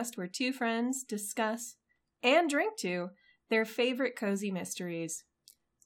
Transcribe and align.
podcast 0.00 0.16
where 0.16 0.26
two 0.26 0.52
friends 0.52 1.04
discuss 1.04 1.76
and 2.22 2.48
drink 2.48 2.76
to 2.78 3.10
their 3.48 3.64
favorite 3.64 4.16
cozy 4.16 4.50
mysteries. 4.50 5.24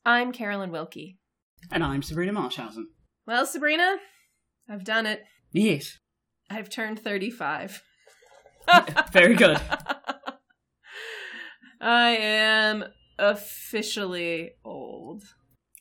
I'm 0.05 0.33
Carolyn 0.33 0.71
Wilkie. 0.71 1.19
And 1.71 1.83
I'm 1.83 2.03
Sabrina 2.03 2.33
Marshausen. 2.33 2.89
Well, 3.27 3.47
Sabrina, 3.47 3.97
I've 4.69 4.85
done 4.85 5.07
it. 5.07 5.23
Yes. 5.53 5.99
I've 6.51 6.69
turned 6.69 7.01
35. 7.01 7.83
Very 9.13 9.35
good. 9.35 9.61
I 11.81 12.11
am 12.11 12.85
officially 13.19 14.53
old. 14.65 15.23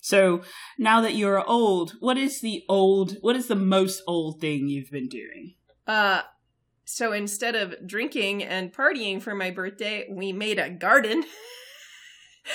So 0.01 0.41
now 0.77 1.01
that 1.01 1.15
you're 1.15 1.47
old, 1.47 1.93
what 1.99 2.17
is 2.17 2.41
the 2.41 2.63
old, 2.67 3.17
what 3.21 3.35
is 3.35 3.47
the 3.47 3.55
most 3.55 4.01
old 4.07 4.41
thing 4.41 4.67
you've 4.67 4.91
been 4.91 5.07
doing? 5.07 5.55
Uh, 5.87 6.21
so 6.93 7.11
instead 7.11 7.55
of 7.55 7.73
drinking 7.87 8.43
and 8.43 8.71
partying 8.71 9.19
for 9.21 9.33
my 9.33 9.49
birthday, 9.49 10.05
we 10.09 10.31
made 10.31 10.59
a 10.59 10.69
garden 10.69 11.23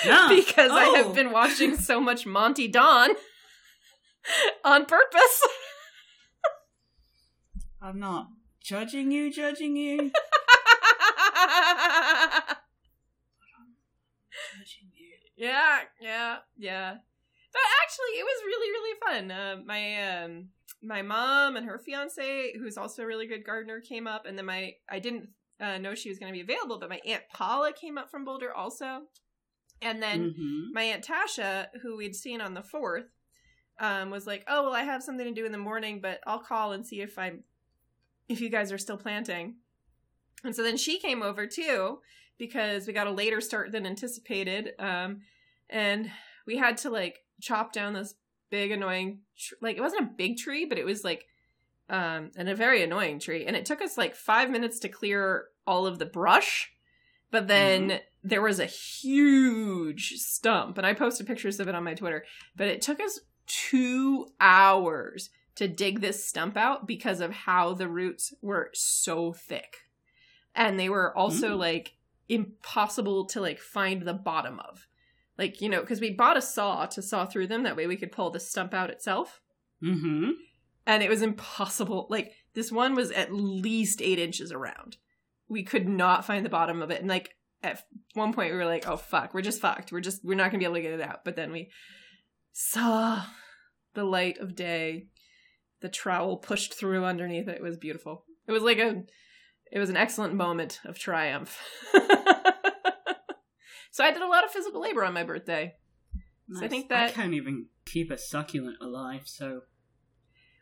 Yeah. 0.05 0.27
because 0.35 0.71
I 0.71 0.85
Oh. 0.85 0.95
have 1.03 1.13
been 1.15 1.31
watching 1.31 1.75
so 1.75 1.99
much 1.99 2.25
Monty 2.25 2.67
Don 2.69 3.09
on 4.63 4.85
purpose. 4.85 5.47
I'm 7.81 7.99
not 7.99 8.27
judging 8.63 9.11
you, 9.11 9.31
judging 9.31 9.75
you. 9.75 10.11
Judging 14.57 14.91
you. 14.95 15.11
yeah, 15.47 15.79
yeah, 16.01 16.37
yeah. 16.57 16.91
But 17.51 17.61
actually, 17.83 18.19
it 18.19 18.23
was 18.23 18.43
really, 18.45 18.69
really 18.71 18.99
fun. 19.05 19.31
Uh, 19.31 19.55
my 19.65 20.23
um, 20.23 20.49
my 20.81 21.01
mom 21.01 21.55
and 21.55 21.65
her 21.65 21.77
fiance, 21.77 22.53
who's 22.57 22.77
also 22.77 23.03
a 23.03 23.05
really 23.05 23.27
good 23.27 23.45
gardener, 23.45 23.81
came 23.81 24.07
up, 24.07 24.25
and 24.25 24.37
then 24.37 24.45
my 24.45 24.75
I 24.89 24.99
didn't 24.99 25.29
uh, 25.59 25.77
know 25.77 25.93
she 25.93 26.09
was 26.09 26.19
going 26.19 26.31
to 26.31 26.37
be 26.37 26.41
available, 26.41 26.79
but 26.79 26.89
my 26.89 27.01
aunt 27.05 27.23
Paula 27.33 27.73
came 27.73 27.97
up 27.97 28.09
from 28.09 28.23
Boulder 28.23 28.53
also, 28.53 29.03
and 29.81 30.01
then 30.01 30.33
Mhm. 30.33 30.73
my 30.73 30.83
aunt 30.83 31.05
Tasha, 31.05 31.67
who 31.81 31.97
we'd 31.97 32.15
seen 32.15 32.39
on 32.41 32.53
the 32.53 32.63
fourth, 32.63 33.11
um, 33.79 34.09
was 34.09 34.25
like, 34.25 34.43
"Oh 34.47 34.63
well, 34.63 34.73
I 34.73 34.83
have 34.83 35.03
something 35.03 35.25
to 35.25 35.33
do 35.33 35.45
in 35.45 35.51
the 35.51 35.57
morning, 35.57 35.99
but 36.01 36.21
I'll 36.25 36.39
call 36.39 36.71
and 36.71 36.85
see 36.85 37.01
if 37.01 37.17
I'm 37.19 37.43
if 38.29 38.39
you 38.41 38.49
guys 38.49 38.71
are 38.71 38.77
still 38.77 38.97
planting." 38.97 39.55
And 40.43 40.55
so 40.55 40.63
then 40.63 40.77
she 40.77 40.99
came 40.99 41.21
over 41.21 41.45
too 41.45 41.99
because 42.37 42.87
we 42.87 42.93
got 42.93 43.07
a 43.07 43.11
later 43.11 43.41
start 43.41 43.73
than 43.73 43.85
anticipated, 43.85 44.73
um, 44.79 45.21
and 45.69 46.09
we 46.45 46.55
had 46.57 46.77
to 46.77 46.89
like 46.89 47.25
chop 47.41 47.73
down 47.73 47.93
this 47.93 48.15
big 48.49 48.71
annoying 48.71 49.19
tr- 49.37 49.55
like 49.61 49.77
it 49.77 49.81
wasn't 49.81 50.01
a 50.03 50.13
big 50.15 50.37
tree, 50.37 50.65
but 50.65 50.77
it 50.77 50.85
was 50.85 51.03
like 51.03 51.25
um 51.89 52.31
and 52.35 52.49
a 52.49 52.55
very 52.55 52.83
annoying 52.83 53.19
tree, 53.19 53.45
and 53.45 53.55
it 53.55 53.65
took 53.65 53.81
us 53.81 53.97
like 53.97 54.15
five 54.15 54.49
minutes 54.49 54.79
to 54.79 54.89
clear 54.89 55.45
all 55.65 55.85
of 55.85 55.99
the 55.99 56.05
brush. 56.05 56.71
But 57.31 57.47
then 57.47 57.99
there 58.23 58.41
was 58.41 58.59
a 58.59 58.65
huge 58.65 60.13
stump, 60.17 60.77
and 60.77 60.85
I 60.87 60.93
posted 60.93 61.27
pictures 61.27 61.59
of 61.59 61.67
it 61.67 61.75
on 61.75 61.83
my 61.83 61.93
Twitter. 61.93 62.25
But 62.55 62.67
it 62.67 62.81
took 62.81 62.99
us 62.99 63.19
two 63.45 64.27
hours 64.39 65.29
to 65.55 65.67
dig 65.67 65.99
this 66.01 66.25
stump 66.25 66.57
out 66.57 66.87
because 66.87 67.19
of 67.21 67.31
how 67.31 67.73
the 67.73 67.87
roots 67.87 68.33
were 68.41 68.69
so 68.73 69.31
thick, 69.33 69.77
and 70.55 70.79
they 70.79 70.89
were 70.89 71.15
also 71.15 71.55
Mm. 71.55 71.59
like 71.59 71.95
impossible 72.27 73.25
to 73.25 73.41
like 73.41 73.59
find 73.59 74.03
the 74.03 74.13
bottom 74.13 74.59
of. 74.59 74.87
Like 75.39 75.61
you 75.61 75.69
know, 75.69 75.79
because 75.81 76.01
we 76.01 76.11
bought 76.11 76.37
a 76.37 76.41
saw 76.41 76.85
to 76.87 77.01
saw 77.01 77.25
through 77.25 77.47
them. 77.47 77.63
That 77.63 77.75
way, 77.77 77.87
we 77.87 77.95
could 77.97 78.11
pull 78.11 78.29
the 78.29 78.39
stump 78.39 78.73
out 78.73 78.89
itself 78.91 79.41
Mhm. 79.81 80.33
and 80.85 81.01
it 81.01 81.09
was 81.09 81.21
impossible. 81.21 82.05
Like 82.09 82.33
this 82.53 82.71
one 82.71 82.93
was 82.93 83.09
at 83.11 83.33
least 83.33 84.01
eight 84.01 84.19
inches 84.19 84.51
around. 84.51 84.97
We 85.47 85.63
could 85.63 85.87
not 85.87 86.25
find 86.25 86.45
the 86.45 86.49
bottom 86.49 86.81
of 86.81 86.91
it, 86.91 86.99
and 86.99 87.07
like 87.09 87.35
at 87.63 87.83
one 88.13 88.33
point 88.33 88.51
we 88.51 88.57
were 88.57 88.65
like, 88.65 88.85
"Oh 88.87 88.97
fuck, 88.97 89.33
we're 89.33 89.41
just 89.41 89.61
fucked. 89.61 89.91
We're 89.91 90.01
just 90.01 90.23
we're 90.25 90.35
not 90.35 90.51
gonna 90.51 90.59
be 90.59 90.65
able 90.65 90.75
to 90.75 90.81
get 90.81 90.93
it 90.93 91.01
out." 91.01 91.23
But 91.23 91.35
then 91.37 91.51
we 91.53 91.71
saw 92.51 93.23
the 93.93 94.03
light 94.03 94.37
of 94.39 94.55
day. 94.55 95.07
The 95.81 95.89
trowel 95.89 96.35
pushed 96.37 96.73
through 96.73 97.05
underneath 97.05 97.47
it. 97.47 97.55
It 97.55 97.63
was 97.63 97.77
beautiful. 97.77 98.25
It 98.47 98.51
was 98.51 98.63
like 98.63 98.79
a, 98.79 99.03
it 99.71 99.79
was 99.79 99.89
an 99.89 99.95
excellent 99.97 100.33
moment 100.33 100.81
of 100.83 100.99
triumph. 100.99 101.57
so 103.99 104.05
I 104.05 104.11
did 104.11 104.21
a 104.21 104.27
lot 104.27 104.45
of 104.45 104.51
physical 104.51 104.79
labor 104.79 105.03
on 105.03 105.13
my 105.13 105.25
birthday. 105.25 105.75
So 106.53 106.63
I 106.63 106.69
think 106.69 106.87
that- 106.87 107.09
I 107.09 107.11
can't 107.11 107.33
even 107.33 107.65
keep 107.83 108.09
a 108.11 108.17
succulent 108.17 108.77
alive, 108.79 109.23
so 109.25 109.63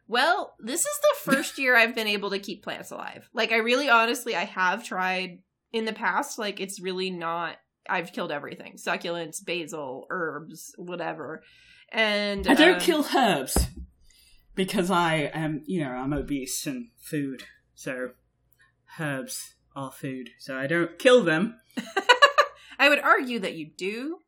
Well, 0.08 0.56
this 0.60 0.82
is 0.82 1.00
the 1.02 1.32
first 1.32 1.60
year 1.60 1.76
I've 1.76 1.94
been 1.94 2.08
able 2.08 2.32
to 2.32 2.40
keep 2.40 2.64
plants 2.64 2.90
alive. 2.90 3.30
Like 3.34 3.52
I 3.52 3.58
really 3.58 3.90
honestly 3.90 4.36
I 4.36 4.46
have 4.46 4.84
tried 4.84 5.44
in 5.72 5.86
the 5.86 5.94
past, 5.94 6.40
like 6.40 6.60
it's 6.60 6.82
really 6.82 7.12
not 7.12 7.58
I've 7.88 8.12
killed 8.12 8.32
everything. 8.32 8.78
Succulents, 8.78 9.46
basil, 9.46 10.08
herbs, 10.10 10.74
whatever. 10.76 11.44
And 11.92 12.48
I 12.48 12.56
don't 12.56 12.76
um, 12.76 12.80
kill 12.82 13.06
herbs 13.16 13.68
because 14.56 14.90
I 14.90 15.30
am, 15.34 15.62
you 15.68 15.82
know, 15.82 15.92
I'm 15.92 16.12
obese 16.12 16.66
and 16.66 16.88
food. 16.98 17.44
So 17.76 18.14
herbs 19.00 19.54
are 19.76 19.92
food. 19.92 20.32
So 20.40 20.58
I 20.58 20.66
don't 20.66 20.98
kill 20.98 21.24
them. 21.24 21.60
I 22.80 22.90
would 22.90 23.00
argue 23.00 23.40
that 23.40 23.56
you 23.56 23.70
do 23.78 24.20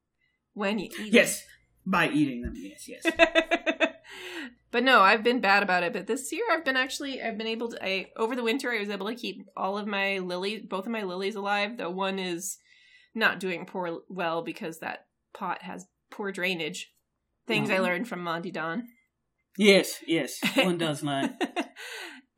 when 0.54 0.80
you 0.80 0.90
eat 1.00 1.14
Yes, 1.14 1.44
by 1.86 2.10
eating 2.10 2.42
them. 2.42 2.54
Yes, 2.56 2.88
yes. 2.88 3.04
but 4.72 4.84
no, 4.84 5.02
I've 5.02 5.24
been 5.24 5.40
bad 5.42 5.64
about 5.64 5.84
it. 5.84 5.94
But 5.94 6.08
this 6.08 6.32
year, 6.32 6.44
I've 6.52 6.66
been 6.66 6.78
actually, 6.78 7.22
I've 7.22 7.38
been 7.38 7.48
able 7.48 7.70
to. 7.70 7.84
I 7.86 8.08
over 8.18 8.36
the 8.36 8.44
winter, 8.44 8.72
I 8.72 8.80
was 8.80 8.90
able 8.90 9.08
to 9.08 9.16
keep 9.16 9.46
all 9.56 9.78
of 9.78 9.88
my 9.88 10.20
lilies, 10.20 10.64
both 10.68 10.86
of 10.86 10.92
my 10.92 11.04
lilies 11.04 11.36
alive. 11.36 11.78
Though 11.78 11.92
one 11.92 12.20
is 12.20 12.58
not 13.16 13.40
doing 13.40 13.66
poor 13.66 14.00
well 14.10 14.42
because 14.42 14.80
that 14.80 15.06
pot 15.34 15.62
has 15.64 15.86
poor 16.12 16.32
drainage. 16.32 16.92
Things 17.48 17.72
I 17.72 17.80
learned 17.80 18.08
from 18.08 18.24
Monty 18.24 18.52
Don. 18.52 18.84
yes, 19.58 20.04
yes. 20.06 20.38
One 20.56 20.78
does 20.78 21.02
learn. 21.02 21.36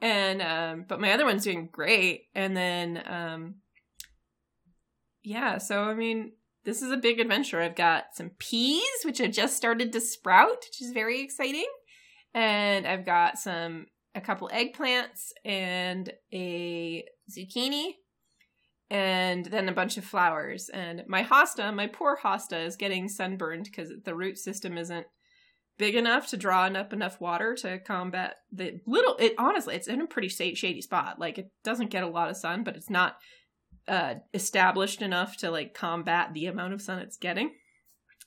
and 0.02 0.42
um, 0.42 0.86
but 0.88 1.02
my 1.02 1.12
other 1.12 1.26
one's 1.26 1.44
doing 1.44 1.68
great. 1.70 2.28
And 2.34 2.56
then 2.56 3.04
um, 3.06 3.56
yeah. 5.24 5.58
So 5.58 5.84
I 5.84 5.94
mean, 5.94 6.34
this 6.64 6.82
is 6.82 6.92
a 6.92 6.98
big 6.98 7.20
adventure. 7.20 7.62
I've 7.62 7.76
got 7.76 8.16
some 8.16 8.32
peas, 8.38 8.84
which 9.04 9.18
have 9.20 9.32
just 9.32 9.58
started 9.58 9.92
to 9.94 10.02
sprout, 10.02 10.66
which 10.68 10.82
is 10.82 10.92
very 10.92 11.22
exciting. 11.22 11.68
And 12.34 12.86
I've 12.86 13.06
got 13.06 13.38
some 13.38 13.88
a 14.14 14.22
couple 14.22 14.50
eggplants 14.50 15.32
and 15.46 16.12
a 16.34 17.06
zucchini 17.32 17.94
and 18.90 19.46
then 19.46 19.70
a 19.70 19.74
bunch 19.74 19.98
of 19.98 20.04
flowers. 20.04 20.70
And 20.70 21.04
my 21.08 21.24
hosta, 21.24 21.74
my 21.74 21.88
poor 21.88 22.20
hosta 22.22 22.66
is 22.66 22.76
getting 22.76 23.08
sunburned 23.08 23.66
because 23.66 23.92
the 24.04 24.16
root 24.16 24.38
system 24.38 24.78
isn't 24.78 25.08
big 25.78 25.96
enough 25.96 26.28
to 26.28 26.38
draw 26.38 26.66
up 26.68 26.94
enough 26.94 27.20
water 27.20 27.56
to 27.56 27.80
combat 27.80 28.36
the 28.52 28.80
little 28.86 29.16
it 29.18 29.34
honestly 29.40 29.74
it's 29.74 29.88
in 29.88 30.00
a 30.00 30.06
pretty 30.06 30.28
shady 30.28 30.80
spot 30.80 31.18
like 31.18 31.40
it 31.40 31.50
doesn't 31.64 31.90
get 31.90 32.04
a 32.04 32.08
lot 32.08 32.30
of 32.30 32.38
sun 32.38 32.64
but 32.64 32.76
it's 32.76 32.90
not 32.90 33.18
uh 33.88 34.16
established 34.34 35.02
enough 35.02 35.38
to 35.38 35.50
like 35.50 35.74
combat 35.74 36.34
the 36.34 36.46
amount 36.46 36.74
of 36.74 36.82
sun 36.82 37.00
it's 37.00 37.18
getting 37.18 37.52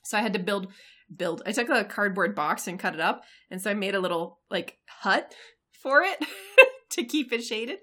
so 0.03 0.17
i 0.17 0.21
had 0.21 0.33
to 0.33 0.39
build 0.39 0.67
build 1.15 1.41
i 1.45 1.51
took 1.51 1.69
a 1.69 1.85
cardboard 1.85 2.35
box 2.35 2.67
and 2.67 2.79
cut 2.79 2.93
it 2.93 2.99
up 2.99 3.23
and 3.49 3.61
so 3.61 3.71
i 3.71 3.73
made 3.73 3.95
a 3.95 3.99
little 3.99 4.39
like 4.49 4.77
hut 5.01 5.33
for 5.81 6.01
it 6.01 6.23
to 6.89 7.03
keep 7.03 7.31
it 7.31 7.43
shaded 7.43 7.79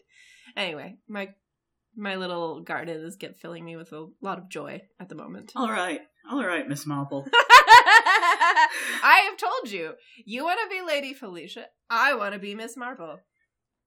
anyway 0.56 0.96
my 1.08 1.28
my 1.96 2.16
little 2.16 2.60
garden 2.60 3.04
is 3.04 3.16
get 3.16 3.36
filling 3.36 3.64
me 3.64 3.76
with 3.76 3.92
a 3.92 4.06
lot 4.20 4.38
of 4.38 4.48
joy 4.48 4.80
at 4.98 5.08
the 5.08 5.14
moment 5.14 5.52
All 5.54 5.70
right, 5.70 6.00
all 6.30 6.42
right, 6.42 6.66
Miss 6.66 6.86
Marple. 6.86 7.26
I 9.02 9.28
have 9.28 9.36
told 9.36 9.70
you, 9.70 9.94
you 10.24 10.44
want 10.44 10.60
to 10.62 10.74
be 10.74 10.82
Lady 10.82 11.12
Felicia. 11.12 11.66
I 11.90 12.14
want 12.14 12.34
to 12.34 12.38
be 12.38 12.54
Miss 12.54 12.76
Marple. 12.76 13.18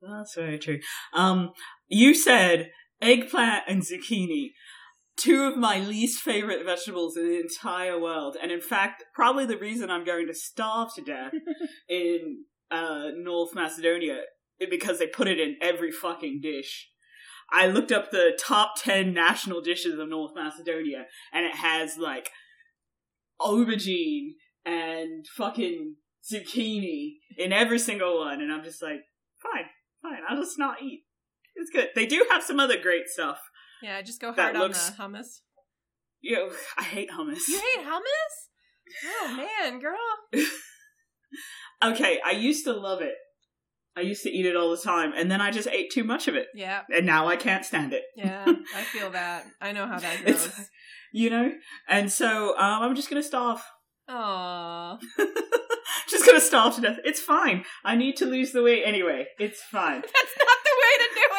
That's 0.01 0.35
very 0.35 0.59
true. 0.59 0.79
Um, 1.13 1.51
you 1.87 2.13
said 2.13 2.71
eggplant 3.01 3.63
and 3.67 3.81
zucchini, 3.81 4.51
two 5.17 5.43
of 5.43 5.57
my 5.57 5.79
least 5.79 6.21
favorite 6.21 6.65
vegetables 6.65 7.17
in 7.17 7.27
the 7.27 7.39
entire 7.39 7.99
world, 7.99 8.37
and 8.41 8.51
in 8.51 8.61
fact, 8.61 9.03
probably 9.13 9.45
the 9.45 9.57
reason 9.57 9.89
I'm 9.89 10.05
going 10.05 10.27
to 10.27 10.33
starve 10.33 10.93
to 10.95 11.01
death 11.01 11.33
in 11.89 12.45
uh, 12.71 13.09
North 13.15 13.53
Macedonia 13.53 14.21
is 14.59 14.69
because 14.69 14.99
they 14.99 15.07
put 15.07 15.27
it 15.27 15.39
in 15.39 15.55
every 15.61 15.91
fucking 15.91 16.39
dish. 16.41 16.89
I 17.51 17.67
looked 17.67 17.91
up 17.91 18.09
the 18.09 18.37
top 18.39 18.73
10 18.81 19.13
national 19.13 19.61
dishes 19.61 19.99
of 19.99 20.09
North 20.09 20.31
Macedonia, 20.35 21.05
and 21.31 21.45
it 21.45 21.55
has 21.55 21.97
like 21.97 22.31
aubergine 23.39 24.31
and 24.65 25.25
fucking 25.37 25.95
zucchini 26.23 27.17
in 27.37 27.53
every 27.53 27.79
single 27.79 28.19
one, 28.19 28.41
and 28.41 28.51
I'm 28.51 28.63
just 28.63 28.81
like, 28.81 29.01
fine, 29.41 29.65
fine, 30.01 30.21
I'll 30.27 30.41
just 30.41 30.57
not 30.57 30.81
eat. 30.81 31.04
It's 31.55 31.69
good. 31.71 31.89
They 31.95 32.05
do 32.05 32.25
have 32.31 32.43
some 32.43 32.59
other 32.59 32.77
great 32.81 33.07
stuff. 33.07 33.39
Yeah, 33.81 34.01
just 34.01 34.19
go 34.21 34.33
hard 34.33 34.55
looks- 34.57 34.91
on 34.99 35.11
the 35.13 35.17
hummus. 35.19 35.27
You 36.21 36.51
I 36.77 36.83
hate 36.83 37.09
hummus. 37.11 37.41
You 37.47 37.59
hate 37.59 37.85
hummus? 37.85 38.33
Oh 39.05 39.47
man, 39.61 39.79
girl. 39.79 39.97
okay, 41.83 42.19
I 42.25 42.31
used 42.31 42.65
to 42.65 42.73
love 42.73 43.01
it. 43.01 43.13
I 43.97 44.01
used 44.01 44.23
to 44.23 44.29
eat 44.29 44.45
it 44.45 44.55
all 44.57 44.71
the 44.71 44.81
time, 44.81 45.13
and 45.15 45.31
then 45.31 45.39
I 45.39 45.51
just 45.51 45.69
ate 45.69 45.89
too 45.91 46.03
much 46.03 46.27
of 46.27 46.35
it, 46.35 46.47
Yeah, 46.53 46.81
and 46.93 47.05
now 47.05 47.27
I 47.27 47.37
can't 47.37 47.63
stand 47.65 47.93
it. 47.93 48.03
yeah, 48.15 48.43
I 48.75 48.81
feel 48.83 49.09
that. 49.11 49.45
I 49.61 49.71
know 49.71 49.87
how 49.87 49.99
that 49.99 50.21
It's- 50.21 50.47
goes. 50.47 50.69
You 51.13 51.29
know, 51.29 51.51
and 51.87 52.11
so 52.11 52.57
um, 52.57 52.81
I'm 52.83 52.95
just 52.95 53.09
gonna 53.09 53.23
starve. 53.23 53.61
Aww. 54.09 54.99
just 56.09 56.25
gonna 56.25 56.41
starve 56.41 56.75
to 56.75 56.81
death. 56.81 56.97
It's 57.05 57.21
fine. 57.21 57.63
I 57.85 57.95
need 57.95 58.17
to 58.17 58.25
lose 58.25 58.51
the 58.51 58.61
weight 58.61 58.83
anyway. 58.85 59.27
It's 59.39 59.61
fine. 59.61 60.01
That's 60.01 60.13
not 60.37 60.57
the 60.65 60.75
way 60.81 61.05
to 61.05 61.13
do 61.13 61.21
it. 61.21 61.31
It's 61.31 61.34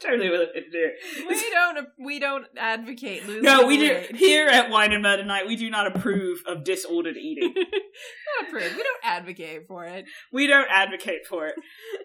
totally 0.00 0.30
willing 0.30 0.48
to 0.54 0.60
do 0.60 0.68
it. 0.72 1.28
we 1.28 1.50
don't. 1.50 1.88
We 1.98 2.18
don't 2.18 2.46
advocate 2.56 3.26
losing. 3.26 3.42
No, 3.42 3.66
we 3.66 3.76
do 3.78 3.88
weight. 3.94 4.16
here 4.16 4.48
at 4.48 4.70
Wine 4.70 4.92
and 4.92 5.02
Murder 5.02 5.24
Night. 5.24 5.46
We 5.46 5.56
do 5.56 5.70
not 5.70 5.86
approve 5.94 6.42
of 6.46 6.64
disordered 6.64 7.16
eating. 7.16 7.54
not 7.56 8.48
approve. 8.48 8.72
We 8.76 8.82
don't 8.82 9.04
advocate 9.04 9.66
for 9.66 9.84
it. 9.84 10.06
we 10.32 10.46
don't 10.46 10.68
advocate 10.70 11.26
for 11.28 11.46
it. 11.46 11.54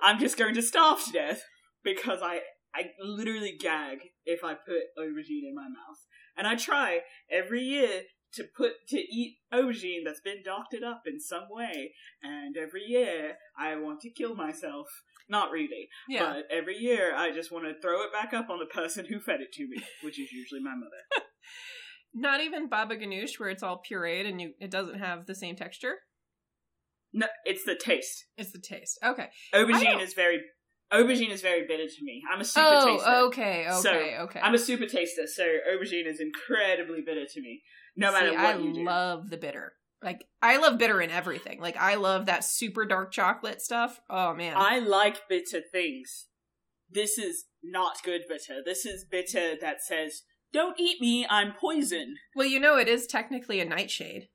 I'm 0.01 0.19
just 0.19 0.37
going 0.37 0.55
to 0.55 0.61
starve 0.61 1.03
to 1.05 1.11
death 1.11 1.43
because 1.83 2.19
I 2.21 2.41
I 2.75 2.91
literally 3.01 3.55
gag 3.59 3.99
if 4.25 4.43
I 4.43 4.53
put 4.53 4.83
aubergine 4.97 5.47
in 5.47 5.55
my 5.55 5.63
mouth, 5.67 6.07
and 6.35 6.47
I 6.47 6.55
try 6.55 7.01
every 7.29 7.61
year 7.61 8.03
to 8.33 8.43
put 8.57 8.87
to 8.87 8.97
eat 8.97 9.37
aubergine 9.53 10.03
that's 10.03 10.21
been 10.21 10.41
doctored 10.43 10.83
up 10.83 11.03
in 11.05 11.19
some 11.19 11.43
way, 11.49 11.93
and 12.21 12.57
every 12.57 12.83
year 12.83 13.35
I 13.57 13.75
want 13.75 14.01
to 14.01 14.09
kill 14.09 14.35
myself. 14.35 14.87
Not 15.29 15.51
really, 15.51 15.87
Yeah. 16.07 16.33
but 16.33 16.47
every 16.51 16.77
year 16.77 17.15
I 17.15 17.31
just 17.31 17.51
want 17.51 17.65
to 17.65 17.79
throw 17.81 18.03
it 18.03 18.11
back 18.11 18.33
up 18.33 18.49
on 18.49 18.59
the 18.59 18.65
person 18.65 19.05
who 19.05 19.19
fed 19.19 19.41
it 19.41 19.51
to 19.53 19.67
me, 19.67 19.77
which 20.03 20.19
is 20.19 20.31
usually 20.31 20.61
my 20.61 20.75
mother. 20.75 21.25
Not 22.13 22.41
even 22.41 22.69
baba 22.69 22.95
ganoush, 22.95 23.39
where 23.39 23.49
it's 23.49 23.63
all 23.63 23.81
pureed 23.89 24.27
and 24.27 24.39
you 24.39 24.53
it 24.59 24.69
doesn't 24.69 24.99
have 24.99 25.25
the 25.25 25.35
same 25.35 25.55
texture. 25.55 25.95
No, 27.13 27.27
it's 27.45 27.63
the 27.63 27.75
taste. 27.75 28.25
It's 28.37 28.51
the 28.51 28.59
taste. 28.59 28.99
Okay. 29.03 29.29
Aubergine 29.53 30.01
is 30.01 30.13
very 30.13 30.41
aubergine 30.91 31.29
is 31.31 31.41
very 31.41 31.65
bitter 31.67 31.87
to 31.87 32.03
me. 32.03 32.21
I'm 32.31 32.41
a 32.41 32.45
super 32.45 32.65
oh, 32.67 32.97
taster. 32.97 33.15
okay, 33.25 33.67
okay, 33.67 33.81
So, 33.81 33.91
okay. 34.23 34.39
I'm 34.41 34.53
a 34.53 34.59
super 34.59 34.85
taster, 34.85 35.25
so 35.25 35.43
aubergine 35.43 36.07
is 36.07 36.19
incredibly 36.19 37.01
bitter 37.01 37.25
to 37.25 37.41
me. 37.41 37.61
No 37.95 38.11
matter 38.11 38.31
what 38.31 38.39
I 38.39 38.57
you 38.57 38.73
do. 38.73 38.81
I 38.81 38.83
love 38.83 39.29
the 39.29 39.37
bitter. 39.37 39.73
Like 40.03 40.25
I 40.41 40.57
love 40.57 40.77
bitter 40.77 41.01
in 41.01 41.09
everything. 41.09 41.59
Like 41.61 41.77
I 41.77 41.95
love 41.95 42.25
that 42.25 42.43
super 42.43 42.85
dark 42.85 43.11
chocolate 43.11 43.61
stuff. 43.61 44.01
Oh 44.09 44.33
man. 44.33 44.55
I 44.57 44.79
like 44.79 45.27
bitter 45.29 45.61
things. 45.71 46.27
This 46.89 47.17
is 47.17 47.45
not 47.63 48.03
good 48.03 48.21
bitter. 48.27 48.61
This 48.63 48.85
is 48.85 49.05
bitter 49.05 49.55
that 49.59 49.81
says, 49.81 50.23
"Don't 50.51 50.79
eat 50.79 50.99
me, 51.01 51.25
I'm 51.29 51.53
poison." 51.59 52.15
well, 52.35 52.47
you 52.47 52.59
know 52.59 52.77
it 52.77 52.87
is 52.87 53.07
technically 53.07 53.59
a 53.59 53.65
nightshade. 53.65 54.27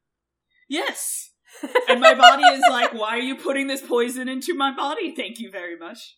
Yes. 0.68 1.30
and 1.88 2.00
my 2.00 2.14
body 2.14 2.42
is 2.44 2.64
like, 2.68 2.92
"Why 2.92 3.10
are 3.10 3.20
you 3.20 3.36
putting 3.36 3.66
this 3.66 3.82
poison 3.82 4.28
into 4.28 4.54
my 4.54 4.74
body? 4.74 5.14
Thank 5.14 5.38
you 5.38 5.50
very 5.50 5.78
much." 5.78 6.16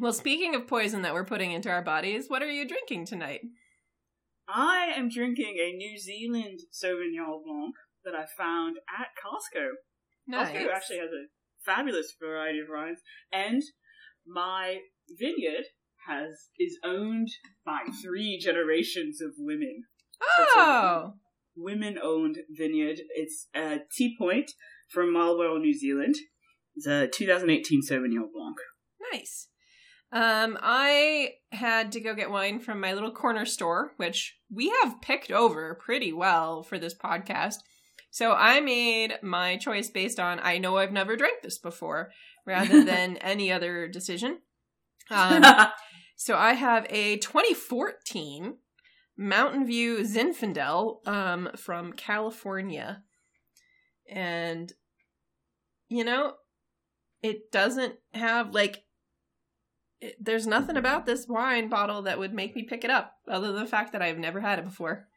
Well, 0.00 0.12
speaking 0.12 0.54
of 0.54 0.66
poison 0.66 1.02
that 1.02 1.14
we're 1.14 1.24
putting 1.24 1.52
into 1.52 1.68
our 1.68 1.82
bodies, 1.82 2.26
what 2.28 2.42
are 2.42 2.50
you 2.50 2.66
drinking 2.66 3.06
tonight? 3.06 3.40
I 4.48 4.92
am 4.96 5.08
drinking 5.08 5.58
a 5.60 5.76
New 5.76 5.98
Zealand 5.98 6.60
Sauvignon 6.72 7.44
Blanc 7.44 7.74
that 8.04 8.14
I 8.14 8.24
found 8.36 8.76
at 8.88 9.08
Costco. 9.22 9.68
Nice. 10.26 10.48
Costco 10.48 10.72
actually 10.72 10.98
has 10.98 11.10
a 11.10 11.26
fabulous 11.64 12.14
variety 12.20 12.60
of 12.60 12.66
wines, 12.70 12.98
and 13.32 13.62
my 14.26 14.78
vineyard 15.18 15.64
has 16.06 16.50
is 16.58 16.78
owned 16.84 17.28
by 17.64 17.80
three 18.02 18.38
generations 18.38 19.20
of 19.20 19.32
women. 19.38 19.84
Oh, 20.22 21.14
Women-owned 21.56 22.38
vineyard. 22.50 23.00
It's 23.14 23.48
a 23.54 23.80
Tea 23.94 24.16
Point 24.18 24.52
from 24.88 25.12
Marlborough, 25.12 25.58
New 25.58 25.74
Zealand. 25.74 26.14
It's 26.74 26.86
a 26.86 27.08
2018 27.08 27.82
Sauvignon 27.82 28.32
Blanc. 28.32 28.56
nice. 29.12 29.48
Um, 30.12 30.58
I 30.60 31.30
had 31.52 31.92
to 31.92 32.00
go 32.00 32.14
get 32.14 32.30
wine 32.30 32.60
from 32.60 32.80
my 32.80 32.92
little 32.92 33.10
corner 33.12 33.46
store, 33.46 33.92
which 33.96 34.36
we 34.50 34.68
have 34.82 35.00
picked 35.00 35.30
over 35.30 35.74
pretty 35.74 36.12
well 36.12 36.62
for 36.62 36.78
this 36.78 36.94
podcast. 36.94 37.56
So 38.12 38.32
I 38.32 38.60
made 38.60 39.14
my 39.22 39.56
choice 39.56 39.88
based 39.90 40.20
on 40.20 40.38
I 40.42 40.58
know 40.58 40.76
I've 40.76 40.92
never 40.92 41.16
drank 41.16 41.42
this 41.42 41.58
before, 41.58 42.12
rather 42.46 42.84
than 42.92 43.16
any 43.16 43.50
other 43.50 43.88
decision. 43.88 44.38
Um, 45.10 45.42
So 46.14 46.36
I 46.36 46.52
have 46.52 46.86
a 46.88 47.16
2014 47.16 48.54
Mountain 49.16 49.66
View 49.66 49.98
Zinfandel 50.04 51.06
um, 51.06 51.50
from 51.56 51.92
California. 51.92 53.02
And, 54.08 54.72
you 55.88 56.04
know, 56.04 56.34
it 57.22 57.50
doesn't 57.50 57.96
have, 58.14 58.54
like, 58.54 58.84
it, 60.00 60.14
there's 60.20 60.46
nothing 60.46 60.76
about 60.76 61.06
this 61.06 61.26
wine 61.26 61.68
bottle 61.68 62.02
that 62.02 62.20
would 62.20 62.32
make 62.32 62.54
me 62.54 62.62
pick 62.62 62.84
it 62.84 62.90
up, 62.90 63.14
other 63.28 63.48
than 63.52 63.64
the 63.64 63.68
fact 63.68 63.92
that 63.92 64.02
I've 64.02 64.18
never 64.18 64.40
had 64.40 64.60
it 64.60 64.64
before. 64.64 65.08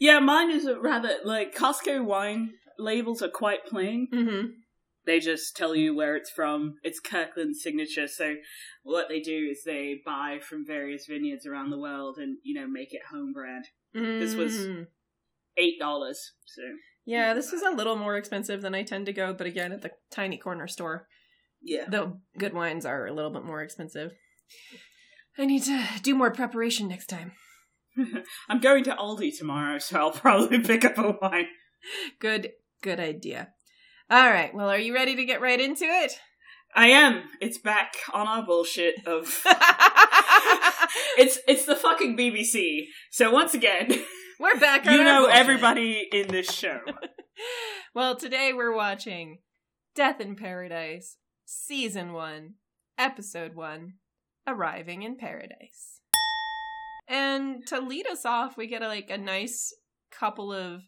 Yeah, 0.00 0.18
mine 0.18 0.50
is 0.50 0.64
a 0.66 0.80
rather 0.80 1.18
like 1.24 1.54
Costco 1.54 2.04
wine 2.04 2.54
labels 2.78 3.22
are 3.22 3.28
quite 3.28 3.64
plain. 3.66 4.08
Mm-hmm. 4.12 4.46
they 5.06 5.18
just 5.20 5.56
tell 5.56 5.74
you 5.74 5.94
where 5.94 6.16
it's 6.16 6.30
from. 6.30 6.74
It's 6.82 6.98
Kirkland's 7.00 7.62
signature. 7.62 8.06
So 8.08 8.36
what 8.82 9.08
they 9.08 9.20
do 9.20 9.48
is 9.50 9.62
they 9.64 10.00
buy 10.04 10.38
from 10.42 10.64
various 10.66 11.06
vineyards 11.06 11.46
around 11.46 11.70
the 11.70 11.78
world 11.78 12.16
and 12.18 12.38
you 12.42 12.54
know 12.58 12.66
make 12.66 12.92
it 12.92 13.02
home 13.12 13.32
brand. 13.32 13.64
This 13.94 14.34
was- 14.34 14.66
Mm. 14.66 14.86
Eight 15.56 15.78
dollars. 15.80 16.32
So 16.46 16.62
Yeah, 17.04 17.34
this 17.34 17.52
is 17.52 17.62
a 17.62 17.70
little 17.70 17.96
more 17.96 18.16
expensive 18.16 18.62
than 18.62 18.74
I 18.74 18.82
tend 18.84 19.06
to 19.06 19.12
go, 19.12 19.32
but 19.34 19.46
again, 19.46 19.72
at 19.72 19.82
the 19.82 19.90
tiny 20.10 20.36
corner 20.38 20.68
store. 20.68 21.06
yeah, 21.60 21.86
The 21.88 22.18
good 22.38 22.54
wines 22.54 22.86
are 22.86 23.06
a 23.06 23.12
little 23.12 23.30
bit 23.32 23.44
more 23.44 23.62
expensive. 23.62 24.12
I 25.36 25.44
need 25.46 25.62
to 25.64 25.84
do 26.02 26.14
more 26.14 26.30
preparation 26.30 26.88
next 26.88 27.06
time. 27.08 27.32
I'm 28.48 28.60
going 28.60 28.84
to 28.84 28.94
Aldi 28.94 29.36
tomorrow, 29.36 29.78
so 29.78 29.98
I'll 29.98 30.12
probably 30.12 30.58
pick 30.64 30.84
up 30.84 30.98
a 30.98 31.16
wine. 31.20 31.46
Good, 32.18 32.50
good 32.82 33.00
idea. 33.00 33.48
All 34.10 34.30
right. 34.30 34.54
Well, 34.54 34.68
are 34.68 34.78
you 34.78 34.94
ready 34.94 35.16
to 35.16 35.24
get 35.24 35.40
right 35.40 35.60
into 35.60 35.84
it? 35.84 36.12
I 36.74 36.88
am. 36.88 37.22
It's 37.40 37.58
back 37.58 37.94
on 38.12 38.26
our 38.26 38.44
bullshit 38.44 39.06
of. 39.06 39.42
it's 41.16 41.38
it's 41.48 41.64
the 41.64 41.76
fucking 41.76 42.16
BBC. 42.16 42.86
So 43.10 43.30
once 43.30 43.54
again, 43.54 43.88
we're 44.38 44.58
back. 44.58 44.86
on 44.86 44.92
you 44.94 45.04
know 45.04 45.22
bullshit. 45.22 45.36
everybody 45.36 46.08
in 46.12 46.28
this 46.28 46.52
show. 46.52 46.80
well, 47.94 48.16
today 48.16 48.52
we're 48.52 48.74
watching 48.74 49.38
Death 49.94 50.20
in 50.20 50.36
Paradise, 50.36 51.16
Season 51.44 52.12
1, 52.12 52.54
Episode 52.98 53.54
1, 53.54 53.94
Arriving 54.46 55.02
in 55.02 55.16
Paradise. 55.16 55.99
And 57.10 57.66
to 57.66 57.80
lead 57.80 58.06
us 58.06 58.24
off, 58.24 58.56
we 58.56 58.68
get 58.68 58.82
a, 58.82 58.88
like 58.88 59.10
a 59.10 59.18
nice 59.18 59.74
couple 60.12 60.52
of 60.52 60.82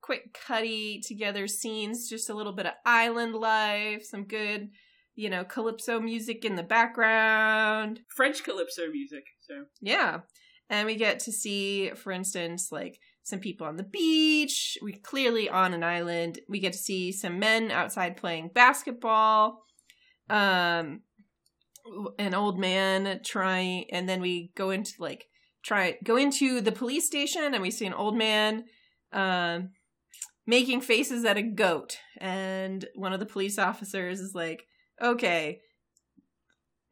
quick 0.00 0.34
cutty 0.46 1.02
together 1.06 1.46
scenes, 1.46 2.08
just 2.08 2.30
a 2.30 2.34
little 2.34 2.54
bit 2.54 2.64
of 2.64 2.72
island 2.86 3.34
life, 3.34 4.02
some 4.02 4.24
good, 4.24 4.70
you 5.14 5.28
know, 5.28 5.44
calypso 5.44 6.00
music 6.00 6.46
in 6.46 6.56
the 6.56 6.62
background. 6.62 8.00
French 8.16 8.44
calypso 8.44 8.88
music. 8.90 9.24
So 9.46 9.64
Yeah. 9.82 10.20
And 10.70 10.86
we 10.86 10.96
get 10.96 11.20
to 11.20 11.32
see, 11.32 11.90
for 11.90 12.12
instance, 12.12 12.68
like 12.72 12.98
some 13.22 13.38
people 13.38 13.66
on 13.66 13.76
the 13.76 13.82
beach. 13.84 14.78
We 14.80 14.94
clearly 14.94 15.50
on 15.50 15.74
an 15.74 15.84
island. 15.84 16.40
We 16.48 16.60
get 16.60 16.72
to 16.72 16.78
see 16.78 17.12
some 17.12 17.38
men 17.38 17.70
outside 17.70 18.16
playing 18.16 18.52
basketball. 18.54 19.64
Um 20.30 21.02
an 22.18 22.34
old 22.34 22.58
man 22.58 23.20
trying 23.24 23.86
and 23.90 24.08
then 24.08 24.20
we 24.20 24.50
go 24.56 24.70
into 24.70 24.92
like 24.98 25.26
try 25.64 25.96
go 26.04 26.16
into 26.16 26.60
the 26.60 26.72
police 26.72 27.06
station 27.06 27.52
and 27.54 27.62
we 27.62 27.70
see 27.70 27.86
an 27.86 27.94
old 27.94 28.16
man 28.16 28.64
um 29.12 29.70
making 30.46 30.80
faces 30.80 31.24
at 31.24 31.36
a 31.36 31.42
goat 31.42 31.98
and 32.18 32.86
one 32.94 33.12
of 33.12 33.20
the 33.20 33.26
police 33.26 33.58
officers 33.58 34.20
is 34.20 34.34
like 34.34 34.66
okay 35.02 35.60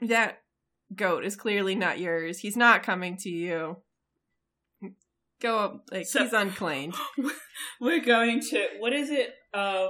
that 0.01 0.39
goat 0.95 1.25
is 1.25 1.37
clearly 1.37 1.75
not 1.75 1.99
yours. 1.99 2.39
He's 2.39 2.57
not 2.57 2.83
coming 2.83 3.17
to 3.19 3.29
you. 3.29 3.79
Go 5.41 5.59
up, 5.59 5.85
like 5.91 6.07
So- 6.07 6.23
he's 6.25 6.33
unclaimed. 6.33 6.95
we're 7.81 8.05
going 8.05 8.41
to 8.41 8.67
what 8.79 8.93
is 8.93 9.11
it? 9.11 9.35
Um, 9.53 9.89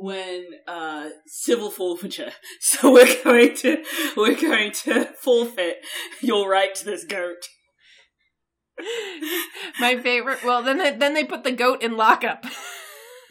when 0.00 0.46
uh 0.66 1.10
civil 1.26 1.70
forfeiture. 1.70 2.32
So 2.60 2.92
we're 2.92 3.22
going 3.24 3.54
to 3.56 3.84
we're 4.16 4.40
going 4.40 4.72
to 4.84 5.06
forfeit 5.20 5.78
your 6.20 6.48
right 6.48 6.74
to 6.74 6.84
this 6.84 7.04
goat. 7.04 7.48
My 9.80 10.00
favorite. 10.00 10.42
Well, 10.44 10.62
then 10.62 10.78
they, 10.78 10.92
then 10.92 11.14
they 11.14 11.24
put 11.24 11.44
the 11.44 11.52
goat 11.52 11.82
in 11.82 11.96
lockup. 11.96 12.44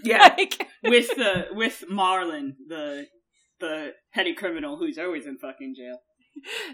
Yeah, 0.03 0.33
like, 0.37 0.67
with 0.83 1.09
the 1.15 1.47
with 1.51 1.85
Marlin, 1.89 2.55
the 2.67 3.07
the 3.59 3.93
petty 4.13 4.33
criminal 4.33 4.77
who's 4.77 4.97
always 4.97 5.25
in 5.25 5.37
fucking 5.37 5.75
jail. 5.77 5.99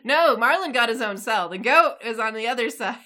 no, 0.04 0.36
Marlin 0.38 0.72
got 0.72 0.90
his 0.90 1.02
own 1.02 1.18
cell. 1.18 1.50
The 1.50 1.58
goat 1.58 1.96
is 2.04 2.20
on 2.20 2.34
the 2.34 2.48
other 2.48 2.70
side. 2.70 2.98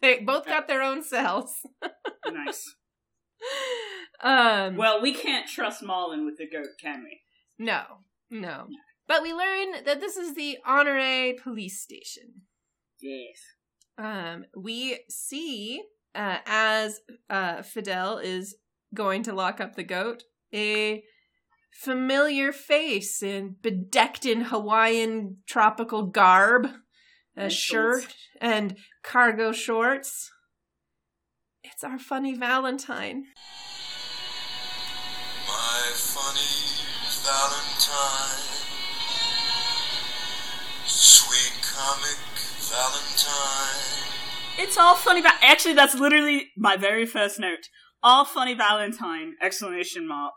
They 0.00 0.18
both 0.18 0.46
got 0.46 0.68
their 0.68 0.82
own 0.82 1.02
cells. 1.02 1.54
Nice. 2.26 2.74
Um. 4.22 4.76
Well, 4.76 5.02
we 5.02 5.12
can't 5.12 5.46
trust 5.46 5.82
Marlon 5.82 6.24
with 6.24 6.38
the 6.38 6.48
goat, 6.48 6.68
can 6.80 7.04
we? 7.04 7.20
No, 7.58 7.82
no. 8.30 8.66
But 9.06 9.22
we 9.22 9.32
learn 9.32 9.84
that 9.84 10.00
this 10.00 10.16
is 10.16 10.34
the 10.34 10.58
Honore 10.66 11.34
police 11.42 11.80
station. 11.80 12.42
Yes. 13.00 13.40
Um, 13.98 14.46
we 14.56 15.00
see 15.08 15.82
uh, 16.14 16.38
as 16.46 17.00
uh, 17.30 17.62
Fidel 17.62 18.18
is 18.18 18.56
going 18.94 19.22
to 19.24 19.34
lock 19.34 19.60
up 19.60 19.76
the 19.76 19.84
goat, 19.84 20.24
a 20.52 21.02
familiar 21.72 22.52
face 22.52 23.22
in 23.22 23.56
bedecked 23.60 24.24
in 24.24 24.42
Hawaiian 24.42 25.38
tropical 25.46 26.04
garb, 26.04 26.68
a 27.36 27.50
shirt 27.50 28.08
and 28.40 28.76
cargo 29.02 29.52
shorts. 29.52 30.30
It's 31.76 31.84
our 31.84 31.98
funny 31.98 32.34
Valentine. 32.34 33.26
My 35.46 35.82
funny 35.92 36.80
Valentine, 37.22 38.44
sweet 40.86 41.52
comic 41.62 42.16
Valentine. 42.70 44.08
It's 44.58 44.78
all 44.78 44.94
funny. 44.94 45.20
Va- 45.20 45.34
Actually, 45.42 45.74
that's 45.74 45.94
literally 45.94 46.46
my 46.56 46.78
very 46.78 47.04
first 47.04 47.38
note. 47.38 47.68
All 48.02 48.24
funny 48.24 48.54
Valentine! 48.54 49.34
Exclamation 49.42 50.08
mark. 50.08 50.32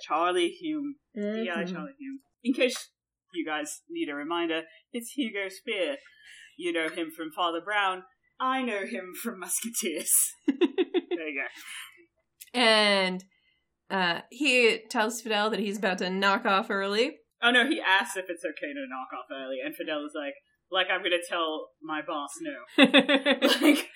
Charlie 0.00 0.56
Hulme. 0.62 0.92
Yeah, 1.16 1.56
Mhm. 1.64 1.72
Charlie 1.72 1.94
Hulme. 2.00 2.18
In 2.44 2.52
case 2.54 2.90
you 3.32 3.44
guys 3.44 3.80
need 3.90 4.08
a 4.08 4.14
reminder, 4.14 4.62
it's 4.92 5.10
Hugo 5.16 5.48
Speer. 5.48 5.96
You 6.56 6.72
know 6.72 6.88
him 6.88 7.10
from 7.10 7.32
Father 7.32 7.60
Brown. 7.60 8.04
I 8.40 8.62
know 8.62 8.84
him 8.84 9.12
from 9.22 9.38
Musketeers. 9.40 10.12
there. 11.32 12.62
And 12.62 13.24
uh, 13.90 14.20
he 14.30 14.80
tells 14.90 15.20
Fidel 15.20 15.50
that 15.50 15.60
he's 15.60 15.78
about 15.78 15.98
to 15.98 16.10
knock 16.10 16.44
off 16.44 16.70
early. 16.70 17.18
Oh 17.42 17.50
no, 17.50 17.66
he 17.66 17.80
asks 17.80 18.16
if 18.16 18.26
it's 18.28 18.44
okay 18.44 18.72
to 18.72 18.86
knock 18.88 19.08
off 19.12 19.26
early, 19.30 19.58
and 19.64 19.74
Fidel 19.74 20.04
is 20.06 20.12
like, 20.14 20.34
like 20.70 20.86
I'm 20.90 21.02
gonna 21.02 21.16
tell 21.28 21.68
my 21.82 22.00
boss 22.00 22.30
no. 22.40 22.84
like, 23.60 23.88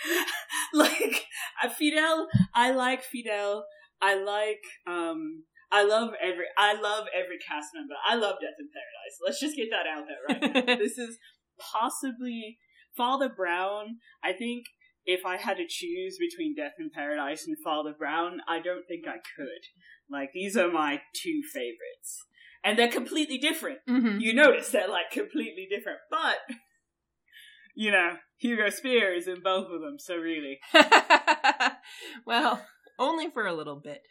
like 0.75 1.26
uh, 1.64 1.68
Fidel. 1.68 2.28
I 2.54 2.73
like 2.73 3.02
Fidel. 3.02 3.64
I 4.00 4.14
like. 4.14 4.61
Um, 4.87 5.44
I 5.70 5.85
love 5.85 6.11
every. 6.23 6.44
I 6.56 6.75
love 6.75 7.06
every 7.14 7.38
cast 7.38 7.68
member. 7.75 7.94
I 8.06 8.14
love 8.14 8.37
Death 8.40 8.56
in 8.58 8.68
Paradise. 8.73 9.18
Let's 9.25 9.40
just 9.40 9.56
get 9.56 9.68
that 9.70 9.87
out 9.87 10.04
there 10.06 10.52
right 10.52 10.66
now. 10.66 10.76
this 10.78 10.99
is 10.99 11.18
possibly 11.58 12.58
Father 12.97 13.28
Brown. 13.28 13.97
I 14.23 14.32
think 14.32 14.64
if 15.09 15.25
I 15.27 15.38
had 15.38 15.57
to 15.57 15.67
choose 15.67 16.19
between 16.19 16.55
Death 16.55 16.75
in 16.79 16.91
Paradise 16.91 17.47
and 17.47 17.57
Father 17.65 17.95
Brown, 17.99 18.41
I 18.47 18.61
don't 18.61 18.87
think 18.87 19.07
I 19.09 19.17
could. 19.37 19.62
Like 20.11 20.31
these 20.35 20.57
are 20.57 20.71
my 20.71 21.00
two 21.15 21.41
favorites, 21.53 22.27
and 22.62 22.79
they're 22.79 22.91
completely 23.00 23.38
different 23.38 23.79
Mhm. 23.88 24.21
you 24.21 24.33
notice 24.35 24.69
they're 24.71 24.88
like 24.88 25.11
completely 25.11 25.67
different. 25.69 25.99
But 26.11 26.38
you 27.75 27.91
know, 27.91 28.17
Hugo 28.38 28.69
Speer 28.71 29.12
is 29.15 29.27
in 29.29 29.41
both 29.41 29.71
of 29.71 29.81
them, 29.81 29.99
so 29.99 30.17
really, 30.17 30.59
well, 32.27 32.67
only 32.99 33.31
for 33.31 33.47
a 33.47 33.55
little 33.55 33.77
bit. 33.77 34.03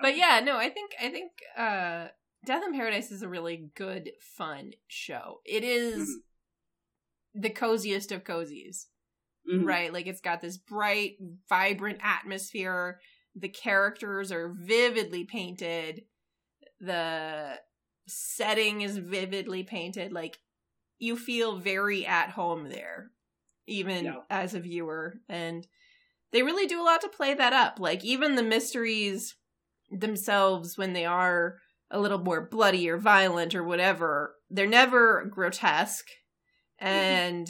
But 0.00 0.16
yeah, 0.16 0.40
no, 0.44 0.56
I 0.58 0.68
think 0.68 0.92
I 1.02 1.08
think 1.10 1.32
uh 1.56 2.08
Death 2.44 2.62
in 2.66 2.72
Paradise 2.74 3.10
is 3.10 3.22
a 3.22 3.28
really 3.28 3.70
good 3.74 4.10
fun 4.20 4.72
show. 4.86 5.40
It 5.44 5.64
is 5.64 6.08
the 7.34 7.50
coziest 7.50 8.12
of 8.12 8.22
cozies, 8.24 8.86
Mhm. 9.48 9.64
right? 9.64 9.92
Like 9.92 10.06
it's 10.06 10.20
got 10.20 10.40
this 10.40 10.56
bright, 10.56 11.16
vibrant 11.48 12.00
atmosphere. 12.02 13.00
The 13.34 13.48
characters 13.48 14.32
are 14.32 14.48
vividly 14.48 15.24
painted. 15.24 16.04
The 16.80 17.60
setting 18.06 18.80
is 18.82 18.98
vividly 18.98 19.62
painted. 19.62 20.12
Like 20.12 20.38
you 20.98 21.16
feel 21.16 21.56
very 21.58 22.06
at 22.06 22.30
home 22.30 22.68
there, 22.68 23.10
even 23.66 24.04
Yeah. 24.06 24.20
as 24.30 24.54
a 24.54 24.60
viewer. 24.60 25.20
And 25.28 25.66
they 26.32 26.42
really 26.42 26.66
do 26.66 26.80
a 26.80 26.84
lot 26.84 27.00
to 27.02 27.08
play 27.08 27.34
that 27.34 27.52
up. 27.52 27.78
Like 27.78 28.04
even 28.04 28.34
the 28.34 28.42
mysteries 28.42 29.36
themselves, 29.90 30.76
when 30.76 30.92
they 30.92 31.04
are 31.04 31.58
a 31.90 32.00
little 32.00 32.18
more 32.18 32.40
bloody 32.48 32.88
or 32.88 32.98
violent 32.98 33.54
or 33.54 33.62
whatever, 33.62 34.34
they're 34.50 34.66
never 34.66 35.24
grotesque 35.26 36.08
and 36.78 37.48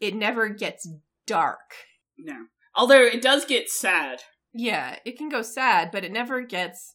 it 0.00 0.14
never 0.14 0.48
gets 0.48 0.86
dark. 1.28 1.74
no. 2.18 2.46
Although 2.74 3.02
it 3.02 3.22
does 3.22 3.44
get 3.44 3.68
sad. 3.68 4.20
Yeah, 4.54 4.96
it 5.04 5.18
can 5.18 5.28
go 5.28 5.42
sad, 5.42 5.90
but 5.90 6.04
it 6.04 6.12
never 6.12 6.42
gets 6.42 6.94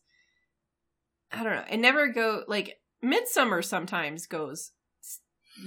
I 1.31 1.43
don't 1.43 1.55
know. 1.55 1.65
It 1.69 1.77
never 1.77 2.07
go 2.07 2.43
like 2.47 2.77
Midsummer 3.01 3.61
sometimes 3.61 4.27
goes 4.27 4.71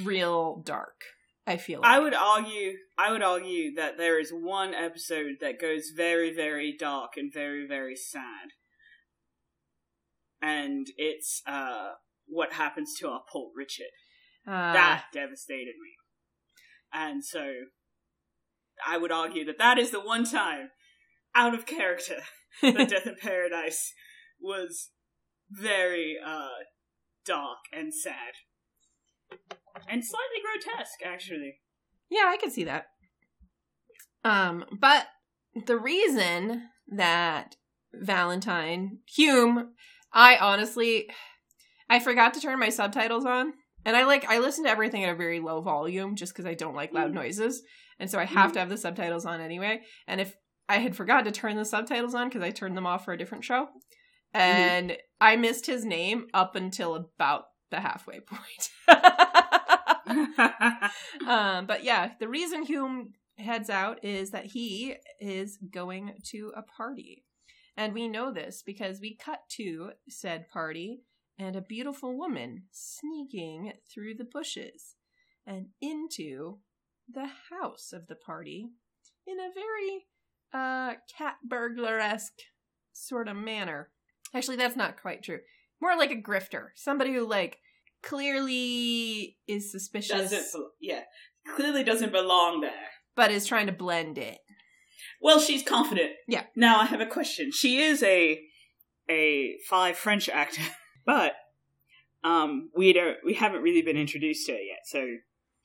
real 0.02 0.62
dark. 0.64 1.02
I 1.46 1.56
feel 1.58 1.80
like. 1.80 1.90
I 1.90 1.98
would 2.00 2.14
argue, 2.14 2.72
I 2.98 3.12
would 3.12 3.22
argue 3.22 3.74
that 3.76 3.98
there 3.98 4.18
is 4.18 4.30
one 4.30 4.74
episode 4.74 5.36
that 5.40 5.60
goes 5.60 5.90
very, 5.96 6.34
very 6.34 6.74
dark 6.76 7.12
and 7.16 7.32
very, 7.32 7.66
very 7.68 7.94
sad, 7.94 8.48
and 10.42 10.88
it's 10.96 11.42
uh, 11.46 11.90
what 12.26 12.54
happens 12.54 12.94
to 12.98 13.08
our 13.08 13.22
poor 13.30 13.50
Richard. 13.56 13.92
uh, 14.46 14.72
that 14.72 15.04
devastated 15.12 15.74
me. 15.80 15.94
And 16.92 17.24
so 17.24 17.52
I 18.86 18.98
would 18.98 19.12
argue 19.12 19.44
that 19.44 19.58
that 19.58 19.78
is 19.78 19.90
the 19.90 20.00
one 20.00 20.24
time 20.24 20.70
out 21.34 21.54
of 21.54 21.66
character 21.66 22.16
that 22.62 22.88
Death 22.88 23.06
in 23.06 23.16
Paradise 23.20 23.92
was 24.40 24.90
very 25.50 26.16
uh 26.24 26.48
dark 27.24 27.58
and 27.72 27.92
sad. 27.94 28.34
And 29.88 30.04
slightly 30.04 30.38
grotesque, 30.42 31.00
actually. 31.04 31.60
Yeah, 32.08 32.24
I 32.26 32.36
can 32.36 32.50
see 32.50 32.64
that. 32.64 32.86
Um, 34.24 34.64
but 34.80 35.06
the 35.66 35.76
reason 35.78 36.68
that 36.88 37.56
Valentine 37.92 38.98
Hulme, 39.18 39.68
I 40.12 40.36
honestly, 40.36 41.08
I 41.88 41.98
forgot 42.00 42.34
to 42.34 42.40
turn 42.40 42.58
my 42.58 42.68
subtitles 42.68 43.24
on, 43.24 43.52
and 43.84 43.96
I 43.96 44.04
like 44.04 44.24
I 44.28 44.38
listen 44.38 44.64
to 44.64 44.70
everything 44.70 45.04
at 45.04 45.12
a 45.12 45.16
very 45.16 45.40
low 45.40 45.60
volume 45.60 46.16
just 46.16 46.32
because 46.32 46.46
I 46.46 46.54
don't 46.54 46.74
like 46.74 46.92
loud 46.92 47.10
Mm. 47.10 47.14
noises, 47.14 47.62
and 47.98 48.10
so 48.10 48.18
I 48.18 48.24
have 48.24 48.50
Mhm. 48.50 48.54
to 48.54 48.58
have 48.60 48.68
the 48.68 48.76
subtitles 48.76 49.26
on 49.26 49.40
anyway. 49.40 49.82
And 50.06 50.20
if 50.20 50.36
I 50.68 50.78
had 50.78 50.96
forgot 50.96 51.24
to 51.24 51.32
turn 51.32 51.56
the 51.56 51.64
subtitles 51.64 52.14
on 52.14 52.28
because 52.28 52.42
I 52.42 52.50
turned 52.50 52.76
them 52.76 52.86
off 52.86 53.04
for 53.04 53.12
a 53.12 53.18
different 53.18 53.44
show, 53.44 53.68
and 54.34 54.96
I 55.20 55.36
missed 55.36 55.66
his 55.66 55.84
name 55.84 56.26
up 56.34 56.56
until 56.56 56.94
about 56.94 57.44
the 57.70 57.80
halfway 57.80 58.20
point. 58.26 58.70
um, 61.26 61.66
but 61.66 61.84
yeah, 61.84 62.12
the 62.20 62.28
reason 62.28 62.66
Hulme 62.66 63.08
heads 63.38 63.70
out 63.70 64.04
is 64.04 64.30
that 64.30 64.46
he 64.46 64.96
is 65.20 65.58
going 65.70 66.14
to 66.30 66.52
a 66.56 66.62
party. 66.62 67.24
And 67.76 67.92
we 67.92 68.08
know 68.08 68.32
this 68.32 68.62
because 68.64 69.00
we 69.00 69.14
cut 69.14 69.40
to 69.56 69.90
said 70.08 70.48
party 70.48 71.00
and 71.38 71.54
a 71.56 71.60
beautiful 71.60 72.16
woman 72.16 72.62
sneaking 72.70 73.72
through 73.92 74.14
the 74.14 74.24
bushes 74.24 74.94
and 75.46 75.66
into 75.82 76.58
the 77.12 77.28
house 77.50 77.92
of 77.92 78.06
the 78.08 78.14
party 78.16 78.70
in 79.26 79.38
a 79.38 79.52
very 79.54 80.06
uh 80.52 80.94
cat 81.16 81.36
burglar 81.46 81.98
esque 81.98 82.40
sort 82.92 83.28
of 83.28 83.36
manner. 83.36 83.90
Actually, 84.34 84.56
that's 84.56 84.76
not 84.76 85.00
quite 85.00 85.22
true. 85.22 85.38
More 85.80 85.96
like 85.96 86.10
a 86.10 86.16
grifter. 86.16 86.68
Somebody 86.74 87.12
who 87.12 87.26
like 87.28 87.58
clearly 88.02 89.36
is 89.46 89.70
suspicious 89.70 90.30
doesn't 90.30 90.64
yeah. 90.80 91.02
Clearly 91.54 91.84
doesn't 91.84 92.12
belong 92.12 92.60
there. 92.60 92.72
but 93.14 93.30
is 93.30 93.46
trying 93.46 93.66
to 93.66 93.72
blend 93.72 94.18
it. 94.18 94.38
Well, 95.20 95.38
she's 95.40 95.62
confident. 95.62 96.10
Yeah. 96.26 96.44
Now 96.56 96.80
I 96.80 96.86
have 96.86 97.00
a 97.00 97.06
question. 97.06 97.50
She 97.52 97.78
is 97.80 98.02
a 98.02 98.40
a 99.08 99.56
five 99.68 99.96
French 99.96 100.28
actor, 100.28 100.62
but 101.06 101.32
um, 102.24 102.70
we 102.76 102.92
don't 102.92 103.16
we 103.24 103.34
haven't 103.34 103.62
really 103.62 103.82
been 103.82 103.96
introduced 103.96 104.46
to 104.46 104.52
her 104.52 104.58
yet, 104.58 104.80
so 104.86 105.06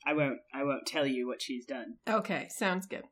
I 0.06 0.14
won't 0.14 0.38
I 0.54 0.64
won't 0.64 0.86
tell 0.86 1.06
you 1.06 1.26
what 1.26 1.42
she's 1.42 1.64
done. 1.64 1.94
Okay, 2.08 2.48
sounds 2.50 2.86
good. 2.86 3.04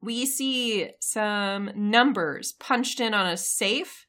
We 0.00 0.26
see 0.26 0.90
some 1.00 1.70
numbers 1.74 2.52
punched 2.52 3.00
in 3.00 3.14
on 3.14 3.26
a 3.26 3.36
safe, 3.36 4.06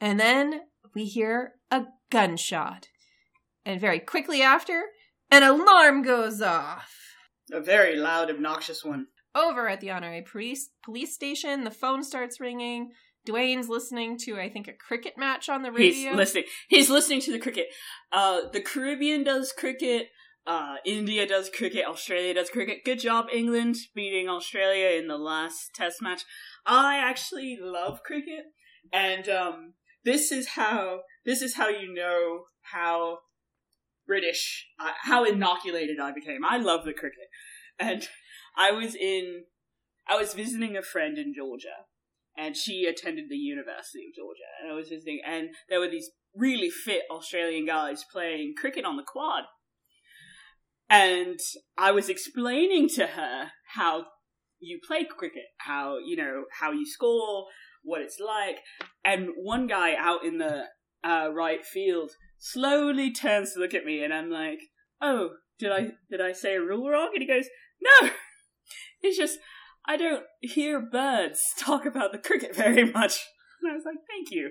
and 0.00 0.18
then 0.20 0.62
we 0.94 1.04
hear 1.04 1.54
a 1.70 1.84
gunshot. 2.10 2.88
And 3.64 3.80
very 3.80 3.98
quickly 3.98 4.42
after, 4.42 4.82
an 5.30 5.42
alarm 5.42 6.02
goes 6.02 6.40
off. 6.40 6.92
A 7.52 7.60
very 7.60 7.96
loud, 7.96 8.30
obnoxious 8.30 8.84
one. 8.84 9.06
Over 9.34 9.68
at 9.68 9.80
the 9.80 9.90
Honorary 9.90 10.22
Police 10.22 10.70
police 10.84 11.14
station, 11.14 11.64
the 11.64 11.70
phone 11.70 12.04
starts 12.04 12.38
ringing. 12.38 12.90
Dwayne's 13.26 13.68
listening 13.68 14.18
to, 14.18 14.38
I 14.38 14.50
think, 14.50 14.68
a 14.68 14.72
cricket 14.72 15.14
match 15.16 15.48
on 15.48 15.62
the 15.62 15.70
radio. 15.70 16.10
He's 16.10 16.16
listening. 16.16 16.44
He's 16.68 16.90
listening 16.90 17.20
to 17.22 17.32
the 17.32 17.38
cricket. 17.38 17.68
Uh, 18.10 18.42
the 18.52 18.60
Caribbean 18.60 19.22
does 19.24 19.52
cricket. 19.52 20.08
Uh, 20.44 20.76
India 20.84 21.26
does 21.26 21.48
cricket. 21.48 21.86
Australia 21.86 22.34
does 22.34 22.50
cricket. 22.50 22.84
Good 22.84 22.98
job, 22.98 23.26
England, 23.32 23.76
beating 23.94 24.28
Australia 24.28 24.98
in 24.98 25.06
the 25.06 25.16
last 25.16 25.70
Test 25.74 26.02
match. 26.02 26.22
I 26.66 26.96
actually 26.96 27.56
love 27.60 28.02
cricket, 28.02 28.46
and 28.92 29.28
um, 29.28 29.74
this 30.04 30.32
is 30.32 30.48
how 30.48 31.02
this 31.24 31.42
is 31.42 31.54
how 31.54 31.68
you 31.68 31.92
know 31.94 32.46
how 32.72 33.18
British, 34.06 34.66
uh, 34.80 34.92
how 35.02 35.24
inoculated 35.24 35.98
I 36.00 36.12
became. 36.12 36.44
I 36.44 36.56
love 36.56 36.84
the 36.84 36.92
cricket, 36.92 37.28
and 37.78 38.08
I 38.56 38.72
was 38.72 38.96
in, 38.96 39.44
I 40.08 40.16
was 40.16 40.34
visiting 40.34 40.76
a 40.76 40.82
friend 40.82 41.18
in 41.18 41.34
Georgia, 41.34 41.86
and 42.36 42.56
she 42.56 42.84
attended 42.84 43.26
the 43.28 43.36
University 43.36 44.06
of 44.08 44.16
Georgia, 44.16 44.50
and 44.60 44.72
I 44.72 44.74
was 44.74 44.88
visiting, 44.88 45.20
and 45.24 45.50
there 45.68 45.78
were 45.78 45.88
these 45.88 46.10
really 46.34 46.70
fit 46.70 47.02
Australian 47.10 47.66
guys 47.66 48.04
playing 48.10 48.54
cricket 48.58 48.84
on 48.84 48.96
the 48.96 49.04
quad. 49.04 49.44
And 50.92 51.40
I 51.78 51.90
was 51.90 52.10
explaining 52.10 52.90
to 52.96 53.06
her 53.06 53.52
how 53.74 54.04
you 54.60 54.78
play 54.86 55.04
cricket, 55.04 55.46
how, 55.56 55.96
you 55.96 56.16
know, 56.16 56.44
how 56.60 56.70
you 56.70 56.84
score, 56.84 57.46
what 57.82 58.02
it's 58.02 58.20
like. 58.20 58.56
And 59.02 59.30
one 59.34 59.66
guy 59.66 59.94
out 59.98 60.22
in 60.22 60.36
the 60.36 60.64
uh, 61.02 61.30
right 61.32 61.64
field 61.64 62.10
slowly 62.38 63.10
turns 63.10 63.54
to 63.54 63.60
look 63.60 63.72
at 63.72 63.86
me 63.86 64.04
and 64.04 64.12
I'm 64.12 64.30
like, 64.30 64.58
"Oh, 65.00 65.30
did 65.58 65.72
I 65.72 65.92
did 66.10 66.20
I 66.20 66.32
say 66.32 66.56
a 66.56 66.60
rule 66.60 66.90
wrong?" 66.90 67.10
And 67.14 67.22
he 67.22 67.26
goes, 67.26 67.46
"No. 67.80 68.10
It's 69.04 69.18
just 69.18 69.40
I 69.84 69.96
don't 69.96 70.22
hear 70.40 70.80
birds 70.80 71.40
talk 71.58 71.86
about 71.86 72.12
the 72.12 72.18
cricket 72.18 72.54
very 72.54 72.84
much." 72.84 73.18
And 73.62 73.72
I 73.72 73.74
was 73.74 73.84
like, 73.86 73.96
"Thank 74.08 74.30
you. 74.30 74.50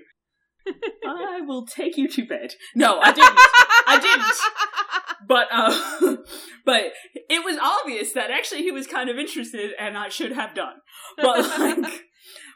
I 1.06 1.40
will 1.40 1.66
take 1.66 1.96
you 1.96 2.08
to 2.08 2.26
bed." 2.26 2.54
No, 2.74 3.00
I 3.00 3.12
didn't. 3.12 3.38
I 3.86 3.98
didn't. 4.00 4.81
But 5.28 5.48
uh, 5.52 6.16
but 6.64 6.92
it 7.28 7.44
was 7.44 7.58
obvious 7.62 8.12
that 8.12 8.30
actually 8.30 8.62
he 8.62 8.70
was 8.72 8.86
kind 8.86 9.08
of 9.10 9.16
interested, 9.18 9.72
and 9.78 9.96
I 9.96 10.08
should 10.08 10.32
have 10.32 10.54
done. 10.54 10.74
But 11.16 11.38
like, 11.58 11.78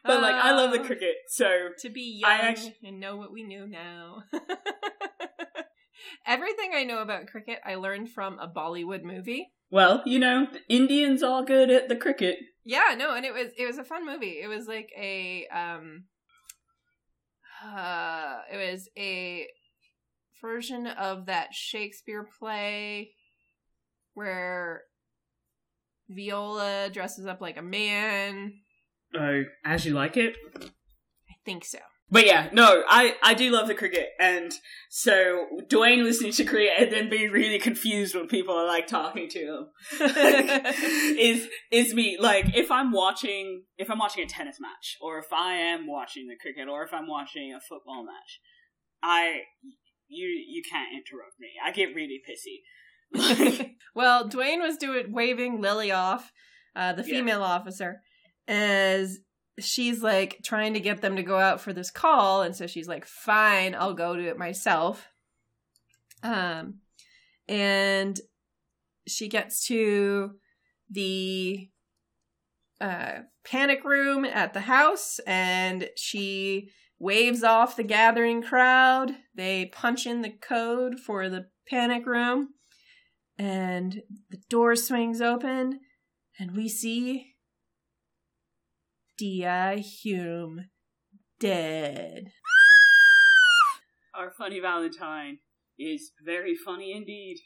but 0.05 0.21
like, 0.23 0.35
I 0.35 0.53
love 0.53 0.73
the 0.73 0.81
Oh. 0.81 0.85
cricket, 0.85 1.15
so 1.29 1.69
to 1.81 1.89
be 1.91 2.21
young 2.23 2.31
I 2.31 2.37
actu- 2.39 2.71
and 2.85 3.01
know 3.01 3.17
what 3.17 3.33
we 3.33 3.43
knew 3.43 3.67
now. 3.67 4.23
Everything 6.27 6.73
I 6.75 6.85
know 6.85 7.01
about 7.03 7.27
cricket, 7.29 7.59
I 7.65 7.77
learned 7.77 8.11
from 8.11 8.39
a 8.39 8.49
Bollywood 8.49 9.03
movie. 9.03 9.49
well, 9.71 10.03
you 10.07 10.19
know, 10.19 10.47
Indians 10.69 11.23
are 11.23 11.45
good 11.45 11.71
at 11.71 11.89
the 11.89 11.97
cricket. 11.97 12.37
Yeah, 12.65 12.95
no, 12.99 13.15
and 13.15 13.25
it 13.25 13.33
was 13.33 13.49
it 13.57 13.65
was 13.67 13.79
a 13.79 13.85
fun 13.85 14.05
movie. 14.05 14.39
It 14.43 14.49
was 14.49 14.67
like 14.67 14.91
a 14.99 15.47
um 15.55 16.05
uh 17.65 18.39
it 18.53 18.57
was 18.57 18.89
a 18.99 19.47
version 20.41 20.87
of 20.87 21.27
that 21.27 21.55
Shakespeare 21.55 22.27
play 22.39 23.11
where 24.15 24.83
Viola 26.09 26.91
dresses 26.93 27.27
up 27.27 27.41
like 27.41 27.57
a 27.57 27.63
man. 27.63 28.55
Oh, 29.15 29.43
as 29.65 29.85
you 29.85 29.95
like 29.95 30.17
it. 30.17 30.37
I 30.57 31.35
think 31.45 31.65
so. 31.65 31.79
But 32.09 32.25
yeah, 32.25 32.49
no, 32.53 32.85
I, 32.89 33.17
I 33.21 33.35
do 33.35 33.51
love 33.51 33.67
the 33.67 33.75
cricket, 33.75 34.11
and 34.21 34.53
so 34.89 35.47
Dwayne 35.67 36.05
listening 36.05 36.31
to 36.35 36.45
cricket 36.45 36.75
and 36.79 36.93
then 36.93 37.11
being 37.11 37.33
really 37.33 37.59
confused 37.59 38.15
when 38.15 38.29
people 38.29 38.55
are 38.55 38.67
like 38.67 38.87
talking 38.87 39.29
to 39.31 39.39
him 39.41 39.67
is 41.19 41.49
is 41.73 41.95
me. 41.95 42.17
Like 42.21 42.57
if 42.57 42.71
I'm 42.71 42.93
watching 42.93 43.65
if 43.77 43.91
I'm 43.91 43.99
watching 43.99 44.23
a 44.23 44.29
tennis 44.29 44.59
match, 44.61 44.97
or 45.01 45.19
if 45.19 45.33
I 45.33 45.55
am 45.55 45.89
watching 45.89 46.29
the 46.29 46.37
cricket, 46.41 46.69
or 46.69 46.85
if 46.85 46.95
I'm 46.95 47.09
watching 47.09 47.53
a 47.53 47.61
football 47.61 48.05
match, 48.05 48.41
I 49.03 49.41
you 50.09 50.27
you 50.29 50.63
can't 50.69 50.93
interrupt 50.93 51.39
me. 51.39 51.49
I 51.65 51.71
get 51.73 51.95
really 51.95 52.21
pissy. 52.29 52.63
well, 53.95 54.29
Dwayne 54.29 54.61
was 54.61 54.77
doing 54.77 55.13
waving 55.13 55.61
Lily 55.61 55.93
off, 55.93 56.33
uh, 56.75 56.93
the 56.93 57.03
Yeah. 57.03 57.09
female 57.19 57.43
officer, 57.43 58.01
as 58.49 59.19
she's 59.59 60.03
like 60.03 60.41
trying 60.45 60.75
to 60.75 60.81
get 60.81 61.01
them 61.01 61.17
to 61.17 61.23
go 61.23 61.39
out 61.39 61.61
for 61.61 61.73
this 61.73 61.91
call, 61.91 62.43
and 62.43 62.55
so 62.57 62.67
she's 62.67 62.89
like, 62.89 63.07
"Fine, 63.07 63.75
I'll 63.75 63.95
go 63.95 64.17
to 64.17 64.29
it 64.29 64.39
myself." 64.39 65.09
Um, 66.23 66.81
and 67.49 68.19
she 69.07 69.29
gets 69.29 69.67
to 69.69 70.33
the 70.91 71.69
uh 72.81 73.21
panic 73.45 73.85
room 73.85 74.25
at 74.25 74.53
the 74.53 74.61
house, 74.61 75.21
and 75.27 75.89
she 75.97 76.71
waves 76.99 77.43
off 77.43 77.77
the 77.77 77.83
gathering 77.83 78.43
crowd. 78.43 79.13
They 79.35 79.67
punch 79.67 80.07
in 80.07 80.23
the 80.23 80.31
code 80.31 80.99
for 80.99 81.29
the 81.29 81.47
panic 81.69 82.07
room 82.07 82.51
and 83.39 84.03
the 84.31 84.39
door 84.49 84.77
swings 84.77 85.21
open, 85.21 85.81
and 86.39 86.57
we 86.57 86.69
see 86.69 87.35
D.I. 89.19 89.85
Hulme 90.05 90.67
dead. 91.39 92.33
Our 94.15 94.31
funny 94.31 94.61
Valentine 94.61 95.39
is 95.79 96.13
very 96.25 96.55
funny 96.55 96.93
indeed. 96.93 97.37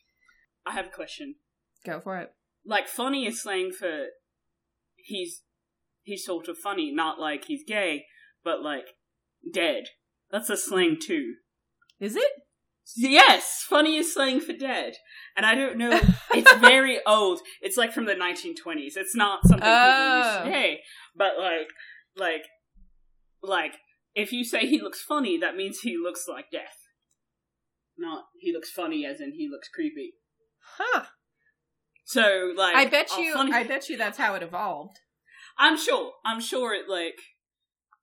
I 0.64 0.72
have 0.72 0.86
a 0.86 0.90
question. 0.90 1.36
Go 1.84 2.00
for 2.00 2.18
it. 2.18 2.32
like 2.64 2.86
funny 2.86 3.26
is 3.26 3.42
slang 3.42 3.72
for 3.72 4.06
he's 4.96 5.42
he's 6.02 6.24
sort 6.24 6.48
of 6.48 6.58
funny, 6.58 6.92
not 6.92 7.18
like 7.18 7.46
he's 7.46 7.64
gay, 7.66 8.04
but 8.44 8.62
like 8.62 8.86
dead. 9.52 9.84
That's 10.30 10.50
a 10.50 10.56
slang 10.56 10.96
too. 11.00 11.34
Is 11.98 12.16
it? 12.16 12.30
Yes, 12.96 13.64
funny 13.68 13.96
is 13.96 14.12
slang 14.12 14.40
for 14.40 14.52
dead. 14.52 14.94
And 15.36 15.46
I 15.46 15.54
don't 15.54 15.76
know, 15.76 16.00
it's 16.32 16.52
very 16.56 16.98
old. 17.06 17.40
It's 17.60 17.76
like 17.76 17.92
from 17.92 18.06
the 18.06 18.14
1920s. 18.14 18.96
It's 18.96 19.14
not 19.14 19.40
something 19.44 19.58
people 19.60 19.70
Oh. 19.72 20.16
used 20.18 20.30
to 20.30 20.48
oh. 20.48 20.52
say. 20.52 20.80
But 21.16 21.32
like, 21.38 21.68
like, 22.16 22.42
like, 23.42 23.74
if 24.14 24.32
you 24.32 24.44
say 24.44 24.66
he 24.66 24.80
looks 24.80 25.02
funny, 25.02 25.38
that 25.38 25.56
means 25.56 25.80
he 25.80 25.96
looks 25.96 26.24
like 26.28 26.46
death. 26.50 26.76
Not 27.96 28.24
he 28.40 28.52
looks 28.52 28.70
funny 28.70 29.04
as 29.06 29.20
in 29.20 29.32
he 29.36 29.48
looks 29.50 29.68
creepy. 29.68 30.14
Huh. 30.78 31.04
So 32.04 32.52
like, 32.56 32.74
I 32.74 32.86
bet 32.86 33.10
you. 33.18 33.34
funny- 33.34 33.52
I 33.52 33.64
bet 33.64 33.88
you 33.88 33.96
that's 33.96 34.18
how 34.18 34.34
it 34.34 34.42
evolved. 34.42 34.98
I'm 35.58 35.76
sure. 35.78 36.12
I'm 36.24 36.40
sure 36.40 36.74
it 36.74 36.88
like 36.88 37.20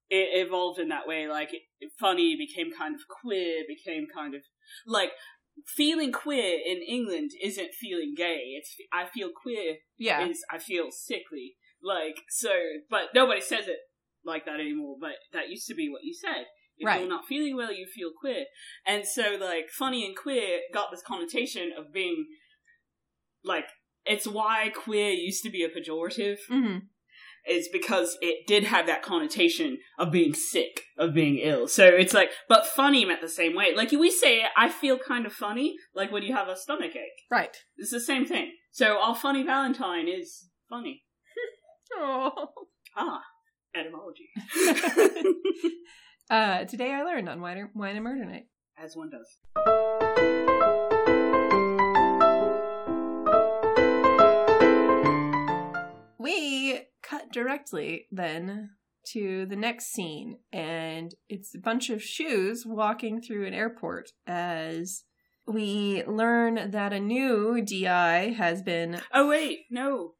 it 0.10 0.46
evolved 0.46 0.80
in 0.80 0.89
that 0.89 1.08
way. 1.08 1.28
Like 1.28 1.54
it, 1.54 1.91
funny 2.00 2.36
became 2.36 2.72
kind 2.72 2.96
of 2.96 3.02
queer, 3.08 3.63
became 3.67 4.08
kind 4.13 4.36
of 4.36 4.41
like 4.86 5.12
feeling 5.65 6.12
queer 6.12 6.60
in 6.65 6.82
England 6.88 7.32
isn't 7.41 7.74
feeling 7.74 8.13
gay. 8.15 8.56
It's 8.58 8.76
I 8.93 9.06
feel 9.06 9.30
queer 9.30 9.78
Yeah. 9.98 10.28
is 10.28 10.43
I 10.52 10.60
feel 10.60 10.91
sickly. 10.91 11.56
Like 11.82 12.17
so, 12.30 12.52
but 12.89 13.10
nobody 13.13 13.41
says 13.41 13.67
it 13.67 13.78
like 14.26 14.46
that 14.46 14.60
anymore. 14.60 14.98
But 15.00 15.15
that 15.34 15.50
used 15.50 15.67
to 15.67 15.76
be 15.76 15.89
what 15.89 16.04
you 16.04 16.13
said. 16.13 16.46
If 16.80 16.86
Right. 16.86 17.00
you're 17.00 17.10
not 17.10 17.26
feeling 17.26 17.56
well, 17.56 17.72
you 17.72 17.88
feel 17.88 18.12
queer. 18.20 18.46
And 18.86 19.08
so, 19.08 19.36
like, 19.39 19.72
funny 19.72 20.06
and 20.06 20.15
queer 20.15 20.62
got 20.72 20.91
this 20.91 21.02
connotation 21.02 21.72
of 21.76 21.91
being 21.91 22.28
like 23.43 23.65
it's 24.06 24.28
why 24.28 24.70
queer 24.70 25.12
used 25.12 25.43
to 25.43 25.50
be 25.50 25.63
a 25.63 25.70
pejorative 25.70 26.38
hmm 26.48 26.78
is 27.49 27.67
because 27.71 28.17
it 28.21 28.47
did 28.47 28.65
have 28.65 28.88
that 28.88 29.01
connotation 29.01 29.77
of 29.97 30.12
being 30.12 30.33
sick, 30.33 30.83
of 30.97 31.13
being 31.13 31.38
ill. 31.38 31.67
So 31.67 31.86
it's 31.86 32.13
like, 32.13 32.31
but 32.47 32.65
funny 32.65 33.05
meant 33.05 33.21
the 33.21 33.29
same 33.29 33.55
way. 33.55 33.73
Like 33.75 33.91
we 33.91 34.12
say, 34.12 34.43
I 34.55 34.69
feel 34.69 34.97
kind 34.97 35.25
of 35.25 35.33
funny, 35.33 35.75
like 35.95 36.12
when 36.12 36.23
you 36.23 36.36
have 36.36 36.47
a 36.47 36.55
stomach 36.55 36.95
ache. 36.95 37.23
Right. 37.31 37.55
It's 37.77 37.91
the 37.91 37.99
same 37.99 38.25
thing. 38.25 38.51
So 38.71 38.99
our 38.99 39.15
funny 39.15 39.43
Valentine 39.43 40.07
is 40.07 40.49
funny. 40.69 41.03
Oh. 41.99 42.49
Ah, 42.97 43.21
etymology. 43.73 44.27
uh, 46.29 46.65
today 46.65 46.93
I 46.93 47.03
learned 47.03 47.29
on 47.29 47.39
Wine, 47.39 47.69
Wine 47.73 47.95
and 47.95 48.03
Murder 48.03 48.25
Night. 48.25 48.47
As 48.77 48.93
one 48.93 49.10
does. 49.10 49.38
we 56.19 56.81
cut 57.10 57.32
directly 57.32 58.06
then 58.12 58.72
to 59.12 59.46
the 59.46 59.56
next 59.56 59.86
scene 59.93 60.38
and 60.52 61.13
it's 61.30 61.56
a 61.56 61.60
bunch 61.60 61.89
of 61.89 62.04
shoes 62.04 62.65
walking 62.65 63.22
through 63.22 63.46
an 63.48 63.54
airport 63.54 64.10
as 64.26 65.04
we 65.48 66.04
learn 66.06 66.72
that 66.72 66.91
a 66.91 67.00
new 67.00 67.62
di 67.63 68.34
has 68.34 68.62
been 68.62 69.00
Oh 69.13 69.30
wait, 69.30 69.60
no. 69.72 70.13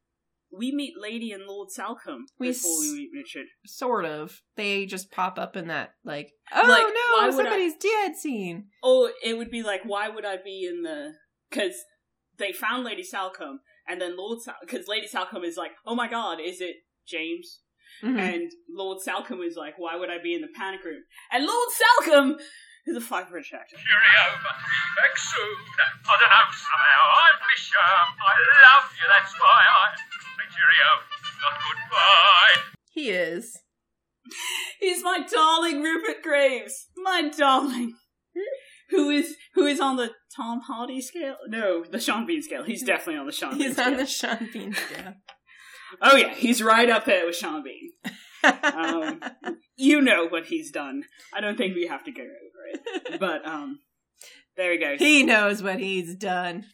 We 0.58 0.71
meet 0.71 0.93
Lady 0.97 1.34
and 1.34 1.43
Lord 1.45 1.69
Salcombe 1.71 2.26
We 2.39 2.47
before 2.52 2.80
we 2.80 2.93
meet 2.93 3.10
Richard. 3.13 3.47
sort 3.65 4.06
of 4.06 4.41
they 4.56 4.86
just 4.86 5.12
pop 5.12 5.38
up 5.38 5.58
in 5.58 5.67
that 5.67 5.89
like 6.06 6.32
oh 6.56 6.62
Like, 6.65 6.84
no 6.84 7.28
would 7.28 7.34
I- 7.34 7.38
somebody's 7.43 7.76
dead 7.76 8.15
scene 8.15 8.67
Oh, 8.82 9.12
it 9.21 9.38
would 9.38 9.52
be 9.52 9.62
like, 9.63 9.82
why 9.84 10.08
would 10.08 10.23
I 10.26 10.38
be 10.41 10.65
in 10.65 10.84
the? 10.84 11.12
Because 11.50 11.73
they 12.39 12.54
found 12.54 12.86
Lady 12.86 13.04
Salcombe, 13.04 13.60
and 13.88 14.00
then 14.02 14.17
Lord 14.17 14.41
Sal 14.41 14.56
because 14.62 14.88
Lady 14.88 15.08
Salcombe 15.08 15.43
is 15.43 15.58
like, 15.58 15.71
oh 15.86 15.95
my 15.95 16.08
god, 16.08 16.39
is 16.43 16.62
it 16.62 16.78
James? 17.08 17.62
Mhm. 18.04 18.19
And 18.19 18.52
Lord 18.69 19.02
Salcombe 19.02 19.41
is 19.41 19.56
like, 19.56 19.76
why 19.78 19.95
would 19.95 20.10
I 20.10 20.17
be 20.21 20.34
in 20.36 20.41
the 20.41 20.50
panic 20.56 20.84
room? 20.84 21.04
And 21.32 21.45
Lord 21.45 21.69
Salcombe 21.71 22.38
is 22.86 22.95
a 22.95 23.02
five 23.02 23.30
British 23.30 23.54
actor. 23.54 23.76
Cheerio, 23.76 24.23
back 24.95 25.17
soon. 25.17 25.56
I 26.06 26.15
don't 26.19 26.30
know, 26.30 26.45
somehow 26.52 27.04
I 27.10 27.30
miss 27.52 27.69
you. 27.71 27.78
I 27.80 28.36
love 28.63 28.91
you, 28.95 29.06
that's 29.08 29.34
why 29.39 29.62
I 29.71 29.95
say 29.97 30.47
cheerio, 30.54 30.89
not 31.41 31.56
goodbye. 31.63 32.78
he 32.91 33.10
is 33.10 33.58
He's 34.80 35.04
my 35.04 35.19
darling 35.32 35.82
Rupert 35.82 36.21
Graves, 36.21 36.88
my 36.97 37.30
darling, 37.36 37.95
who 38.89 39.10
is 39.10 39.36
who 39.54 39.65
is 39.65 39.80
on 39.80 39.95
the 39.97 40.12
Tom 40.36 40.62
Hardy 40.62 41.02
scale? 41.02 41.36
No, 41.47 41.84
the 41.84 42.00
Sean 42.00 42.26
Bean 42.26 42.41
scale. 42.41 42.63
He's 42.63 42.84
definitely 42.84 43.19
on 43.19 43.26
the 43.26 43.32
Sean 43.32 43.52
Bean 43.58 43.62
He's 43.67 43.73
scale. 43.73 43.88
on 43.88 43.97
the 43.97 44.06
Sean 44.06 44.50
Bean 44.54 44.73
scale. 44.73 45.13
Oh 46.02 46.15
yeah, 46.17 46.34
he's 46.34 46.62
right 46.62 46.89
up 46.89 47.06
there 47.06 47.26
with 47.26 47.36
Sean 47.36 47.63
Bean. 47.63 47.91
Um, 48.63 49.21
You 49.78 50.02
know 50.02 50.28
what 50.28 50.45
he's 50.47 50.71
done. 50.71 51.04
I 51.34 51.41
don't 51.41 51.58
think 51.58 51.76
we 51.76 51.88
have 51.88 52.04
to 52.06 52.12
go 52.12 52.23
over 52.23 53.12
it. 53.13 53.19
But 53.19 53.45
um 53.47 53.80
there 54.56 54.71
he 54.71 54.78
goes. 54.80 55.00
he 55.00 55.23
knows 55.23 55.62
what 55.62 55.80
he's 55.80 56.15
done. 56.15 56.65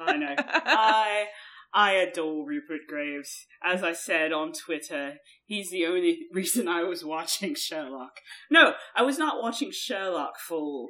I 0.00 0.16
know. 0.16 0.34
I 0.38 1.26
I 1.74 1.92
adore 1.92 2.46
Rupert 2.46 2.80
Graves. 2.88 3.46
As 3.64 3.82
I 3.82 3.92
said 3.94 4.32
on 4.32 4.52
Twitter, 4.52 5.14
he's 5.46 5.70
the 5.70 5.86
only 5.86 6.26
reason 6.32 6.68
I 6.68 6.82
was 6.82 7.04
watching 7.04 7.54
Sherlock. 7.54 8.12
No, 8.50 8.74
I 8.96 9.02
was 9.02 9.18
not 9.18 9.42
watching 9.42 9.70
Sherlock 9.72 10.38
for 10.38 10.88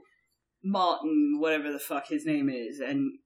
Martin, 0.65 1.37
whatever 1.39 1.73
the 1.73 1.79
fuck 1.79 2.09
his 2.09 2.25
name 2.25 2.49
is, 2.49 2.81
and 2.81 3.19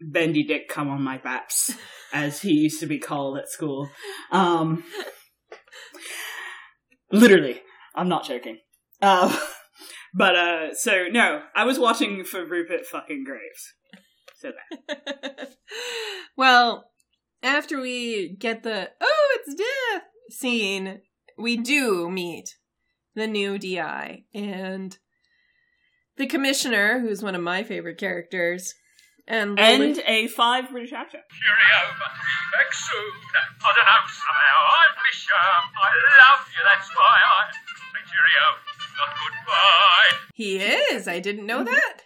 Bendy 0.00 0.42
Dick 0.42 0.68
come 0.68 0.88
on 0.88 1.02
my 1.02 1.18
baps, 1.18 1.70
as 2.12 2.42
he 2.42 2.52
used 2.52 2.80
to 2.80 2.86
be 2.86 2.98
called 2.98 3.38
at 3.38 3.48
school. 3.48 3.88
Um, 4.30 4.84
literally, 7.10 7.60
I'm 7.94 8.08
not 8.08 8.26
joking. 8.26 8.58
Uh, 9.00 9.36
but 10.14 10.36
uh, 10.36 10.74
so 10.74 11.06
no, 11.10 11.42
I 11.54 11.64
was 11.64 11.78
watching 11.78 12.24
for 12.24 12.44
Rupert 12.44 12.86
fucking 12.86 13.24
Graves. 13.24 13.74
So 14.36 14.52
that. 14.88 15.56
well, 16.36 16.90
after 17.42 17.80
we 17.80 18.36
get 18.36 18.62
the 18.62 18.90
oh, 19.00 19.38
it's 19.38 19.54
death 19.54 20.02
scene, 20.30 21.00
we 21.38 21.56
do 21.56 22.10
meet 22.10 22.56
the 23.14 23.26
new 23.26 23.58
DI 23.58 24.24
and 24.34 24.98
the 26.16 26.26
commissioner, 26.26 27.00
who's 27.00 27.22
one 27.22 27.34
of 27.34 27.42
my 27.42 27.62
favorite 27.62 27.98
characters, 27.98 28.74
and 29.26 29.56
Lily- 29.56 29.90
and 29.90 30.02
a 30.06 30.28
five 30.28 30.70
British 30.70 30.92
actor. 30.92 31.18
Cheerio, 31.30 31.94
but 31.98 32.12
back 32.52 32.72
soon. 32.72 33.12
I 33.64 33.72
don't 33.74 33.84
know, 33.84 34.00
somehow 34.06 34.58
I 34.68 34.84
miss 35.08 35.26
you. 35.26 35.34
I 35.34 35.92
love 36.20 36.48
you, 36.54 36.62
that's 36.72 36.90
why 36.94 37.20
I 37.24 37.52
say 37.52 38.02
cheerio, 38.10 38.44
not 38.98 39.10
goodbye. 39.16 40.26
he 40.34 40.56
is. 40.58 41.08
I 41.08 41.20
didn't 41.20 41.46
know 41.46 41.58
mm-hmm. 41.58 41.74
that. 41.74 42.02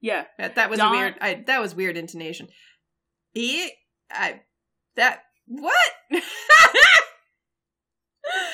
Yeah, 0.00 0.24
That, 0.36 0.56
that 0.56 0.68
was 0.68 0.78
Don- 0.80 0.90
weird. 0.90 1.14
I 1.20 1.44
that 1.46 1.60
was 1.60 1.74
weird 1.76 1.96
intonation. 1.96 2.48
He, 3.32 3.70
I, 4.10 4.40
that 4.96 5.22
what? 5.46 5.74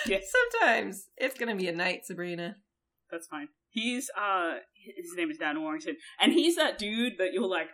Yeah. 0.07 0.19
Sometimes 0.25 1.09
it's 1.19 1.39
gonna 1.39 1.55
be 1.55 1.69
a 1.69 1.73
night, 1.73 2.07
Sabrina. 2.07 2.57
that's 3.11 3.27
fine. 3.27 3.49
He's 3.71 4.11
uh, 4.19 4.55
his 4.75 5.15
name 5.17 5.31
is 5.31 5.39
Don 5.39 5.61
Warrington, 5.61 5.97
and 6.21 6.33
he's 6.33 6.57
that 6.57 6.79
dude 6.79 7.15
that 7.19 7.33
you're 7.33 7.47
like, 7.49 7.69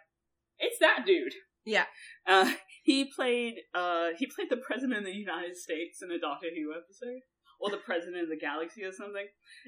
it's 0.59 0.79
that 0.81 1.05
dude. 1.07 1.33
Yeah. 1.65 1.85
Uh, 2.27 2.53
he 2.83 3.05
played 3.05 3.55
uh, 3.75 4.09
he 4.19 4.27
played 4.27 4.51
the 4.51 4.57
president 4.59 4.99
of 4.99 5.05
the 5.07 5.13
United 5.17 5.57
States 5.57 6.01
in 6.03 6.11
a 6.11 6.19
Doctor 6.19 6.49
Who 6.55 6.73
episode, 6.73 7.21
or 7.61 7.71
the 7.71 7.79
president 7.79 8.23
of 8.23 8.29
the 8.29 8.37
galaxy 8.37 8.83
or 8.85 8.93
something, 8.93 9.27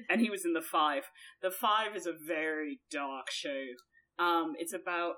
and 0.09 0.21
he 0.21 0.29
was 0.29 0.45
in 0.45 0.53
the 0.53 0.61
Five. 0.61 1.03
The 1.41 1.49
Five 1.51 1.95
is 1.95 2.05
a 2.05 2.13
very 2.13 2.81
dark 2.91 3.31
show. 3.31 3.63
Um, 4.19 4.53
it's 4.59 4.73
about. 4.73 5.13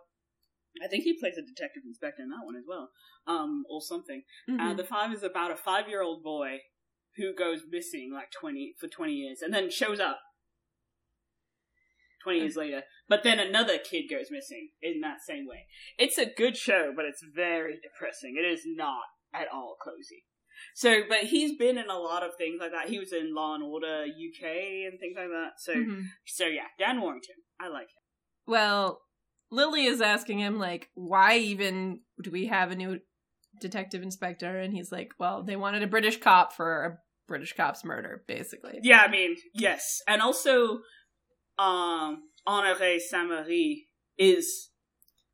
I 0.83 0.87
think 0.87 1.03
he 1.03 1.19
plays 1.19 1.33
a 1.37 1.41
detective 1.41 1.81
inspector 1.85 2.21
in 2.21 2.29
that 2.29 2.45
one 2.45 2.55
as 2.55 2.63
well, 2.67 2.89
um, 3.25 3.63
or 3.69 3.81
something. 3.81 4.21
Uh, 4.47 4.51
Mhm. 4.73 4.77
the 4.77 4.83
five 4.83 5.11
is 5.11 5.23
about 5.23 5.49
a 5.51 5.55
five 5.55 5.89
year 5.89 6.03
old 6.03 6.23
boy 6.23 6.59
who 7.17 7.33
goes 7.33 7.63
missing 7.67 8.11
like 8.13 8.29
twenty 8.31 8.75
for 8.79 8.87
twenty 8.87 9.13
years 9.13 9.41
and 9.41 9.51
then 9.53 9.69
shows 9.71 9.99
up 9.99 10.19
twenty 12.23 12.39
years 12.39 12.55
later. 12.55 12.83
But 13.07 13.23
then 13.23 13.39
another 13.39 13.77
kid 13.77 14.03
goes 14.09 14.27
missing 14.31 14.69
in 14.81 15.01
that 15.01 15.21
same 15.25 15.47
way. 15.47 15.65
It's 15.97 16.17
a 16.17 16.25
good 16.25 16.57
show, 16.57 16.91
but 16.95 17.05
it's 17.05 17.23
very 17.23 17.79
depressing. 17.81 18.35
It 18.37 18.45
is 18.45 18.61
not 18.65 19.03
at 19.33 19.47
all 19.53 19.75
cozy. 19.83 20.25
So, 20.75 21.01
but 21.07 21.19
he's 21.19 21.57
been 21.57 21.77
in 21.77 21.89
a 21.89 21.97
lot 21.97 22.23
of 22.23 22.31
things 22.37 22.59
like 22.59 22.71
that. 22.71 22.89
He 22.89 22.99
was 22.99 23.13
in 23.13 23.33
Law 23.33 23.55
and 23.55 23.63
Order 23.63 24.03
UK 24.03 24.85
and 24.89 24.99
things 24.99 25.15
like 25.15 25.29
that. 25.29 25.51
So, 25.57 25.73
Mhm. 25.73 26.03
so 26.25 26.47
yeah, 26.47 26.67
Don 26.77 26.99
Warrington, 27.01 27.35
I 27.59 27.67
like 27.69 27.87
him. 27.87 28.03
Well, 28.45 29.01
Lily 29.51 29.85
is 29.85 30.01
asking 30.01 30.39
him 30.39 30.59
like, 30.59 30.89
why 30.95 31.37
even 31.37 32.01
do 32.21 32.29
we 32.29 32.47
have 32.47 32.71
a 32.71 32.75
new 32.75 32.99
detective 33.61 34.03
inspector? 34.03 34.59
And 34.59 34.73
he's 34.73 34.91
like, 34.91 35.13
well, 35.19 35.43
they 35.43 35.55
wanted 35.55 35.81
a 35.83 35.87
British 35.87 36.17
cop 36.19 36.53
for 36.53 36.85
a 36.85 36.97
British 37.27 37.53
cop's 37.53 37.83
murder, 37.85 38.23
basically. 38.27 38.79
Yeah, 38.83 39.01
I 39.01 39.09
mean, 39.09 39.37
yes, 39.53 40.01
and 40.07 40.21
also, 40.21 40.81
um, 41.59 42.23
Honoré 42.47 42.99
Saint-Marie 42.99 43.87
is 44.17 44.69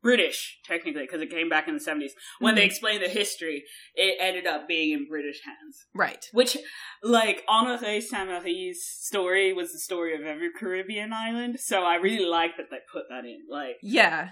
British 0.02 0.58
technically 0.64 1.02
because 1.02 1.20
it 1.20 1.30
came 1.30 1.48
back 1.48 1.66
in 1.66 1.74
the 1.74 1.80
seventies. 1.80 2.14
When 2.38 2.54
they 2.54 2.62
Mhm. 2.62 2.66
explained 2.66 3.02
the 3.02 3.08
history, 3.08 3.64
it 3.94 4.16
ended 4.20 4.46
up 4.46 4.68
being 4.68 4.92
in 4.92 5.08
British 5.08 5.40
hands. 5.42 5.86
Right. 5.94 6.24
Which, 6.32 6.56
like, 7.02 7.44
Honoré 7.46 8.02
Saint-Marie's 8.02 8.84
story 8.84 9.52
was 9.52 9.72
the 9.72 9.78
story 9.78 10.14
of 10.14 10.22
every 10.22 10.52
Caribbean 10.52 11.12
island, 11.12 11.58
so 11.60 11.82
I 11.82 11.96
really 11.96 12.26
like 12.26 12.56
that 12.56 12.70
they 12.70 12.80
put 12.92 13.04
that 13.08 13.24
in. 13.24 13.46
Like, 13.48 13.78
Yeah. 13.82 14.30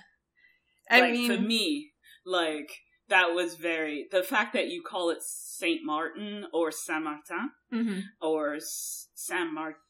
I 0.91 1.01
like 1.01 1.13
mean, 1.13 1.31
for 1.31 1.41
me, 1.41 1.93
like 2.27 2.71
that 3.09 3.35
was 3.35 3.55
very 3.57 4.07
the 4.11 4.23
fact 4.23 4.53
that 4.53 4.69
you 4.69 4.83
call 4.83 5.11
it 5.11 5.23
Saint 5.23 5.83
Martin 5.83 6.47
or 6.53 6.71
Saint 6.71 7.05
Martin 7.05 7.51
mhm. 7.73 8.03
or 8.21 8.59
Saint 8.61 9.53
Martin 9.53 9.81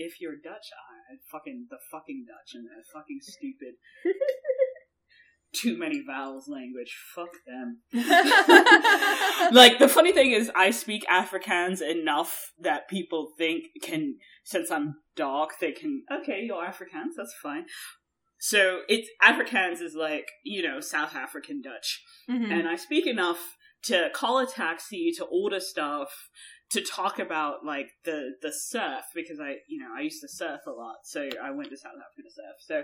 if 0.00 0.20
you're 0.20 0.36
Dutch. 0.36 0.68
I 1.10 1.16
fucking 1.30 1.66
the 1.70 1.78
fucking 1.90 2.26
Dutch 2.26 2.54
and 2.54 2.66
they're 2.66 2.84
fucking 2.92 3.20
stupid. 3.20 3.74
Too 5.52 5.76
many 5.76 6.00
vowels 6.06 6.46
language. 6.48 6.96
Fuck 7.14 7.30
them. 7.46 7.80
like 9.52 9.78
the 9.78 9.88
funny 9.88 10.12
thing 10.12 10.30
is 10.30 10.50
I 10.54 10.70
speak 10.70 11.04
Afrikaans 11.10 11.82
enough 11.82 12.52
that 12.60 12.88
people 12.88 13.32
think 13.36 13.64
can 13.82 14.16
since 14.44 14.70
I'm 14.70 14.96
dark 15.16 15.58
they 15.60 15.72
can 15.72 16.04
okay, 16.20 16.42
you're 16.44 16.64
Afrikaans, 16.64 17.14
that's 17.16 17.34
fine. 17.42 17.64
So 18.38 18.80
it's 18.88 19.08
Afrikaans 19.22 19.82
is 19.82 19.94
like, 19.94 20.30
you 20.44 20.62
know, 20.62 20.80
South 20.80 21.14
African 21.14 21.60
Dutch 21.60 22.02
Mhm. 22.28 22.52
and 22.52 22.68
I 22.68 22.76
speak 22.76 23.06
enough 23.06 23.56
to 23.82 24.10
call 24.14 24.38
a 24.38 24.46
taxi, 24.46 25.10
to 25.16 25.24
order 25.24 25.58
stuff, 25.58 26.30
to 26.70 26.80
talk 26.82 27.18
about 27.18 27.64
like 27.64 27.88
the 28.04 28.32
the 28.42 28.52
surf 28.52 29.04
because 29.14 29.40
I 29.40 29.56
you 29.68 29.78
know 29.78 29.88
I 29.96 30.00
used 30.02 30.20
to 30.22 30.28
surf 30.28 30.60
a 30.66 30.70
lot, 30.70 30.96
so 31.04 31.28
I 31.42 31.50
went 31.50 31.70
to 31.70 31.76
South 31.76 31.92
Africa 31.92 32.22
to 32.28 32.30
surf. 32.30 32.56
So, 32.60 32.82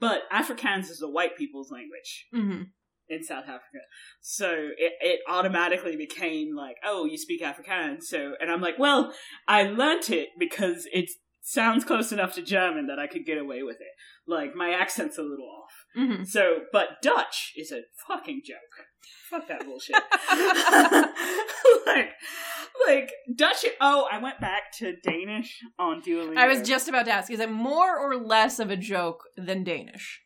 but 0.00 0.22
Afrikaans 0.32 0.90
is 0.90 0.98
the 0.98 1.08
white 1.10 1.36
people's 1.36 1.70
language 1.70 2.26
Mhm. 2.34 2.70
in 3.08 3.22
South 3.22 3.44
Africa, 3.44 3.80
so 4.20 4.70
it 4.76 4.92
it 5.00 5.20
automatically 5.28 5.96
became 5.96 6.54
like 6.54 6.76
oh 6.84 7.04
you 7.04 7.16
speak 7.18 7.42
Afrikaans, 7.42 8.02
so 8.04 8.34
and 8.40 8.50
I'm 8.50 8.60
like 8.60 8.78
well 8.78 9.14
I 9.46 9.62
learnt 9.64 10.10
it 10.10 10.30
because 10.38 10.88
it 10.92 11.08
sounds 11.40 11.84
close 11.84 12.12
enough 12.12 12.34
to 12.34 12.42
German 12.42 12.88
that 12.88 12.98
I 12.98 13.06
could 13.06 13.24
get 13.24 13.38
away 13.38 13.62
with 13.62 13.80
it. 13.80 13.94
Like 14.26 14.54
my 14.54 14.70
accent's 14.70 15.16
a 15.16 15.22
little 15.22 15.48
off. 15.48 15.72
Mhm. 15.96 16.26
So, 16.26 16.64
but 16.72 17.00
Dutch 17.00 17.54
is 17.56 17.72
a 17.72 17.82
fucking 18.06 18.42
joke. 18.44 18.87
Fuck 19.30 19.48
that 19.48 19.64
bullshit. 19.64 19.96
like, 21.86 22.10
like 22.86 23.10
Dutch. 23.34 23.64
Oh, 23.80 24.08
I 24.10 24.18
went 24.18 24.40
back 24.40 24.72
to 24.78 24.96
Danish 24.96 25.60
on 25.78 26.00
Duolingo. 26.02 26.38
I 26.38 26.46
was 26.46 26.66
just 26.66 26.88
about 26.88 27.04
to 27.06 27.12
ask, 27.12 27.30
is 27.30 27.40
it 27.40 27.50
more 27.50 27.98
or 27.98 28.16
less 28.16 28.58
of 28.58 28.70
a 28.70 28.76
joke 28.76 29.24
than 29.36 29.64
Danish? 29.64 30.22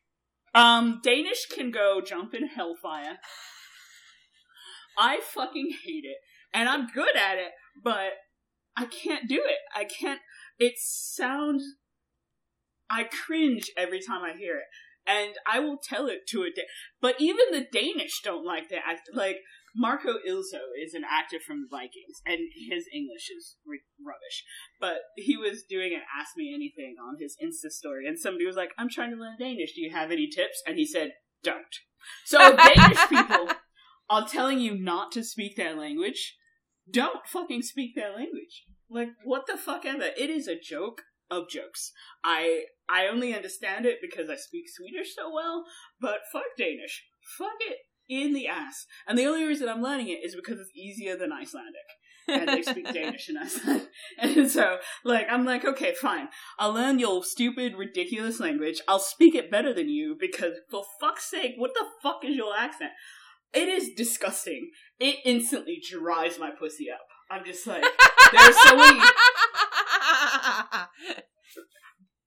um 0.54 1.00
Danish 1.02 1.46
can 1.46 1.70
go 1.70 2.00
jump 2.04 2.34
in 2.34 2.46
hellfire. 2.46 3.18
I 4.98 5.20
fucking 5.20 5.70
hate 5.84 6.04
it, 6.04 6.18
and 6.52 6.68
I'm 6.68 6.86
good 6.88 7.16
at 7.16 7.38
it, 7.38 7.52
but 7.82 8.12
I 8.76 8.84
can't 8.84 9.28
do 9.28 9.42
it. 9.44 9.58
I 9.74 9.84
can't. 9.84 10.20
It 10.58 10.74
sounds. 10.76 11.64
I 12.90 13.04
cringe 13.04 13.70
every 13.76 14.00
time 14.00 14.22
I 14.22 14.36
hear 14.36 14.56
it, 14.56 14.64
and 15.06 15.34
I 15.46 15.60
will 15.60 15.78
tell 15.82 16.06
it 16.06 16.26
to 16.28 16.42
a. 16.42 16.50
Da- 16.50 16.62
but 17.00 17.16
even 17.20 17.46
the 17.50 17.66
Danish 17.72 18.20
don't 18.22 18.44
like 18.44 18.68
the 18.68 18.76
act. 18.76 19.10
Like 19.12 19.38
Marco 19.74 20.14
Ilsø 20.28 20.60
is 20.82 20.94
an 20.94 21.02
actor 21.08 21.38
from 21.44 21.62
the 21.62 21.68
Vikings, 21.70 22.20
and 22.26 22.38
his 22.68 22.86
English 22.92 23.30
is 23.36 23.56
re- 23.66 23.80
rubbish. 24.04 24.44
But 24.80 24.98
he 25.16 25.36
was 25.36 25.64
doing 25.68 25.94
an 25.94 26.02
Ask 26.18 26.30
Me 26.36 26.52
Anything 26.54 26.96
on 27.02 27.16
his 27.20 27.36
Insta 27.42 27.70
story, 27.70 28.06
and 28.06 28.18
somebody 28.18 28.46
was 28.46 28.56
like, 28.56 28.72
"I'm 28.78 28.90
trying 28.90 29.10
to 29.10 29.16
learn 29.16 29.36
Danish. 29.38 29.74
Do 29.74 29.82
you 29.82 29.90
have 29.90 30.10
any 30.10 30.28
tips?" 30.28 30.62
And 30.66 30.76
he 30.76 30.86
said, 30.86 31.12
"Don't." 31.42 31.74
So 32.24 32.38
Danish 32.56 33.08
people 33.08 33.48
are 34.10 34.28
telling 34.28 34.60
you 34.60 34.76
not 34.76 35.12
to 35.12 35.24
speak 35.24 35.56
their 35.56 35.74
language. 35.74 36.36
Don't 36.90 37.26
fucking 37.26 37.62
speak 37.62 37.94
their 37.94 38.12
language. 38.14 38.64
Like 38.90 39.08
what 39.24 39.46
the 39.46 39.56
fuck 39.56 39.86
ever. 39.86 40.10
It 40.16 40.28
is 40.30 40.46
a 40.46 40.58
joke 40.58 41.02
of 41.32 41.48
jokes. 41.48 41.92
I 42.24 42.64
I 42.88 43.06
only 43.06 43.34
understand 43.34 43.86
it 43.86 43.98
because 44.00 44.28
I 44.28 44.36
speak 44.36 44.64
Swedish 44.68 45.14
so 45.16 45.32
well, 45.32 45.64
but 46.00 46.20
fuck 46.32 46.44
Danish. 46.58 47.04
Fuck 47.38 47.58
it 47.60 47.78
in 48.08 48.32
the 48.34 48.46
ass. 48.48 48.86
And 49.06 49.18
the 49.18 49.26
only 49.26 49.44
reason 49.44 49.68
I'm 49.68 49.82
learning 49.82 50.08
it 50.08 50.24
is 50.24 50.34
because 50.34 50.58
it's 50.58 50.76
easier 50.76 51.16
than 51.16 51.32
Icelandic. 51.32 51.80
and 52.28 52.48
they 52.48 52.62
speak 52.62 52.92
Danish 52.94 53.28
in 53.28 53.36
Iceland. 53.36 53.88
And 54.18 54.50
so, 54.50 54.78
like, 55.04 55.26
I'm 55.30 55.44
like, 55.44 55.64
okay, 55.64 55.94
fine. 55.94 56.28
I'll 56.58 56.72
learn 56.72 56.98
your 56.98 57.24
stupid, 57.24 57.74
ridiculous 57.76 58.38
language. 58.40 58.80
I'll 58.86 58.98
speak 58.98 59.34
it 59.34 59.50
better 59.50 59.72
than 59.72 59.88
you 59.88 60.16
because, 60.18 60.54
for 60.70 60.84
fuck's 61.00 61.30
sake, 61.30 61.54
what 61.56 61.72
the 61.74 61.86
fuck 62.02 62.24
is 62.24 62.36
your 62.36 62.54
accent? 62.56 62.90
It 63.52 63.68
is 63.68 63.90
disgusting. 63.96 64.70
It 64.98 65.16
instantly 65.24 65.80
dries 65.90 66.38
my 66.38 66.50
pussy 66.50 66.90
up. 66.90 67.06
I'm 67.30 67.44
just 67.44 67.66
like, 67.66 67.82
there 68.32 68.40
are 68.40 68.52
so 68.52 68.76
many 68.76 69.00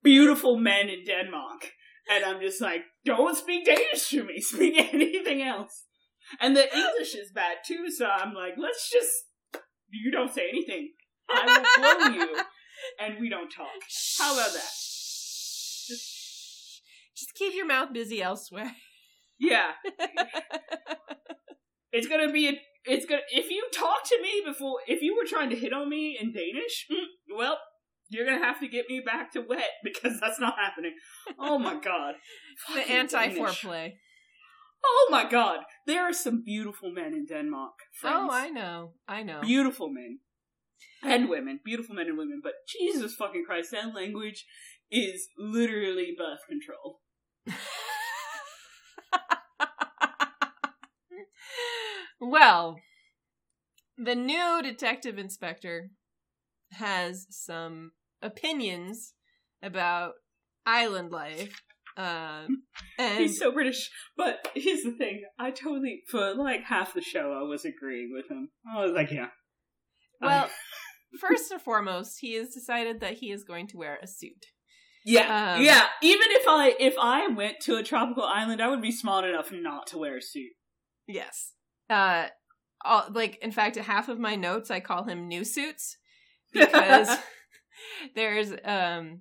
beautiful 0.02 0.56
men 0.56 0.88
in 0.88 1.04
Denmark. 1.04 1.72
And 2.08 2.24
I'm 2.24 2.40
just 2.40 2.60
like, 2.60 2.82
don't 3.04 3.36
speak 3.36 3.64
Danish 3.64 4.08
to 4.10 4.24
me. 4.24 4.40
Speak 4.40 4.78
anything 4.94 5.42
else. 5.42 5.84
And 6.40 6.56
the 6.56 6.72
English 6.76 7.14
is 7.14 7.32
bad 7.32 7.58
too, 7.66 7.90
so 7.90 8.06
I'm 8.06 8.32
like, 8.32 8.54
let's 8.56 8.90
just, 8.90 9.10
you 9.90 10.10
don't 10.10 10.32
say 10.32 10.48
anything. 10.48 10.92
I 11.28 11.44
will 11.46 11.64
blow 11.82 12.14
you, 12.14 12.36
and 13.00 13.20
we 13.20 13.28
don't 13.28 13.50
talk. 13.50 13.66
How 14.18 14.34
about 14.34 14.52
that? 14.52 14.70
Just 17.16 17.34
keep 17.34 17.54
your 17.54 17.66
mouth 17.66 17.92
busy 17.92 18.22
elsewhere. 18.22 18.72
Yeah. 19.38 19.72
It's 21.92 22.08
gonna 22.08 22.30
be 22.30 22.48
a, 22.48 22.52
it's 22.84 23.06
gonna, 23.06 23.22
if 23.32 23.50
you 23.50 23.66
talk 23.72 24.04
to 24.04 24.18
me 24.20 24.42
before, 24.44 24.80
if 24.86 25.00
you 25.00 25.16
were 25.16 25.24
trying 25.26 25.50
to 25.50 25.56
hit 25.56 25.72
on 25.72 25.88
me 25.88 26.18
in 26.20 26.32
Danish, 26.32 26.86
mm, 26.92 27.06
well, 27.34 27.58
you're 28.08 28.26
gonna 28.26 28.44
have 28.44 28.60
to 28.60 28.68
get 28.68 28.88
me 28.88 29.00
back 29.04 29.32
to 29.32 29.40
wet 29.40 29.70
because 29.84 30.20
that's 30.20 30.40
not 30.40 30.54
happening. 30.58 30.94
Oh 31.38 31.58
my 31.58 31.78
god. 31.78 32.14
the 32.74 32.88
anti 32.88 33.30
foreplay. 33.30 33.94
Oh 34.84 35.08
my 35.10 35.28
god. 35.28 35.60
There 35.86 36.02
are 36.02 36.12
some 36.12 36.42
beautiful 36.44 36.92
men 36.92 37.14
in 37.14 37.26
Denmark. 37.26 37.72
Friends. 38.00 38.28
Oh, 38.30 38.34
I 38.34 38.48
know. 38.50 38.92
I 39.08 39.22
know. 39.22 39.40
Beautiful 39.40 39.88
men. 39.88 40.20
And 41.02 41.28
women. 41.28 41.60
Beautiful 41.64 41.94
men 41.94 42.06
and 42.06 42.18
women. 42.18 42.40
But 42.42 42.52
Jesus 42.68 43.14
fucking 43.14 43.44
Christ, 43.46 43.70
that 43.72 43.94
language 43.94 44.44
is 44.90 45.28
literally 45.38 46.14
birth 46.16 46.40
control. 46.48 47.00
well, 52.20 52.76
the 53.98 54.14
new 54.14 54.60
detective 54.62 55.18
inspector 55.18 55.90
has 56.72 57.26
some 57.30 57.92
opinions 58.22 59.14
about 59.62 60.14
island 60.64 61.10
life. 61.10 61.62
Um, 61.96 62.64
and 62.98 63.20
He's 63.20 63.38
so 63.38 63.52
British. 63.52 63.90
But 64.16 64.48
here's 64.54 64.82
the 64.82 64.92
thing. 64.92 65.24
I 65.38 65.50
totally, 65.50 66.02
for 66.08 66.34
like 66.34 66.64
half 66.64 66.94
the 66.94 67.00
show, 67.00 67.32
I 67.32 67.42
was 67.42 67.64
agreeing 67.64 68.10
with 68.12 68.30
him. 68.30 68.50
I 68.70 68.84
was 68.84 68.92
like, 68.92 69.10
yeah. 69.10 69.28
well, 70.20 70.50
first 71.20 71.50
and 71.50 71.60
foremost, 71.60 72.18
he 72.20 72.34
has 72.34 72.50
decided 72.50 73.00
that 73.00 73.14
he 73.14 73.30
is 73.30 73.44
going 73.44 73.66
to 73.68 73.76
wear 73.76 73.98
a 74.02 74.06
suit. 74.06 74.46
Yeah, 75.04 75.54
Um, 75.54 75.62
yeah. 75.62 75.86
Even 76.02 76.26
if 76.30 76.48
I 76.48 76.74
if 76.80 76.94
I 77.00 77.28
went 77.28 77.60
to 77.62 77.76
a 77.76 77.82
tropical 77.84 78.24
island, 78.24 78.60
I 78.60 78.68
would 78.68 78.82
be 78.82 78.90
smart 78.90 79.24
enough 79.24 79.52
not 79.52 79.86
to 79.88 79.98
wear 79.98 80.16
a 80.16 80.22
suit. 80.22 80.50
Yes. 81.06 81.52
Uh, 81.88 82.26
all, 82.84 83.06
like 83.12 83.38
in 83.40 83.52
fact, 83.52 83.76
half 83.76 84.08
of 84.08 84.18
my 84.18 84.34
notes 84.34 84.68
I 84.68 84.80
call 84.80 85.04
him 85.04 85.28
new 85.28 85.44
suits 85.44 85.96
because 86.52 87.08
there's 88.14 88.52
um 88.64 89.20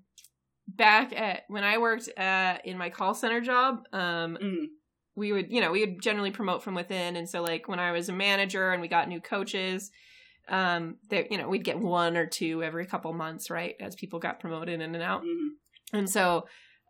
back 0.67 1.13
at 1.13 1.43
when 1.47 1.63
I 1.63 1.77
worked 1.77 2.09
at 2.17 2.65
in 2.65 2.77
my 2.77 2.89
call 2.89 3.13
center 3.13 3.41
job, 3.41 3.83
um, 3.93 4.38
Mm. 4.41 4.65
we 5.15 5.31
would 5.31 5.51
you 5.51 5.61
know 5.61 5.71
we 5.71 5.81
would 5.81 6.01
generally 6.01 6.31
promote 6.31 6.63
from 6.63 6.75
within, 6.75 7.15
and 7.15 7.29
so 7.29 7.41
like 7.41 7.67
when 7.67 7.79
I 7.79 7.91
was 7.91 8.09
a 8.09 8.13
manager 8.13 8.71
and 8.71 8.81
we 8.81 8.88
got 8.88 9.07
new 9.09 9.21
coaches. 9.21 9.91
Um, 10.47 10.97
that 11.09 11.31
you 11.31 11.39
know, 11.39 11.49
we'd 11.49 11.63
get 11.63 11.79
one 11.79 12.15
or 12.15 12.27
two 12.27 12.61
every 12.61 12.85
couple 12.85 13.11
months, 13.13 13.49
right? 13.49 13.73
As 13.79 13.95
people 13.95 14.19
got 14.19 14.39
promoted 14.39 14.79
in 14.79 14.93
and 14.93 15.01
out. 15.03 15.23
Mhm. 15.23 15.47
And 15.91 16.07
so, 16.07 16.45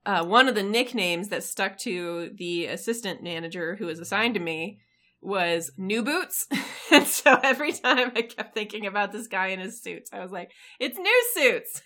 uh, 0.06 0.26
one 0.26 0.50
of 0.50 0.56
the 0.56 0.64
nicknames 0.64 1.30
that 1.30 1.42
stuck 1.42 1.78
to 1.80 2.32
the 2.38 2.66
assistant 2.66 3.24
manager 3.24 3.78
who 3.78 3.86
was 3.86 4.00
assigned 4.02 4.34
to 4.34 4.42
me 4.42 4.80
was 5.26 5.72
New 5.78 6.04
Boots. 6.04 6.48
and 6.92 7.06
so 7.06 7.40
every 7.44 7.74
time 7.74 8.12
I 8.16 8.22
kept 8.22 8.54
thinking 8.54 8.86
about 8.86 9.12
this 9.12 9.28
guy 9.28 9.48
in 9.48 9.60
his 9.60 9.82
suits, 9.82 10.10
I 10.14 10.20
was 10.20 10.32
like, 10.32 10.52
it's 10.80 10.98
New 10.98 11.24
Suits. 11.34 11.82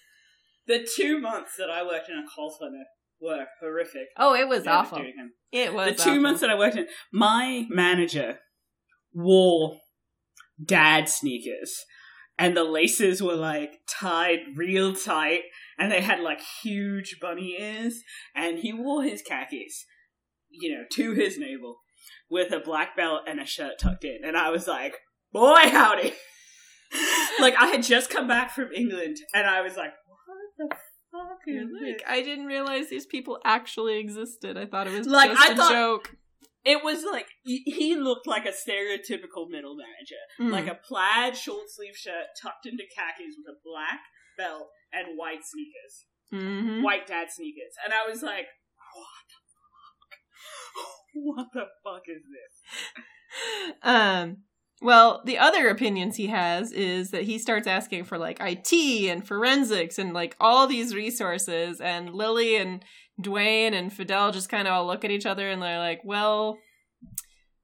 The 0.68 0.88
two 0.96 1.20
months 1.20 1.56
that 1.58 1.70
I 1.70 1.84
worked 1.84 2.10
in 2.10 2.18
a 2.18 2.28
call 2.28 2.52
center 2.52 2.84
were 3.20 3.46
horrific. 3.60 4.10
Oh, 4.18 4.36
it 4.36 4.48
was 4.48 4.68
awful. 4.68 5.04
It 5.52 5.74
was 5.74 5.98
the 5.98 6.04
two 6.04 6.10
awful. 6.12 6.22
months 6.22 6.42
that 6.42 6.50
I 6.50 6.58
worked 6.58 6.76
in, 6.76 6.88
my 7.12 7.66
manager 7.70 8.40
wore 9.14 9.78
dad 10.64 11.10
sneakers, 11.10 11.86
and 12.38 12.56
the 12.56 12.64
laces 12.64 13.22
were 13.22 13.36
like 13.36 13.80
tied 13.90 14.40
real 14.56 14.94
tight, 14.94 15.42
and 15.78 15.92
they 15.92 16.02
had 16.02 16.20
like 16.20 16.42
huge 16.62 17.18
bunny 17.22 17.58
ears, 17.60 18.02
and 18.36 18.60
he 18.60 18.72
wore 18.72 19.04
his 19.04 19.22
khakis, 19.22 19.86
you 20.50 20.72
know, 20.72 20.84
to 20.94 21.14
his 21.14 21.38
navel, 21.38 21.78
with 22.30 22.52
a 22.52 22.60
black 22.60 22.96
belt 22.96 23.22
and 23.28 23.40
a 23.40 23.46
shirt 23.46 23.74
tucked 23.80 24.04
in, 24.04 24.20
and 24.24 24.38
I 24.38 24.50
was 24.50 24.68
like, 24.68 24.96
boy, 25.32 25.62
howdy. 25.70 26.14
like 27.40 27.56
I 27.60 27.68
had 27.68 27.84
just 27.84 28.10
come 28.10 28.28
back 28.28 28.52
from 28.52 28.72
England, 28.74 29.18
and 29.34 29.48
I 29.48 29.62
was 29.62 29.76
like, 29.76 29.94
what 30.06 30.70
the 30.70 30.76
fuck 31.12 31.40
is 31.48 31.68
like, 31.74 31.98
this? 31.98 32.02
I 32.08 32.22
didn't 32.22 32.46
realize 32.46 32.90
these 32.90 33.06
people 33.06 33.40
actually 33.46 33.98
existed. 34.00 34.58
I 34.58 34.66
thought 34.66 34.88
it 34.88 34.98
was 34.98 35.08
Like, 35.08 35.32
just 35.32 35.50
I 35.50 35.54
a 35.54 35.56
thought- 35.56 35.72
joke. 35.72 36.16
It 36.66 36.84
was 36.84 37.06
like 37.10 37.26
he- 37.46 37.96
looked 37.96 38.28
like 38.28 38.46
a 38.46 38.50
stereotypical 38.52 39.50
middle 39.50 39.78
manager, 39.78 40.20
Mm. 40.42 40.52
like 40.52 40.68
a 40.68 40.76
plaid 40.76 41.38
short 41.38 41.70
sleeve 41.70 41.96
shirt 41.96 42.26
tucked 42.40 42.66
into 42.66 42.84
khakis 42.84 43.36
with 43.38 43.48
a 43.56 43.58
black 43.64 44.02
belt 44.38 44.68
and 44.92 45.18
white 45.18 45.46
sneakers, 45.46 46.06
Mhm. 46.34 46.84
white 46.84 47.08
dad 47.08 47.32
sneakers, 47.32 47.74
and 47.84 47.94
I 47.94 48.06
was 48.08 48.22
like, 48.22 48.48
"What 51.14 51.48
the 51.54 51.60
fuck? 51.60 51.68
What 51.84 52.02
the 52.04 52.04
fuck 52.04 52.04
is 52.08 52.24
this?" 52.24 53.76
um 53.84 54.38
well 54.82 55.22
the 55.26 55.38
other 55.38 55.70
opinions 55.70 56.16
he 56.16 56.28
has 56.28 56.72
is 56.72 57.12
that 57.12 57.24
he 57.24 57.38
starts 57.38 57.68
asking 57.68 58.04
for 58.04 58.18
like 58.18 58.40
it 58.42 59.10
and 59.10 59.28
forensics 59.28 60.00
and 60.00 60.14
like 60.14 60.36
all 60.40 60.66
these 60.66 60.96
resources 60.96 61.80
and 61.80 62.14
lily 62.14 62.56
and 62.56 62.84
dwayne 63.22 63.74
and 63.74 63.94
fidel 63.94 64.32
just 64.32 64.50
kind 64.50 64.68
of 64.68 64.74
all 64.74 64.88
look 64.88 65.06
at 65.06 65.12
each 65.12 65.26
other 65.26 65.50
and 65.50 65.62
they're 65.62 65.78
like 65.78 66.02
well 66.04 66.58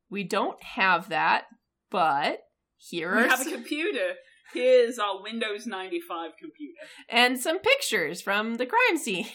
we 0.10 0.24
don't 0.24 0.62
have 0.62 1.10
that 1.10 1.46
but 1.90 2.40
here 2.78 3.16
We 3.16 3.22
are 3.24 3.28
have 3.28 3.48
a 3.48 3.52
computer. 3.52 4.14
Here's 4.54 5.00
our 5.00 5.22
Windows 5.22 5.66
ninety 5.66 6.00
five 6.00 6.32
computer. 6.40 6.80
and 7.10 7.40
some 7.40 7.60
pictures 7.60 8.22
from 8.22 8.56
the 8.56 8.66
crime 8.66 8.98
scene. 8.98 9.28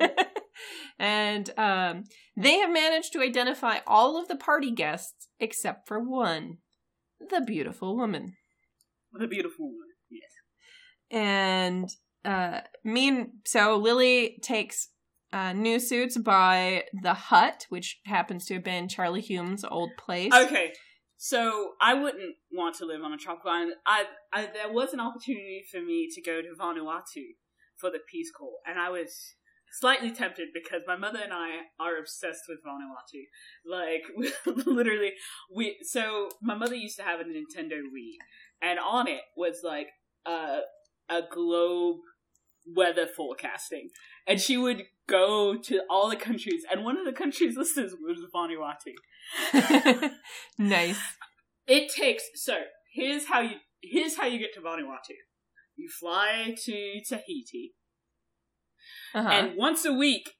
and 0.98 1.50
um, 1.58 2.04
they 2.36 2.58
have 2.58 2.72
managed 2.72 3.12
to 3.12 3.20
identify 3.20 3.78
all 3.86 4.20
of 4.20 4.28
the 4.28 4.36
party 4.36 4.70
guests 4.70 5.28
except 5.38 5.86
for 5.86 5.98
one 6.00 6.58
the 7.30 7.40
beautiful 7.40 7.96
woman. 7.96 8.34
What 9.10 9.22
a 9.22 9.28
beautiful 9.28 9.66
one. 9.66 9.88
Yes. 10.10 10.30
And 11.10 11.88
uh, 12.24 12.60
mean, 12.84 13.40
so 13.44 13.76
Lily 13.76 14.38
takes 14.42 14.88
uh, 15.32 15.52
new 15.52 15.78
suits 15.78 16.16
by 16.18 16.84
the 17.02 17.14
hut, 17.14 17.66
which 17.68 18.00
happens 18.06 18.46
to 18.46 18.54
have 18.54 18.64
been 18.64 18.88
Charlie 18.88 19.22
Hulme's 19.22 19.64
old 19.64 19.90
place. 19.98 20.32
Okay, 20.32 20.72
so 21.16 21.72
I 21.80 21.94
wouldn't 21.94 22.36
want 22.52 22.76
to 22.76 22.86
live 22.86 23.02
on 23.02 23.12
a 23.12 23.16
tropical 23.16 23.50
island. 23.50 23.74
I, 23.86 24.04
I 24.32 24.46
there 24.46 24.72
was 24.72 24.92
an 24.92 25.00
opportunity 25.00 25.64
for 25.70 25.80
me 25.80 26.08
to 26.14 26.20
go 26.20 26.42
to 26.42 26.48
Vanuatu 26.58 27.36
for 27.76 27.90
the 27.90 28.00
Peace 28.10 28.30
Corps, 28.30 28.60
and 28.66 28.78
I 28.78 28.90
was 28.90 29.34
slightly 29.72 30.10
tempted 30.10 30.48
because 30.52 30.82
my 30.86 30.96
mother 30.96 31.20
and 31.22 31.32
I 31.32 31.62
are 31.80 31.98
obsessed 31.98 32.44
with 32.48 32.58
Vanuatu. 32.64 33.24
Like 33.66 34.04
literally, 34.66 35.12
we. 35.54 35.78
So 35.82 36.28
my 36.40 36.54
mother 36.54 36.74
used 36.74 36.96
to 36.98 37.02
have 37.02 37.20
a 37.20 37.24
Nintendo 37.24 37.80
Wii, 37.80 38.16
and 38.60 38.78
on 38.78 39.08
it 39.08 39.22
was 39.36 39.60
like 39.64 39.88
a 40.26 40.60
a 41.08 41.20
globe 41.30 41.98
weather 42.66 43.06
forecasting, 43.06 43.90
and 44.26 44.40
she 44.40 44.56
would 44.56 44.84
go 45.08 45.56
to 45.56 45.82
all 45.90 46.08
the 46.08 46.16
countries, 46.16 46.64
and 46.70 46.84
one 46.84 46.96
of 46.96 47.04
the 47.04 47.12
countries 47.12 47.56
listed 47.56 47.90
was 48.00 48.18
Vanuatu. 48.34 50.10
nice. 50.58 51.00
It 51.66 51.92
takes 51.92 52.24
so 52.34 52.58
here's 52.92 53.26
how 53.26 53.40
you 53.40 53.56
here's 53.80 54.16
how 54.16 54.26
you 54.26 54.38
get 54.38 54.54
to 54.54 54.60
Vanuatu. 54.60 55.16
You 55.76 55.88
fly 55.88 56.54
to 56.64 57.00
Tahiti, 57.08 57.74
Uh-huh. 59.14 59.28
and 59.28 59.56
once 59.56 59.84
a 59.84 59.92
week 59.92 60.32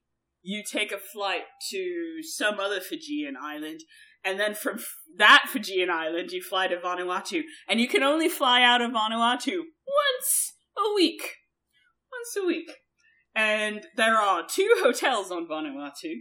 you 0.42 0.62
take 0.70 0.92
a 0.92 0.98
flight 0.98 1.42
to 1.70 2.22
some 2.22 2.58
other 2.58 2.80
Fijian 2.80 3.34
island, 3.40 3.80
and 4.24 4.38
then 4.38 4.54
from 4.54 4.80
that 5.16 5.46
Fijian 5.48 5.90
island 5.90 6.32
you 6.32 6.42
fly 6.42 6.66
to 6.66 6.76
Vanuatu, 6.76 7.42
and 7.68 7.80
you 7.80 7.88
can 7.88 8.02
only 8.02 8.28
fly 8.28 8.62
out 8.62 8.80
of 8.80 8.90
Vanuatu 8.90 9.58
once 9.58 10.54
a 10.76 10.94
week, 10.94 11.36
once 12.10 12.36
a 12.42 12.46
week. 12.46 12.70
And 13.34 13.86
there 13.96 14.16
are 14.16 14.44
two 14.46 14.74
hotels 14.82 15.30
on 15.30 15.46
Vanuatu. 15.46 16.14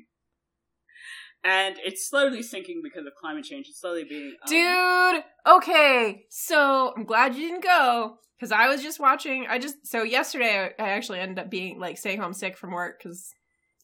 And 1.44 1.76
it's 1.84 2.08
slowly 2.10 2.44
sinking 2.44 2.82
because 2.84 3.06
of 3.06 3.14
climate 3.16 3.44
change. 3.46 3.68
It's 3.70 3.80
slowly 3.82 4.04
being 4.04 4.36
um, 4.44 4.50
Dude, 4.50 5.24
okay. 5.48 6.26
So 6.30 6.94
I'm 6.96 7.04
glad 7.06 7.36
you 7.36 7.48
didn't 7.50 7.64
go 7.64 8.18
because 8.38 8.52
I 8.52 8.68
was 8.68 8.82
just 8.82 9.00
watching. 9.00 9.48
I 9.50 9.60
just 9.60 9.86
so 9.88 10.04
yesterday 10.04 10.72
I, 10.80 10.84
I 10.84 10.90
actually 10.90 11.20
ended 11.20 11.40
up 11.40 11.50
being 11.50 11.80
like 11.80 11.98
staying 11.98 12.20
home 12.22 12.34
sick 12.34 12.58
from 12.58 12.72
work 12.72 13.00
because 13.02 13.32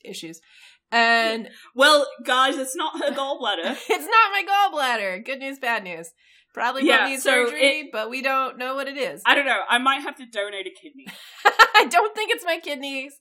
issues, 0.06 0.40
and 0.92 1.50
Well, 1.76 2.08
guys, 2.24 2.58
it's 2.58 2.76
not 2.76 2.98
her 3.00 3.12
gallbladder. 3.12 3.76
it's 3.90 4.08
not 4.08 4.32
my 4.32 4.44
gallbladder. 4.48 5.26
Good 5.26 5.40
news, 5.40 5.60
bad 5.60 5.84
news. 5.84 6.12
Probably 6.54 6.88
Yeah, 6.88 7.04
will 7.04 7.10
need 7.12 7.20
so 7.20 7.46
surgery, 7.46 7.62
it- 7.62 7.88
but 7.92 8.10
we 8.10 8.22
don't 8.22 8.58
know 8.58 8.74
what 8.74 8.88
it 8.88 8.98
is. 8.98 9.22
I 9.26 9.36
don't 9.36 9.46
know. 9.46 9.62
I 9.70 9.78
might 9.78 10.02
have 10.02 10.16
to 10.16 10.26
donate 10.26 10.66
a 10.66 10.72
kidney. 10.72 11.06
I 11.76 11.86
don't 11.90 12.16
think 12.16 12.32
it's 12.32 12.46
my 12.46 12.58
kidneys. 12.60 13.14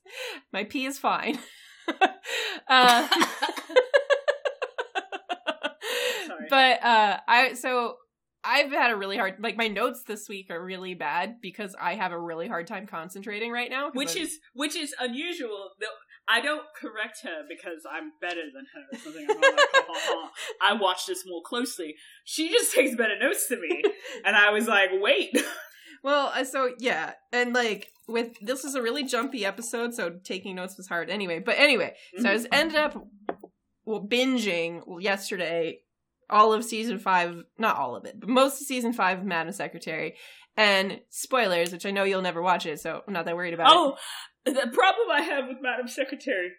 My 0.53 0.65
pee 0.65 0.87
is 0.87 0.99
fine. 0.99 1.39
uh. 2.69 3.09
But 6.51 6.85
uh, 6.85 7.19
I 7.29 7.55
so 7.55 7.97
I've 8.45 8.71
had 8.71 8.93
a 8.93 8.97
really 8.97 9.17
hard 9.17 9.37
like 9.41 9.57
my 9.57 9.69
notes 9.69 10.05
this 10.07 10.29
week 10.29 10.51
are 10.51 10.65
really 10.65 10.95
bad 10.95 11.41
because 11.43 11.75
I 11.81 11.95
have 11.95 12.13
a 12.13 12.21
really 12.21 12.49
hard 12.49 12.67
time 12.67 12.87
concentrating 12.87 13.51
right 13.51 13.71
now. 13.71 13.91
which 13.93 14.17
I'm- 14.17 14.25
is 14.25 14.39
which 14.55 14.77
is 14.77 14.95
unusual. 15.01 15.71
I 16.29 16.41
don't 16.41 16.63
correct 16.81 17.21
her 17.23 17.43
because 17.49 17.83
I'm 17.91 18.11
better 18.21 18.43
than 18.53 18.67
her 18.75 18.83
or 18.93 18.99
something. 18.99 19.27
I'm 19.31 19.37
like, 19.37 19.45
ha, 19.45 19.83
ha, 19.87 19.95
ha. 19.97 20.31
I 20.61 20.73
watch 20.75 21.07
this 21.07 21.25
more 21.25 21.43
closely. 21.43 21.95
She 22.25 22.51
just 22.51 22.73
takes 22.75 22.97
better 22.97 23.19
notes 23.19 23.47
than 23.49 23.61
me, 23.61 23.83
and 24.25 24.35
I 24.35 24.51
was 24.51 24.67
like, 24.67 24.91
wait. 24.95 25.37
well, 26.03 26.33
uh, 26.35 26.45
so 26.45 26.73
yeah, 26.79 27.13
and 27.33 27.53
like 27.53 27.89
with 28.09 28.37
this 28.41 28.65
is 28.65 28.75
a 28.75 28.83
really 28.83 29.05
jumpy 29.05 29.45
episode, 29.45 29.95
so 29.95 30.19
taking 30.25 30.57
notes 30.57 30.77
was 30.77 30.89
hard 30.89 31.11
anyway. 31.11 31.39
But 31.39 31.59
anyway, 31.59 31.95
so 32.19 32.29
I 32.29 32.33
was 32.33 32.47
ended 32.51 32.77
up 32.77 32.97
well, 33.85 34.05
binging 34.05 34.83
yesterday 35.01 35.79
all 36.31 36.53
of 36.53 36.65
season 36.65 36.99
five, 36.99 37.35
not 37.59 37.77
all 37.77 37.97
of 37.97 38.05
it, 38.05 38.19
but 38.19 38.29
most 38.29 38.61
of 38.61 38.67
season 38.67 38.93
five 38.93 39.19
of 39.19 39.25
Madam 39.25 39.53
Secretary. 39.53 40.15
And 40.57 41.01
spoilers, 41.11 41.71
which 41.73 41.85
I 41.85 41.91
know 41.91 42.05
you'll 42.05 42.23
never 42.23 42.41
watch 42.41 42.65
it, 42.65 42.81
so 42.81 43.03
I'm 43.07 43.13
not 43.13 43.27
that 43.27 43.37
worried 43.37 43.53
about 43.55 43.67
it. 43.67 43.73
Oh, 43.75 43.97
the 44.47 44.71
problem 44.73 45.11
I 45.13 45.21
have 45.21 45.49
with 45.49 45.59
Madam 45.61 45.87
Secretary 45.87 46.51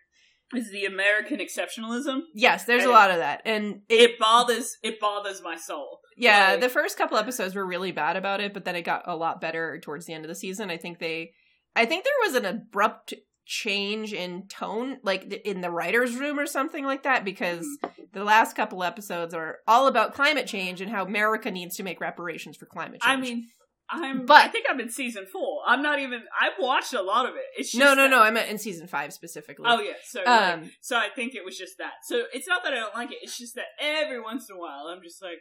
is 0.54 0.72
the 0.72 0.86
American 0.86 1.40
exceptionalism. 1.40 2.20
Yes, 2.36 2.66
there's 2.66 2.86
a 2.86 2.90
lot 2.92 3.10
of 3.12 3.18
that. 3.18 3.42
And 3.44 3.82
it, 3.90 4.12
It 4.12 4.20
bothers 4.20 4.78
it 4.84 5.00
bothers 5.00 5.42
my 5.44 5.58
soul. 5.58 6.00
yeah, 6.16 6.52
like- 6.52 6.62
the 6.62 6.70
first 6.70 6.98
couple 6.98 7.18
episodes 7.18 7.56
were 7.56 7.66
really 7.66 7.92
bad 7.92 8.16
about 8.18 8.40
it, 8.40 8.54
but 8.54 8.66
then 8.66 8.76
it 8.76 8.84
got 8.84 9.02
a 9.08 9.16
lot 9.16 9.42
better 9.42 9.80
towards 9.80 10.06
the 10.06 10.14
end 10.14 10.24
of 10.26 10.30
the 10.30 10.36
season. 10.36 10.70
I 10.70 10.78
think 10.78 11.00
they 11.00 11.32
I 11.76 11.86
think 11.86 12.04
there 12.06 12.14
was 12.28 12.36
an 12.36 12.46
abrupt 12.46 13.14
change 13.48 14.12
in 14.14 14.46
tone 14.50 14.98
like 15.04 15.24
in 15.46 15.62
the 15.62 15.72
writers 15.72 16.16
room 16.18 16.38
or 16.38 16.46
something 16.46 16.84
like 16.86 17.04
that 17.04 17.24
because 17.24 17.66
Mm-hmm. 17.84 18.04
the 18.14 18.24
last 18.24 18.56
couple 18.56 18.84
episodes 18.84 19.34
are 19.34 19.58
all 19.68 19.88
about 19.88 20.14
climate 20.14 20.48
change 20.48 20.82
and 20.82 20.92
how 20.92 21.06
America 21.06 21.50
needs 21.50 21.78
to 21.78 21.84
make 21.84 22.02
reparations 22.02 22.58
for 22.58 22.66
climate 22.66 23.02
change. 23.02 23.18
I 23.18 23.22
mean, 23.22 23.48
I'm. 23.90 24.26
But- 24.26 24.44
I 24.44 24.48
think 24.50 24.66
I'm 24.70 24.80
in 24.82 24.90
season 24.90 25.26
four. 25.32 25.62
I'm 25.66 25.82
not 25.82 26.00
even. 26.00 26.24
I've 26.40 26.54
watched 26.60 26.94
a 26.94 27.02
lot 27.02 27.26
of 27.26 27.36
it. 27.36 27.42
It's 27.58 27.72
just 27.72 27.80
no, 27.82 27.94
no, 27.94 28.04
that- 28.04 28.10
no, 28.10 28.22
I 28.22 28.32
meant 28.32 28.50
in 28.50 28.58
season 28.58 28.86
5 28.88 29.14
specifically. 29.14 29.66
Oh 29.68 29.80
yeah. 29.80 29.94
So 30.04 30.20
like, 30.26 30.54
Um 30.56 30.72
so 30.82 30.98
I 30.98 31.08
think 31.16 31.36
it 31.36 31.46
was 31.46 31.58
just 31.58 31.78
that. 31.78 31.94
So 32.04 32.24
it's 32.34 32.48
not 32.50 32.64
that 32.66 32.74
I 32.74 32.78
don't 32.80 32.94
like 32.96 33.12
it. 33.12 33.20
It's 33.22 33.38
just 33.38 33.56
that 33.56 33.68
every 33.80 34.20
once 34.22 34.50
in 34.50 34.56
a 34.58 34.60
while 34.60 34.88
I'm 34.92 35.02
just 35.02 35.22
like. 35.22 35.38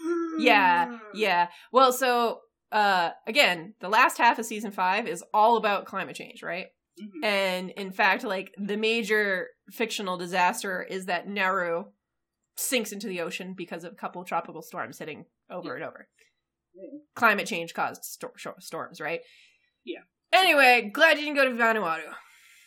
Yeah, 0.38 0.98
yeah. 1.14 1.48
Well, 1.72 1.92
so 1.92 2.40
uh 2.70 3.10
again, 3.26 3.74
the 3.80 3.88
last 3.88 4.18
half 4.18 4.38
of 4.38 4.46
season 4.46 4.70
5 4.70 5.08
is 5.08 5.24
all 5.34 5.56
about 5.56 5.86
climate 5.86 6.14
change, 6.16 6.42
right? 6.42 6.66
Mhm. 7.00 7.24
And 7.24 7.70
in 7.70 7.90
fact, 7.92 8.24
like 8.24 8.54
the 8.58 8.76
major 8.76 9.48
fictional 9.70 10.16
disaster 10.16 10.82
is 10.82 11.06
that 11.06 11.28
Nauru 11.28 11.84
sinks 12.56 12.92
into 12.92 13.06
the 13.06 13.20
ocean 13.20 13.54
because 13.56 13.84
of 13.84 13.92
a 13.92 13.96
couple 13.96 14.24
tropical 14.24 14.62
storms 14.62 14.98
hitting 14.98 15.26
over 15.50 15.74
and 15.74 15.84
over. 15.84 16.08
Yeah. 16.74 16.98
Climate 17.14 17.46
change 17.46 17.74
caused 17.74 18.04
sto- 18.04 18.32
sto- 18.36 18.54
storms, 18.58 19.00
right? 19.00 19.20
Yeah. 19.84 20.00
Anyway, 20.32 20.90
glad 20.92 21.18
you 21.18 21.24
didn't 21.24 21.36
go 21.36 21.44
to 21.44 21.50
Vanuatu. 21.52 22.14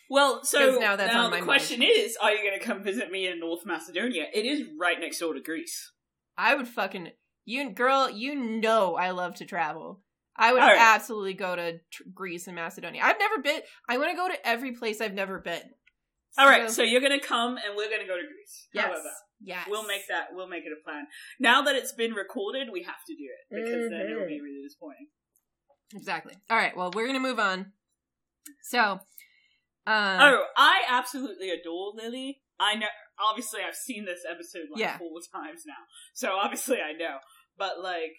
Well, 0.10 0.44
so 0.44 0.78
now 0.78 0.96
that's 0.98 1.16
on 1.16 1.32
the 1.32 1.42
question 1.42 1.82
is, 1.82 2.18
are 2.22 2.34
you 2.34 2.44
going 2.44 2.60
to 2.60 2.66
come 2.66 2.84
visit 2.84 3.12
me 3.12 3.28
in 3.28 3.40
North 3.40 3.66
Macedonia? 3.66 4.26
It 4.34 4.46
is 4.46 4.68
right 4.78 5.00
next 5.00 5.20
door 5.20 5.34
to 5.34 5.42
Greece. 5.42 5.92
I 6.38 6.56
would 6.56 6.68
fucking 6.68 7.12
you 7.46 7.70
girl, 7.72 8.10
you 8.10 8.36
know 8.36 8.96
I 8.96 9.12
love 9.12 9.36
to 9.36 9.46
travel. 9.46 10.02
I 10.38 10.54
would 10.54 10.60
right. 10.60 10.78
absolutely 10.80 11.34
go 11.34 11.56
to 11.56 11.74
tr- 11.92 12.04
Greece 12.14 12.48
and 12.48 12.56
Macedonia. 12.56 13.02
I've 13.04 13.20
never 13.20 13.40
been. 13.40 13.62
I 13.90 13.98
want 13.98 14.12
to 14.12 14.16
go 14.16 14.28
to 14.28 14.48
every 14.48 14.72
place 14.74 15.02
I've 15.02 15.14
never 15.14 15.40
been. 15.40 15.62
All 16.38 16.48
right, 16.48 16.72
so 16.72 16.82
you're 16.82 17.02
going 17.02 17.20
to 17.20 17.26
come 17.26 17.58
and 17.58 17.76
we're 17.76 17.90
going 17.90 18.00
to 18.02 18.08
go 18.08 18.16
to 18.16 18.24
Greece. 18.26 18.68
Yes, 18.74 18.98
yes, 19.44 19.68
We'll 19.70 19.86
make 19.86 20.08
that. 20.08 20.28
We'll 20.32 20.48
make 20.48 20.64
it 20.64 20.72
a 20.72 20.82
plan. 20.82 21.08
Now 21.42 21.62
that 21.64 21.76
it's 21.76 21.92
been 21.92 22.14
recorded, 22.14 22.70
we 22.72 22.84
have 22.84 23.04
to 23.08 23.14
do 23.16 23.24
it 23.26 23.54
because 23.54 23.90
then 23.90 24.10
it'll 24.10 24.26
be 24.28 24.40
really 24.40 24.62
disappointing. 24.64 25.08
exactly. 25.94 26.34
All 26.50 26.56
right, 26.58 26.76
well, 26.76 26.90
we're 26.96 27.06
gonna 27.08 27.20
move 27.20 27.38
on. 27.40 27.74
So, 28.64 28.80
um, 28.82 29.00
oh, 29.88 30.46
I 30.56 30.84
absolutely 30.88 31.50
adore 31.50 31.92
Lily. 31.96 32.42
I 32.60 32.76
know. 32.76 32.88
Obviously, 33.20 33.60
I've 33.68 33.76
seen 33.76 34.06
this 34.06 34.22
episode 34.30 34.68
like 34.72 34.80
Yeah. 34.80 34.98
four 34.98 35.10
times 35.36 35.64
now, 35.68 35.74
so 36.14 36.38
obviously 36.42 36.78
I 36.78 36.94
know. 36.94 37.18
But 37.58 37.82
like, 37.84 38.16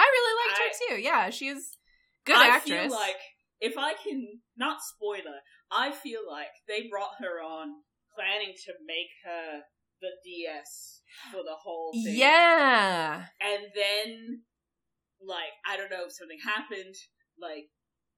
I 0.00 0.06
really 0.16 0.34
liked 0.40 0.58
her 0.60 0.96
too. 0.96 1.02
Yeah, 1.02 1.30
she's 1.30 1.76
good 2.24 2.36
I 2.36 2.48
actress. 2.48 2.86
feel 2.88 2.90
like 2.90 3.20
if 3.60 3.76
I 3.76 3.92
can 3.94 4.40
not 4.56 4.78
spoiler, 4.82 5.40
I 5.70 5.90
feel 5.92 6.20
like 6.28 6.48
they 6.66 6.88
brought 6.88 7.20
her 7.20 7.42
on 7.44 7.68
planning 8.14 8.54
to 8.64 8.72
make 8.86 9.10
her 9.24 9.60
the 10.00 10.08
DS 10.24 11.02
for 11.30 11.42
the 11.42 11.56
whole 11.62 11.92
thing. 11.92 12.16
yeah, 12.16 13.26
and 13.40 13.62
then 13.74 14.42
like 15.22 15.52
I 15.68 15.76
don't 15.76 15.90
know, 15.90 16.06
if 16.06 16.12
something 16.12 16.38
happened, 16.42 16.94
like 17.38 17.68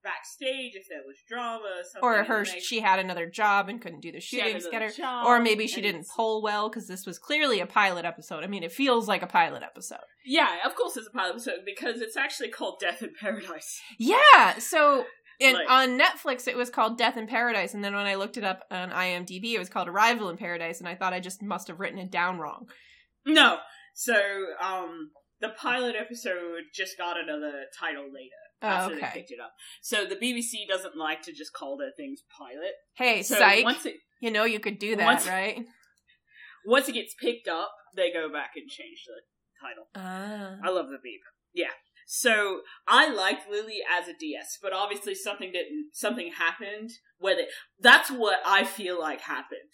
backstage 0.03 0.75
if 0.75 0.89
there 0.89 1.03
was 1.07 1.17
drama 1.29 1.65
or 1.65 1.85
something. 1.85 2.03
or 2.03 2.25
her 2.25 2.45
she 2.45 2.81
had 2.81 2.99
another 2.99 3.27
job 3.29 3.69
and 3.69 3.81
couldn't 3.81 4.01
do 4.01 4.13
the 4.13 4.21
she 4.21 4.39
had 4.39 4.47
shootings. 4.49 4.65
another 4.67 4.89
Get 4.91 5.05
her, 5.05 5.23
or 5.27 5.41
maybe 5.41 5.67
she 5.67 5.81
didn't 5.81 6.07
pull 6.15 6.43
well 6.43 6.69
because 6.69 6.89
this 6.89 7.07
was 7.07 7.19
clearly 7.19 7.61
a 7.61 7.67
pilot 7.67 8.05
episode. 8.05 8.45
I 8.45 8.47
mean, 8.47 8.63
it 8.63 8.73
feels 8.73 9.09
like 9.09 9.23
a 9.23 9.27
pilot 9.27 9.63
episode. 9.63 9.99
Yeah, 10.25 10.59
of 10.65 10.75
course 10.75 10.97
it's 10.97 11.07
a 11.09 11.11
pilot 11.11 11.31
episode 11.33 11.61
because 11.65 12.01
it's 12.01 12.17
actually 12.17 12.49
called 12.51 12.79
Death 12.81 13.03
in 13.03 13.11
Paradise. 13.21 13.81
Yeah. 13.99 14.59
So 14.59 15.05
in, 15.41 15.55
Like- 15.55 15.71
on 15.71 15.99
Netflix, 15.99 16.47
it 16.47 16.57
was 16.57 16.71
called 16.71 16.99
Death 16.99 17.17
in 17.17 17.27
Paradise, 17.27 17.75
and 17.75 17.83
then 17.83 17.95
when 17.95 18.07
I 18.07 18.15
looked 18.17 18.37
it 18.37 18.45
up 18.45 18.65
on 18.71 18.91
IMDb, 18.91 19.53
it 19.55 19.59
was 19.59 19.69
called 19.69 19.89
Arrival 19.89 20.29
in 20.29 20.37
Paradise, 20.37 20.79
and 20.81 20.89
I 20.89 20.95
thought 20.95 21.13
I 21.13 21.21
just 21.21 21.43
must 21.43 21.69
have 21.69 21.81
written 21.81 21.99
it 21.99 22.11
down 22.11 22.39
wrong. 22.39 22.67
No, 23.27 23.59
so 23.95 24.15
um, 24.61 25.11
the 25.41 25.49
pilot 25.51 25.95
episode 25.99 26.63
just 26.75 26.97
got 26.99 27.17
another 27.19 27.65
title 27.79 28.05
later 28.05 28.37
Oh, 28.63 28.67
after 28.69 28.95
they 28.97 29.01
picked 29.13 29.31
it 29.31 29.41
up. 29.43 29.53
So 29.83 30.05
the 30.07 30.17
BBC 30.17 30.67
doesn't 30.69 30.97
like 30.97 31.23
to 31.23 31.33
just 31.33 31.53
call 31.53 31.77
their 31.77 31.93
things 31.97 32.21
pilot. 32.39 32.73
Hey, 32.95 33.23
So 33.23 33.37
psych. 33.37 33.65
once 33.65 33.85
it 33.87 33.97
you 34.21 34.31
know 34.31 34.45
you 34.45 34.61
could 34.61 34.79
do 34.79 34.95
that, 34.97 35.05
once- 35.05 35.27
right? 35.27 35.65
once 36.67 36.89
it 36.89 36.93
gets 36.93 37.15
picked 37.21 37.49
up, 37.49 37.73
they 37.97 38.13
go 38.13 38.31
back 38.33 38.51
and 38.57 38.69
change 38.69 39.05
the 39.07 39.21
title. 39.61 39.87
Ah. 39.95 40.57
I 40.65 40.71
love 40.71 40.87
the 40.91 40.99
beep. 41.03 41.21
Yeah. 41.53 41.73
So 42.07 42.61
I 42.87 43.09
liked 43.13 43.49
Lily 43.51 43.79
as 43.91 44.07
a 44.09 44.13
DS, 44.19 44.59
but 44.63 44.73
obviously 44.73 45.15
something 45.15 45.51
didn't. 45.53 45.91
Something 45.93 46.33
happened 46.33 46.91
where 47.19 47.35
they. 47.37 47.47
That's 47.81 48.11
what 48.11 48.39
I 48.45 48.65
feel 48.65 48.99
like 49.01 49.23
happened, 49.23 49.73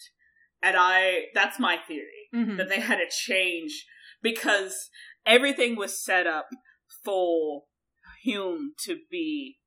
and 0.61 0.75
I. 0.77 1.25
That's 1.33 1.59
my 1.59 1.77
theory 1.77 2.29
Mhm. 2.33 2.57
that 2.57 2.69
they 2.69 2.79
had 2.79 2.97
to 2.97 3.09
change 3.09 3.85
because 4.21 4.89
everything 5.25 5.75
was 5.75 6.01
set 6.03 6.27
up 6.27 6.47
for 7.03 7.63
Hulme 8.25 8.69
to 8.85 8.99
be 9.09 9.57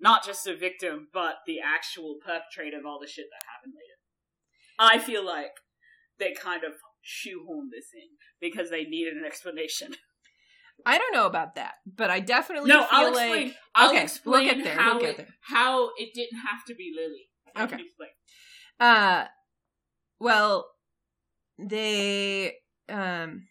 not 0.00 0.24
just 0.24 0.46
a 0.46 0.56
victim, 0.56 1.08
but 1.12 1.36
the 1.46 1.60
actual 1.60 2.16
perpetrator 2.24 2.78
of 2.78 2.86
all 2.86 2.98
the 3.00 3.06
shit 3.06 3.26
that 3.30 3.46
happened 3.48 3.74
later. 3.76 3.98
I 4.78 4.98
feel 4.98 5.24
like 5.24 5.52
they 6.18 6.32
kind 6.32 6.64
of 6.64 6.72
shoehorned 7.04 7.70
this 7.72 7.86
in 7.94 8.08
because 8.40 8.70
they 8.70 8.84
needed 8.84 9.14
an 9.16 9.24
explanation. 9.24 9.94
I 10.86 10.98
don't 10.98 11.12
know 11.14 11.26
about 11.26 11.54
that, 11.54 11.74
but 11.86 12.10
I 12.10 12.18
definitely 12.18 12.68
no, 12.70 12.80
feel 12.80 12.88
I'll 12.90 13.12
like 13.12 13.30
explain. 13.36 13.54
I'll 13.74 13.88
Okay, 13.90 13.96
we'll 13.98 14.04
explain 14.04 14.44
get 14.46 14.64
there, 14.64 14.74
how 14.74 14.92
we'll 14.94 15.00
get 15.02 15.10
it, 15.10 15.16
there. 15.18 15.26
how 15.42 15.90
it 15.96 16.12
didn't 16.14 16.38
have 16.38 16.64
to 16.66 16.74
be 16.74 16.92
Lily. 16.96 17.28
I 17.54 17.64
Okay. 17.64 17.82
explain. 17.82 18.08
Uh, 18.80 19.26
well, 20.18 20.66
they 21.58 22.54
um. 22.88 23.46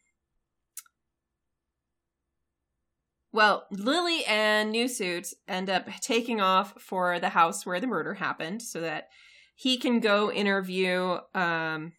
Well, 3.34 3.66
Lily 3.72 4.26
and 4.26 4.72
New 4.72 4.88
Suit 4.88 5.28
end 5.48 5.70
up 5.70 5.88
taking 6.02 6.42
off 6.42 6.74
for 6.82 7.20
the 7.20 7.30
house 7.30 7.66
where 7.66 7.80
the 7.80 7.88
murder 7.88 8.16
happened, 8.16 8.62
so 8.62 8.82
that 8.82 9.08
he 9.56 9.78
can 9.78 10.00
go 10.00 10.32
interview 10.32 11.18
um 11.34 11.94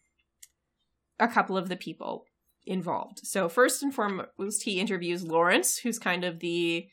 a 1.18 1.28
couple 1.28 1.57
of 1.57 1.68
the 1.68 1.76
people 1.76 2.24
involved. 2.66 3.20
So 3.22 3.49
first 3.49 3.83
and 3.83 3.95
foremost, 3.95 4.62
he 4.64 4.80
interviews 4.80 5.22
Lawrence, 5.22 5.78
who's 5.78 5.99
kind 5.99 6.24
of 6.24 6.41
the 6.41 6.87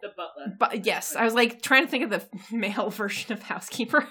The 0.00 0.08
butler. 0.16 0.56
but 0.58 0.84
yes, 0.86 1.16
I 1.16 1.24
was 1.24 1.34
like 1.34 1.62
trying 1.62 1.84
to 1.84 1.90
think 1.90 2.04
of 2.04 2.10
the 2.10 2.24
male 2.56 2.90
version 3.02 3.32
of 3.32 3.42
housekeeper. 3.42 4.06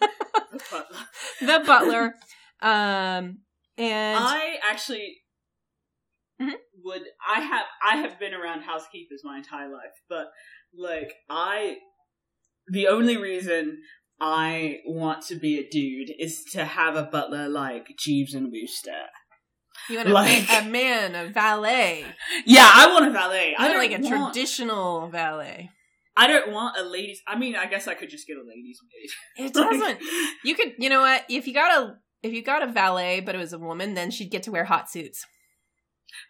The 0.00 0.60
butler. 0.70 0.96
the 1.40 1.64
butler. 1.66 2.14
Um, 2.62 3.38
and 3.78 4.18
I 4.18 4.56
actually 4.70 5.18
Mhm. 6.40 6.52
would. 6.84 7.02
I 7.26 7.40
have. 7.40 7.66
I 7.82 7.96
have 7.98 8.18
been 8.18 8.34
around 8.34 8.62
housekeepers 8.62 9.22
my 9.24 9.38
entire 9.38 9.68
life, 9.72 9.94
but 10.08 10.26
like 10.76 11.12
I, 11.30 11.76
the 12.68 12.88
only 12.88 13.16
reason 13.16 13.78
I 14.20 14.78
want 14.86 15.22
to 15.26 15.36
be 15.36 15.58
a 15.58 15.68
dude 15.68 16.10
is 16.18 16.44
to 16.52 16.64
have 16.64 16.96
a 16.96 17.02
butler 17.04 17.48
like 17.48 17.88
Jeeves 17.98 18.34
and 18.34 18.50
Wooster. 18.52 19.04
you 19.90 19.96
want 19.98 20.08
a, 20.08 20.12
like- 20.12 20.48
a 20.50 20.64
man, 20.68 21.14
a 21.14 21.28
valet. 21.30 22.04
Yeah, 22.44 22.68
I 22.72 22.92
want 22.92 23.06
a 23.06 23.10
valet. 23.10 23.50
You 23.50 23.54
I 23.58 23.62
want 23.62 23.72
don't 23.72 23.90
like 23.90 23.98
a 23.98 24.02
want, 24.02 24.34
traditional 24.34 25.08
valet. 25.08 25.70
I 26.18 26.26
don't 26.26 26.50
want 26.50 26.78
a 26.78 26.82
ladies. 26.82 27.20
I 27.28 27.36
mean, 27.38 27.56
I 27.56 27.66
guess 27.66 27.86
I 27.86 27.94
could 27.94 28.08
just 28.08 28.26
get 28.26 28.36
a 28.38 28.40
ladies 28.46 28.80
maid. 29.38 29.46
It 29.46 29.52
doesn't. 29.54 29.98
You 30.44 30.54
could, 30.54 30.72
you 30.78 30.88
know 30.88 31.02
what? 31.02 31.24
If 31.28 31.46
you 31.46 31.52
got 31.54 31.78
a 31.78 31.94
if 32.22 32.32
you 32.32 32.42
got 32.42 32.62
a 32.62 32.66
valet, 32.72 33.20
but 33.20 33.34
it 33.34 33.38
was 33.38 33.52
a 33.52 33.58
woman, 33.58 33.92
then 33.94 34.10
she'd 34.10 34.30
get 34.30 34.42
to 34.44 34.50
wear 34.50 34.64
hot 34.64 34.90
suits. 34.90 35.24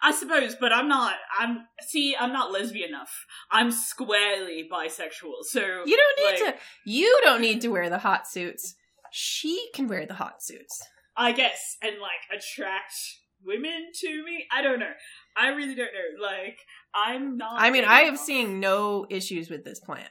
I 0.02 0.12
suppose, 0.12 0.56
but 0.58 0.72
I'm 0.72 0.88
not. 0.88 1.14
I'm 1.38 1.66
see. 1.80 2.16
I'm 2.18 2.32
not 2.32 2.52
lesbian 2.52 2.90
enough. 2.90 3.26
I'm 3.50 3.70
squarely 3.70 4.68
bisexual. 4.70 5.42
So 5.42 5.60
You 5.60 5.96
don't 5.96 6.18
need 6.18 6.44
like, 6.44 6.54
to. 6.54 6.60
You 6.84 7.20
don't 7.22 7.40
need 7.40 7.60
to 7.62 7.68
wear 7.68 7.90
the 7.90 7.98
hot 7.98 8.26
suits. 8.26 8.74
She 9.10 9.68
can 9.74 9.88
wear 9.88 10.06
the 10.06 10.14
hot 10.14 10.42
suits. 10.42 10.82
I 11.16 11.32
guess, 11.32 11.76
and 11.82 11.96
like 12.00 12.38
attract 12.38 12.92
women 13.44 13.90
to 14.00 14.24
me. 14.24 14.46
I 14.52 14.62
don't 14.62 14.78
know. 14.78 14.92
I 15.36 15.48
really 15.48 15.74
don't 15.74 15.90
know. 15.92 16.22
Like, 16.26 16.58
I'm 16.94 17.36
not. 17.36 17.60
I 17.60 17.70
mean, 17.70 17.84
I 17.84 18.00
have 18.00 18.14
enough. 18.14 18.24
seen 18.24 18.60
no 18.60 19.06
issues 19.10 19.48
with 19.50 19.64
this 19.64 19.80
plan. 19.80 20.08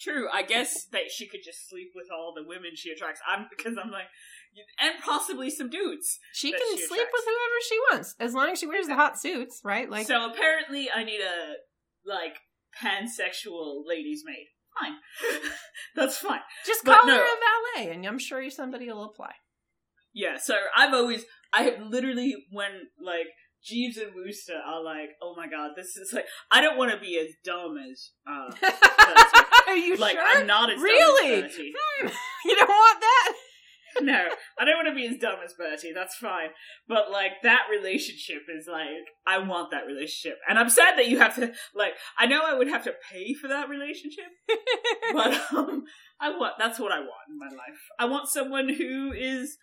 True. 0.00 0.28
I 0.32 0.42
guess 0.42 0.86
that 0.92 1.10
she 1.10 1.28
could 1.28 1.42
just 1.44 1.68
sleep 1.68 1.90
with 1.94 2.06
all 2.10 2.32
the 2.34 2.42
women 2.42 2.70
she 2.74 2.90
attracts. 2.90 3.20
I'm 3.28 3.46
because 3.54 3.76
I'm 3.76 3.90
like, 3.90 4.06
and 4.80 4.94
possibly 5.04 5.50
some 5.50 5.70
dudes. 5.70 6.18
She 6.32 6.50
can 6.52 6.76
she 6.76 6.86
sleep 6.86 7.06
with 7.12 7.24
whoever 7.24 7.60
she 7.68 7.78
wants, 7.92 8.14
as 8.20 8.34
long 8.34 8.50
as 8.50 8.58
she 8.58 8.66
wears 8.66 8.86
the 8.86 8.94
hot 8.94 9.18
suits, 9.20 9.60
right? 9.64 9.88
Like, 9.88 10.06
so 10.06 10.30
apparently, 10.30 10.88
I 10.94 11.04
need 11.04 11.20
a 11.20 11.54
like 12.06 12.36
pansexual 12.82 13.82
ladies 13.86 14.22
maid. 14.24 14.46
Fine, 14.80 14.94
that's 15.96 16.18
fine. 16.18 16.40
just 16.64 16.84
but 16.84 17.00
call 17.00 17.10
her 17.10 17.20
a 17.20 17.80
valet, 17.82 17.90
and 17.92 18.06
I'm 18.06 18.18
sure 18.18 18.48
somebody 18.50 18.86
will 18.86 19.04
apply. 19.04 19.32
Yeah, 20.14 20.36
so 20.38 20.54
I've 20.76 20.94
always, 20.94 21.24
I 21.52 21.62
have 21.64 21.80
literally, 21.82 22.34
when, 22.50 22.70
like, 23.04 23.26
Jeeves 23.64 23.96
and 23.96 24.12
Wooster 24.14 24.54
are 24.54 24.82
like, 24.82 25.10
oh 25.22 25.34
my 25.36 25.48
god, 25.48 25.72
this 25.76 25.96
is 25.96 26.12
like, 26.12 26.24
I 26.50 26.60
don't 26.60 26.76
want 26.78 26.92
to 26.92 26.98
be 26.98 27.18
as 27.18 27.34
dumb 27.44 27.76
as, 27.78 28.10
uh, 28.26 28.50
Are 29.68 29.76
you 29.76 29.96
like, 29.96 30.16
sure? 30.16 30.24
I'm 30.26 30.46
not 30.46 30.70
as 30.70 30.80
Really? 30.80 31.42
dumb 31.42 31.50
as 31.50 31.56
Hmm, 31.56 32.08
you 32.48 32.56
don't 32.56 32.68
want 32.68 33.00
that? 33.00 33.32
No, 34.00 34.28
I 34.58 34.64
don't 34.64 34.76
want 34.76 34.88
to 34.88 34.94
be 34.94 35.06
as 35.06 35.18
dumb 35.18 35.38
as 35.44 35.54
Bertie, 35.54 35.92
that's 35.92 36.16
fine. 36.16 36.50
But, 36.88 37.10
like, 37.10 37.32
that 37.42 37.66
relationship 37.70 38.42
is 38.48 38.66
like, 38.70 38.86
I 39.26 39.38
want 39.38 39.70
that 39.70 39.86
relationship. 39.86 40.38
And 40.48 40.58
I'm 40.58 40.70
sad 40.70 40.96
that 40.96 41.08
you 41.08 41.18
have 41.18 41.34
to, 41.36 41.52
like, 41.74 41.92
I 42.18 42.26
know 42.26 42.40
I 42.44 42.54
would 42.54 42.68
have 42.68 42.84
to 42.84 42.94
pay 43.10 43.34
for 43.34 43.48
that 43.48 43.68
relationship, 43.68 44.24
but, 45.12 45.40
um, 45.52 45.84
I 46.20 46.30
want, 46.30 46.54
that's 46.58 46.78
what 46.78 46.92
I 46.92 47.00
want 47.00 47.28
in 47.28 47.38
my 47.38 47.48
life. 47.48 47.80
I 47.98 48.06
want 48.06 48.28
someone 48.28 48.68
who 48.68 49.12
is 49.12 49.58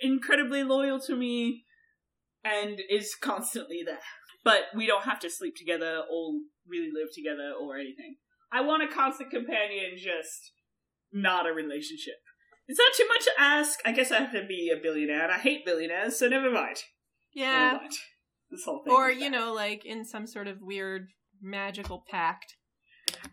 incredibly 0.00 0.62
loyal 0.62 1.00
to 1.00 1.16
me 1.16 1.64
and 2.44 2.80
is 2.88 3.14
constantly 3.20 3.82
there. 3.84 3.98
But 4.44 4.64
we 4.74 4.86
don't 4.86 5.04
have 5.04 5.20
to 5.20 5.30
sleep 5.30 5.56
together 5.56 6.02
or 6.10 6.34
really 6.66 6.90
live 6.92 7.08
together 7.14 7.52
or 7.60 7.76
anything. 7.76 8.16
I 8.52 8.62
want 8.62 8.82
a 8.82 8.88
constant 8.88 9.30
companion, 9.30 9.92
just 9.96 10.52
not 11.12 11.46
a 11.46 11.52
relationship. 11.52 12.16
Is 12.68 12.76
that 12.76 12.92
too 12.96 13.08
much 13.08 13.24
to 13.24 13.30
ask? 13.38 13.80
I 13.86 13.92
guess 13.92 14.12
I 14.12 14.18
have 14.18 14.32
to 14.32 14.44
be 14.46 14.70
a 14.70 14.80
billionaire, 14.80 15.22
and 15.22 15.32
I 15.32 15.38
hate 15.38 15.64
billionaires, 15.64 16.18
so 16.18 16.28
never 16.28 16.50
mind. 16.50 16.76
Never 17.34 17.50
yeah. 17.50 17.72
mind. 17.78 17.92
This 18.50 18.64
whole 18.64 18.82
thing. 18.84 18.92
Or, 18.92 19.10
you 19.10 19.30
know, 19.30 19.54
like 19.54 19.86
in 19.86 20.04
some 20.04 20.26
sort 20.26 20.46
of 20.46 20.60
weird 20.60 21.08
magical 21.40 22.04
pact. 22.10 22.56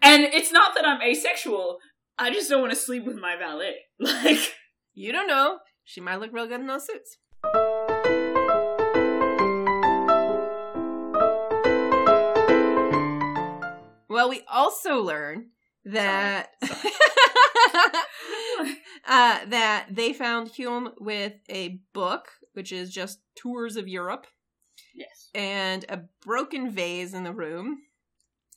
And 0.02 0.24
it's 0.24 0.54
not 0.54 0.74
that 0.76 0.86
I'm 0.86 1.02
asexual, 1.02 1.80
I 2.18 2.32
just 2.32 2.50
don't 2.50 2.62
want 2.62 2.72
to 2.72 2.80
sleep 2.80 3.06
with 3.06 3.18
my 3.18 3.36
valet. 3.36 3.76
Like, 4.00 4.56
You 4.94 5.12
don't 5.12 5.28
know. 5.28 5.60
She 5.84 6.00
might 6.00 6.22
look 6.22 6.32
real 6.32 6.48
good 6.48 6.62
in 6.62 6.68
those 6.68 6.88
suits. 6.88 7.18
Well, 14.08 14.30
we 14.30 14.44
also 14.50 15.02
learn 15.02 15.48
that 15.86 16.50
uh, 19.08 19.46
that 19.48 19.88
they 19.90 20.14
found 20.14 20.52
Hulme 20.52 20.92
with 21.00 21.34
a 21.50 21.80
book, 21.94 22.30
which 22.54 22.72
is 22.72 22.92
just 22.92 23.20
tours 23.36 23.76
of 23.78 23.88
Europe, 23.88 24.28
yes. 24.94 25.30
and 25.34 25.86
a 25.88 26.02
broken 26.24 26.72
vase 26.72 27.14
in 27.14 27.24
the 27.24 27.34
room, 27.34 27.78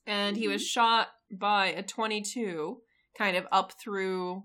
and 0.06 0.36
he 0.36 0.48
was 0.48 0.66
shot 0.66 1.08
by 1.30 1.66
a 1.66 1.82
twenty-two, 1.82 2.78
kind 3.16 3.36
of 3.36 3.46
up 3.52 3.72
through 3.82 4.44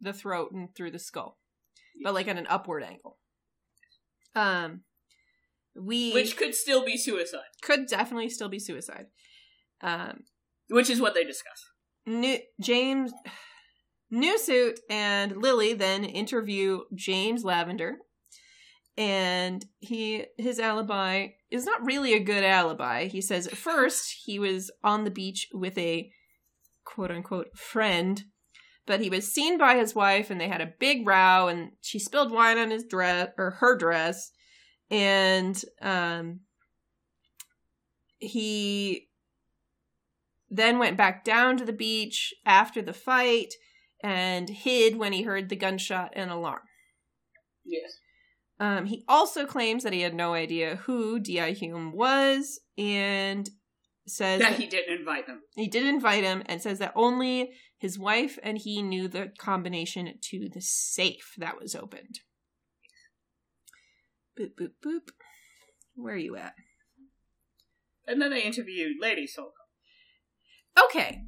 the 0.00 0.12
throat 0.12 0.52
and 0.52 0.74
through 0.74 0.90
the 0.90 0.98
skull, 0.98 1.38
but 2.02 2.14
like 2.14 2.28
at 2.28 2.38
an 2.38 2.46
upward 2.48 2.82
angle. 2.82 3.18
Um, 4.34 4.82
we 5.74 6.12
Which 6.12 6.36
could 6.36 6.54
still 6.54 6.84
be 6.84 6.96
suicide, 6.96 7.40
could 7.62 7.86
definitely 7.86 8.30
still 8.30 8.48
be 8.48 8.58
suicide. 8.58 9.06
Um, 9.82 10.24
which 10.68 10.90
is 10.90 11.00
what 11.00 11.14
they 11.14 11.22
discuss. 11.22 11.70
New, 12.06 12.38
James 12.60 13.12
and 14.88 15.36
Lily 15.42 15.74
then 15.74 16.04
interview 16.04 16.82
James 16.94 17.44
Lavender, 17.44 17.98
and 18.96 19.64
he 19.80 20.26
his 20.38 20.60
alibi 20.60 21.28
is 21.50 21.64
not 21.64 21.84
really 21.84 22.14
a 22.14 22.20
good 22.20 22.44
alibi. 22.44 23.06
He 23.06 23.20
says 23.20 23.48
first 23.48 24.22
he 24.24 24.38
was 24.38 24.70
on 24.84 25.04
the 25.04 25.10
beach 25.10 25.48
with 25.52 25.76
a 25.76 26.10
quote 26.84 27.10
unquote 27.10 27.56
friend, 27.58 28.22
but 28.86 29.00
he 29.00 29.10
was 29.10 29.30
seen 29.30 29.58
by 29.58 29.76
his 29.76 29.94
wife 29.94 30.30
and 30.30 30.40
they 30.40 30.48
had 30.48 30.60
a 30.60 30.72
big 30.78 31.06
row 31.06 31.48
and 31.48 31.72
she 31.80 31.98
spilled 31.98 32.30
wine 32.30 32.58
on 32.58 32.70
his 32.70 32.84
dress 32.84 33.30
or 33.36 33.50
her 33.58 33.76
dress, 33.76 34.30
and 34.90 35.60
um 35.82 36.40
he 38.18 39.05
then 40.48 40.78
went 40.78 40.96
back 40.96 41.24
down 41.24 41.56
to 41.56 41.64
the 41.64 41.72
beach 41.72 42.32
after 42.44 42.80
the 42.82 42.92
fight 42.92 43.54
and 44.02 44.48
hid 44.48 44.96
when 44.96 45.12
he 45.12 45.22
heard 45.22 45.48
the 45.48 45.56
gunshot 45.56 46.12
and 46.14 46.30
alarm. 46.30 46.60
Yes. 47.64 47.98
Um, 48.58 48.86
he 48.86 49.04
also 49.08 49.44
claims 49.44 49.82
that 49.82 49.92
he 49.92 50.02
had 50.02 50.14
no 50.14 50.34
idea 50.34 50.76
who 50.76 51.18
D.I. 51.18 51.52
Hulme 51.54 51.92
was 51.92 52.60
and 52.78 53.50
says 54.06 54.40
That 54.40 54.54
he 54.54 54.66
didn't 54.66 54.98
invite 55.00 55.26
them. 55.26 55.40
he 55.56 55.68
did 55.68 55.84
invite 55.84 56.22
him 56.24 56.42
and 56.46 56.62
says 56.62 56.78
that 56.78 56.92
only 56.94 57.50
his 57.78 57.98
wife 57.98 58.38
and 58.42 58.56
he 58.56 58.80
knew 58.82 59.08
the 59.08 59.32
combination 59.38 60.14
to 60.30 60.48
the 60.48 60.60
safe 60.62 61.34
that 61.36 61.60
was 61.60 61.74
opened. 61.74 62.20
Boop, 64.38 64.50
boop, 64.58 64.70
boop. 64.84 65.08
Where 65.94 66.14
are 66.14 66.18
you 66.18 66.36
at? 66.36 66.54
And 68.06 68.22
then 68.22 68.30
they 68.30 68.42
interviewed 68.42 68.96
Lady 69.00 69.26
Soul. 69.26 69.52
Okay. 70.84 71.22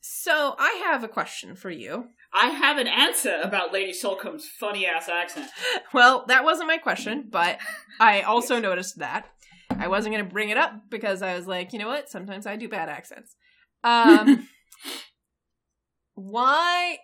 So 0.00 0.54
I 0.58 0.82
have 0.86 1.04
a 1.04 1.08
question 1.08 1.54
for 1.54 1.70
you. 1.70 2.08
I 2.32 2.48
have 2.48 2.78
an 2.78 2.86
answer 2.86 3.38
about 3.42 3.72
Lady 3.72 3.92
Salcombe's 3.92 4.46
funny 4.46 4.86
ass 4.86 5.08
accent. 5.08 5.50
Well, 5.94 6.26
that 6.28 6.44
wasn't 6.44 6.68
my 6.68 6.76
question, 6.76 7.28
but 7.30 7.58
I 7.98 8.20
also 8.20 8.60
noticed 8.60 8.98
that. 8.98 9.26
I 9.70 9.88
wasn't 9.88 10.14
going 10.14 10.24
to 10.24 10.30
bring 10.30 10.50
it 10.50 10.58
up 10.58 10.90
because 10.90 11.22
I 11.22 11.34
was 11.34 11.46
like, 11.46 11.72
you 11.72 11.78
know 11.78 11.88
what? 11.88 12.10
Sometimes 12.10 12.46
I 12.46 12.56
do 12.56 12.68
bad 12.68 12.90
accents. 12.90 13.36
Um, 13.82 14.48
why? 16.14 16.98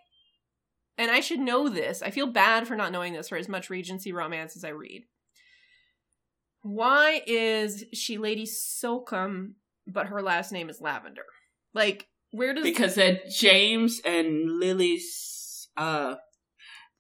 And 0.98 1.10
I 1.10 1.20
should 1.20 1.40
know 1.40 1.70
this. 1.70 2.02
I 2.02 2.10
feel 2.10 2.26
bad 2.26 2.68
for 2.68 2.76
not 2.76 2.92
knowing 2.92 3.14
this 3.14 3.30
for 3.30 3.38
as 3.38 3.48
much 3.48 3.70
Regency 3.70 4.12
romance 4.12 4.54
as 4.54 4.64
I 4.64 4.70
read. 4.70 5.04
Why 6.62 7.22
is 7.26 7.84
she 7.94 8.18
Lady 8.18 8.46
Salcombe, 8.46 9.56
but 9.86 10.06
her 10.06 10.22
last 10.22 10.52
name 10.52 10.68
is 10.68 10.80
Lavender? 10.80 11.24
Like, 11.74 12.06
where 12.30 12.54
does 12.54 12.64
Because 12.64 12.94
they're 12.94 13.20
James 13.28 14.00
and 14.04 14.58
Lily's, 14.58 15.68
uh, 15.76 16.16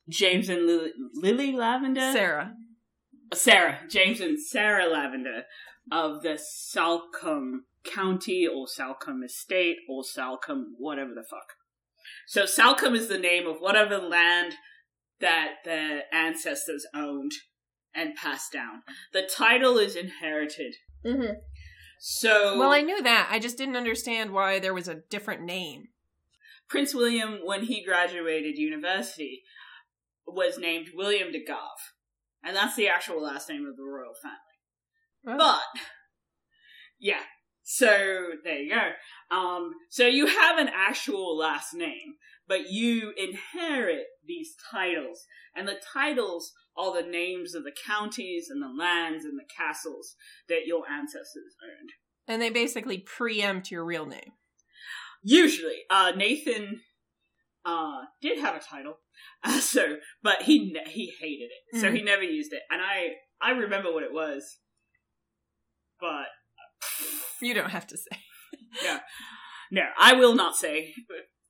James 0.08 0.48
and 0.48 0.66
Lily, 0.66 0.92
Lily 1.14 1.52
Lavender? 1.52 2.12
Sarah? 2.12 2.54
Sarah. 3.32 3.80
James 3.88 4.20
and 4.20 4.38
Sarah 4.38 4.86
Lavender 4.86 5.42
of 5.90 6.22
the 6.22 6.38
Salcombe 6.38 7.64
County 7.84 8.46
or 8.46 8.66
Salcombe 8.66 9.22
Estate 9.24 9.76
or 9.88 10.02
Salcombe 10.02 10.74
whatever 10.78 11.10
the 11.14 11.22
fuck. 11.22 11.54
So 12.26 12.46
Salcombe 12.46 12.94
is 12.94 13.08
the 13.08 13.18
name 13.18 13.46
of 13.46 13.58
whatever 13.58 13.98
land 13.98 14.54
that 15.20 15.56
their 15.64 16.02
ancestors 16.12 16.86
owned 16.94 17.32
and 17.94 18.14
passed 18.14 18.52
down. 18.52 18.82
The 19.12 19.22
title 19.22 19.78
is 19.78 19.94
inherited. 19.96 20.74
Mm-hmm. 21.04 21.34
So 21.98 22.58
Well, 22.58 22.72
I 22.72 22.82
knew 22.82 23.02
that. 23.02 23.28
I 23.30 23.38
just 23.38 23.56
didn't 23.56 23.76
understand 23.76 24.32
why 24.32 24.58
there 24.58 24.74
was 24.74 24.88
a 24.88 25.02
different 25.10 25.42
name. 25.42 25.88
Prince 26.68 26.94
William, 26.94 27.40
when 27.44 27.64
he 27.64 27.84
graduated 27.84 28.58
university, 28.58 29.42
was 30.26 30.58
named 30.58 30.88
William 30.94 31.30
de 31.30 31.44
Gauve, 31.44 31.92
and 32.42 32.56
that's 32.56 32.76
the 32.76 32.88
actual 32.88 33.22
last 33.22 33.48
name 33.48 33.66
of 33.66 33.76
the 33.76 33.84
royal 33.84 34.14
family. 34.14 34.38
Oh. 35.26 35.36
But 35.38 35.80
yeah, 36.98 37.22
so 37.62 37.88
there 38.44 38.58
you 38.58 38.74
go. 38.74 39.36
Um, 39.36 39.72
so 39.90 40.06
you 40.06 40.26
have 40.26 40.58
an 40.58 40.70
actual 40.74 41.36
last 41.36 41.74
name, 41.74 42.16
but 42.48 42.70
you 42.70 43.12
inherit 43.16 44.06
these 44.26 44.54
titles, 44.70 45.26
and 45.54 45.68
the 45.68 45.80
titles 45.92 46.52
are 46.76 46.92
the 46.92 47.08
names 47.08 47.54
of 47.54 47.64
the 47.64 47.72
counties 47.86 48.48
and 48.50 48.62
the 48.62 48.68
lands 48.68 49.24
and 49.24 49.38
the 49.38 49.44
castles 49.56 50.16
that 50.48 50.66
your 50.66 50.88
ancestors 50.88 51.54
owned. 51.62 51.90
and 52.26 52.40
they 52.40 52.50
basically 52.50 52.98
preempt 52.98 53.70
your 53.70 53.84
real 53.84 54.06
name. 54.06 54.32
Usually, 55.22 55.78
uh, 55.90 56.12
Nathan 56.16 56.80
uh, 57.64 58.02
did 58.20 58.38
have 58.40 58.54
a 58.56 58.60
title, 58.60 58.98
uh, 59.42 59.60
so 59.60 59.96
but 60.22 60.42
he 60.42 60.72
ne- 60.72 60.90
he 60.90 61.12
hated 61.20 61.50
it, 61.72 61.80
so 61.80 61.90
he 61.92 62.02
never 62.02 62.22
used 62.22 62.52
it, 62.52 62.62
and 62.70 62.80
I 62.82 63.14
I 63.40 63.52
remember 63.52 63.92
what 63.92 64.02
it 64.02 64.12
was, 64.12 64.58
but 66.00 66.26
You 67.40 67.54
don't 67.54 67.70
have 67.70 67.86
to 67.88 67.96
say. 67.96 68.18
no, 69.70 69.82
I 69.98 70.14
will 70.14 70.34
not 70.34 70.56
say. 70.56 70.94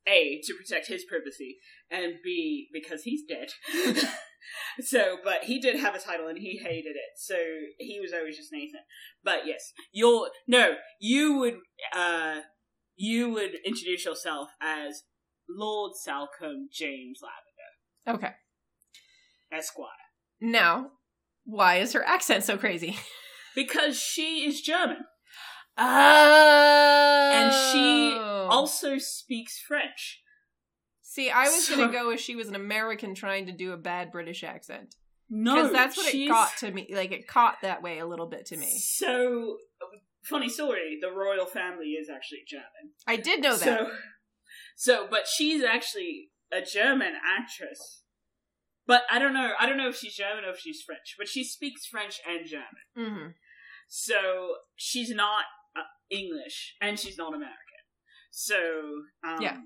A 0.06 0.40
to 0.44 0.54
protect 0.54 0.88
his 0.88 1.04
privacy, 1.04 1.58
and 1.90 2.14
B 2.22 2.68
because 2.72 3.02
he's 3.02 3.22
dead. 3.28 3.48
so, 4.80 5.16
but 5.24 5.44
he 5.44 5.58
did 5.60 5.78
have 5.80 5.94
a 5.94 5.98
title, 5.98 6.28
and 6.28 6.38
he 6.38 6.58
hated 6.58 6.96
it, 6.96 7.16
so 7.16 7.36
he 7.78 8.00
was 8.00 8.12
always 8.12 8.36
just 8.36 8.52
Nathan. 8.52 8.80
But 9.22 9.46
yes, 9.46 9.72
you're 9.92 10.30
no, 10.46 10.74
you 11.00 11.38
would 11.38 11.56
uh 11.94 12.40
you 12.96 13.30
would 13.30 13.52
introduce 13.66 14.04
yourself 14.04 14.50
as 14.60 15.02
Lord 15.48 15.92
Salcombe 15.96 16.68
James 16.72 17.20
Lavender, 18.06 18.18
Okay. 18.26 18.34
Esquire, 19.52 19.88
Now, 20.40 20.90
why 21.44 21.76
is 21.76 21.92
her 21.92 22.04
accent 22.04 22.44
so 22.44 22.56
crazy? 22.58 22.98
because 23.54 23.96
she 23.98 24.46
is 24.46 24.60
German. 24.60 24.98
Oh. 25.76 27.30
And 27.32 27.52
she 27.52 28.16
also 28.50 28.98
speaks 28.98 29.58
French. 29.60 30.22
See, 31.02 31.30
I 31.30 31.44
was 31.44 31.66
So- 31.66 31.76
gonna 31.76 31.92
go 31.92 32.10
if 32.10 32.20
she 32.20 32.34
was 32.36 32.48
an 32.48 32.54
American 32.54 33.14
trying 33.14 33.46
to 33.46 33.52
do 33.52 33.72
a 33.72 33.76
bad 33.76 34.10
British 34.10 34.42
accent. 34.42 34.94
No, 35.30 35.54
Because 35.54 35.72
that's 35.72 35.96
what 35.96 36.14
it 36.14 36.28
caught 36.28 36.56
to 36.58 36.70
me. 36.70 36.86
Like, 36.90 37.10
it 37.12 37.26
caught 37.26 37.62
that 37.62 37.82
way 37.82 37.98
a 37.98 38.06
little 38.06 38.26
bit 38.26 38.46
to 38.46 38.56
me. 38.56 38.78
So, 38.78 39.58
funny 40.22 40.48
story: 40.48 40.98
the 41.00 41.10
royal 41.10 41.46
family 41.46 41.92
is 41.92 42.08
actually 42.10 42.44
German. 42.46 42.92
I 43.06 43.16
did 43.16 43.40
know 43.40 43.56
that. 43.56 43.64
So, 43.78 43.96
so, 44.76 45.06
but 45.10 45.26
she's 45.26 45.62
actually 45.64 46.30
a 46.52 46.60
German 46.62 47.14
actress. 47.24 48.02
But 48.86 49.04
I 49.10 49.18
don't 49.18 49.32
know. 49.32 49.54
I 49.58 49.66
don't 49.66 49.78
know 49.78 49.88
if 49.88 49.96
she's 49.96 50.14
German 50.14 50.44
or 50.44 50.50
if 50.50 50.58
she's 50.58 50.82
French. 50.82 51.14
But 51.16 51.26
she 51.28 51.42
speaks 51.42 51.86
French 51.86 52.20
and 52.28 52.46
German. 52.46 52.66
hmm 52.94 53.26
So 53.88 54.56
she's 54.76 55.08
not 55.10 55.44
uh, 55.74 55.80
English 56.10 56.76
and 56.82 57.00
she's 57.00 57.16
not 57.16 57.28
American. 57.34 57.56
So 58.36 58.56
um, 59.26 59.40
Yeah. 59.40 59.58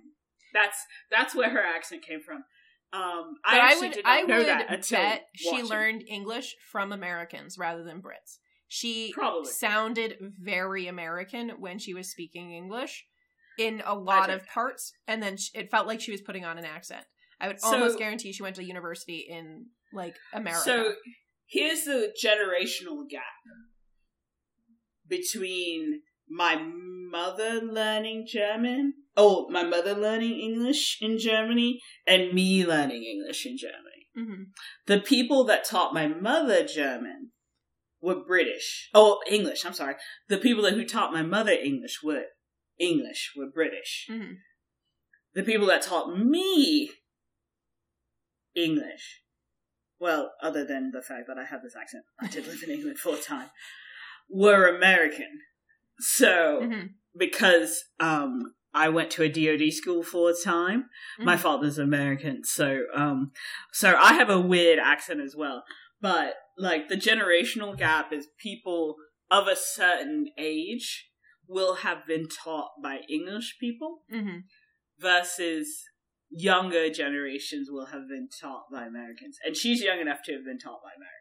that's 0.53 0.79
that's 1.11 1.35
where 1.35 1.49
her 1.51 1.63
accent 1.63 2.03
came 2.03 2.21
from. 2.21 2.45
Um, 2.93 3.35
I 3.45 3.59
I, 3.59 3.59
actually 3.59 3.89
would, 3.89 3.95
did 3.95 4.05
not 4.05 4.19
I 4.19 4.23
know 4.23 4.39
would 4.39 4.47
bet 4.91 5.27
she 5.35 5.51
watching. 5.51 5.67
learned 5.67 6.05
English 6.09 6.55
from 6.71 6.93
Americans 6.93 7.57
rather 7.59 7.83
than 7.83 8.01
Brits. 8.03 8.39
She 8.69 9.13
Probably. 9.15 9.51
sounded 9.51 10.17
very 10.39 10.87
American 10.87 11.51
when 11.59 11.79
she 11.79 11.95
was 11.95 12.11
speaking 12.11 12.53
English 12.53 13.07
in 13.59 13.83
a 13.87 13.95
lot 13.95 14.29
of 14.31 14.47
parts, 14.47 14.93
and 15.07 15.23
then 15.23 15.37
sh 15.39 15.49
it 15.55 15.71
felt 15.71 15.87
like 15.87 16.01
she 16.01 16.13
was 16.13 16.21
putting 16.21 16.45
on 16.45 16.59
an 16.59 16.65
accent. 16.67 17.05
I 17.41 17.49
would 17.49 17.61
So- 17.61 17.69
almost 17.69 17.99
guarantee 17.99 18.33
she 18.33 18.43
went 18.43 18.57
to 18.57 18.65
university 18.65 19.27
in 19.29 19.67
like 19.93 20.17
America. 20.35 20.61
So 20.65 20.95
here's 21.47 21.85
the 21.85 22.13
generational 22.23 23.09
gap 23.09 23.23
between 25.09 26.03
my 26.29 26.57
mother 27.11 27.61
learning 27.61 28.27
German, 28.27 28.95
oh, 29.17 29.49
my 29.51 29.63
mother 29.63 29.95
learning 29.95 30.39
English 30.39 30.99
in 31.01 31.19
Germany, 31.19 31.81
and 32.07 32.33
me 32.33 32.65
learning 32.67 33.05
English 33.05 33.47
in 33.47 33.57
Germany. 33.57 34.09
hmm 34.15 34.43
The 34.87 35.01
people 35.01 35.45
that 35.45 35.65
taught 35.65 35.95
my 35.95 36.07
mother 36.07 36.65
German 36.65 37.33
were 38.01 38.25
British. 38.25 38.91
Oh, 38.95 39.21
English, 39.29 39.65
I'm 39.65 39.75
sorry. 39.75 39.97
The 40.29 40.39
people 40.39 40.63
that 40.65 40.75
who 40.75 40.85
taught 40.85 41.13
my 41.13 41.23
mother 41.23 41.53
English 41.53 42.01
were 42.03 42.25
English, 42.79 43.33
were 43.37 43.51
British. 43.53 44.07
hmm 44.09 44.35
The 45.35 45.43
people 45.43 45.67
that 45.67 45.83
taught 45.83 46.17
me 46.19 46.91
English, 48.55 49.23
well, 50.01 50.33
other 50.43 50.65
than 50.65 50.91
the 50.93 51.03
fact 51.03 51.27
that 51.29 51.39
I 51.39 51.45
have 51.45 51.63
this 51.63 51.77
accent, 51.77 52.05
I 52.21 52.29
did 52.29 52.47
live 52.47 52.63
in 52.63 52.71
England 52.71 52.99
for 52.99 53.15
a 53.15 53.19
time, 53.19 53.51
were 54.29 54.67
American. 54.67 55.41
So, 55.99 56.61
hmm 56.63 56.87
because 57.17 57.85
um, 58.01 58.55
I 58.75 58.89
went 58.89 59.11
to 59.13 59.23
a 59.23 59.29
DoD 59.29 59.73
school 59.73 60.03
for 60.03 60.31
a 60.31 60.35
time, 60.35 60.89
my 61.19 61.37
Mhm. 61.37 61.41
father's 61.41 61.79
American, 61.79 62.45
so 62.45 62.87
um, 62.95 63.33
so 63.73 63.97
I 63.97 64.15
have 64.15 64.31
a 64.31 64.41
weird 64.41 64.79
accent 64.79 65.21
as 65.21 65.35
well. 65.37 65.65
But 66.01 66.37
like 66.57 66.89
the 66.89 66.97
generational 66.97 67.77
gap 67.77 68.13
is 68.13 68.29
people 68.39 68.97
of 69.31 69.49
a 69.49 69.57
certain 69.57 70.29
age 70.39 71.11
will 71.47 71.77
have 71.77 72.07
been 72.07 72.29
taught 72.29 72.71
by 72.83 73.01
English 73.09 73.57
people 73.59 74.03
hmm 74.11 74.39
versus 75.01 75.85
younger 76.31 76.91
generations 76.91 77.71
will 77.71 77.87
have 77.87 78.09
been 78.09 78.29
taught 78.29 78.65
by 78.71 78.85
Americans. 78.85 79.39
And 79.45 79.57
she's 79.57 79.81
young 79.83 80.01
enough 80.01 80.23
to 80.25 80.33
have 80.33 80.45
been 80.45 80.59
taught 80.59 80.83
by 80.83 80.91
Americans. 80.91 81.18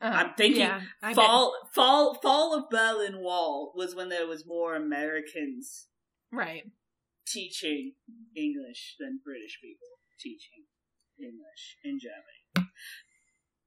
Uh-huh. 0.00 0.14
I'm 0.14 0.34
thinking 0.36 0.60
yeah, 0.60 0.82
fall 1.14 1.54
fall 1.72 2.14
fall 2.14 2.54
of 2.54 2.68
Berlin 2.70 3.20
Wall 3.20 3.72
was 3.74 3.94
when 3.94 4.10
there 4.10 4.26
was 4.26 4.44
more 4.46 4.74
Americans 4.74 5.86
right. 6.30 6.64
teaching 7.26 7.94
English 8.36 8.96
than 9.00 9.20
British 9.24 9.58
people 9.62 9.88
teaching 10.20 10.64
English 11.18 11.76
in 11.82 11.98
Germany. 11.98 12.70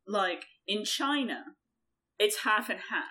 Like 0.08 0.46
in 0.68 0.86
China, 0.86 1.44
it's 2.20 2.44
half 2.44 2.70
and 2.70 2.80
half. 2.92 3.04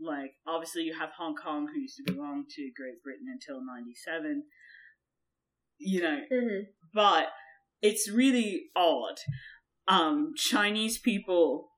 Like 0.00 0.32
obviously 0.46 0.82
you 0.84 0.94
have 0.98 1.10
Hong 1.18 1.34
Kong 1.34 1.68
who 1.72 1.80
used 1.80 1.98
to 1.98 2.12
belong 2.12 2.44
to 2.56 2.70
Great 2.74 3.02
Britain 3.02 3.26
until 3.30 3.60
97. 3.62 4.44
You 5.78 6.02
know, 6.02 6.18
but 6.94 7.28
it's 7.82 8.10
really 8.10 8.70
odd. 8.74 9.18
Um, 9.88 10.34
Chinese 10.36 10.98
people 10.98 11.69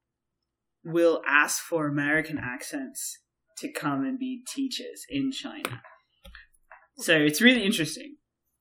will 0.85 1.23
ask 1.27 1.63
for 1.63 1.87
American 1.87 2.39
accents 2.39 3.19
to 3.59 3.71
come 3.71 4.05
and 4.05 4.19
be 4.19 4.43
teachers 4.53 5.05
in 5.09 5.31
China. 5.33 5.83
So 6.99 7.17
it's 7.17 7.41
really 7.41 7.65
interesting. 7.65 8.17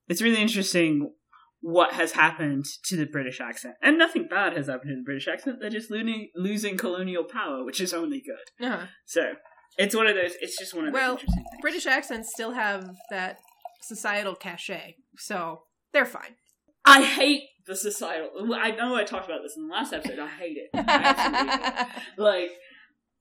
It's 0.08 0.22
really 0.22 0.42
interesting 0.42 1.14
what 1.62 1.94
has 1.94 2.14
happened 2.14 2.66
to 2.86 2.98
the 2.98 3.06
British 3.06 3.40
accent. 3.40 3.76
And 3.82 3.98
nothing 3.98 4.28
bad 4.28 4.58
has 4.58 4.68
happened 4.68 4.90
to 4.90 4.96
the 4.96 5.04
British 5.04 5.28
accent. 5.28 5.58
They're 5.62 5.70
just 5.70 5.92
losing, 5.92 6.30
losing 6.36 6.78
colonial 6.78 7.24
power, 7.24 7.64
which 7.64 7.80
is 7.80 7.94
only 7.94 8.22
good. 8.22 8.66
Uh-huh. 8.66 8.86
So 9.06 9.34
it's 9.78 9.96
one 9.96 10.08
of 10.08 10.16
those, 10.16 10.34
it's 10.42 10.58
just 10.58 10.74
one 10.74 10.88
of 10.88 10.94
those 10.94 11.00
Well, 11.00 11.12
interesting 11.14 11.44
things. 11.44 11.62
British 11.62 11.86
accents 11.86 12.30
still 12.32 12.52
have 12.52 12.90
that 13.10 13.38
societal 13.82 14.36
cachet, 14.36 14.96
so 15.18 15.64
they're 15.94 16.06
fine. 16.06 16.36
I 16.84 17.04
hate 17.04 17.44
the 17.66 17.76
societal. 17.76 18.54
I 18.54 18.72
know 18.72 18.96
I 18.96 19.04
talked 19.04 19.26
about 19.26 19.42
this 19.44 19.56
in 19.56 19.68
the 19.68 19.74
last 19.74 19.94
episode. 19.94 20.20
I 20.20 20.28
hate 20.28 20.58
it. 20.58 20.70
I. 20.74 21.88
Like, 22.18 22.52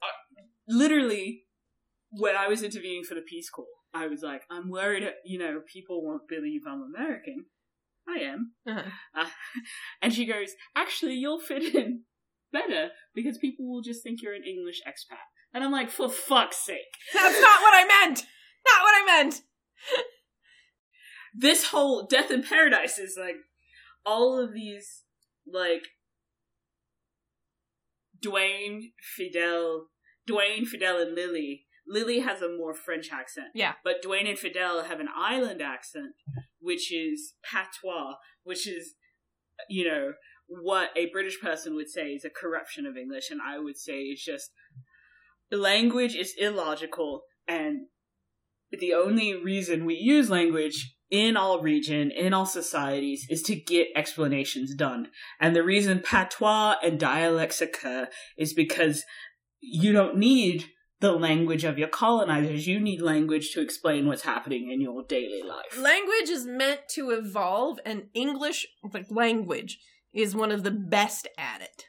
uh, 0.03 0.43
literally, 0.69 1.45
when 2.11 2.37
I 2.37 2.49
was 2.49 2.63
interviewing 2.63 3.05
for 3.05 3.15
the 3.15 3.23
Peace 3.23 3.51
Corps, 3.51 3.67
I 3.93 4.07
was 4.07 4.23
like, 4.23 4.43
I'm 4.51 4.71
worried, 4.71 5.09
you 5.25 5.39
know, 5.39 5.61
people 5.67 6.05
won't 6.05 6.29
believe 6.29 6.63
I'm 6.67 6.83
American. 6.83 7.47
I 8.09 8.21
am. 8.21 8.53
Uh-huh. 8.67 8.91
Uh, 9.15 9.29
and 10.03 10.13
she 10.13 10.27
goes, 10.27 10.51
actually, 10.77 11.15
you'll 11.15 11.41
fit 11.41 11.75
in 11.75 12.03
better 12.53 12.91
because 13.15 13.39
people 13.39 13.71
will 13.71 13.83
just 13.83 14.03
think 14.03 14.23
you're 14.23 14.35
an 14.35 14.45
English 14.45 14.81
expat. 14.87 15.19
And 15.53 15.65
I'm 15.65 15.73
like, 15.73 15.91
for 15.91 16.09
fuck's 16.09 16.65
sake. 16.65 16.79
That's 17.13 17.41
not 17.41 17.63
what 17.63 17.75
I 17.75 17.87
meant. 17.87 18.19
Not 18.67 18.83
what 18.83 19.03
I 19.03 19.05
meant. 19.07 19.43
this 21.35 21.67
whole 21.67 22.07
Death 22.07 22.31
in 22.31 22.43
Paradise 22.43 22.99
is 22.99 23.17
like 23.19 23.37
all 24.11 24.43
of 24.43 24.53
these 24.53 25.05
like 25.47 25.85
Dwayne, 28.25 28.91
Fidel, 29.17 29.87
Dwayne, 30.29 30.67
Fidel, 30.67 31.01
and 31.01 31.15
Lily. 31.15 31.67
Lily 31.87 32.21
has 32.21 32.43
a 32.43 32.57
more 32.57 32.75
French 32.75 33.09
accent. 33.13 33.49
Yeah. 33.55 33.75
But 33.83 34.03
Dwayne 34.05 34.29
and 34.29 34.39
Fidel 34.39 34.85
have 34.85 35.01
an 35.01 35.09
island 35.17 35.63
accent, 35.63 36.13
which 36.61 36.93
is 36.93 37.35
patois, 37.43 38.15
which 38.43 38.67
is, 38.69 38.95
you 39.69 39.89
know, 39.89 40.13
what 40.47 40.91
a 40.97 41.11
British 41.11 41.41
person 41.41 41.75
would 41.77 41.89
say 41.89 42.09
is 42.09 42.25
a 42.25 42.31
corruption 42.31 42.85
of 42.87 42.97
English, 42.97 43.31
and 43.31 43.41
I 43.41 43.59
would 43.59 43.79
say 43.79 44.01
it's 44.01 44.25
just 44.25 44.51
language 45.53 46.15
is 46.15 46.35
illogical, 46.39 47.23
and 47.47 47.87
the 48.73 48.95
only 48.95 49.35
reason 49.35 49.85
we 49.85 49.95
use 49.95 50.31
language 50.31 50.97
in 51.11 51.37
all 51.37 51.61
region, 51.61 52.11
in 52.11 52.33
all 52.33 52.47
societies, 52.47 53.27
is 53.29 53.43
to 53.43 53.57
get 53.57 53.89
explanations 53.97 54.75
done. 54.75 55.09
And 55.41 55.55
the 55.55 55.65
reason 55.65 56.01
patois 56.01 56.77
and 56.83 56.99
dialects 56.99 57.61
occur 57.61 58.09
is 58.39 58.53
because 58.53 59.05
you 59.61 59.93
don't 59.93 60.17
need 60.17 60.67
the 61.01 61.13
language 61.13 61.65
of 61.65 61.79
your 61.79 61.89
colonizers. 61.89 62.67
You 62.67 62.79
need 62.79 63.01
language 63.01 63.53
to 63.53 63.61
explain 63.61 64.07
what's 64.07 64.23
happening 64.23 64.71
in 64.71 64.81
your 64.81 65.03
daily 65.03 65.43
life. 65.43 65.79
Language 65.79 66.29
is 66.29 66.47
meant 66.47 66.81
to 66.91 67.11
evolve, 67.11 67.79
and 67.85 68.05
English, 68.15 68.67
like 68.93 69.07
language, 69.11 69.79
is 70.13 70.37
one 70.37 70.53
of 70.53 70.63
the 70.63 70.71
best 70.71 71.27
at 71.39 71.63
it. 71.63 71.85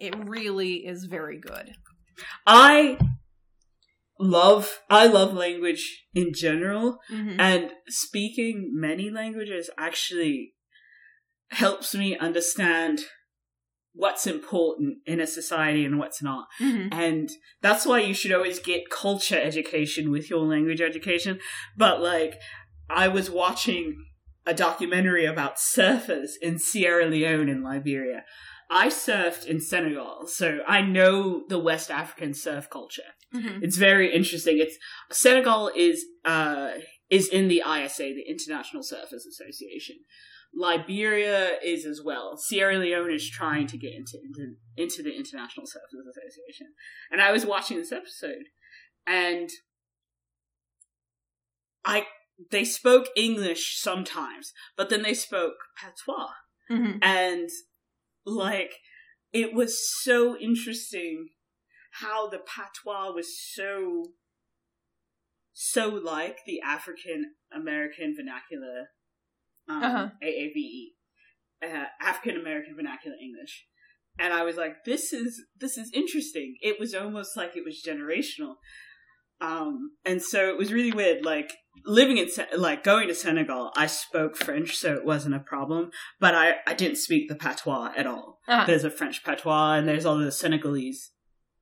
It 0.00 0.16
really 0.28 0.86
is 0.86 1.04
very 1.04 1.38
good. 1.38 1.74
I 2.46 2.98
love 4.20 4.80
I 4.90 5.06
love 5.06 5.32
language 5.32 6.04
in 6.14 6.32
general 6.34 6.98
Mhm. 7.10 7.36
and 7.38 7.72
speaking 7.88 8.70
many 8.74 9.10
languages 9.10 9.70
actually 9.78 10.54
helps 11.50 11.94
me 11.94 12.16
understand 12.16 13.00
what's 13.92 14.26
important 14.26 14.98
in 15.04 15.20
a 15.20 15.26
society 15.26 15.84
and 15.84 15.98
what's 15.98 16.22
not. 16.22 16.46
Mhm. 16.60 16.88
And 16.92 17.28
that's 17.60 17.84
why 17.84 18.00
you 18.00 18.14
should 18.14 18.30
always 18.32 18.60
get 18.60 18.88
culture 18.90 19.40
education 19.40 20.10
with 20.10 20.30
your 20.30 20.46
language 20.46 20.80
education. 20.80 21.40
But 21.76 22.00
like 22.00 22.34
I 22.88 23.08
was 23.08 23.30
watching 23.30 24.04
a 24.46 24.54
documentary 24.54 25.24
about 25.24 25.56
surfers 25.56 26.30
in 26.40 26.58
Sierra 26.58 27.06
Leone 27.06 27.48
and 27.48 27.64
Liberia. 27.64 28.24
I 28.70 28.86
surfed 28.88 29.46
in 29.46 29.60
Senegal, 29.60 30.26
so 30.28 30.60
I 30.66 30.80
know 30.80 31.44
the 31.48 31.58
West 31.58 31.90
African 31.90 32.34
surf 32.34 32.70
culture. 32.70 33.14
Mhm. 33.34 33.62
It's 33.62 33.76
very 33.76 34.12
interesting. 34.14 34.58
It's 34.58 34.76
Senegal 35.10 35.70
is 35.74 36.04
uh 36.24 36.72
is 37.08 37.28
in 37.28 37.48
the 37.48 37.62
ISA, 37.66 38.04
the 38.14 38.24
International 38.28 38.82
Surfers 38.84 39.26
Association. 39.28 39.96
Liberia 40.54 41.58
is 41.62 41.84
as 41.84 42.00
well. 42.04 42.36
Sierra 42.36 42.76
Leone 42.78 43.12
is 43.12 43.28
trying 43.28 43.66
to 43.68 43.76
get 43.78 43.92
into 43.92 44.18
into, 44.24 44.54
into 44.76 45.02
the 45.02 45.14
International 45.16 45.66
Surfers 45.66 46.08
Association. 46.08 46.68
And 47.10 47.20
I 47.20 47.32
was 47.32 47.44
watching 47.44 47.76
this 47.78 47.92
episode 47.92 48.44
and 49.06 49.50
I 51.84 52.06
they 52.50 52.64
spoke 52.64 53.08
English 53.16 53.78
sometimes, 53.80 54.52
but 54.76 54.88
then 54.90 55.02
they 55.02 55.14
spoke 55.14 55.56
patois 55.76 56.30
Mhm. 56.70 56.98
and 57.02 57.48
like 58.24 58.72
it 59.32 59.54
was 59.54 59.78
so 60.02 60.36
interesting 60.38 61.28
how 61.92 62.28
the 62.28 62.38
patois 62.38 63.12
was 63.12 63.28
so 63.38 64.12
so 65.52 65.88
like 65.88 66.38
the 66.46 66.60
African 66.60 67.32
American 67.52 68.14
vernacular 68.16 68.88
um, 69.68 69.82
Uh-huh. 69.82 70.08
AAVE 70.22 70.92
uh, 71.62 71.84
African 72.00 72.40
American 72.40 72.74
vernacular 72.74 73.16
English. 73.20 73.66
And 74.18 74.32
I 74.32 74.42
was 74.44 74.56
like 74.56 74.84
this 74.84 75.12
is 75.12 75.42
this 75.58 75.76
is 75.76 75.90
interesting. 75.92 76.56
It 76.60 76.78
was 76.80 76.94
almost 76.94 77.36
like 77.36 77.56
it 77.56 77.64
was 77.64 77.82
generational 77.86 78.54
um 79.40 79.92
and 80.04 80.20
so 80.22 80.48
it 80.50 80.58
was 80.58 80.72
really 80.72 80.92
weird 80.92 81.24
like 81.24 81.52
living 81.86 82.18
in 82.18 82.28
like 82.56 82.82
going 82.84 83.08
to 83.08 83.14
Senegal 83.14 83.70
I 83.76 83.86
spoke 83.86 84.36
French 84.36 84.76
so 84.76 84.92
it 84.94 85.04
wasn't 85.04 85.34
a 85.34 85.40
problem 85.40 85.90
but 86.18 86.34
I 86.34 86.56
I 86.66 86.74
didn't 86.74 86.98
speak 86.98 87.28
the 87.28 87.34
patois 87.36 87.92
at 87.96 88.06
all 88.06 88.40
Uh-huh. 88.48 88.64
there's 88.66 88.84
a 88.84 88.90
French 88.90 89.24
patois 89.24 89.74
and 89.74 89.88
there's 89.88 90.04
all 90.06 90.18
the 90.18 90.32
Senegalese 90.32 91.10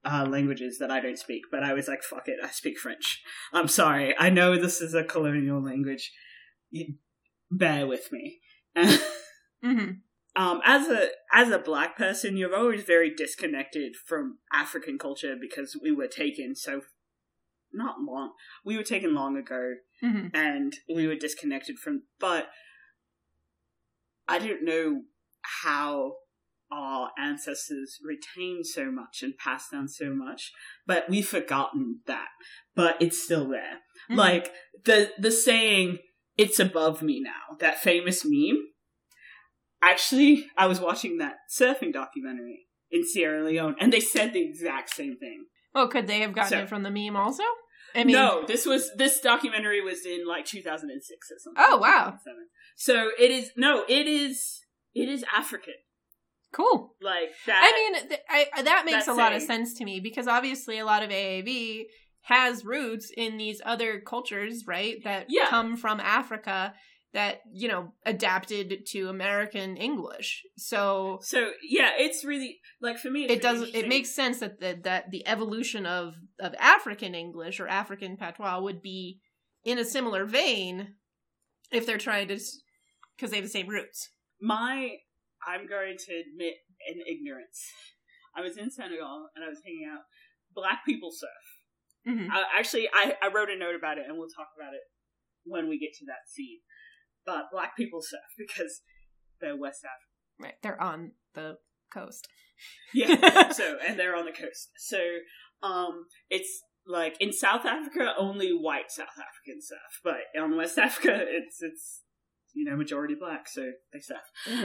uh, 0.05 0.25
languages 0.29 0.79
that 0.79 0.91
I 0.93 1.01
don't 1.01 1.19
speak, 1.19 1.43
but 1.51 1.63
I 1.65 1.73
was 1.75 1.89
like, 1.89 2.03
fuck 2.05 2.29
it, 2.29 2.37
I 2.43 2.49
speak 2.51 2.79
French. 2.79 3.21
I'm 3.53 3.67
sorry. 3.69 4.15
I 4.17 4.31
know 4.31 4.57
this 4.57 4.81
is 4.81 4.95
a 4.95 5.03
colonial 5.05 5.61
language. 5.63 6.13
You 6.71 6.95
bear 7.51 7.87
with 7.87 8.11
me. 8.13 8.39
Mhm. 9.65 9.99
um, 10.37 10.61
as 10.65 10.87
a 10.89 11.09
as 11.33 11.51
a 11.51 11.59
black 11.59 11.97
person, 11.99 12.37
you're 12.37 12.55
always 12.55 12.85
very 12.85 13.13
disconnected 13.15 13.97
from 13.97 14.39
African 14.53 14.99
culture 14.99 15.35
because 15.39 15.77
we 15.83 15.91
were 15.91 16.07
taken 16.07 16.55
so 16.55 16.83
not 17.73 17.97
long. 18.01 18.33
We 18.65 18.77
were 18.77 18.83
taken 18.83 19.15
long 19.15 19.37
ago 19.37 19.75
Mhm. 20.03 20.31
and 20.35 20.75
we 20.93 21.07
were 21.07 21.15
disconnected 21.17 21.79
from 21.79 22.05
but 22.19 22.51
I 24.27 24.39
don't 24.39 24.63
know 24.63 25.03
how 25.63 26.17
our 26.71 27.13
ancestors 27.19 27.99
retained 28.03 28.67
so 28.67 28.91
much 28.91 29.23
and 29.23 29.37
passed 29.39 29.73
down 29.73 29.89
so 29.89 30.13
much, 30.13 30.53
but 30.87 31.09
we've 31.09 31.27
forgotten 31.27 32.01
that. 32.07 32.29
But 32.75 33.01
it's 33.01 33.23
still 33.23 33.49
there. 33.49 33.81
Mhm. 34.11 34.17
Like 34.17 34.55
the 34.85 35.13
the 35.19 35.31
saying 35.31 35.99
it's 36.37 36.61
above 36.61 37.03
me 37.03 37.21
now, 37.21 37.57
that 37.59 37.83
famous 37.83 38.25
meme. 38.25 38.69
Actually, 39.81 40.51
I 40.57 40.67
was 40.67 40.81
watching 40.81 41.19
that 41.19 41.37
surfing 41.51 41.93
documentary 41.93 42.69
in 42.91 43.05
Sierra 43.07 43.45
Leone 43.45 43.77
and 43.81 43.93
they 43.93 44.01
said 44.01 44.33
the 44.33 44.43
exact 44.43 44.91
same 44.91 45.17
thing. 45.17 45.47
Oh, 45.79 45.89
could 45.89 46.07
they 46.07 46.21
have 46.21 46.33
gotten 46.35 46.51
So- 46.51 46.59
it 46.65 46.69
from 46.69 46.83
the 46.83 46.91
meme 46.91 47.17
also? 47.17 47.43
I 47.95 48.05
mean, 48.05 48.15
no, 48.15 48.45
this 48.47 48.67
was 48.67 48.91
this 48.97 49.19
documentary 49.21 49.81
was 49.81 50.05
in 50.05 50.27
like 50.27 50.45
2006 50.45 51.31
or 51.31 51.37
something. 51.39 51.65
Oh, 51.67 51.79
wow. 51.79 52.19
So 52.77 53.11
it 53.19 53.31
is 53.31 53.51
no, 53.57 53.85
it 53.89 54.07
is 54.07 54.61
it 54.95 55.09
is 55.09 55.25
African. 55.35 55.75
cool. 56.53 56.95
Like 57.01 57.31
that. 57.47 57.61
I 57.63 57.77
mean, 57.93 58.09
th- 58.09 58.21
I, 58.29 58.63
that 58.63 58.85
makes 58.85 59.07
a 59.09 59.13
lot 59.15 59.33
of 59.35 59.43
sense 59.43 59.75
to 59.75 59.85
me 59.85 60.01
because 60.01 60.27
obviously 60.29 60.79
a 60.79 60.85
lot 60.85 61.03
of 61.03 61.11
AAV 61.11 61.85
has 62.23 62.65
roots 62.65 63.11
in 63.17 63.37
these 63.39 63.61
other 63.65 64.01
cultures, 64.01 64.65
right? 64.67 64.97
That 65.05 65.27
Yeah. 65.29 65.47
come 65.49 65.77
from 65.77 65.99
Africa 66.01 66.75
that, 67.15 67.41
you 67.51 67.69
know, 67.69 67.93
adapted 68.05 68.87
to 68.89 69.09
American 69.09 69.77
English. 69.77 70.43
So 70.57 71.19
so 71.23 71.53
yeah, 71.63 71.91
it's 71.97 72.25
really 72.25 72.59
like 72.81 72.99
for 72.99 73.11
me. 73.11 73.25
It 73.25 73.43
really 73.43 73.71
it 73.75 73.89
makes 73.89 74.11
sense 74.11 74.41
that 74.41 74.61
the, 74.61 74.79
that 74.85 75.11
the 75.11 75.27
evolution 75.27 75.87
of 75.87 76.15
of 76.41 76.55
African 76.59 77.15
English 77.15 77.61
or 77.61 77.69
African 77.69 78.17
patois 78.17 78.61
would 78.61 78.83
be 78.83 79.21
in 79.65 79.79
a 79.79 79.85
similar 79.85 80.25
vein 80.25 80.95
if 81.73 81.87
they're 81.87 81.99
trying 81.99 82.29
to 82.29 82.39
because 83.17 83.31
they 83.31 83.37
have 83.37 83.45
the 83.45 83.51
same 83.51 83.69
roots. 83.69 84.11
my. 84.41 84.97
I'm 85.47 85.69
going 85.69 85.97
to 85.97 86.13
admit 86.27 86.55
an 86.91 87.01
ignorance. 87.09 87.63
I 88.37 88.41
was 88.43 88.59
in 88.59 88.71
Senegal 88.73 89.29
and 89.37 89.45
I 89.45 89.49
was 89.49 89.61
hanging 89.65 89.89
out. 89.91 90.03
Black 90.53 90.85
people 90.85 91.11
surf. 91.13 91.31
Mhm. 92.09 92.29
Uh, 92.29 92.43
actually, 92.59 92.89
I, 92.93 93.15
I 93.23 93.29
wrote 93.29 93.49
a 93.49 93.57
note 93.57 93.77
about 93.77 93.99
it, 93.99 94.05
and 94.09 94.19
we'll 94.19 94.29
talk 94.35 94.49
about 94.59 94.75
it 94.75 94.81
when 95.45 95.69
we 95.69 95.79
get 95.79 95.93
to 96.01 96.07
that 96.07 96.27
scene. 96.27 96.59
But 97.29 97.51
black 97.53 97.77
people 97.77 98.01
surf 98.01 98.21
because 98.39 98.81
they're 99.39 99.57
West 99.57 99.85
African. 99.85 100.47
Right, 100.47 100.55
they're 100.63 100.81
on 100.81 101.13
the 101.35 101.59
coast. 101.93 102.27
Yeah. 102.95 103.51
so 103.53 103.77
and 103.87 103.99
they're 103.99 104.17
on 104.17 104.25
the 104.25 104.33
coast. 104.33 104.71
So 104.79 104.99
um 105.63 106.07
it's 106.31 106.63
like 106.87 107.17
in 107.21 107.33
South 107.33 107.67
Africa 107.67 108.15
only 108.19 108.51
white 108.51 108.91
South 108.91 109.09
Africans 109.09 109.69
surf, 109.69 110.01
but 110.03 110.41
on 110.41 110.57
West 110.57 110.79
Africa 110.89 111.21
it's 111.21 111.61
it's 111.61 112.03
you 112.59 112.65
know 112.65 112.77
majority 112.77 113.15
black, 113.15 113.49
so 113.49 113.71
they 113.93 114.01
surf. 114.01 114.19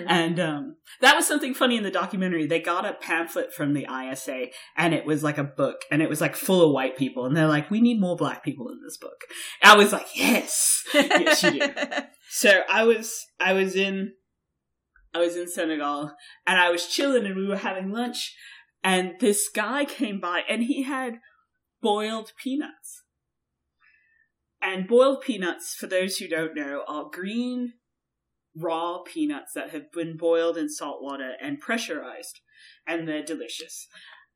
And 0.08 0.40
um 0.40 0.78
that 1.02 1.16
was 1.16 1.28
something 1.28 1.54
funny 1.54 1.78
in 1.78 1.84
the 1.84 1.92
documentary. 1.92 2.48
They 2.48 2.60
got 2.60 2.86
a 2.86 2.94
pamphlet 2.94 3.54
from 3.54 3.74
the 3.74 3.88
ISA 3.90 4.48
and 4.76 4.94
it 4.94 5.06
was 5.06 5.24
like 5.24 5.38
a 5.38 5.44
book 5.44 5.82
and 5.92 6.02
it 6.02 6.10
was 6.10 6.20
like 6.20 6.36
full 6.36 6.66
of 6.66 6.74
white 6.74 6.98
people 6.98 7.26
and 7.26 7.38
they're 7.38 7.48
like 7.48 7.70
we 7.70 7.82
need 7.82 8.02
more 8.02 8.16
black 8.16 8.44
people 8.44 8.70
in 8.70 8.80
this 8.84 8.98
book. 8.98 9.22
I 9.62 9.78
was 9.78 9.94
like, 9.94 10.08
"Yes." 10.16 10.84
yes, 10.94 11.44
you 11.44 11.52
do. 11.52 11.68
So 12.36 12.62
I 12.68 12.84
was 12.84 13.28
I 13.40 13.54
was 13.54 13.76
in 13.76 14.14
I 15.14 15.20
was 15.20 15.36
in 15.36 15.48
Senegal 15.48 16.14
and 16.48 16.60
I 16.60 16.72
was 16.72 16.88
chilling 16.88 17.28
and 17.28 17.36
we 17.36 17.48
were 17.48 17.58
having 17.58 17.92
lunch 17.92 18.36
and 18.84 19.14
this 19.20 19.50
guy 19.50 19.86
came 19.86 20.20
by 20.20 20.42
and 20.50 20.64
he 20.64 20.82
had 20.82 21.20
boiled 21.82 22.32
peanuts. 22.42 23.04
And 24.62 24.88
boiled 24.88 25.22
peanuts, 25.22 25.76
for 25.76 25.88
those 25.88 26.18
who 26.18 26.28
don't 26.28 26.56
know, 26.56 26.84
are 26.88 27.10
green 27.12 27.74
raw 28.56 29.00
peanuts 29.00 29.54
that 29.54 29.72
have 29.72 29.92
been 29.92 30.18
boiled 30.18 30.58
in 30.58 30.70
salt 30.70 31.02
water 31.02 31.34
and 31.42 31.60
pressurized 31.60 32.40
and 32.86 33.08
they're 33.08 33.24
delicious. 33.24 33.88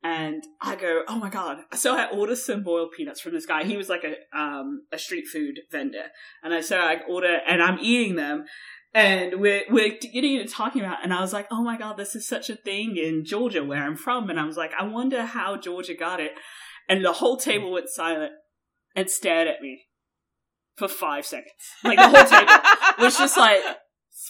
And 0.02 0.44
I 0.62 0.76
go, 0.76 1.02
oh 1.08 1.18
my 1.18 1.28
god! 1.28 1.58
So 1.74 1.96
I 1.96 2.08
order 2.08 2.36
some 2.36 2.62
boiled 2.62 2.92
peanuts 2.92 3.20
from 3.20 3.32
this 3.32 3.46
guy. 3.46 3.64
He 3.64 3.76
was 3.76 3.88
like 3.88 4.04
a 4.04 4.14
um 4.38 4.82
a 4.92 4.98
street 4.98 5.26
food 5.26 5.58
vendor, 5.72 6.04
and 6.44 6.54
I 6.54 6.60
so 6.60 6.78
I 6.78 7.00
order 7.08 7.40
and 7.44 7.60
I'm 7.60 7.80
eating 7.80 8.14
them, 8.14 8.44
and 8.94 9.40
we're 9.40 9.62
we're 9.68 9.98
getting 10.00 10.36
into 10.36 10.52
talking 10.52 10.82
about, 10.82 10.98
and 11.02 11.12
I 11.12 11.20
was 11.20 11.32
like, 11.32 11.48
oh 11.50 11.64
my 11.64 11.76
god, 11.76 11.96
this 11.96 12.14
is 12.14 12.28
such 12.28 12.48
a 12.48 12.54
thing 12.54 12.96
in 12.96 13.24
Georgia 13.24 13.64
where 13.64 13.82
I'm 13.82 13.96
from, 13.96 14.30
and 14.30 14.38
I 14.38 14.44
was 14.44 14.56
like, 14.56 14.70
I 14.78 14.84
wonder 14.84 15.24
how 15.24 15.56
Georgia 15.56 15.94
got 15.94 16.20
it, 16.20 16.30
and 16.88 17.04
the 17.04 17.14
whole 17.14 17.36
table 17.36 17.72
went 17.72 17.88
silent 17.88 18.34
and 18.94 19.10
stared 19.10 19.48
at 19.48 19.60
me 19.60 19.86
for 20.76 20.86
five 20.86 21.26
seconds, 21.26 21.54
like 21.82 21.98
the 21.98 22.08
whole 22.08 22.24
table 22.24 22.52
was 23.00 23.18
just 23.18 23.36
like 23.36 23.62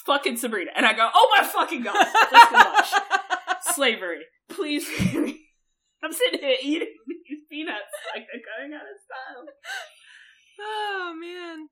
fucking 0.09 0.39
Sabrina, 0.39 0.71
and 0.75 0.87
I 0.87 0.95
go, 0.95 1.07
oh 1.15 1.37
my 1.37 1.45
fucking 1.47 1.83
god, 1.83 1.95
let's 2.33 2.51
go 2.51 2.73
slavery. 3.75 4.23
Please 4.49 4.89
me. 5.15 5.45
I'm 6.03 6.13
sitting 6.13 6.41
here 6.41 6.57
eating 6.63 6.95
these 7.29 7.41
peanuts 7.51 7.93
like 8.15 8.27
they're 8.33 8.41
going 8.59 8.73
out 8.73 8.81
of 8.81 8.97
style. 9.05 9.45
Oh 10.61 11.15
man. 11.21 11.69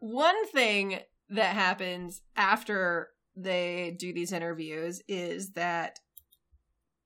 One 0.00 0.46
thing 0.46 1.00
that 1.28 1.54
happens 1.54 2.22
after 2.34 3.08
they 3.36 3.94
do 3.98 4.14
these 4.14 4.32
interviews 4.32 5.02
is 5.06 5.52
that 5.52 5.98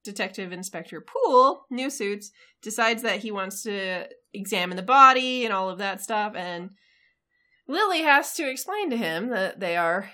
Detective 0.06 0.52
Inspector 0.52 0.98
Poole, 1.02 1.66
new 1.70 1.90
suits, 1.90 2.30
decides 2.62 3.02
that 3.02 3.20
he 3.20 3.30
wants 3.30 3.62
to 3.64 4.06
examine 4.32 4.76
the 4.76 4.82
body 4.82 5.44
and 5.44 5.52
all 5.52 5.68
of 5.68 5.78
that 5.78 6.00
stuff, 6.00 6.32
and 6.34 6.70
Lily 7.68 8.02
has 8.02 8.34
to 8.34 8.48
explain 8.48 8.90
to 8.90 8.96
him 8.96 9.28
that 9.30 9.60
they 9.60 9.76
are 9.76 10.10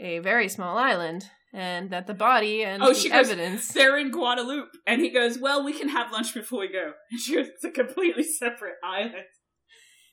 a 0.00 0.18
very 0.20 0.48
small 0.48 0.78
island 0.78 1.26
and 1.52 1.90
that 1.90 2.06
the 2.06 2.14
body 2.14 2.64
and 2.64 2.82
Oh, 2.82 2.88
the 2.88 2.94
she 2.94 3.08
goes, 3.08 3.30
evidence. 3.30 3.68
They're 3.68 3.98
in 3.98 4.10
Guadeloupe. 4.10 4.76
And 4.86 5.00
he 5.00 5.10
goes, 5.10 5.38
Well, 5.38 5.64
we 5.64 5.72
can 5.72 5.88
have 5.88 6.12
lunch 6.12 6.34
before 6.34 6.60
we 6.60 6.68
go. 6.72 6.92
And 7.10 7.20
she 7.24 7.34
goes, 7.34 7.48
It's 7.48 7.64
a 7.64 7.70
completely 7.70 8.24
separate 8.24 8.76
island. 8.82 9.24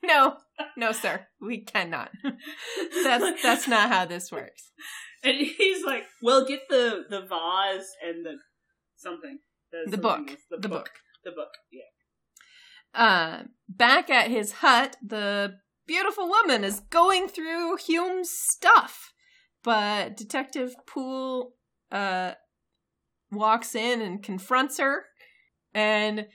No, 0.03 0.36
no, 0.76 0.91
sir, 0.91 1.28
we 1.41 1.63
cannot. 1.63 2.11
that's 3.03 3.41
that's 3.41 3.67
not 3.67 3.89
how 3.89 4.05
this 4.05 4.32
works. 4.32 4.71
And 5.24 5.38
he's 5.38 5.86
like, 5.86 6.03
Well, 6.21 6.45
get 6.45 6.61
the, 6.69 7.03
the 7.09 7.21
vase 7.21 7.89
and 8.05 8.26
the 8.26 8.36
something. 9.04 9.39
The 9.72 9.84
something 9.91 10.01
book. 10.01 10.28
The, 10.49 10.58
The 10.58 10.70
book. 10.70 10.72
book. 10.86 10.89
The 11.26 11.32
book, 11.32 11.49
yeah. 11.72 12.99
Uh, 12.99 13.43
back 13.68 14.10
at 14.10 14.30
his 14.30 14.54
hut, 14.54 14.97
the 15.01 15.56
beautiful 15.88 16.28
woman 16.28 16.64
is 16.64 16.82
going 16.89 17.28
through 17.28 17.78
Hulme's 17.78 18.30
stuff, 18.30 19.14
but 19.64 20.16
Detective 20.18 20.76
Poole 20.86 21.54
uh, 21.91 22.34
walks 23.32 23.74
in 23.76 24.01
and 24.01 24.22
confronts 24.22 24.80
her, 24.80 25.06
and 25.74 26.28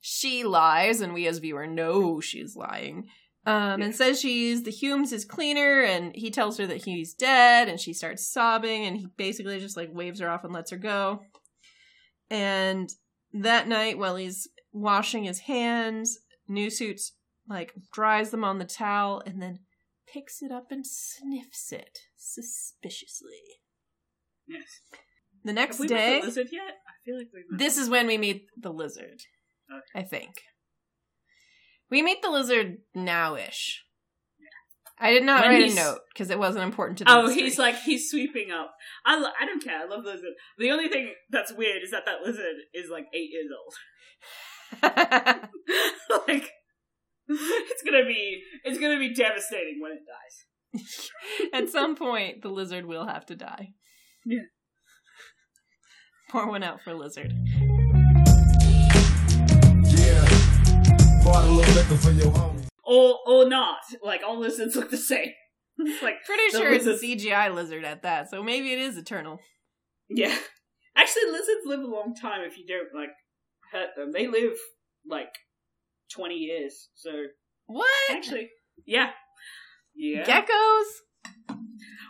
she 0.00 0.44
lies, 0.44 1.00
and 1.00 1.14
we 1.14 1.26
as 1.26 1.38
viewer 1.38 1.66
know 1.66 2.20
she's 2.20 2.56
lying. 2.56 3.06
Um, 3.44 3.82
and 3.82 3.94
says 3.94 4.20
she's 4.20 4.62
the 4.62 4.70
Hulmes' 4.70 5.12
is 5.12 5.24
cleaner, 5.24 5.82
and 5.82 6.14
he 6.14 6.30
tells 6.30 6.58
her 6.58 6.66
that 6.66 6.84
he's 6.84 7.12
dead, 7.14 7.68
and 7.68 7.78
she 7.80 7.92
starts 7.92 8.32
sobbing, 8.32 8.86
and 8.86 8.96
he 8.96 9.06
basically 9.16 9.58
just 9.58 9.76
like 9.76 9.90
waves 9.92 10.20
her 10.20 10.30
off 10.30 10.44
and 10.44 10.52
lets 10.52 10.70
her 10.70 10.76
go. 10.76 11.22
And 12.32 12.88
that 13.34 13.68
night, 13.68 13.98
while 13.98 14.16
he's 14.16 14.48
washing 14.72 15.24
his 15.24 15.40
hands, 15.40 16.18
New 16.48 16.70
Suits 16.70 17.12
like 17.46 17.74
dries 17.92 18.30
them 18.30 18.42
on 18.42 18.58
the 18.58 18.64
towel 18.64 19.22
and 19.26 19.42
then 19.42 19.58
picks 20.10 20.40
it 20.40 20.50
up 20.50 20.68
and 20.70 20.86
sniffs 20.86 21.72
it 21.72 21.98
suspiciously. 22.16 23.60
Yes. 24.48 24.80
The 25.44 25.50
Have 25.50 25.54
next 25.56 25.78
we 25.78 25.88
met 25.88 25.94
day, 25.94 26.20
the 26.20 26.26
lizard 26.26 26.48
yet? 26.50 26.62
I 26.88 27.04
feel 27.04 27.18
like 27.18 27.28
we've 27.34 27.58
this 27.58 27.76
is 27.76 27.90
when 27.90 28.06
we 28.06 28.16
meet 28.16 28.46
the 28.56 28.72
lizard. 28.72 29.20
Okay. 29.70 29.82
I 29.94 30.02
think. 30.02 30.40
We 31.90 32.00
meet 32.00 32.22
the 32.22 32.30
lizard 32.30 32.78
now-ish. 32.94 33.84
I 35.02 35.10
did 35.10 35.24
not 35.24 35.42
When 35.42 35.50
write 35.60 35.72
a 35.72 35.74
note 35.74 35.98
because 36.14 36.30
it 36.30 36.38
wasn't 36.38 36.62
important 36.64 36.98
to 36.98 37.04
the 37.04 37.10
Oh, 37.12 37.22
mystery. 37.24 37.42
he's 37.42 37.58
like 37.58 37.76
he's 37.80 38.08
sweeping 38.08 38.52
up. 38.52 38.72
I 39.04 39.18
lo- 39.18 39.32
I 39.40 39.44
don't 39.46 39.62
care. 39.62 39.80
I 39.80 39.84
love 39.84 40.04
lizard. 40.04 40.32
The 40.58 40.70
only 40.70 40.88
thing 40.88 41.12
that's 41.28 41.52
weird 41.52 41.82
is 41.82 41.90
that 41.90 42.04
that 42.06 42.22
lizard 42.24 42.54
is 42.72 42.88
like 42.88 43.06
eight 43.12 43.30
years 43.32 43.50
old. 43.52 43.74
like 46.28 46.50
it's 47.28 47.82
gonna 47.84 48.04
be 48.06 48.42
it's 48.64 48.78
gonna 48.78 48.98
be 48.98 49.12
devastating 49.12 49.80
when 49.80 49.92
it 49.92 50.00
dies. 50.06 51.10
At 51.52 51.68
some 51.68 51.96
point, 51.96 52.42
the 52.42 52.48
lizard 52.48 52.86
will 52.86 53.06
have 53.06 53.26
to 53.26 53.34
die. 53.36 53.70
Yeah. 54.24 54.42
Pour 56.30 56.46
one 56.48 56.62
out 56.62 56.80
for 56.80 56.94
lizard. 56.94 57.32
Yeah. 59.84 60.28
Bought 62.92 63.20
a 63.26 63.30
little 63.30 63.38
liquor 63.38 63.42
for 63.42 63.42
your 63.42 63.42
homie. 63.42 63.42
Or 63.42 63.44
or 63.44 63.48
not. 63.48 63.78
Like 64.02 64.22
all 64.26 64.38
lizards 64.38 64.76
look 64.76 64.90
the 64.90 64.96
same. 64.96 65.32
It's 65.78 66.02
like 66.02 66.16
Pretty 66.24 66.50
sure 66.50 66.72
it's 66.72 66.86
a 66.86 66.94
CGI 66.94 67.54
lizard 67.54 67.84
at 67.84 68.02
that, 68.02 68.30
so 68.30 68.42
maybe 68.42 68.72
it 68.72 68.78
is 68.78 68.96
eternal. 68.96 69.40
Yeah. 70.08 70.36
Actually 70.96 71.30
lizards 71.32 71.62
live 71.64 71.80
a 71.80 71.86
long 71.86 72.14
time 72.14 72.42
if 72.42 72.58
you 72.58 72.66
don't 72.66 72.94
like 72.94 73.10
hurt 73.72 73.90
them. 73.96 74.12
They 74.12 74.26
live 74.26 74.52
like 75.08 75.32
twenty 76.14 76.36
years. 76.36 76.88
So 76.94 77.10
What? 77.66 77.88
actually 78.10 78.50
yeah. 78.86 79.10
Yeah. 79.94 80.24
Geckos? 80.24 81.56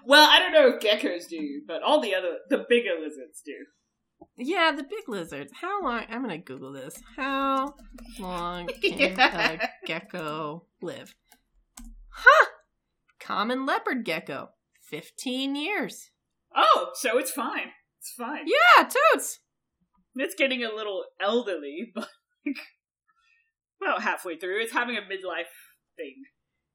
Well, 0.04 0.28
I 0.28 0.38
don't 0.40 0.52
know 0.52 0.68
if 0.68 0.80
geckos 0.82 1.28
do, 1.28 1.62
but 1.66 1.82
all 1.82 2.00
the 2.00 2.14
other, 2.14 2.38
the 2.50 2.64
bigger 2.68 2.90
lizards 3.00 3.40
do. 3.44 3.54
Yeah, 4.36 4.72
the 4.74 4.82
big 4.82 5.08
lizards. 5.08 5.52
How 5.60 5.82
long? 5.82 6.04
I'm 6.08 6.22
gonna 6.22 6.38
Google 6.38 6.72
this. 6.72 6.94
How 7.16 7.74
long 8.18 8.66
can 8.82 8.98
Yeah. 8.98 9.52
a 9.52 9.86
gecko 9.86 10.66
live? 10.80 11.14
Huh! 12.08 12.46
Common 13.20 13.66
leopard 13.66 14.04
gecko. 14.04 14.50
15 14.90 15.54
years. 15.56 16.10
Oh, 16.54 16.90
so 16.94 17.18
it's 17.18 17.30
fine. 17.30 17.72
It's 17.98 18.12
fine. 18.16 18.46
Yeah, 18.46 18.84
totes! 19.12 19.38
It's 20.16 20.34
getting 20.34 20.64
a 20.64 20.74
little 20.74 21.04
elderly, 21.20 21.90
but 21.94 22.08
like, 22.44 22.56
about 23.80 24.02
halfway 24.02 24.36
through. 24.36 24.60
It's 24.60 24.72
having 24.72 24.96
a 24.96 25.00
midlife 25.00 25.46
thing. 25.96 26.22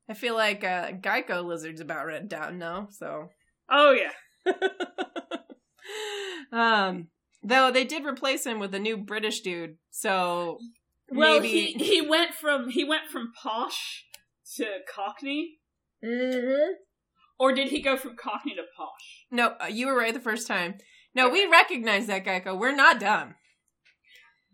I 0.09 0.13
feel 0.13 0.35
like 0.35 0.63
uh, 0.63 0.91
Geico 0.93 1.43
lizard's 1.45 1.81
about 1.81 2.05
red 2.05 2.29
down 2.29 2.57
now, 2.57 2.87
so. 2.91 3.29
Oh 3.69 3.91
yeah. 3.91 4.13
um, 6.51 7.09
though 7.47 7.71
they 7.71 7.83
did 7.85 8.05
replace 8.05 8.45
him 8.45 8.59
with 8.59 8.73
a 8.75 8.79
new 8.79 8.97
British 8.97 9.41
dude, 9.41 9.77
so 9.89 10.57
Well, 11.09 11.39
maybe. 11.39 11.73
he 11.73 11.83
he 11.83 12.01
went 12.01 12.33
from 12.33 12.69
he 12.69 12.83
went 12.83 13.07
from 13.09 13.31
posh 13.41 14.05
to 14.55 14.79
Cockney, 14.87 15.59
Mhm. 16.03 16.73
or 17.39 17.53
did 17.53 17.69
he 17.69 17.81
go 17.81 17.97
from 17.97 18.15
Cockney 18.15 18.55
to 18.55 18.63
posh? 18.75 19.25
No, 19.31 19.55
uh, 19.61 19.65
you 19.67 19.87
were 19.87 19.95
right 19.95 20.13
the 20.13 20.19
first 20.19 20.47
time. 20.47 20.77
No, 21.15 21.29
we 21.29 21.45
recognize 21.45 22.07
that 22.07 22.23
Geico. 22.25 22.57
We're 22.57 22.75
not 22.75 22.99
dumb. 22.99 23.35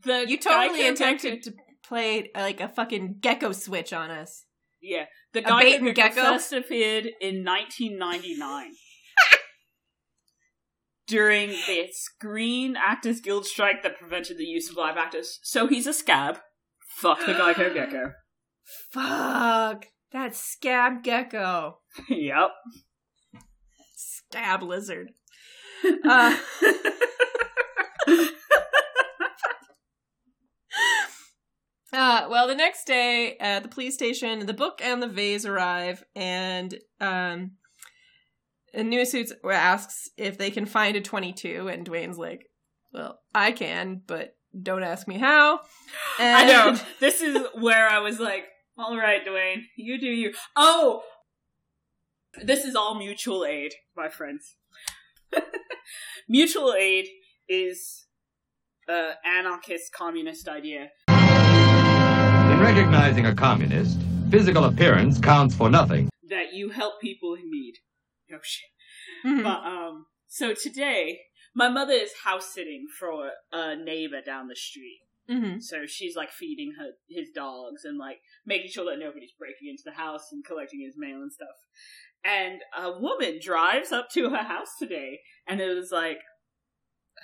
The 0.03 0.25
You 0.27 0.37
totally 0.37 0.87
attempted 0.87 1.43
to 1.43 1.53
play 1.83 2.29
like 2.35 2.59
a 2.61 2.67
fucking 2.69 3.17
gecko 3.19 3.51
switch 3.53 3.91
on 3.93 4.11
us. 4.11 4.45
yeah, 4.81 5.05
the 5.33 5.39
A 5.39 5.59
bait 5.59 5.79
Gecko 5.79 5.93
gecko? 5.93 6.21
first 6.33 6.51
appeared 6.53 7.05
in 7.21 7.43
1999. 7.43 8.75
During 11.07 11.49
the 11.49 11.89
Screen 11.91 12.75
Actors 12.77 13.19
Guild 13.19 13.45
strike 13.45 13.83
that 13.83 13.99
prevented 13.99 14.37
the 14.37 14.45
use 14.45 14.69
of 14.69 14.77
live 14.77 14.97
actors. 14.97 15.39
So 15.43 15.67
he's 15.67 15.85
a 15.85 15.93
scab. 15.93 16.39
Fuck 16.97 17.19
the 17.25 17.33
Geico 17.33 17.73
Gecko. 17.73 18.13
Fuck. 18.91 19.87
That 20.13 20.35
scab 20.35 21.03
gecko. 21.03 21.79
yep. 22.09 22.51
Scab 23.95 24.63
lizard. 24.63 25.11
Uh, 26.05 26.37
uh, 31.91 32.27
well, 32.29 32.47
the 32.47 32.55
next 32.55 32.85
day 32.87 33.35
at 33.37 33.63
the 33.63 33.69
police 33.69 33.95
station, 33.95 34.45
the 34.45 34.53
book 34.53 34.79
and 34.81 35.03
the 35.03 35.09
vase 35.09 35.45
arrive, 35.45 36.05
and 36.15 36.73
um, 37.01 37.51
and 38.73 38.89
New 38.89 39.05
Suits 39.05 39.31
asks 39.49 40.09
if 40.17 40.37
they 40.37 40.49
can 40.49 40.65
find 40.65 40.95
a 40.95 41.01
22, 41.01 41.67
and 41.67 41.87
Dwayne's 41.87 42.17
like, 42.17 42.47
well, 42.91 43.19
I 43.33 43.51
can, 43.51 44.01
but 44.05 44.35
don't 44.59 44.83
ask 44.83 45.07
me 45.07 45.17
how. 45.17 45.59
And 46.19 46.37
I 46.37 46.45
know. 46.45 46.79
This 46.99 47.21
is 47.21 47.45
where 47.53 47.87
I 47.87 47.99
was 47.99 48.19
like, 48.19 48.45
all 48.77 48.97
right, 48.97 49.25
Dwayne, 49.25 49.63
you 49.77 49.99
do 49.99 50.07
you. 50.07 50.33
Oh! 50.55 51.03
This 52.43 52.65
is 52.65 52.75
all 52.75 52.95
mutual 52.95 53.45
aid, 53.45 53.73
my 53.95 54.09
friends. 54.09 54.55
mutual 56.27 56.73
aid 56.73 57.05
is 57.47 58.07
uh, 58.89 59.11
anarchist 59.23 59.93
communist 59.93 60.47
idea. 60.47 60.89
In 61.09 62.59
recognizing 62.59 63.27
a 63.27 63.35
communist, 63.35 63.99
physical 64.31 64.65
appearance 64.65 65.19
counts 65.19 65.53
for 65.55 65.69
nothing. 65.69 66.09
that 66.29 66.53
you 66.53 66.69
help 66.69 66.99
people 66.99 67.35
in 67.35 67.51
need. 67.51 67.75
Oh 68.31 68.39
shit. 68.41 68.69
Mhm. 69.25 69.43
But 69.43 69.65
um 69.65 70.05
so 70.27 70.53
today 70.53 71.21
my 71.55 71.69
mother 71.69 71.93
is 71.93 72.11
house 72.23 72.53
sitting 72.53 72.87
for 72.99 73.31
a 73.51 73.75
neighbor 73.75 74.21
down 74.21 74.47
the 74.47 74.55
street. 74.55 75.01
Mhm. 75.29 75.61
So 75.61 75.85
she's 75.85 76.15
like 76.15 76.31
feeding 76.31 76.73
her 76.77 76.91
his 77.09 77.29
dogs 77.29 77.85
and 77.85 77.97
like 77.97 78.19
making 78.45 78.71
sure 78.71 78.85
that 78.85 78.99
nobody's 78.99 79.31
breaking 79.37 79.69
into 79.69 79.83
the 79.85 79.93
house 79.93 80.31
and 80.31 80.43
collecting 80.43 80.81
his 80.81 80.95
mail 80.97 81.21
and 81.21 81.31
stuff. 81.31 81.55
And 82.23 82.61
a 82.77 82.99
woman 82.99 83.39
drives 83.41 83.91
up 83.91 84.09
to 84.11 84.29
her 84.29 84.43
house 84.43 84.77
today 84.79 85.21
and 85.47 85.59
it 85.61 85.73
was 85.73 85.91
like 85.91 86.19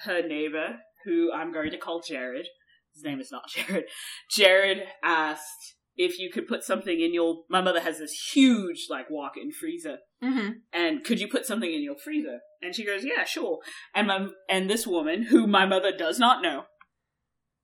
her 0.04 0.22
neighbor, 0.22 0.80
who 1.06 1.32
I'm 1.34 1.52
going 1.52 1.72
to 1.72 1.78
call 1.78 2.02
Jared. 2.02 2.48
His 2.94 3.04
name 3.04 3.20
is 3.20 3.32
not 3.32 3.50
Jared. 3.50 3.86
Jared 4.30 4.84
asked 5.04 5.76
if 6.00 6.18
you 6.18 6.32
could 6.32 6.48
put 6.48 6.64
something 6.64 7.02
in 7.02 7.14
your 7.14 7.44
my 7.50 7.62
mother 7.62 7.82
has 7.82 8.00
this 8.00 8.32
huge 8.34 8.88
like 8.90 9.10
walk-in 9.10 9.52
freezer 9.52 9.98
Mhm. 10.24 10.62
and 10.72 11.04
could 11.04 11.20
you 11.20 11.28
put 11.28 11.46
something 11.46 11.72
in 11.72 11.84
your 11.84 11.98
freezer? 11.98 12.40
And 12.62 12.74
she 12.74 12.86
goes, 12.86 13.04
yeah, 13.06 13.26
sure. 13.26 13.60
And 13.94 14.08
my 14.08 14.30
and 14.50 14.70
this 14.70 14.88
woman, 14.88 15.24
who 15.24 15.46
my 15.46 15.66
mother 15.66 15.96
does 15.96 16.18
not 16.18 16.42
know, 16.42 16.66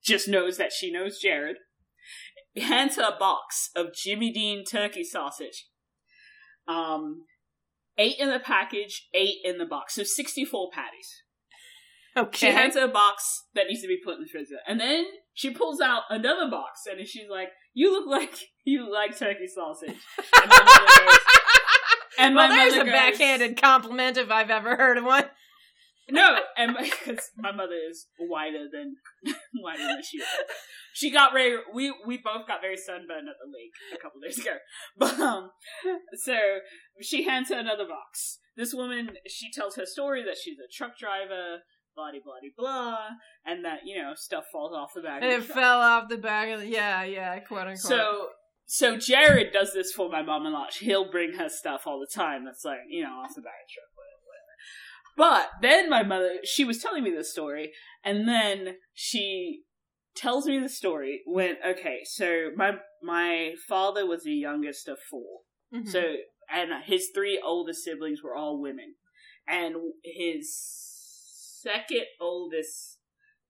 just 0.04 0.28
knows 0.28 0.58
that 0.58 0.72
she 0.74 0.92
knows 0.92 1.20
Jared. 1.20 1.58
Hands 2.58 2.96
her 2.98 3.04
a 3.14 3.18
box 3.18 3.70
of 3.76 3.94
Jimmy 3.94 4.32
Dean 4.32 4.64
turkey 4.64 5.04
sausage. 5.04 5.68
Um, 6.68 7.26
eight 7.98 8.16
in 8.20 8.30
the 8.30 8.40
package, 8.40 9.08
eight 9.14 9.38
in 9.44 9.58
the 9.58 9.66
box. 9.66 9.96
So 9.96 10.04
64 10.04 10.70
patties. 10.72 11.24
Okay. 12.18 12.48
She 12.48 12.54
hands 12.54 12.76
her 12.76 12.86
a 12.86 12.88
box 12.88 13.44
that 13.56 13.68
needs 13.68 13.82
to 13.82 13.88
be 13.90 14.00
put 14.04 14.16
in 14.16 14.22
the 14.22 14.30
freezer. 14.30 14.60
And 14.68 14.80
then 14.80 15.06
she 15.34 15.50
pulls 15.52 15.82
out 15.82 16.04
another 16.10 16.50
box 16.50 16.82
and 16.90 17.06
she's 17.06 17.30
like, 17.30 17.50
You 17.76 17.92
look 17.92 18.08
like 18.08 18.34
you 18.66 18.92
like 18.92 19.18
turkey 19.18 19.48
sausage. 19.48 19.98
And 20.42 20.50
my 20.50 20.64
mother 20.64 21.06
goes, 21.06 21.20
and 22.18 22.36
well, 22.36 22.50
my 22.50 22.56
there's 22.56 22.74
a 22.74 22.84
goes, 22.86 22.94
backhanded 22.94 23.62
compliment 23.62 24.18
if 24.18 24.32
I've 24.32 24.50
ever 24.50 24.76
heard 24.76 24.98
of 24.98 25.04
one. 25.04 25.26
No, 26.10 26.38
and 26.56 26.76
because 26.80 27.32
my 27.36 27.52
mother 27.52 27.76
is 27.90 28.08
whiter 28.18 28.68
than 28.72 28.96
whiter 29.62 29.84
than 29.88 30.02
she 30.04 30.18
is. 30.18 30.28
She 30.94 31.12
got 31.12 31.34
very 31.34 31.58
we 31.74 31.94
we 32.06 32.18
both 32.18 32.48
got 32.48 32.62
very 32.62 32.78
sunburned 32.78 33.28
at 33.28 33.36
the 33.42 33.52
lake 33.52 33.74
a 33.94 34.02
couple 34.02 34.22
days 34.22 34.38
ago. 34.38 34.58
But 34.98 35.20
um 35.20 35.50
so 36.24 36.38
she 37.02 37.24
hands 37.24 37.50
her 37.50 37.60
another 37.60 37.88
box. 37.88 38.40
This 38.56 38.74
woman 38.74 39.12
she 39.28 39.52
tells 39.52 39.76
her 39.78 39.86
story 39.86 40.24
that 40.24 40.38
she's 40.42 40.58
a 40.60 40.72
truck 40.72 40.98
driver, 40.98 41.62
blah 41.96 42.12
blah 42.24 42.34
blah 42.58 43.08
and 43.46 43.64
that, 43.66 43.80
you 43.86 43.98
know, 44.02 44.14
stuff 44.16 44.46
falls 44.52 44.74
off 44.74 44.91
the 44.96 45.02
back 45.02 45.22
And 45.22 45.32
of 45.32 45.39
it 45.39 45.41
the 45.41 45.54
truck. 45.54 45.58
fell 45.58 45.80
off 45.80 46.10
the 46.10 46.18
back 46.18 46.50
of 46.50 46.60
the. 46.62 46.68
Yeah, 46.68 47.04
yeah, 47.04 47.39
quote 47.39 47.62
unquote. 47.62 47.78
So 47.80 48.28
so 48.66 48.98
Jared 48.98 49.54
does 49.54 49.74
this 49.74 49.91
for 49.91 50.10
my 50.10 50.22
mom 50.24 50.46
a 50.46 50.50
lot. 50.50 50.74
He'll 50.76 51.10
bring 51.12 51.34
her 51.34 51.50
stuff 51.50 51.84
all 51.86 52.00
the 52.00 52.08
time. 52.14 52.46
That's 52.46 52.66
like 52.66 52.80
you 52.89 53.04
know 53.04 53.10
off 53.24 53.36
the 53.36 53.41
back 53.41 53.54
of 53.64 53.68
the 53.68 53.74
truck, 53.74 53.91
whatever, 53.96 54.22
whatever. 54.26 54.56
But 55.18 55.62
then 55.62 55.89
my 55.89 56.04
mother, 56.04 56.39
she 56.43 56.66
was 56.66 56.80
telling 56.80 57.04
me 57.04 57.12
this 57.12 57.32
story, 57.32 57.72
and 58.04 58.28
then 58.28 58.76
she 58.93 59.62
tells 60.16 60.46
me 60.48 60.60
the 60.60 60.70
story 60.70 61.22
when 61.26 61.58
okay, 61.66 62.00
so 62.06 62.50
my 62.56 62.72
my 63.04 63.54
father 63.68 64.06
was 64.06 64.24
the 64.24 64.32
youngest 64.34 64.88
of 64.88 64.98
four, 65.10 65.41
Mhm. 65.74 65.88
so 65.88 66.16
and 66.50 66.72
his 66.86 67.10
three 67.14 67.39
oldest 67.43 67.84
siblings 67.84 68.22
were 68.24 68.36
all 68.36 68.60
women, 68.62 68.96
and 69.48 69.76
his 70.04 70.95
second 71.66 72.05
oldest 72.22 72.99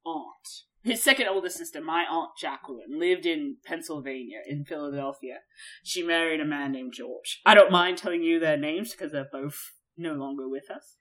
aunt, 0.05 0.47
his 0.83 1.03
second 1.03 1.27
oldest 1.27 1.57
sister, 1.57 1.81
my 1.81 2.05
aunt 2.09 2.31
Jacqueline, 2.39 2.99
lived 2.99 3.25
in 3.25 3.57
Pennsylvania, 3.65 4.39
in 4.47 4.65
Philadelphia. 4.65 5.39
She 5.83 6.03
married 6.03 6.39
a 6.39 6.45
man 6.45 6.71
named 6.71 6.93
George. 6.95 7.41
I 7.45 7.55
don't 7.55 7.71
mind 7.71 7.97
telling 7.97 8.21
you 8.23 8.39
their 8.39 8.57
names 8.57 8.91
because 8.91 9.11
they're 9.11 9.27
both 9.31 9.57
no 9.97 10.13
longer 10.13 10.47
with 10.47 10.69
us. 10.69 10.97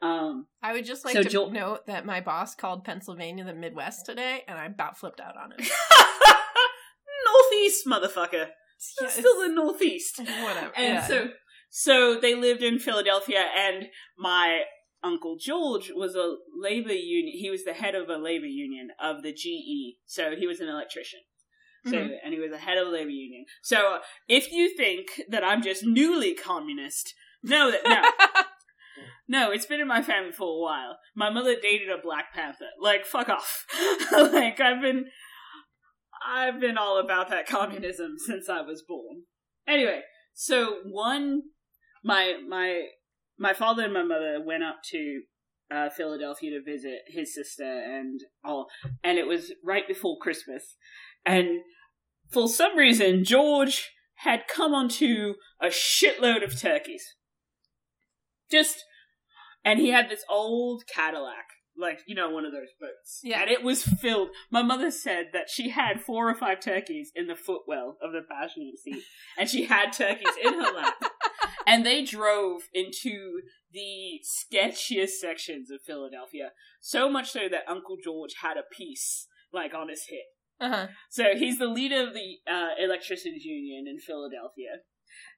Um, 0.00 0.46
I 0.62 0.72
would 0.72 0.84
just 0.84 1.04
like 1.04 1.14
So 1.14 1.22
to 1.24 1.28
Joel- 1.28 1.50
note 1.50 1.86
that 1.86 2.06
my 2.06 2.20
boss 2.20 2.54
called 2.54 2.84
Pennsylvania 2.84 3.44
the 3.44 3.54
Midwest 3.54 4.06
today, 4.06 4.44
and 4.46 4.56
I 4.56 4.66
about 4.66 4.96
flipped 4.96 5.20
out 5.20 5.34
on 5.36 5.52
it. 5.58 5.68
Northeast, 7.26 7.86
motherfucker. 7.86 8.48
Yeah, 9.00 9.06
It's 9.06 9.14
still 9.14 9.40
the 9.40 9.48
Northeast. 9.48 10.18
Whatever. 10.20 10.72
And 10.76 10.94
yeah. 10.94 11.06
so, 11.06 11.28
so 11.68 12.20
they 12.20 12.34
lived 12.36 12.62
in 12.62 12.78
Philadelphia, 12.78 13.44
and 13.56 13.86
my 14.16 14.60
uncle 15.02 15.36
George 15.38 15.90
was 15.94 16.14
a 16.14 16.36
labor 16.60 16.92
union. 16.92 17.36
He 17.38 17.50
was 17.50 17.64
the 17.64 17.72
head 17.72 17.94
of 17.94 18.08
a 18.08 18.16
labor 18.16 18.46
union 18.46 18.88
of 19.00 19.22
the 19.22 19.32
GE, 19.32 19.98
so 20.06 20.34
he 20.36 20.46
was 20.46 20.60
an 20.60 20.68
electrician. 20.68 21.20
So, 21.84 21.92
Mhm. 21.92 22.18
and 22.24 22.34
he 22.34 22.40
was 22.40 22.50
the 22.50 22.58
head 22.58 22.76
of 22.76 22.88
a 22.88 22.90
labor 22.90 23.10
union. 23.10 23.46
So, 23.62 24.00
if 24.26 24.50
you 24.50 24.76
think 24.76 25.22
that 25.28 25.44
I'm 25.44 25.62
just 25.62 25.84
newly 25.84 26.34
communist, 26.34 27.14
know 27.42 27.70
that 27.70 27.84
no, 27.84 28.02
no, 29.28 29.50
it's 29.52 29.66
been 29.66 29.80
in 29.80 29.86
my 29.86 30.02
family 30.02 30.32
for 30.32 30.58
a 30.58 30.60
while. 30.60 30.98
My 31.14 31.30
mother 31.30 31.54
dated 31.54 31.88
a 31.88 31.98
Black 32.02 32.32
Panther. 32.34 32.70
Like, 32.80 33.06
fuck 33.06 33.28
off. 33.28 33.64
like, 34.12 34.58
I've 34.58 34.82
been, 34.82 35.06
I've 36.26 36.60
been 36.60 36.76
all 36.76 36.98
about 36.98 37.30
that 37.30 37.46
communism 37.46 38.16
since 38.18 38.48
I 38.48 38.60
was 38.62 38.82
born. 38.82 39.22
Anyway, 39.66 40.02
so 40.34 40.80
one, 40.84 41.42
my 42.02 42.38
my 42.46 42.86
my 43.38 43.54
father 43.54 43.84
and 43.84 43.92
my 43.92 44.02
mother 44.02 44.40
went 44.44 44.62
up 44.62 44.76
to 44.90 45.22
uh, 45.70 45.88
Philadelphia 45.90 46.50
to 46.50 46.62
visit 46.62 47.00
his 47.06 47.34
sister 47.34 47.64
and 47.64 48.20
all, 48.44 48.68
and 49.04 49.18
it 49.18 49.26
was 49.26 49.52
right 49.64 49.86
before 49.86 50.18
Christmas, 50.20 50.76
and 51.24 51.60
for 52.30 52.48
some 52.48 52.76
reason 52.76 53.24
George 53.24 53.90
had 54.16 54.48
come 54.48 54.74
onto 54.74 55.34
a 55.60 55.66
shitload 55.66 56.42
of 56.42 56.58
turkeys. 56.58 57.14
Just, 58.50 58.84
and 59.64 59.78
he 59.78 59.90
had 59.90 60.08
this 60.08 60.24
old 60.28 60.84
Cadillac, 60.92 61.44
like 61.76 62.00
you 62.06 62.14
know, 62.14 62.30
one 62.30 62.44
of 62.44 62.52
those 62.52 62.72
boats. 62.80 63.20
Yeah. 63.22 63.42
and 63.42 63.50
it 63.50 63.62
was 63.62 63.84
filled. 63.84 64.30
My 64.50 64.62
mother 64.62 64.90
said 64.90 65.26
that 65.32 65.48
she 65.50 65.68
had 65.68 66.00
four 66.00 66.28
or 66.28 66.34
five 66.34 66.60
turkeys 66.60 67.12
in 67.14 67.26
the 67.26 67.36
footwell 67.36 67.96
of 68.02 68.12
the 68.12 68.22
passenger 68.28 68.76
seat, 68.82 69.02
and 69.38 69.48
she 69.48 69.66
had 69.66 69.92
turkeys 69.92 70.34
in 70.42 70.54
her 70.54 70.72
lap. 70.72 70.94
And 71.68 71.84
they 71.84 72.02
drove 72.02 72.62
into 72.72 73.42
the 73.72 74.22
sketchiest 74.24 75.18
sections 75.20 75.70
of 75.70 75.82
Philadelphia, 75.82 76.52
so 76.80 77.10
much 77.10 77.30
so 77.30 77.40
that 77.50 77.68
Uncle 77.68 77.98
George 78.02 78.36
had 78.40 78.56
a 78.56 78.74
piece 78.74 79.26
like 79.52 79.74
on 79.74 79.90
his 79.90 80.06
hip. 80.08 80.24
uh-huh. 80.60 80.86
So 81.10 81.34
he's 81.36 81.58
the 81.58 81.66
leader 81.66 82.02
of 82.02 82.14
the 82.14 82.38
uh, 82.50 82.70
electricians 82.82 83.44
union 83.44 83.84
in 83.86 83.98
Philadelphia, 83.98 84.80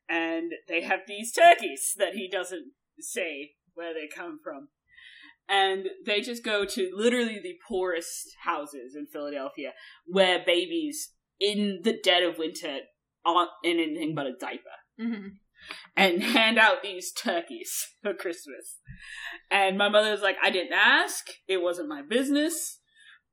and 0.09 0.53
they 0.69 0.83
have 0.83 1.01
these 1.09 1.33
turkeys 1.33 1.95
that 1.99 2.15
he 2.15 2.29
doesn't 2.29 2.73
say 3.01 3.55
where 3.75 3.93
they 3.93 4.07
come 4.07 4.39
from, 4.43 4.69
and 5.49 5.89
they 6.07 6.21
just 6.21 6.45
go 6.45 6.65
to 6.65 6.93
literally 6.95 7.41
the 7.43 7.59
poorest 7.67 8.37
houses 8.45 8.95
in 8.95 9.07
Philadelphia 9.07 9.73
where 10.07 10.45
babies 10.47 11.11
in 11.41 11.81
the 11.83 11.99
dead 12.05 12.23
of 12.23 12.39
winter 12.39 12.79
aren't 13.25 13.51
in 13.65 13.81
anything 13.81 14.15
but 14.15 14.27
a 14.27 14.33
diaper. 14.39 14.79
Hmm 14.97 15.29
and 15.97 16.23
hand 16.35 16.59
out 16.59 16.83
these 16.83 17.13
turkeys 17.13 17.89
for 18.03 18.15
Christmas. 18.15 18.79
And 19.51 19.79
my 19.79 19.89
mother 19.89 20.11
was 20.11 20.23
like, 20.23 20.37
I 20.43 20.51
didn't 20.51 20.73
ask. 20.73 21.27
It 21.49 21.63
wasn't 21.63 21.89
my 21.89 22.03
business. 22.03 22.79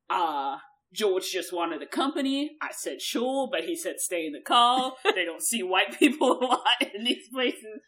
Uh, 0.10 0.58
George 0.94 1.30
just 1.32 1.52
wanted 1.52 1.82
the 1.82 1.86
company. 1.86 2.52
I 2.62 2.70
said, 2.72 3.02
sure, 3.02 3.50
but 3.52 3.66
he 3.66 3.76
said, 3.76 4.00
stay 4.00 4.26
in 4.26 4.34
the 4.34 4.42
car. 4.42 4.94
they 5.16 5.26
don't 5.26 5.44
see 5.44 5.64
white 5.64 5.98
people 6.00 6.32
a 6.42 6.46
lot 6.46 6.62
in 6.94 7.04
these 7.04 7.28
places. 7.34 7.82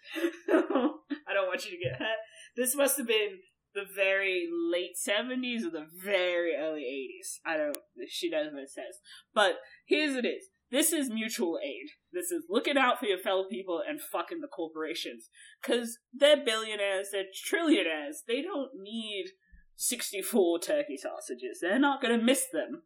I 0.50 1.34
don't 1.34 1.48
want 1.48 1.66
you 1.66 1.72
to 1.72 1.84
get 1.84 2.00
hurt. 2.00 2.18
This 2.56 2.76
must 2.76 2.98
have 2.98 3.08
been 3.08 3.40
the 3.74 3.86
very 3.96 4.48
late 4.52 4.96
70s 4.98 5.66
or 5.66 5.72
the 5.72 5.88
very 6.04 6.56
early 6.56 6.82
80s. 6.82 7.40
I 7.46 7.58
don't, 7.58 7.78
she 8.10 8.30
knows 8.30 8.52
what 8.52 8.64
it 8.64 8.70
says. 8.70 9.00
But 9.34 9.60
here's 9.88 10.16
it 10.16 10.26
is. 10.26 10.48
This 10.72 10.94
is 10.94 11.10
mutual 11.10 11.60
aid. 11.64 11.90
This 12.14 12.32
is 12.32 12.46
looking 12.50 12.78
out 12.78 13.00
for 13.00 13.06
your 13.06 13.18
fellow 13.18 13.46
people 13.50 13.82
and 13.88 14.00
fucking 14.00 14.42
the 14.42 14.48
corporations. 14.48 15.30
Cause 15.64 15.98
they're 16.14 16.44
billionaires, 16.44 17.10
they're 17.12 17.24
trillionaires. 17.24 18.18
They 18.28 18.42
don't 18.42 18.72
need 18.80 19.32
64 19.76 20.60
turkey 20.60 20.98
sausages. 20.98 21.60
They're 21.62 21.80
not 21.80 22.02
gonna 22.02 22.22
miss 22.22 22.46
them. 22.52 22.84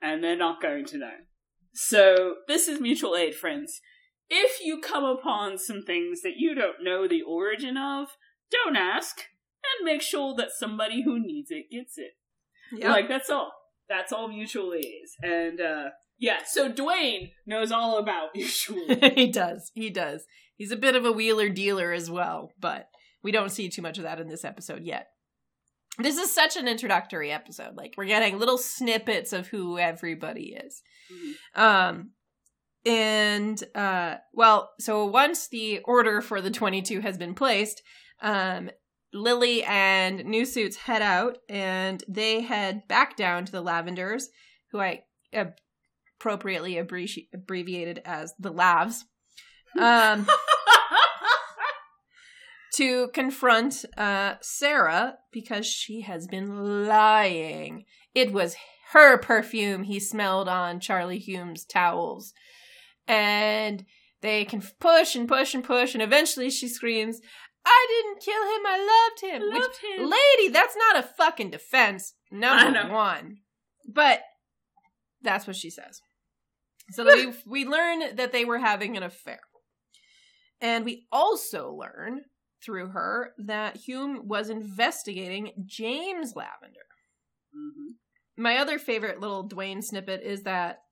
And 0.00 0.22
they're 0.22 0.36
not 0.36 0.60
going 0.60 0.84
to 0.86 0.98
know. 0.98 1.12
So, 1.74 2.34
this 2.48 2.68
is 2.68 2.80
mutual 2.80 3.16
aid, 3.16 3.34
friends. 3.34 3.80
If 4.28 4.60
you 4.62 4.80
come 4.80 5.04
upon 5.04 5.58
some 5.58 5.82
things 5.82 6.22
that 6.22 6.34
you 6.36 6.54
don't 6.54 6.82
know 6.82 7.06
the 7.06 7.22
origin 7.22 7.76
of, 7.76 8.08
don't 8.50 8.76
ask, 8.76 9.16
and 9.62 9.84
make 9.84 10.02
sure 10.02 10.34
that 10.36 10.50
somebody 10.50 11.02
who 11.04 11.24
needs 11.24 11.50
it 11.50 11.70
gets 11.70 11.98
it. 11.98 12.12
Yep. 12.72 12.90
Like 12.90 13.08
that's 13.08 13.30
all. 13.30 13.52
That's 13.88 14.12
all 14.12 14.28
mutual 14.28 14.74
aid 14.74 14.84
is. 14.84 15.16
And 15.22 15.60
uh 15.60 15.90
yeah, 16.22 16.38
so 16.46 16.70
Dwayne 16.70 17.32
knows 17.46 17.72
all 17.72 17.98
about 17.98 18.28
mutual 18.32 18.86
he 19.16 19.26
does. 19.26 19.72
He 19.74 19.90
does. 19.90 20.24
He's 20.56 20.70
a 20.70 20.76
bit 20.76 20.94
of 20.94 21.04
a 21.04 21.10
wheeler 21.10 21.48
dealer 21.48 21.92
as 21.92 22.08
well, 22.08 22.52
but 22.60 22.86
we 23.24 23.32
don't 23.32 23.50
see 23.50 23.68
too 23.68 23.82
much 23.82 23.98
of 23.98 24.04
that 24.04 24.20
in 24.20 24.28
this 24.28 24.44
episode 24.44 24.84
yet. 24.84 25.08
This 25.98 26.18
is 26.18 26.32
such 26.32 26.56
an 26.56 26.68
introductory 26.68 27.32
episode. 27.32 27.74
Like 27.74 27.94
we're 27.96 28.04
getting 28.04 28.38
little 28.38 28.56
snippets 28.56 29.32
of 29.32 29.48
who 29.48 29.80
everybody 29.80 30.54
is. 30.64 30.80
Um 31.56 32.12
and 32.86 33.60
uh 33.74 34.18
well, 34.32 34.70
so 34.78 35.04
once 35.04 35.48
the 35.48 35.80
order 35.80 36.20
for 36.20 36.40
the 36.40 36.52
22 36.52 37.00
has 37.00 37.18
been 37.18 37.34
placed, 37.34 37.82
um 38.22 38.70
Lily 39.12 39.64
and 39.64 40.24
New 40.24 40.44
Suits 40.44 40.76
head 40.76 41.02
out 41.02 41.38
and 41.48 42.04
they 42.08 42.42
head 42.42 42.86
back 42.86 43.16
down 43.16 43.44
to 43.44 43.50
the 43.50 43.62
Lavenders, 43.62 44.26
who 44.70 44.78
I 44.78 45.02
uh, 45.34 45.46
appropriately 46.22 46.74
abbrevi- 46.74 47.26
abbreviated 47.34 48.00
as 48.04 48.32
the 48.38 48.52
Lavs, 48.52 49.02
um, 49.78 50.26
to 52.76 53.08
confront 53.08 53.84
uh, 53.98 54.34
Sarah 54.40 55.16
because 55.32 55.66
she 55.66 56.02
has 56.02 56.28
been 56.28 56.86
lying. 56.86 57.84
It 58.14 58.32
was 58.32 58.54
her 58.92 59.18
perfume 59.18 59.82
he 59.84 59.98
smelled 59.98 60.48
on 60.48 60.78
Charlie 60.78 61.18
Hulme's 61.26 61.64
towels. 61.64 62.32
And 63.08 63.84
they 64.20 64.44
can 64.44 64.62
push 64.78 65.16
and 65.16 65.26
push 65.26 65.54
and 65.54 65.64
push, 65.64 65.94
and 65.94 66.02
eventually 66.02 66.50
she 66.50 66.68
screams, 66.68 67.20
I 67.66 67.86
didn't 67.88 68.22
kill 68.22 68.42
him, 68.44 68.64
I 68.64 69.10
loved 69.10 69.34
him. 69.34 69.52
Which 69.52 69.62
Loved 69.62 69.78
him. 69.82 70.10
lady, 70.10 70.52
that's 70.52 70.76
not 70.76 71.04
a 71.04 71.08
fucking 71.08 71.50
defense. 71.50 72.14
Number 72.30 72.92
one. 72.92 73.38
But 73.88 74.20
That's 75.20 75.48
what 75.48 75.56
she 75.56 75.70
says. 75.70 76.00
So 76.92 77.04
we 77.04 77.32
we 77.46 77.64
learn 77.64 78.16
that 78.16 78.32
they 78.32 78.44
were 78.44 78.58
having 78.58 78.96
an 78.96 79.02
affair. 79.02 79.40
And 80.60 80.84
we 80.84 81.06
also 81.10 81.72
learn 81.72 82.22
through 82.64 82.88
her 82.90 83.32
that 83.38 83.78
Hulme 83.78 84.24
was 84.24 84.48
investigating 84.48 85.52
James 85.66 86.36
Lavender. 86.36 86.86
Mhm. 87.54 87.96
My 88.36 88.58
other 88.58 88.78
favorite 88.78 89.20
little 89.20 89.48
Dwayne 89.48 89.82
snippet 89.82 90.22
is 90.22 90.44
that 90.44 90.82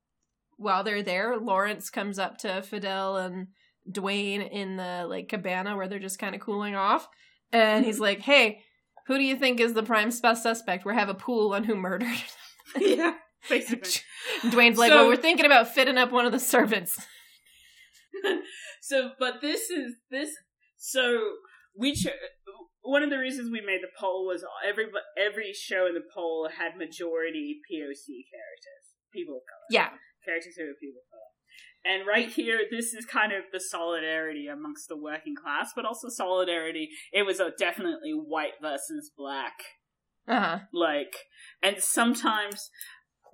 while 0.57 0.83
they're 0.83 1.01
there, 1.03 1.37
Lawrence 1.37 1.89
comes 1.89 2.19
up 2.19 2.37
to 2.39 2.61
Fidel 2.61 3.17
and 3.17 3.47
Dwayne 3.89 4.47
in 4.51 4.75
the 4.77 5.05
like 5.07 5.29
cabana 5.29 5.75
where 5.75 5.87
they're 5.87 5.97
just 5.99 6.19
kind 6.19 6.35
of 6.35 6.41
cooling 6.41 6.75
off. 6.75 7.07
And 7.51 7.83
he's 7.85 7.99
like, 7.99 8.19
Hey, 8.19 8.61
who 9.07 9.17
do 9.17 9.23
you 9.23 9.35
think 9.35 9.59
is 9.59 9.73
the 9.73 9.83
prime 9.83 10.11
suspect? 10.11 10.85
We 10.85 10.93
have 10.93 11.09
a 11.09 11.13
pool 11.15 11.53
on 11.53 11.63
who 11.63 11.75
murdered. 11.75 12.21
yeah, 12.79 13.15
basically. 13.49 13.91
Dwayne's 14.51 14.77
like, 14.77 14.89
So- 14.91 14.97
Well, 14.97 15.07
we're 15.07 15.15
thinking 15.15 15.45
about 15.45 15.73
fitting 15.73 15.97
up 15.97 16.11
one 16.11 16.25
of 16.25 16.31
the 16.31 16.39
servants. 16.39 16.97
so, 18.81 19.11
but 19.19 19.41
this 19.41 19.69
is 19.69 19.95
this. 20.09 20.29
So 20.77 21.19
we 21.77 21.95
cho- 21.95 22.09
one 22.81 23.03
of 23.03 23.09
the 23.09 23.17
reasons 23.19 23.51
we 23.51 23.61
made 23.61 23.79
the 23.81 23.89
poll 23.99 24.25
was 24.27 24.43
every 24.67 24.85
every 25.17 25.53
show 25.53 25.85
in 25.87 25.93
the 25.93 26.03
poll 26.13 26.49
had 26.57 26.77
majority 26.77 27.59
POC 27.71 28.25
characters, 28.29 28.85
people 29.13 29.35
of 29.35 29.41
color, 29.41 29.67
Yeah. 29.69 29.89
characters 30.25 30.55
who 30.57 30.63
are 30.63 30.73
people 30.79 31.01
of 31.01 31.09
color. 31.11 31.21
And 31.83 32.07
right 32.07 32.29
here, 32.29 32.59
this 32.69 32.93
is 32.93 33.05
kind 33.05 33.31
of 33.31 33.43
the 33.51 33.59
solidarity 33.59 34.47
amongst 34.47 34.87
the 34.87 34.97
working 34.97 35.33
class, 35.35 35.71
but 35.75 35.83
also 35.85 36.09
solidarity. 36.09 36.89
It 37.11 37.23
was 37.23 37.39
a 37.39 37.51
definitely 37.57 38.11
white 38.11 38.53
versus 38.61 39.11
black 39.17 39.53
Uh-huh. 40.27 40.59
like 40.71 41.15
and 41.63 41.77
sometimes 41.81 42.69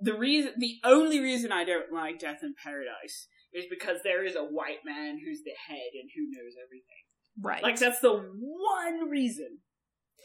the 0.00 0.14
reason 0.14 0.52
the 0.58 0.76
only 0.84 1.20
reason 1.20 1.50
i 1.52 1.64
don't 1.64 1.92
like 1.92 2.18
death 2.18 2.38
in 2.42 2.54
paradise 2.62 3.26
is 3.52 3.64
because 3.70 3.98
there 4.04 4.24
is 4.24 4.36
a 4.36 4.42
white 4.44 4.78
man 4.84 5.18
who's 5.24 5.42
the 5.44 5.52
head 5.68 5.90
and 5.94 6.08
who 6.14 6.22
knows 6.30 6.54
everything 6.64 7.04
Right. 7.40 7.62
like 7.62 7.78
that's 7.78 8.00
the 8.00 8.12
one 8.12 9.08
reason 9.08 9.58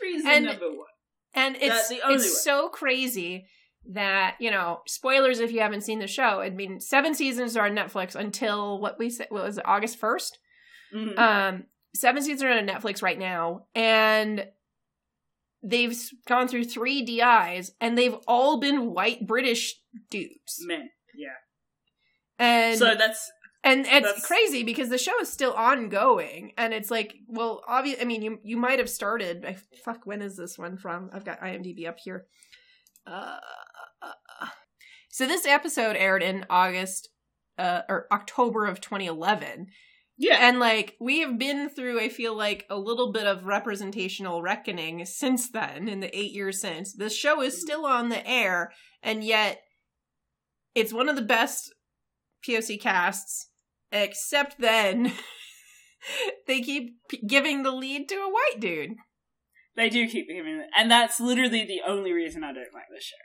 reason 0.01 0.29
And- 0.29 0.45
number 0.45 0.69
one 0.69 0.87
and 1.35 1.55
it's 1.59 1.89
it's 1.91 2.03
way. 2.03 2.17
so 2.17 2.69
crazy 2.69 3.45
that, 3.91 4.35
you 4.39 4.49
know, 4.49 4.79
spoilers 4.87 5.39
if 5.39 5.51
you 5.51 5.59
haven't 5.59 5.81
seen 5.81 5.99
the 5.99 6.07
show. 6.07 6.39
I 6.41 6.49
mean, 6.51 6.79
seven 6.79 7.13
seasons 7.13 7.57
are 7.57 7.65
on 7.65 7.75
Netflix 7.75 8.15
until 8.15 8.79
what 8.79 8.97
we 8.97 9.09
said 9.09 9.27
what 9.29 9.43
was 9.43 9.57
it, 9.57 9.65
August 9.67 9.99
1st? 9.99 10.37
Mhm. 10.93 11.17
Um, 11.19 11.63
seven 11.95 12.21
seasons 12.21 12.43
are 12.43 12.49
on 12.51 12.65
Netflix 12.67 13.01
right 13.01 13.17
now, 13.19 13.65
and 13.75 14.47
they've 15.63 15.97
gone 16.27 16.47
through 16.47 16.65
three 16.65 17.01
DIs, 17.03 17.71
and 17.79 17.97
they've 17.97 18.15
all 18.27 18.59
been 18.59 18.91
white 18.93 19.25
British 19.25 19.75
dudes. 20.09 20.57
men 20.65 20.89
yeah 21.15 21.29
And 22.39 22.77
so 22.77 22.95
that's 22.95 23.31
and 23.63 23.81
it's 23.81 23.89
that's- 23.89 24.25
crazy 24.25 24.63
because 24.63 24.89
the 24.89 24.97
show 24.97 25.17
is 25.21 25.31
still 25.31 25.53
ongoing, 25.53 26.51
and 26.57 26.73
it's 26.73 26.91
like, 26.91 27.15
well, 27.27 27.61
obvious. 27.67 27.97
I 28.01 28.03
mean, 28.03 28.21
you 28.21 28.39
you 28.43 28.57
might 28.57 28.79
have 28.79 28.89
started. 28.89 29.45
I, 29.45 29.55
fuck, 29.85 30.05
when 30.05 30.21
is 30.21 30.35
this 30.35 30.57
one 30.57 30.77
from? 30.77 31.09
I've 31.13 31.23
got 31.23 31.39
IMDb 31.39 31.87
up 31.87 31.97
here. 32.03 32.25
Uh, 33.07 33.37
so 35.09 35.25
this 35.27 35.45
episode 35.45 35.95
aired 35.95 36.23
in 36.23 36.45
August, 36.49 37.07
uh, 37.57 37.81
or 37.87 38.07
October 38.11 38.65
of 38.65 38.81
2011. 38.81 39.67
Yeah 40.17 40.37
And 40.41 40.59
like 40.59 40.95
we 40.99 41.19
have 41.19 41.37
been 41.37 41.69
through, 41.69 41.99
I 41.99 42.09
feel 42.09 42.35
like 42.35 42.65
a 42.69 42.77
little 42.77 43.11
bit 43.11 43.25
of 43.25 43.45
representational 43.45 44.41
reckoning 44.41 45.05
since 45.05 45.49
then, 45.49 45.87
in 45.87 45.99
the 45.99 46.15
eight 46.17 46.31
years 46.31 46.61
since. 46.61 46.93
The 46.93 47.09
show 47.09 47.41
is 47.41 47.55
mm. 47.55 47.59
still 47.59 47.85
on 47.85 48.09
the 48.09 48.25
air, 48.27 48.71
and 49.01 49.23
yet 49.23 49.61
it's 50.75 50.93
one 50.93 51.09
of 51.09 51.15
the 51.15 51.21
best 51.21 51.73
POC 52.47 52.81
casts, 52.81 53.49
except 53.91 54.59
then 54.59 55.13
they 56.47 56.61
keep 56.61 56.95
p- 57.09 57.25
giving 57.25 57.63
the 57.63 57.71
lead 57.71 58.09
to 58.09 58.15
a 58.15 58.31
white 58.31 58.59
dude. 58.59 58.95
They 59.75 59.89
do 59.89 60.07
keep 60.07 60.27
giving 60.27 60.57
it, 60.59 60.67
and 60.77 60.91
that's 60.91 61.19
literally 61.19 61.65
the 61.65 61.81
only 61.87 62.11
reason 62.11 62.43
I 62.43 62.53
don't 62.53 62.73
like 62.73 62.85
this 62.93 63.03
show. 63.03 63.15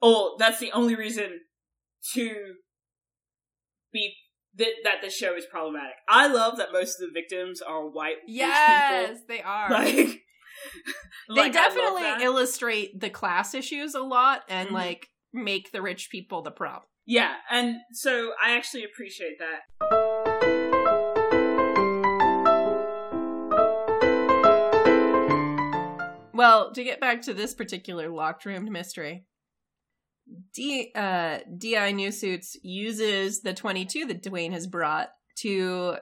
Or 0.00 0.32
that's 0.38 0.58
the 0.58 0.72
only 0.72 0.94
reason 0.94 1.40
to 2.14 2.54
be 3.92 4.14
that 4.56 4.68
that 4.84 5.02
the 5.02 5.10
show 5.10 5.34
is 5.36 5.46
problematic. 5.46 5.94
I 6.08 6.26
love 6.28 6.58
that 6.58 6.72
most 6.72 7.00
of 7.00 7.08
the 7.08 7.12
victims 7.12 7.60
are 7.62 7.88
white 7.88 8.16
Yes, 8.26 9.20
they 9.28 9.40
are. 9.42 9.70
Like, 9.70 9.86
they 9.96 10.22
like, 11.28 11.52
definitely 11.52 12.24
illustrate 12.24 13.00
the 13.00 13.10
class 13.10 13.54
issues 13.54 13.94
a 13.94 14.00
lot 14.00 14.42
and 14.48 14.68
Mhm. 14.70 14.72
like 14.72 15.08
make 15.32 15.72
the 15.72 15.80
rich 15.82 16.08
people 16.10 16.42
the 16.42 16.50
problem. 16.50 16.84
yeah, 17.06 17.34
and 17.50 17.76
so 17.92 18.32
I 18.42 18.52
actually 18.52 18.84
appreciate 18.84 19.38
that. 19.38 19.62
Well, 26.34 26.72
to 26.72 26.82
get 26.82 26.98
back 26.98 27.22
to 27.22 27.34
this 27.34 27.54
particular 27.54 28.08
locked 28.08 28.46
room 28.46 28.70
mystery, 28.72 29.26
D 30.54 30.92
uh 30.94 31.38
DI 31.56 31.92
New 31.92 32.10
Suits 32.10 32.56
uses 32.62 33.42
the 33.42 33.54
22 33.54 34.06
that 34.06 34.22
Dwayne 34.22 34.52
has 34.52 34.66
brought 34.66 35.10
to 35.36 35.96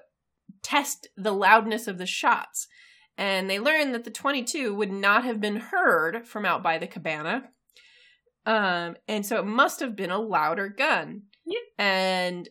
test 0.62 1.08
the 1.16 1.32
loudness 1.32 1.86
of 1.86 1.98
the 1.98 2.06
shots. 2.06 2.68
And 3.16 3.50
they 3.50 3.58
learn 3.58 3.92
that 3.92 4.04
the 4.04 4.10
22 4.10 4.74
would 4.74 4.90
not 4.90 5.24
have 5.24 5.40
been 5.40 5.56
heard 5.56 6.26
from 6.26 6.44
out 6.44 6.62
by 6.62 6.78
the 6.78 6.86
cabana. 6.86 7.50
Um, 8.46 8.96
and 9.06 9.26
so 9.26 9.38
it 9.38 9.46
must 9.46 9.80
have 9.80 9.94
been 9.94 10.10
a 10.10 10.18
louder 10.18 10.68
gun. 10.68 11.22
Yeah. 11.44 11.58
And 11.78 12.48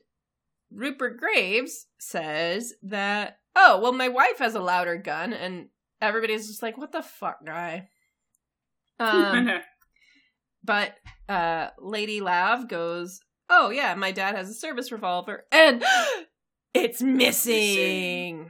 Rupert 0.71 1.17
Graves 1.17 1.87
says 1.97 2.73
that, 2.83 3.39
oh, 3.55 3.79
well, 3.81 3.93
my 3.93 4.09
wife 4.09 4.37
has 4.39 4.53
a 4.53 4.61
louder 4.61 4.97
gun. 4.97 5.33
And 5.33 5.69
everybody's 6.01 6.47
just 6.47 6.61
like, 6.61 6.77
what 6.77 6.91
the 6.91 7.03
fuck, 7.03 7.45
guy? 7.45 7.89
Um, 9.01 9.49
but 10.69 10.93
uh, 11.27 11.69
Lady 11.79 12.21
Lav 12.21 12.67
goes, 12.67 13.21
oh, 13.49 13.71
yeah, 13.71 13.95
my 13.95 14.11
dad 14.11 14.35
has 14.35 14.51
a 14.51 14.53
service 14.53 14.91
revolver. 14.91 15.45
And 15.51 15.83
it's 16.75 17.01
missing. 17.01 18.49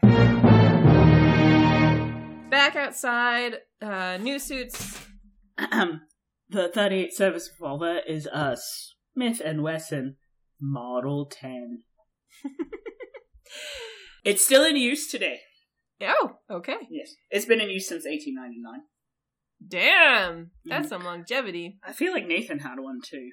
Back 2.49 2.75
outside, 2.75 3.59
uh, 3.81 4.17
new 4.17 4.37
suits. 4.37 4.99
the 6.49 6.69
38 6.73 7.15
service 7.15 7.49
revolver 7.57 8.01
is 8.05 8.25
a 8.25 8.57
Smith 8.57 9.39
and 9.39 9.63
Wesson 9.63 10.17
Model 10.59 11.25
10. 11.25 11.83
it's 14.25 14.43
still 14.43 14.65
in 14.65 14.75
use 14.75 15.09
today. 15.09 15.39
Oh, 16.01 16.31
okay. 16.51 16.79
Yes, 16.89 17.13
it's 17.31 17.45
been 17.45 17.61
in 17.61 17.69
use 17.69 17.87
since 17.87 18.03
1899. 18.03 18.81
Damn, 19.65 20.51
that's 20.65 20.87
mm. 20.87 20.89
some 20.89 21.03
longevity. 21.03 21.79
I 21.83 21.93
feel 21.93 22.13
like 22.13 22.25
Nathan 22.25 22.59
had 22.59 22.79
one 22.79 23.01
too. 23.03 23.29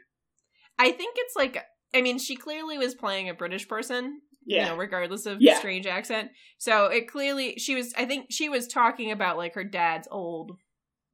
I 0.78 0.90
think 0.90 1.16
it's 1.18 1.36
like, 1.36 1.62
I 1.94 2.02
mean, 2.02 2.18
she 2.18 2.36
clearly 2.36 2.78
was 2.78 2.94
playing 2.94 3.28
a 3.28 3.34
British 3.34 3.68
person, 3.68 4.20
Yeah. 4.44 4.64
you 4.64 4.70
know, 4.70 4.76
regardless 4.76 5.26
of 5.26 5.38
Yeah. 5.40 5.58
strange 5.58 5.86
accent. 5.86 6.30
So 6.58 6.86
it 6.86 7.08
clearly, 7.08 7.54
she 7.58 7.74
was, 7.74 7.94
I 7.96 8.04
think 8.04 8.26
she 8.30 8.48
was 8.48 8.66
talking 8.66 9.12
about 9.12 9.36
like 9.36 9.54
her 9.54 9.64
dad's 9.64 10.08
old 10.10 10.52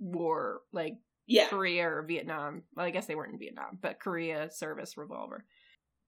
war, 0.01 0.61
like 0.73 0.95
Yeah. 1.27 1.49
Korea 1.49 1.89
or 1.89 2.03
Vietnam. 2.03 2.63
Well, 2.75 2.87
I 2.87 2.91
guess 2.91 3.07
they 3.07 3.15
weren't 3.15 3.35
in 3.35 3.39
Vietnam, 3.39 3.79
but 3.81 4.01
Korea 4.01 4.51
service 4.51 4.97
revolver. 4.97 5.45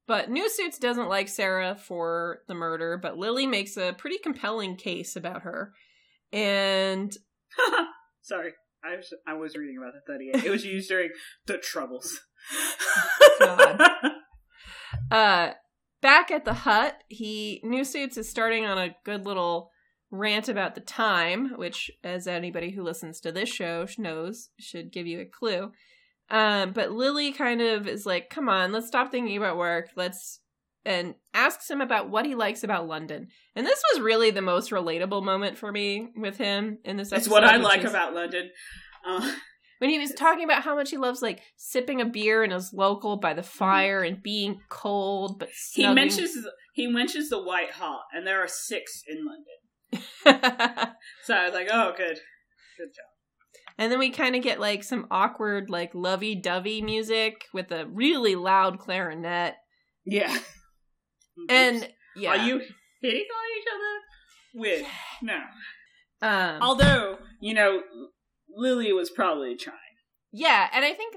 But 0.06 0.30
New 0.30 0.50
Suits 0.50 0.78
doesn't 0.78 1.08
like 1.08 1.28
Sarah 1.28 1.76
for 1.76 2.40
the 2.48 2.54
murder, 2.54 2.98
but 3.00 3.16
Lily 3.16 3.46
makes 3.46 3.76
a 3.76 3.94
pretty 3.96 4.18
compelling 4.18 4.76
case 4.76 5.14
about 5.16 5.42
her. 5.42 5.72
And 6.32 7.16
Sorry. 8.22 8.52
I 8.86 8.96
was, 8.96 9.14
I 9.26 9.34
was 9.34 9.56
reading 9.56 9.78
about 9.78 9.94
the 9.94 10.00
38. 10.06 10.44
It 10.44 10.50
was 10.50 10.64
used 10.64 10.88
during 10.88 11.10
the 11.46 11.58
Troubles. 11.58 12.20
God. 13.38 13.80
uh 15.10 15.50
back 16.02 16.30
at 16.30 16.44
the 16.44 16.52
hut, 16.52 17.02
he 17.08 17.60
New 17.64 17.84
Suits 17.84 18.18
is 18.18 18.28
starting 18.28 18.66
on 18.66 18.76
a 18.76 18.94
good 19.04 19.24
little 19.24 19.70
rant 20.10 20.48
about 20.48 20.74
the 20.74 20.80
time, 20.80 21.54
which 21.56 21.90
as 22.04 22.26
anybody 22.26 22.70
who 22.70 22.82
listens 22.82 23.20
to 23.20 23.32
this 23.32 23.48
show 23.48 23.86
knows 23.98 24.50
should 24.60 24.92
give 24.92 25.06
you 25.06 25.20
a 25.20 25.24
clue. 25.24 25.72
Um, 26.30 26.72
but 26.72 26.92
Lily 26.92 27.32
kind 27.32 27.60
of 27.60 27.88
is 27.88 28.06
like, 28.06 28.30
"Come 28.30 28.48
on, 28.48 28.70
let's 28.70 28.86
stop 28.86 29.10
thinking 29.10 29.36
about 29.36 29.56
work. 29.56 29.90
Let's." 29.96 30.40
And 30.86 31.14
asks 31.32 31.70
him 31.70 31.80
about 31.80 32.10
what 32.10 32.26
he 32.26 32.34
likes 32.34 32.62
about 32.62 32.86
London. 32.86 33.28
And 33.56 33.66
this 33.66 33.82
was 33.92 34.02
really 34.02 34.30
the 34.30 34.42
most 34.42 34.70
relatable 34.70 35.24
moment 35.24 35.56
for 35.56 35.72
me 35.72 36.08
with 36.14 36.36
him 36.36 36.78
in 36.84 36.96
this 36.98 37.10
episode. 37.10 37.26
It's 37.26 37.32
what 37.32 37.44
I 37.44 37.56
like 37.56 37.84
is- 37.84 37.90
about 37.90 38.14
London. 38.14 38.50
Uh, 39.06 39.32
when 39.78 39.90
he 39.90 39.98
was 39.98 40.12
talking 40.12 40.44
about 40.44 40.62
how 40.62 40.74
much 40.74 40.90
he 40.90 40.96
loves 40.96 41.20
like 41.22 41.40
sipping 41.56 42.00
a 42.00 42.04
beer 42.06 42.42
in 42.44 42.50
his 42.50 42.72
local 42.72 43.16
by 43.18 43.34
the 43.34 43.42
fire 43.42 44.02
and 44.02 44.22
being 44.22 44.60
cold 44.70 45.38
but 45.38 45.50
he 45.74 45.86
mentions 45.86 46.30
he 46.74 46.86
mentions 46.86 47.28
the 47.28 47.42
White 47.42 47.70
Hart, 47.72 48.02
and 48.12 48.26
there 48.26 48.42
are 48.42 48.48
six 48.48 49.02
in 49.06 49.24
London. 49.24 50.90
So 51.24 51.34
I 51.34 51.44
was 51.44 51.54
like, 51.54 51.68
oh, 51.70 51.92
good, 51.96 52.18
good 52.78 52.88
job. 52.94 53.04
And 53.78 53.90
then 53.92 53.98
we 53.98 54.10
kind 54.10 54.34
of 54.36 54.42
get 54.42 54.58
like 54.60 54.82
some 54.84 55.06
awkward, 55.10 55.70
like 55.70 55.94
lovey 55.94 56.34
dovey 56.34 56.82
music 56.82 57.44
with 57.52 57.70
a 57.70 57.86
really 57.86 58.34
loud 58.34 58.78
clarinet. 58.78 59.54
Yeah. 60.04 60.36
And 61.48 61.88
yeah. 62.16 62.30
Are 62.30 62.36
you 62.36 62.60
hitting 63.02 63.20
on 63.20 63.58
each 63.58 63.66
other? 63.72 64.00
With 64.56 64.86
no. 65.22 65.40
um, 66.22 66.62
Although, 66.62 67.18
you 67.40 67.54
know, 67.54 67.80
Lily 68.48 68.92
was 68.92 69.10
probably 69.10 69.56
trying. 69.56 69.76
yeah, 70.32 70.68
and 70.72 70.84
I 70.84 70.92
think 70.92 71.16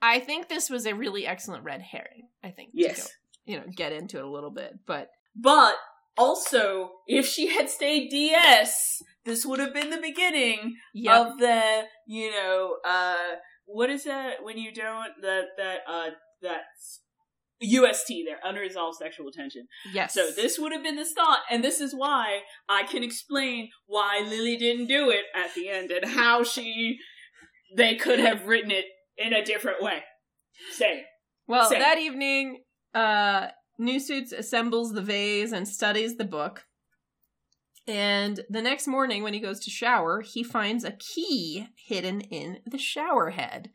I 0.00 0.20
think 0.20 0.48
this 0.48 0.70
was 0.70 0.86
a 0.86 0.94
really 0.94 1.26
excellent 1.26 1.64
red 1.64 1.82
herring. 1.82 2.28
I 2.42 2.50
think. 2.50 2.70
Yes. 2.72 3.02
go, 3.02 3.08
you 3.44 3.58
know, 3.58 3.66
get 3.74 3.92
into 3.92 4.18
it 4.18 4.24
a 4.24 4.30
little 4.30 4.50
bit. 4.50 4.74
But 4.86 5.08
But 5.36 5.74
also, 6.16 6.90
if 7.06 7.26
she 7.26 7.48
had 7.48 7.68
stayed 7.68 8.08
DS, 8.08 9.02
this 9.24 9.44
would 9.44 9.60
have 9.60 9.74
been 9.74 9.90
the 9.90 10.00
beginning 10.00 10.76
yeah. 10.94 11.20
of 11.20 11.38
the, 11.38 11.82
you 12.06 12.30
know, 12.30 12.76
uh, 12.86 13.36
what 13.66 13.90
is 13.90 14.04
that 14.04 14.42
when 14.42 14.56
you 14.56 14.72
don't 14.72 15.10
that 15.20 15.44
that 15.58 15.80
uh 15.86 16.10
that's 16.40 17.02
UST 17.60 18.08
there, 18.24 18.38
unresolved 18.44 18.98
sexual 18.98 19.30
tension. 19.30 19.66
yes. 19.92 20.14
So 20.14 20.30
this 20.30 20.58
would 20.58 20.72
have 20.72 20.82
been 20.82 20.96
the 20.96 21.04
start, 21.04 21.40
and 21.50 21.62
this 21.62 21.80
is 21.80 21.94
why 21.94 22.40
I 22.68 22.84
can 22.84 23.02
explain 23.02 23.70
why 23.86 24.24
Lily 24.26 24.56
didn't 24.56 24.86
do 24.86 25.10
it 25.10 25.24
at 25.34 25.54
the 25.54 25.68
end 25.68 25.90
and 25.90 26.04
how 26.12 26.44
she 26.44 26.98
they 27.76 27.96
could 27.96 28.18
have 28.18 28.46
written 28.46 28.70
it 28.70 28.84
in 29.16 29.32
a 29.32 29.44
different 29.44 29.82
way. 29.82 30.02
Say, 30.72 31.04
Well, 31.46 31.68
Same. 31.68 31.80
that 31.80 31.98
evening, 31.98 32.62
uh, 32.94 33.48
New 33.78 34.00
Suits 34.00 34.32
assembles 34.32 34.92
the 34.92 35.02
vase 35.02 35.52
and 35.52 35.68
studies 35.68 36.16
the 36.16 36.24
book. 36.24 36.64
And 37.86 38.40
the 38.50 38.60
next 38.62 38.86
morning, 38.86 39.22
when 39.22 39.34
he 39.34 39.40
goes 39.40 39.60
to 39.60 39.70
shower, 39.70 40.20
he 40.20 40.42
finds 40.42 40.84
a 40.84 40.92
key 40.92 41.68
hidden 41.86 42.20
in 42.20 42.58
the 42.66 42.78
shower 42.78 43.30
head. 43.30 43.70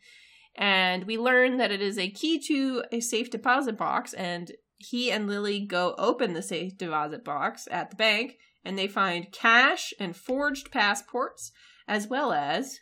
And 0.56 1.06
we 1.06 1.18
learn 1.18 1.58
that 1.58 1.72
it 1.72 1.82
is 1.82 1.98
a 1.98 2.10
key 2.12 2.40
to 2.48 2.84
a 2.92 3.00
safe 3.00 3.30
deposit 3.30 3.78
box. 3.78 4.14
And 4.14 4.52
he 4.78 5.12
and 5.12 5.28
Lily 5.28 5.60
go 5.62 5.96
open 5.98 6.34
the 6.34 6.42
safe 6.42 6.78
deposit 6.78 7.24
box 7.24 7.68
at 7.72 7.90
the 7.90 7.96
bank, 7.96 8.38
and 8.64 8.78
they 8.78 8.88
find 8.88 9.32
cash 9.32 9.94
and 10.00 10.16
forged 10.16 10.72
passports, 10.72 11.52
as 11.88 12.08
well 12.08 12.32
as 12.34 12.80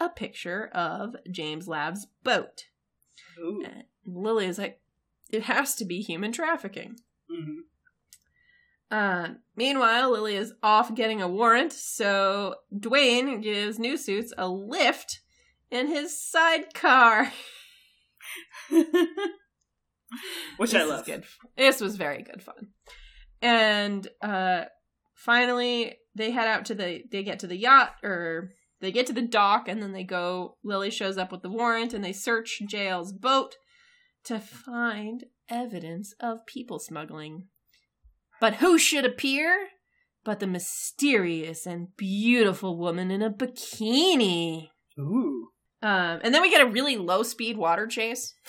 a 0.00 0.08
picture 0.08 0.68
of 0.74 1.14
James 1.30 1.68
Lav's 1.68 2.06
boat. 2.24 2.64
ooh, 3.38 3.62
And 3.64 3.84
Lily 4.06 4.46
is 4.46 4.58
like, 4.58 4.80
it 5.30 5.44
has 5.44 5.74
to 5.76 5.84
be 5.84 6.00
human 6.00 6.32
trafficking. 6.32 6.96
mhm. 7.30 7.58
Uh, 8.90 9.34
meanwhile, 9.56 10.10
Lily 10.10 10.36
is 10.36 10.52
off 10.62 10.94
getting 10.94 11.22
a 11.22 11.28
warrant, 11.28 11.72
so 11.72 12.56
Dwayne 12.74 13.42
gives 13.42 13.78
New 13.78 13.96
Suits 13.96 14.34
a 14.36 14.46
lift 14.48 15.21
in 15.72 15.88
his 15.88 16.22
sidecar. 16.22 17.32
which 20.58 20.70
This 20.70 20.74
I 20.74 20.84
love. 20.84 21.06
good. 21.06 21.24
This 21.56 21.80
was 21.80 21.96
very 21.96 22.22
good 22.22 22.42
fun. 22.42 22.68
And 23.40 24.06
uh, 24.20 24.66
finally, 25.14 25.96
they 26.14 26.30
head 26.30 26.46
out 26.46 26.66
to 26.66 26.74
the. 26.74 27.02
They 27.10 27.24
get 27.24 27.40
to 27.40 27.46
the 27.46 27.56
yacht, 27.56 27.94
or 28.04 28.50
they 28.80 28.92
get 28.92 29.06
to 29.06 29.12
the 29.12 29.22
dock, 29.22 29.66
and 29.66 29.82
then 29.82 29.92
they 29.92 30.04
go. 30.04 30.58
Lily 30.62 30.90
shows 30.90 31.18
up 31.18 31.32
with 31.32 31.42
the 31.42 31.50
warrant, 31.50 31.94
and 31.94 32.04
they 32.04 32.12
search 32.12 32.60
jail's 32.68 33.12
boat 33.12 33.56
to 34.24 34.38
find 34.38 35.24
evidence 35.48 36.14
of 36.20 36.46
people 36.46 36.78
smuggling. 36.78 37.48
But 38.40 38.56
who 38.56 38.78
should 38.78 39.04
appear? 39.04 39.68
But 40.24 40.38
the 40.38 40.46
mysterious 40.46 41.66
and 41.66 41.88
beautiful 41.96 42.78
woman 42.78 43.10
in 43.10 43.22
a 43.22 43.30
bikini. 43.30 44.68
Ooh. 44.98 45.48
Um, 45.82 46.20
and 46.22 46.34
then 46.34 46.42
we 46.42 46.50
get 46.50 46.60
a 46.60 46.70
really 46.70 46.96
low 46.96 47.22
speed 47.22 47.56
water 47.56 47.86
chase. 47.86 48.34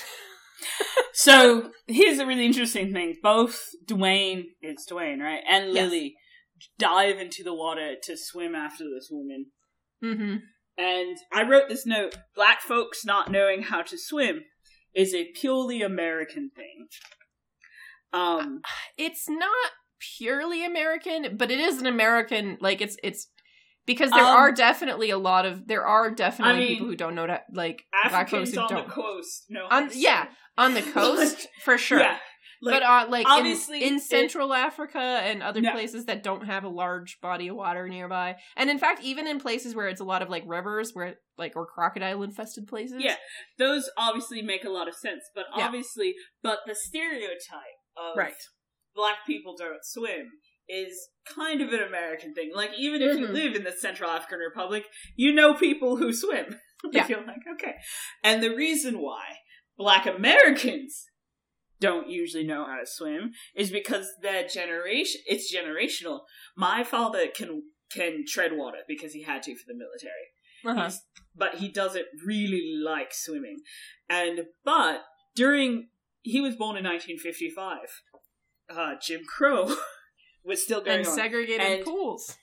So 1.16 1.72
here's 1.88 2.20
a 2.20 2.26
really 2.26 2.46
interesting 2.46 2.92
thing. 2.92 3.16
Both 3.22 3.70
Dwayne, 3.86 4.46
it's 4.62 4.90
Dwayne, 4.92 5.20
right, 5.22 5.44
and 5.48 5.74
Yes. 5.74 5.76
Lily 5.76 6.16
dive 6.80 7.20
into 7.20 7.44
the 7.44 7.54
water 7.54 7.96
to 8.02 8.18
swim 8.18 8.56
after 8.56 8.86
this 8.86 9.10
woman. 9.12 9.48
Mm-hmm. 10.04 10.38
And 10.78 11.18
I 11.32 11.44
wrote 11.48 11.70
this 11.70 11.86
note: 11.86 12.16
Black 12.36 12.62
folks 12.62 13.06
not 13.06 13.32
knowing 13.32 13.64
how 13.64 13.84
to 13.84 13.98
swim 13.98 14.42
is 14.96 15.14
a 15.14 15.32
purely 15.40 15.82
American 15.82 16.50
thing. 16.56 16.88
Um, 18.12 18.62
it's 18.98 19.30
not 19.30 19.72
purely 20.18 20.66
American, 20.66 21.38
but 21.38 21.52
it 21.52 21.60
is 21.60 21.80
an 21.80 21.86
American 21.86 22.58
like 22.60 22.82
it's 22.82 22.98
it's 23.04 23.28
because 23.86 24.12
there 24.12 24.24
Um, 24.24 24.36
are 24.38 24.52
definitely 24.52 25.10
a 25.10 25.18
lot 25.18 25.46
of 25.46 25.68
there 25.68 25.86
are 25.86 26.12
definitely 26.12 26.54
I 26.54 26.60
mean, 26.60 26.68
people 26.70 26.88
who 26.88 26.96
don't 26.96 27.16
know 27.16 27.28
that 27.28 27.46
like 27.54 27.84
black 28.10 28.30
folks 28.30 28.50
Africans 28.50 28.54
who 28.56 28.62
on 28.62 28.70
don't 28.70 28.88
the 28.88 28.94
coast, 28.94 29.46
no, 29.50 29.68
on 29.70 29.90
yeah 29.94 30.28
on 30.58 30.74
the 30.74 30.82
coast 30.94 31.48
for 31.64 31.78
sure. 31.78 32.00
Yeah, 32.00 32.18
like, 32.62 32.76
but 32.76 32.84
uh, 32.84 33.06
like 33.10 33.28
obviously 33.28 33.82
in, 33.84 33.90
in 33.90 33.96
it- 33.96 34.04
Central 34.04 34.54
Africa 34.54 35.00
and 35.00 35.44
other 35.44 35.60
Yeah. 35.60 35.74
places 35.74 36.06
that 36.06 36.24
don't 36.24 36.46
have 36.46 36.64
a 36.64 36.70
large 36.70 37.20
body 37.22 37.48
of 37.50 37.56
water 37.58 37.90
nearby, 37.90 38.36
and 38.56 38.70
in 38.70 38.78
fact, 38.80 39.04
even 39.04 39.28
in 39.28 39.40
places 39.40 39.76
where 39.76 39.88
it's 39.88 40.00
a 40.02 40.06
lot 40.06 40.22
of 40.22 40.30
like 40.30 40.44
rivers, 40.46 40.92
where 40.94 41.16
like 41.38 41.54
or 41.56 41.66
crocodile 41.66 42.24
infested 42.24 42.68
places, 42.68 42.98
Yeah. 43.04 43.16
those 43.58 43.90
obviously 43.98 44.42
make 44.42 44.64
a 44.64 44.70
lot 44.70 44.88
of 44.88 44.96
sense. 44.96 45.24
But 45.36 45.46
Yeah. 45.58 45.66
obviously, 45.66 46.14
but 46.42 46.60
the 46.68 46.76
stereotype 46.76 47.80
of 47.98 48.16
Right. 48.16 48.34
black 48.96 49.26
people 49.26 49.56
don't 49.58 49.84
swim 49.84 50.30
is 50.70 51.10
kind 51.26 51.62
of 51.62 51.74
an 51.74 51.82
American 51.82 52.34
thing. 52.34 52.52
Like 52.54 52.72
even 52.78 53.02
if 53.02 53.18
you 53.20 53.28
Mhm. 53.28 53.34
live 53.34 53.56
in 53.56 53.64
the 53.64 53.72
Central 53.72 54.10
African 54.10 54.40
Republic, 54.40 54.86
you 55.16 55.34
know 55.34 55.54
people 55.54 55.98
who 55.98 56.14
swim. 56.14 56.60
Yeah. 56.92 57.08
You're 57.08 57.26
like, 57.26 57.40
okay. 57.54 57.76
And 58.26 58.44
the 58.44 58.54
reason 58.54 59.00
why 59.00 59.38
black 59.78 60.06
Americans 60.06 61.06
don't 61.80 62.10
usually 62.10 62.44
know 62.44 62.66
how 62.66 62.78
to 62.78 62.86
swim 62.86 63.32
is 63.56 63.72
because 63.72 64.06
their 64.22 64.46
generation 64.48 65.22
it's 65.26 65.54
generational. 65.54 66.22
My 66.58 66.84
father 66.84 67.28
can 67.28 67.64
can 67.90 68.26
tread 68.28 68.52
water 68.58 68.80
because 68.86 69.14
he 69.14 69.24
had 69.24 69.44
to 69.44 69.56
for 69.56 69.64
the 69.66 69.76
military. 69.76 70.28
Uh-huh. 70.66 70.92
But 71.34 71.56
he 71.56 71.70
doesn't 71.70 72.08
really 72.26 72.74
like 72.84 73.14
swimming. 73.14 73.62
And 74.10 74.48
but 74.66 75.04
during 75.36 75.88
he 76.22 76.42
was 76.42 76.56
born 76.58 76.76
in 76.76 76.84
1955. 76.84 77.78
Uh, 78.70 78.96
Jim 79.02 79.22
Crow 79.26 79.74
was 80.44 80.64
still 80.64 80.82
going 80.82 81.00
and 81.00 81.08
on, 81.08 81.16
segregated 81.16 81.62
And- 81.62 81.86
pools. 81.86 82.38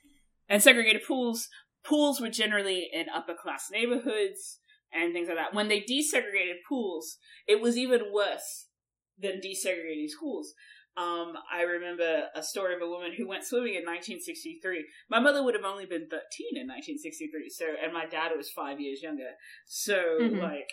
and 0.49 0.63
segregated 0.63 1.03
pools. 1.07 1.49
Pools 1.85 2.21
were 2.21 2.29
generally 2.31 2.89
in 2.93 3.07
upper 3.09 3.35
class 3.35 3.71
neighborhoods 3.71 4.61
and 4.93 5.13
things 5.13 5.29
like 5.29 5.37
that. 5.39 5.55
When 5.55 5.69
they 5.69 5.81
desegregated 5.81 6.59
pools, 6.69 7.17
it 7.47 7.61
was 7.61 7.77
even 7.79 8.13
worse 8.13 8.69
than 9.19 9.41
desegregating 9.41 10.09
schools. 10.09 10.55
Um, 10.97 11.35
I 11.51 11.63
remember 11.63 12.27
a 12.35 12.43
story 12.43 12.75
of 12.75 12.83
a 12.83 12.89
woman 12.89 13.13
who 13.17 13.27
went 13.29 13.45
swimming 13.45 13.75
in 13.77 13.85
1963. 13.87 14.87
My 15.09 15.21
mother 15.21 15.43
would 15.43 15.55
have 15.55 15.65
only 15.65 15.87
been 15.87 16.09
13 16.09 16.57
in 16.57 16.67
1963, 16.67 17.49
so 17.49 17.67
and 17.83 17.93
my 17.93 18.07
dad 18.07 18.33
was 18.37 18.51
five 18.51 18.81
years 18.81 19.01
younger. 19.03 19.31
So 19.67 20.19
Mhm. 20.21 20.43
like, 20.43 20.71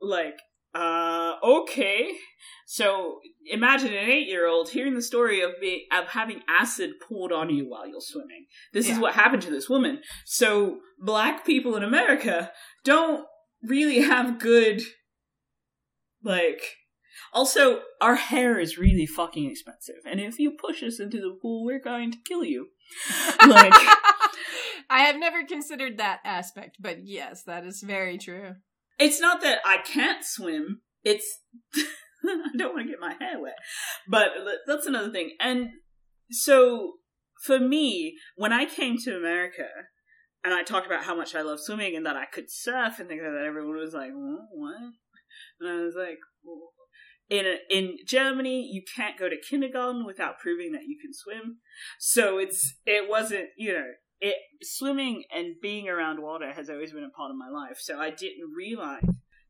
like, 0.00 0.38
uh, 0.74 1.34
okay. 1.42 2.10
So 2.66 3.20
imagine 3.46 3.92
an 3.92 4.10
eight-year-old 4.10 4.70
hearing 4.70 4.94
the 4.94 5.02
story 5.02 5.40
of 5.40 5.52
be, 5.60 5.86
of 5.92 6.08
having 6.08 6.42
acid 6.48 6.94
poured 7.06 7.32
on 7.32 7.50
you 7.50 7.68
while 7.68 7.86
you're 7.86 8.00
swimming. 8.00 8.46
This 8.72 8.88
is 8.88 8.98
what 8.98 9.14
happened 9.14 9.42
to 9.42 9.50
this 9.50 9.68
woman. 9.68 10.00
So 10.24 10.78
black 10.98 11.44
people 11.44 11.76
in 11.76 11.82
America 11.82 12.50
don't 12.84 13.26
really 13.62 14.00
have 14.00 14.38
good, 14.38 14.82
like. 16.22 16.62
Also, 17.32 17.80
our 18.00 18.14
hair 18.14 18.60
is 18.60 18.78
really 18.78 19.06
fucking 19.06 19.50
expensive, 19.50 19.96
and 20.06 20.20
if 20.20 20.38
you 20.38 20.52
push 20.52 20.84
us 20.84 21.00
into 21.00 21.16
the 21.16 21.36
pool, 21.40 21.64
we're 21.64 21.80
going 21.80 22.12
to 22.12 22.18
kill 22.24 22.44
you. 22.44 22.68
Like, 23.44 23.72
I 24.90 25.00
have 25.00 25.16
never 25.16 25.44
considered 25.44 25.98
that 25.98 26.20
aspect, 26.24 26.76
but 26.78 27.04
yes, 27.04 27.42
that 27.44 27.64
is 27.64 27.82
very 27.82 28.18
true. 28.18 28.54
It's 28.98 29.20
not 29.20 29.40
that 29.42 29.58
I 29.64 29.78
can't 29.78 30.24
swim. 30.24 30.80
It's 31.02 31.40
I 32.24 32.56
don't 32.56 32.74
want 32.74 32.86
to 32.86 32.90
get 32.90 33.00
my 33.00 33.14
hair 33.18 33.40
wet, 33.40 33.56
but 34.08 34.28
that's 34.66 34.86
another 34.86 35.10
thing. 35.10 35.32
And 35.40 35.70
so, 36.30 36.94
for 37.44 37.58
me, 37.58 38.16
when 38.36 38.52
I 38.52 38.64
came 38.64 38.96
to 39.04 39.16
America, 39.16 39.66
and 40.42 40.54
I 40.54 40.62
talked 40.62 40.86
about 40.86 41.04
how 41.04 41.16
much 41.16 41.34
I 41.34 41.42
love 41.42 41.58
swimming 41.60 41.96
and 41.96 42.06
that 42.06 42.16
I 42.16 42.26
could 42.26 42.50
surf 42.50 42.98
and 42.98 43.08
things 43.08 43.22
like 43.22 43.32
that, 43.32 43.44
everyone 43.46 43.76
was 43.76 43.94
like, 43.94 44.10
"Wha- 44.12 44.46
"What?" 44.52 44.92
And 45.60 45.70
I 45.70 45.82
was 45.82 45.94
like, 45.94 46.18
"In 47.28 47.46
a, 47.46 47.58
in 47.70 47.96
Germany, 48.06 48.68
you 48.70 48.82
can't 48.96 49.18
go 49.18 49.28
to 49.28 49.36
kindergarten 49.40 50.04
without 50.04 50.38
proving 50.38 50.72
that 50.72 50.84
you 50.86 50.98
can 51.00 51.12
swim." 51.12 51.60
So 51.98 52.38
it's 52.38 52.74
it 52.86 53.08
wasn't 53.08 53.50
you 53.56 53.72
know 53.72 53.92
it 54.20 54.36
swimming 54.62 55.24
and 55.34 55.54
being 55.60 55.88
around 55.88 56.20
water 56.22 56.52
has 56.52 56.70
always 56.70 56.92
been 56.92 57.04
a 57.04 57.10
part 57.10 57.30
of 57.30 57.36
my 57.36 57.48
life. 57.48 57.78
So 57.80 57.98
I 57.98 58.10
didn't 58.10 58.52
realize 58.56 59.04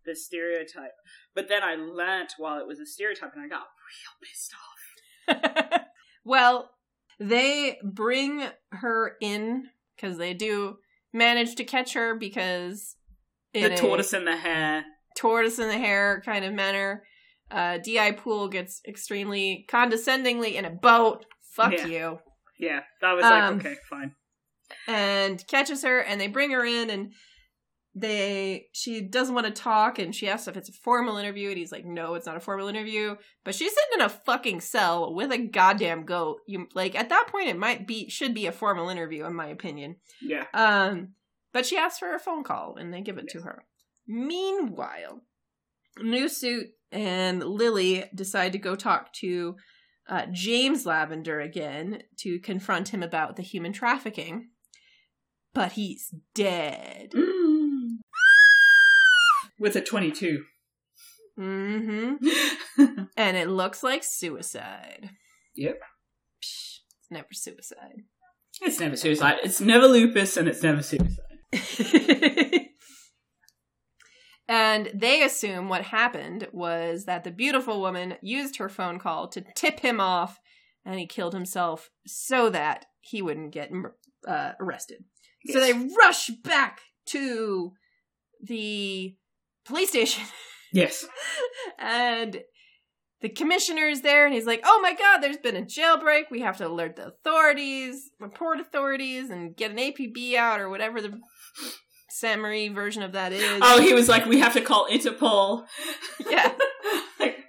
the 0.05 0.15
stereotype, 0.17 0.93
but 1.35 1.49
then 1.49 1.63
I 1.63 1.75
learnt 1.77 2.35
while 2.39 2.59
it 2.61 2.67
was 2.67 2.79
a 2.81 2.87
stereotype, 2.87 3.33
and 3.35 3.43
I 3.45 3.49
got 3.49 3.67
real 3.89 4.21
pissed 4.23 4.55
off. 4.55 5.81
well, 6.25 6.71
they 7.19 7.79
bring 7.83 8.45
her 8.73 9.17
in 9.21 9.69
because 9.97 10.19
they 10.19 10.35
do 10.35 10.77
manage 11.13 11.55
to 11.57 11.65
catch 11.65 11.95
her 11.95 12.15
because 12.17 12.97
in 13.53 13.71
the 13.71 13.77
tortoise 13.77 14.13
and 14.13 14.27
the 14.27 14.37
hare. 14.37 14.85
tortoise 15.17 15.59
in 15.59 15.69
the 15.69 15.79
hair 15.79 16.23
kind 16.25 16.45
of 16.45 16.53
manner. 16.53 17.05
Uh, 17.51 17.79
Di 17.79 18.11
Poole 18.13 18.49
gets 18.49 18.81
extremely 18.89 19.65
condescendingly 19.71 20.57
in 20.57 20.65
a 20.65 20.71
boat. 20.71 21.25
Fuck 21.53 21.73
Yeah. 21.73 21.87
you. 21.87 22.19
Yeah, 22.59 22.81
that 23.01 23.13
was 23.13 23.25
Um, 23.25 23.31
like 23.59 23.67
okay, 23.67 23.77
fine. 23.89 24.15
And 24.87 25.47
catches 25.47 25.83
her 25.83 26.01
and 26.01 26.21
they 26.21 26.29
bring 26.29 26.51
her 26.51 26.65
in 26.65 26.91
and 26.91 27.13
they 27.95 28.67
she 28.73 29.01
doesn't 29.01 29.35
want 29.35 29.47
to 29.47 29.53
talk 29.53 30.01
and 30.01 30.15
she 30.15 30.29
asks 30.29 30.49
if 30.49 30.57
it's 30.57 30.69
a 30.69 30.73
formal 30.73 31.17
interview 31.17 31.51
and 31.51 31.59
he's 31.59 31.71
like 31.71 31.85
no 31.85 32.15
it's 32.15 32.27
not 32.27 32.37
a 32.37 32.41
formal 32.41 32.67
interview. 32.69 33.15
But 33.45 33.55
she's 33.55 33.73
sitting 33.73 34.01
in 34.01 34.07
a 34.07 34.09
fucking 34.09 34.61
cell 34.61 35.15
with 35.15 35.31
a 35.31 35.39
goddamn 35.39 36.05
goat. 36.05 36.39
You 36.47 36.67
like 36.75 36.97
at 36.97 37.09
that 37.11 37.29
point 37.31 37.49
it 37.49 37.59
might 37.59 37.87
be 37.87 38.09
should 38.09 38.35
be 38.35 38.47
a 38.47 38.53
formal 38.53 38.89
interview 38.89 39.25
in 39.25 39.35
my 39.35 39.47
opinion. 39.47 39.97
Yeah, 40.21 40.45
um 40.53 41.11
but 41.53 41.67
she 41.67 41.77
asks 41.77 42.01
for 42.01 42.15
a 42.15 42.19
phone 42.19 42.43
call 42.43 42.77
and 42.77 42.93
they 42.93 43.01
give 43.01 43.19
it 43.19 43.29
to 43.29 43.43
her. 43.43 43.65
Meanwhile 44.09 45.23
new 46.01 46.29
suit 46.29 46.67
and 46.91 47.43
lily 47.45 48.05
decide 48.15 48.53
to 48.53 48.59
go 48.59 48.75
talk 48.75 49.13
to 49.13 49.55
uh, 50.09 50.27
james 50.33 50.85
lavender 50.85 51.41
again 51.41 52.03
to 52.19 52.39
confront 52.41 52.89
him 52.89 53.03
about 53.03 53.37
the 53.37 53.43
human 53.43 53.73
trafficking 53.73 54.49
but 55.55 55.73
he's 55.73 56.13
dead 56.35 57.13
with 59.59 59.77
a 59.77 59.81
twenty-two. 59.81 60.45
mm-hmm 61.39 62.15
and 63.17 63.37
it 63.37 63.49
looks 63.49 63.83
like 63.83 64.03
suicide 64.05 65.11
Yep. 65.57 65.79
Psh, 66.43 66.79
it's 67.01 67.11
never 67.11 67.29
suicide 67.33 68.03
It's 68.63 68.81
never 68.81 68.97
suicide. 68.97 69.37
It's 69.43 69.61
never 69.61 69.87
lupus, 69.87 70.37
and 70.37 70.49
it's 70.49 70.63
never 70.63 70.83
suicide. 70.83 71.19
and 74.49 74.91
they 74.95 75.23
assume 75.23 75.69
what 75.69 75.83
happened 75.83 76.49
was 76.53 77.05
that 77.05 77.25
the 77.25 77.31
beautiful 77.31 77.81
woman 77.81 78.17
used 78.23 78.57
her 78.59 78.69
phone 78.69 78.99
call 78.99 79.29
to 79.29 79.45
tip 79.55 79.81
him 79.81 80.01
off 80.01 80.39
and 80.85 80.99
he 80.99 81.07
killed 81.07 81.33
himself 81.33 81.89
so 82.07 82.51
that 82.51 82.87
he 83.01 83.23
wouldn't 83.23 83.53
get 83.53 83.71
uh, 84.27 84.53
arrested. 84.61 85.05
So 85.47 85.61
they 85.61 85.73
rush 85.73 86.29
back 86.43 86.81
to 87.07 87.73
the 88.43 89.15
police 89.67 89.91
station 89.91 90.25
Yes. 90.73 91.07
and 91.79 92.43
the 93.21 93.29
commissioner 93.29 93.87
is 93.89 94.03
there 94.03 94.27
and 94.27 94.35
he's 94.35 94.47
like, 94.47 94.61
oh 94.65 94.81
my 94.83 94.93
god, 94.95 95.19
there's 95.19 95.37
been 95.39 95.57
a 95.57 95.63
jailbreak. 95.63 96.25
We 96.31 96.41
have 96.41 96.57
to 96.59 96.67
alert 96.67 96.97
the 96.97 97.07
authorities, 97.09 98.11
report 98.21 98.61
authorities, 98.61 99.31
and 99.31 99.57
get 99.57 99.71
an 99.71 99.79
APB 99.79 100.35
out 100.35 100.61
or 100.61 100.69
whatever 100.69 101.01
the 101.01 101.19
summary 102.11 102.69
version 102.69 103.03
of 103.03 103.13
that 103.13 103.33
is. 103.33 103.61
Oh, 103.63 103.81
he 103.81 103.95
was 103.95 104.09
like, 104.09 104.27
we 104.27 104.41
have 104.41 104.53
to 104.55 104.61
call 104.61 104.89
Interpol. 104.89 105.65
yeah. 106.29 106.53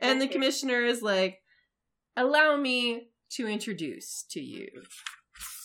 And 0.02 0.22
the 0.22 0.28
commissioner 0.28 0.84
is 0.86 1.02
like, 1.02 1.40
allow 2.16 2.56
me 2.56 3.08
to 3.32 3.48
introduce 3.48 4.24
to 4.30 4.40
you 4.40 4.68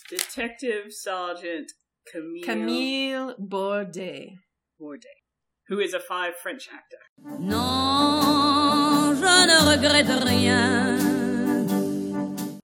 Detective 0.08 0.92
Sergeant 0.94 1.70
Camille, 2.06 2.42
Camille 2.42 3.34
Bordey. 3.38 4.38
Bourdet, 4.80 5.20
who 5.68 5.78
is 5.78 5.92
a 5.94 6.00
five 6.00 6.36
French 6.36 6.68
actor. 6.72 6.96
Non, 7.38 9.14
je 9.14 9.46
ne 9.46 9.60
regrette 9.66 10.24
rien. 10.24 10.98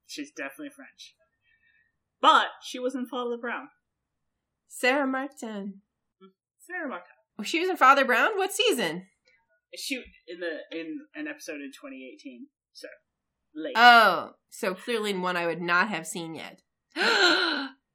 She's 0.06 0.30
definitely 0.30 0.70
French. 0.70 1.14
But 2.20 2.46
she 2.62 2.78
was 2.78 2.94
in 2.94 3.06
Father 3.06 3.36
Brown. 3.36 3.68
Sara 4.68 5.06
Martins. 5.06 5.74
Mm-hmm. 6.22 6.28
Sara 6.58 6.88
Martins. 6.88 7.12
Oh, 7.38 7.42
she 7.42 7.60
was 7.60 7.68
in 7.68 7.76
Father 7.76 8.06
Brown? 8.06 8.36
What 8.36 8.52
season? 8.52 9.06
She 9.74 10.02
in 10.26 10.40
the 10.40 10.60
in 10.72 11.00
an 11.14 11.28
episode 11.28 11.60
in 11.60 11.70
2018. 11.72 12.46
So 12.72 12.88
late. 13.54 13.74
Oh, 13.76 14.36
so 14.48 14.74
clearly 14.74 15.10
in 15.10 15.20
one 15.20 15.36
I 15.36 15.46
would 15.46 15.60
not 15.60 15.88
have 15.88 16.06
seen 16.06 16.34
yet. 16.34 16.62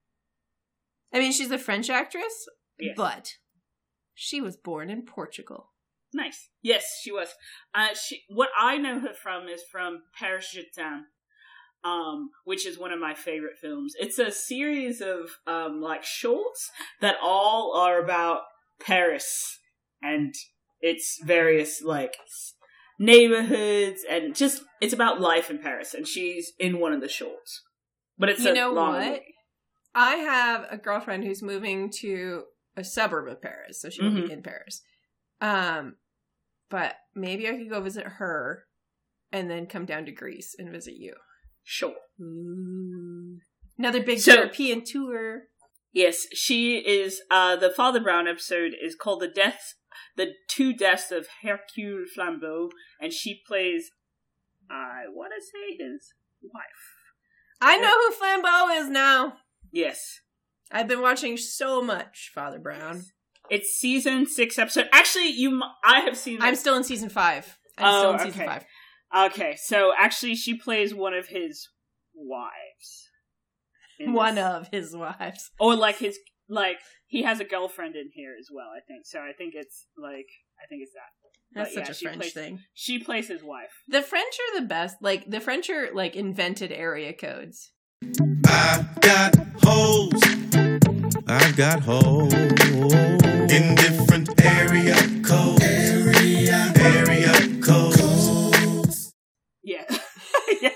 I 1.13 1.19
mean, 1.19 1.31
she's 1.31 1.51
a 1.51 1.57
French 1.57 1.89
actress, 1.89 2.47
but 2.95 3.33
she 4.13 4.41
was 4.41 4.55
born 4.57 4.89
in 4.89 5.03
Portugal. 5.03 5.71
Nice. 6.13 6.49
Yes, 6.61 6.85
she 7.01 7.11
was. 7.11 7.29
Uh, 7.73 7.93
she. 7.93 8.21
What 8.29 8.49
I 8.59 8.77
know 8.77 8.99
her 8.99 9.13
from 9.13 9.47
is 9.47 9.61
from 9.71 10.01
Paris 10.17 10.51
Je 10.51 10.63
t'aime, 10.77 11.03
um, 11.83 12.29
which 12.43 12.65
is 12.65 12.77
one 12.77 12.91
of 12.91 12.99
my 12.99 13.13
favorite 13.13 13.57
films. 13.61 13.93
It's 13.99 14.19
a 14.19 14.31
series 14.31 15.01
of 15.01 15.38
um, 15.47 15.81
like 15.81 16.03
shorts 16.03 16.69
that 16.99 17.15
all 17.21 17.73
are 17.77 17.99
about 18.01 18.41
Paris 18.81 19.59
and 20.01 20.33
its 20.81 21.17
various 21.23 21.81
like 21.81 22.17
neighborhoods 22.99 24.03
and 24.09 24.35
just 24.35 24.63
it's 24.79 24.93
about 24.93 25.21
life 25.21 25.49
in 25.49 25.59
Paris. 25.59 25.93
And 25.93 26.07
she's 26.07 26.51
in 26.59 26.79
one 26.79 26.93
of 26.93 27.01
the 27.01 27.07
shorts, 27.09 27.63
but 28.17 28.29
it's 28.29 28.43
You 28.43 28.51
a 28.51 28.53
know 28.53 28.71
long 28.73 28.93
what? 28.93 29.05
movie. 29.07 29.35
I 29.93 30.15
have 30.18 30.65
a 30.69 30.77
girlfriend 30.77 31.23
who's 31.23 31.41
moving 31.41 31.89
to 31.99 32.43
a 32.77 32.84
suburb 32.84 33.27
of 33.27 33.41
Paris, 33.41 33.81
so 33.81 33.89
she 33.89 34.01
will 34.01 34.11
Mhm. 34.11 34.27
be 34.27 34.34
in 34.34 34.43
Paris. 34.43 34.84
Um, 35.41 35.97
but 36.69 36.97
maybe 37.13 37.47
I 37.49 37.57
could 37.57 37.69
go 37.69 37.81
visit 37.81 38.05
her 38.05 38.68
and 39.31 39.49
then 39.49 39.68
come 39.68 39.85
down 39.85 40.05
to 40.05 40.11
Greece 40.11 40.55
and 40.57 40.72
visit 40.72 40.95
you. 40.95 41.15
Sure. 41.63 41.95
Ooh. 42.22 43.39
Another 43.77 44.01
big 44.03 44.19
So- 44.19 44.34
European 44.35 44.84
tour. 44.84 45.47
Yes, 45.91 46.27
she 46.34 46.77
is. 46.77 47.22
Uh, 47.30 47.57
the 47.57 47.69
Father 47.69 47.99
Brown 47.99 48.27
episode 48.27 48.73
is 48.80 48.95
called 48.95 49.22
"The 49.22 49.27
Deaths," 49.27 49.76
the 50.15 50.35
two 50.47 50.72
deaths 50.72 51.11
of 51.11 51.27
Hercule 51.41 52.05
Flambeau, 52.15 52.72
and 53.01 53.11
she 53.11 53.43
plays. 53.45 53.91
I 54.69 55.03
want 55.09 55.34
to 55.35 55.41
say 55.41 55.76
his 55.76 56.13
wife. 56.41 56.95
I 57.59 57.77
know 57.77 57.89
who 57.89 58.11
Flambeau 58.13 58.81
is 58.81 58.89
now. 58.89 59.40
Yes, 59.72 60.19
I've 60.72 60.88
been 60.88 61.02
watching 61.02 61.38
so 61.38 61.81
much 61.81 62.31
Father 62.34 62.60
Brown. 62.60 63.03
it's 63.49 63.69
season 63.69 64.26
six 64.26 64.57
episode. 64.60 64.88
Actually, 64.91 65.30
you, 65.30 65.61
I 65.84 66.02
have 66.02 66.18
seen. 66.18 66.39
I'm 66.41 66.56
still 66.56 66.76
in 66.76 66.84
season 66.84 67.10
five. 67.10 67.57
I'm 67.77 67.85
Oh, 67.85 67.99
still 67.99 68.11
in 68.14 68.19
season 68.19 68.41
okay. 68.41 68.45
five. 69.14 69.31
okay. 69.31 69.57
So 69.64 69.93
actually, 69.98 70.35
she 70.35 70.56
plays 70.56 70.93
one 70.93 71.14
of 71.14 71.27
his 71.27 71.69
wives. 72.14 73.10
One 73.99 74.35
this. 74.35 74.43
of 74.45 74.68
his 74.72 74.95
wives. 74.95 75.52
or 75.60 75.76
like 75.76 75.98
his 75.98 76.18
like 76.49 76.77
he 77.07 77.23
has 77.23 77.39
a 77.39 77.45
girlfriend 77.45 77.95
in 77.95 78.10
here 78.14 78.34
as 78.39 78.48
well. 78.53 78.68
I 78.76 78.81
think 78.88 79.06
so. 79.06 79.19
I 79.19 79.31
think 79.38 79.53
it's 79.56 79.85
like 79.98 80.27
I 80.61 80.65
think 80.68 80.81
it's 80.84 80.93
that. 80.93 81.11
That's 81.53 81.76
But 81.76 81.85
such 81.88 82.02
yeah, 82.02 82.10
a 82.10 82.11
French 82.11 82.22
plays- 82.22 82.34
thing. 82.34 82.60
She 82.73 82.98
plays 82.99 83.27
his 83.27 83.43
wife. 83.43 83.72
The 83.88 84.02
French 84.02 84.34
are 84.39 84.60
the 84.60 84.65
best. 84.65 84.98
Like 85.02 85.30
the 85.30 85.39
French 85.41 85.69
are 85.69 85.89
like 85.93 86.15
invented 86.15 86.72
area 86.72 87.14
codes. 87.14 87.72
I've 88.48 88.99
got 89.02 89.36
holes. 89.64 90.14
I've 91.28 91.56
got 91.56 91.82
holes 91.82 92.34
in 92.34 93.76
different 93.76 94.30
area 94.44 94.95
codes. 95.23 95.64
Area, 95.64 96.73
area 96.78 97.61
codes. 97.61 99.14
Yeah. 99.64 99.86
yeah. 100.61 100.69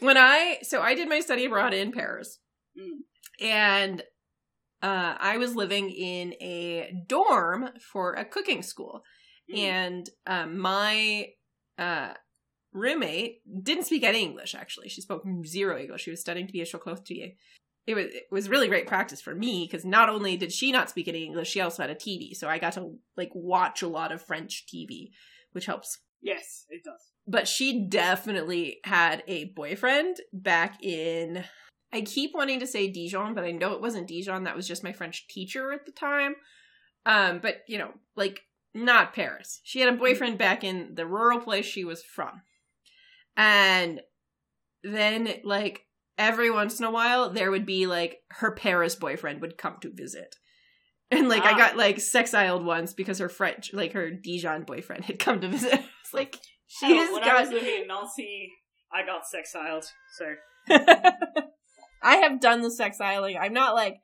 when 0.00 0.16
I 0.16 0.58
so 0.62 0.80
I 0.82 0.94
did 0.94 1.08
my 1.08 1.20
study 1.20 1.44
abroad 1.46 1.74
in 1.74 1.92
Paris, 1.92 2.38
Mm. 2.78 3.00
and 3.44 4.02
uh, 4.82 5.16
I 5.18 5.38
was 5.38 5.56
living 5.56 5.90
in 5.90 6.34
a 6.40 6.92
dorm 7.08 7.70
for 7.92 8.14
a 8.14 8.24
cooking 8.24 8.62
school, 8.62 9.02
Mm. 9.52 9.58
and 9.58 10.10
um, 10.26 10.58
my 10.58 11.26
uh, 11.78 12.12
roommate 12.72 13.40
didn't 13.64 13.84
speak 13.84 14.04
any 14.04 14.22
English. 14.22 14.54
Actually, 14.54 14.88
she 14.88 15.00
spoke 15.00 15.24
zero 15.44 15.78
English. 15.78 16.02
She 16.02 16.10
was 16.10 16.20
studying 16.20 16.46
to 16.46 16.52
be 16.52 16.60
a 16.60 16.64
chocolatier. 16.66 17.34
It 17.86 17.94
was 17.94 18.06
it 18.06 18.24
was 18.30 18.48
really 18.48 18.68
great 18.68 18.86
practice 18.86 19.20
for 19.20 19.34
me 19.34 19.66
because 19.66 19.84
not 19.84 20.08
only 20.08 20.36
did 20.36 20.52
she 20.52 20.70
not 20.70 20.90
speak 20.90 21.08
any 21.08 21.24
English, 21.24 21.48
she 21.48 21.60
also 21.60 21.82
had 21.82 21.90
a 21.90 21.94
TV, 21.94 22.34
so 22.36 22.48
I 22.48 22.58
got 22.58 22.74
to 22.74 22.96
like 23.16 23.30
watch 23.34 23.82
a 23.82 23.88
lot 23.88 24.12
of 24.12 24.22
French 24.22 24.66
TV, 24.72 25.10
which 25.52 25.66
helps 25.66 25.98
Yes, 26.22 26.66
it 26.68 26.84
does. 26.84 27.00
but 27.26 27.48
she 27.48 27.86
definitely 27.88 28.78
had 28.84 29.22
a 29.26 29.46
boyfriend 29.56 30.18
back 30.32 30.84
in 30.84 31.44
I 31.92 32.02
keep 32.02 32.32
wanting 32.34 32.60
to 32.60 32.66
say 32.68 32.88
Dijon, 32.88 33.34
but 33.34 33.42
I 33.42 33.50
know 33.50 33.72
it 33.72 33.80
wasn't 33.80 34.06
Dijon. 34.06 34.44
That 34.44 34.54
was 34.54 34.68
just 34.68 34.84
my 34.84 34.92
French 34.92 35.26
teacher 35.26 35.72
at 35.72 35.86
the 35.86 35.92
time. 35.92 36.36
Um, 37.06 37.40
but 37.40 37.62
you 37.66 37.78
know, 37.78 37.92
like 38.14 38.42
not 38.74 39.14
Paris. 39.14 39.60
She 39.64 39.80
had 39.80 39.92
a 39.92 39.96
boyfriend 39.96 40.38
back 40.38 40.62
in 40.62 40.94
the 40.94 41.06
rural 41.06 41.40
place 41.40 41.64
she 41.64 41.84
was 41.84 42.04
from. 42.04 42.42
And 43.40 44.00
then 44.84 45.32
like 45.44 45.86
every 46.18 46.50
once 46.50 46.78
in 46.78 46.84
a 46.84 46.90
while 46.90 47.30
there 47.30 47.50
would 47.50 47.64
be 47.64 47.86
like 47.86 48.18
her 48.28 48.50
Paris 48.52 48.94
boyfriend 48.94 49.40
would 49.40 49.56
come 49.56 49.76
to 49.80 49.90
visit. 49.90 50.36
And 51.10 51.28
like 51.28 51.42
I 51.44 51.52
Ah. 51.52 51.56
got 51.56 51.76
like 51.78 51.96
sexiled 51.96 52.64
once 52.64 52.92
because 52.92 53.18
her 53.18 53.30
French 53.30 53.72
like 53.72 53.92
her 53.94 54.10
Dijon 54.10 54.64
boyfriend 54.64 55.06
had 55.06 55.18
come 55.18 55.40
to 55.40 55.48
visit. 55.48 55.80
It's 56.04 56.12
like 56.14 56.36
Oh, 56.82 56.86
she's 56.86 57.12
when 57.12 57.24
I 57.24 57.40
was 57.40 57.50
living 57.50 57.82
in 57.82 57.86
Nancy, 57.88 58.52
I 58.92 59.04
got 59.06 59.22
sexiled. 59.22 59.84
So 60.18 60.34
I 62.02 62.16
have 62.16 62.40
done 62.40 62.60
the 62.62 62.68
sexiling. 62.68 63.36
I'm 63.40 63.52
not 63.54 63.74
like 63.74 63.96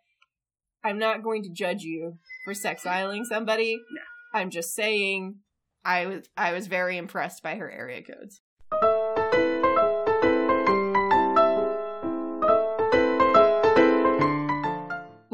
I'm 0.82 0.98
not 0.98 1.22
going 1.22 1.42
to 1.42 1.50
judge 1.50 1.82
you 1.82 2.18
for 2.44 2.54
sexiling 2.54 3.24
somebody. 3.24 3.76
No. 3.76 4.40
I'm 4.40 4.50
just 4.50 4.74
saying 4.74 5.40
I 5.84 6.06
was 6.06 6.28
I 6.36 6.52
was 6.52 6.66
very 6.68 6.96
impressed 6.96 7.42
by 7.42 7.56
her 7.56 7.70
area 7.70 8.02
codes. 8.02 8.40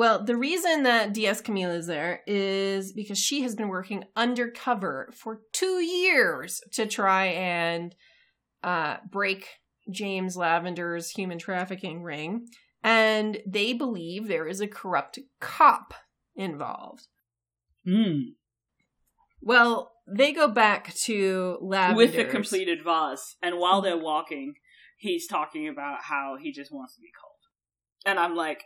Well, 0.03 0.25
the 0.25 0.37
reason 0.37 0.83
that 0.83 1.13
DS 1.13 1.43
Camille 1.43 1.71
is 1.71 1.87
there 1.87 2.23
is 2.27 2.93
because 2.93 3.21
she 3.21 3.43
has 3.43 3.55
been 3.55 3.69
working 3.69 4.03
undercover 4.17 5.09
for 5.15 5.43
two 5.53 5.81
years 5.81 6.61
to 6.73 6.87
try 6.87 7.27
and 7.27 7.95
uh, 8.65 8.97
break 9.09 9.47
James 9.93 10.37
Lavender's 10.37 11.11
human 11.11 11.39
trafficking 11.39 12.03
ring. 12.03 12.49
And 12.83 13.39
they 13.47 13.75
believe 13.75 14.27
there 14.27 14.49
is 14.49 14.61
a 14.61 14.67
corrupt 14.67 15.21
cop 15.39 15.95
involved. 16.35 17.07
Hmm. 17.87 18.31
Well, 19.41 19.93
they 20.09 20.33
go 20.33 20.49
back 20.49 20.93
to 21.05 21.59
Lavender's. 21.63 21.97
With 21.97 22.17
the 22.17 22.25
completed 22.25 22.83
vase, 22.83 23.37
and 23.41 23.57
while 23.61 23.81
they're 23.81 23.97
walking, 23.97 24.55
he's 24.97 25.29
talking 25.29 25.69
about 25.69 25.99
how 26.03 26.39
he 26.43 26.51
just 26.51 26.73
wants 26.73 26.97
to 26.97 27.01
be 27.01 27.13
cold. 27.17 27.39
And 28.05 28.19
I'm 28.19 28.35
like, 28.35 28.65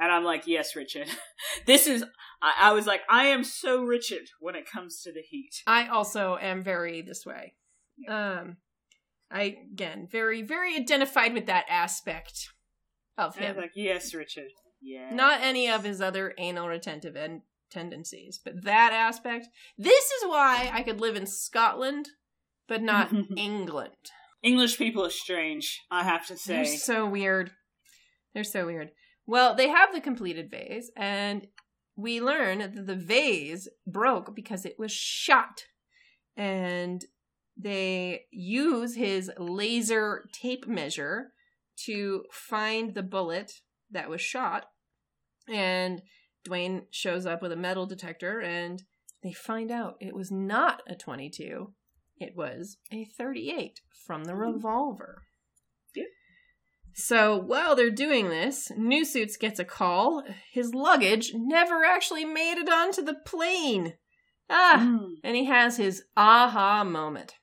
and 0.00 0.10
I'm 0.10 0.24
like, 0.24 0.46
yes, 0.46 0.74
Richard. 0.74 1.08
this 1.66 1.86
is. 1.86 2.04
I, 2.42 2.70
I 2.70 2.72
was 2.72 2.86
like, 2.86 3.02
I 3.08 3.26
am 3.26 3.44
so 3.44 3.84
Richard 3.84 4.28
when 4.40 4.54
it 4.54 4.68
comes 4.68 5.02
to 5.02 5.12
the 5.12 5.20
heat. 5.20 5.62
I 5.66 5.86
also 5.88 6.38
am 6.40 6.62
very 6.62 7.02
this 7.02 7.26
way. 7.26 7.54
Um, 8.08 8.56
I 9.30 9.58
again 9.72 10.08
very 10.10 10.42
very 10.42 10.74
identified 10.74 11.34
with 11.34 11.46
that 11.46 11.66
aspect 11.68 12.48
of 13.18 13.36
him. 13.36 13.54
was 13.56 13.62
like, 13.62 13.72
yes, 13.74 14.14
Richard. 14.14 14.50
Yeah. 14.80 15.14
Not 15.14 15.42
any 15.42 15.68
of 15.68 15.84
his 15.84 16.00
other 16.00 16.32
anal 16.38 16.66
retentive 16.66 17.14
en- 17.14 17.42
tendencies, 17.70 18.40
but 18.42 18.64
that 18.64 18.92
aspect. 18.94 19.48
This 19.76 20.04
is 20.10 20.26
why 20.26 20.70
I 20.72 20.82
could 20.82 21.00
live 21.00 21.16
in 21.16 21.26
Scotland, 21.26 22.08
but 22.66 22.82
not 22.82 23.12
England. 23.36 23.92
English 24.42 24.78
people 24.78 25.04
are 25.04 25.10
strange. 25.10 25.82
I 25.90 26.04
have 26.04 26.26
to 26.28 26.36
say, 26.38 26.54
They're 26.54 26.64
so 26.64 27.06
weird. 27.06 27.50
They're 28.32 28.44
so 28.44 28.64
weird. 28.64 28.90
Well, 29.30 29.54
they 29.54 29.68
have 29.68 29.92
the 29.92 30.00
completed 30.00 30.50
vase, 30.50 30.90
and 30.96 31.46
we 31.94 32.20
learn 32.20 32.58
that 32.58 32.84
the 32.84 32.96
vase 32.96 33.68
broke 33.86 34.34
because 34.34 34.66
it 34.66 34.74
was 34.76 34.90
shot. 34.90 35.66
And 36.36 37.04
they 37.56 38.22
use 38.32 38.96
his 38.96 39.30
laser 39.38 40.28
tape 40.32 40.66
measure 40.66 41.28
to 41.84 42.24
find 42.32 42.92
the 42.92 43.04
bullet 43.04 43.52
that 43.92 44.10
was 44.10 44.20
shot. 44.20 44.66
And 45.48 46.02
Dwayne 46.44 46.86
shows 46.90 47.24
up 47.24 47.40
with 47.40 47.52
a 47.52 47.56
metal 47.56 47.86
detector, 47.86 48.40
and 48.40 48.82
they 49.22 49.32
find 49.32 49.70
out 49.70 49.94
it 50.00 50.16
was 50.16 50.32
not 50.32 50.82
a 50.88 50.96
22, 50.96 51.72
it 52.18 52.34
was 52.34 52.78
a 52.92 53.04
38 53.04 53.80
from 53.92 54.24
the 54.24 54.32
hmm. 54.32 54.40
revolver. 54.40 55.22
So 56.94 57.36
while 57.36 57.74
they're 57.76 57.90
doing 57.90 58.28
this, 58.28 58.70
New 58.76 59.04
Suits 59.04 59.36
gets 59.36 59.58
a 59.58 59.64
call. 59.64 60.22
His 60.52 60.74
luggage 60.74 61.32
never 61.34 61.84
actually 61.84 62.24
made 62.24 62.58
it 62.58 62.68
onto 62.68 63.02
the 63.02 63.14
plane. 63.26 63.94
Ah, 64.50 64.78
Mm. 64.80 65.14
and 65.22 65.36
he 65.36 65.44
has 65.44 65.76
his 65.76 66.02
aha 66.16 66.82
moment. 66.84 67.34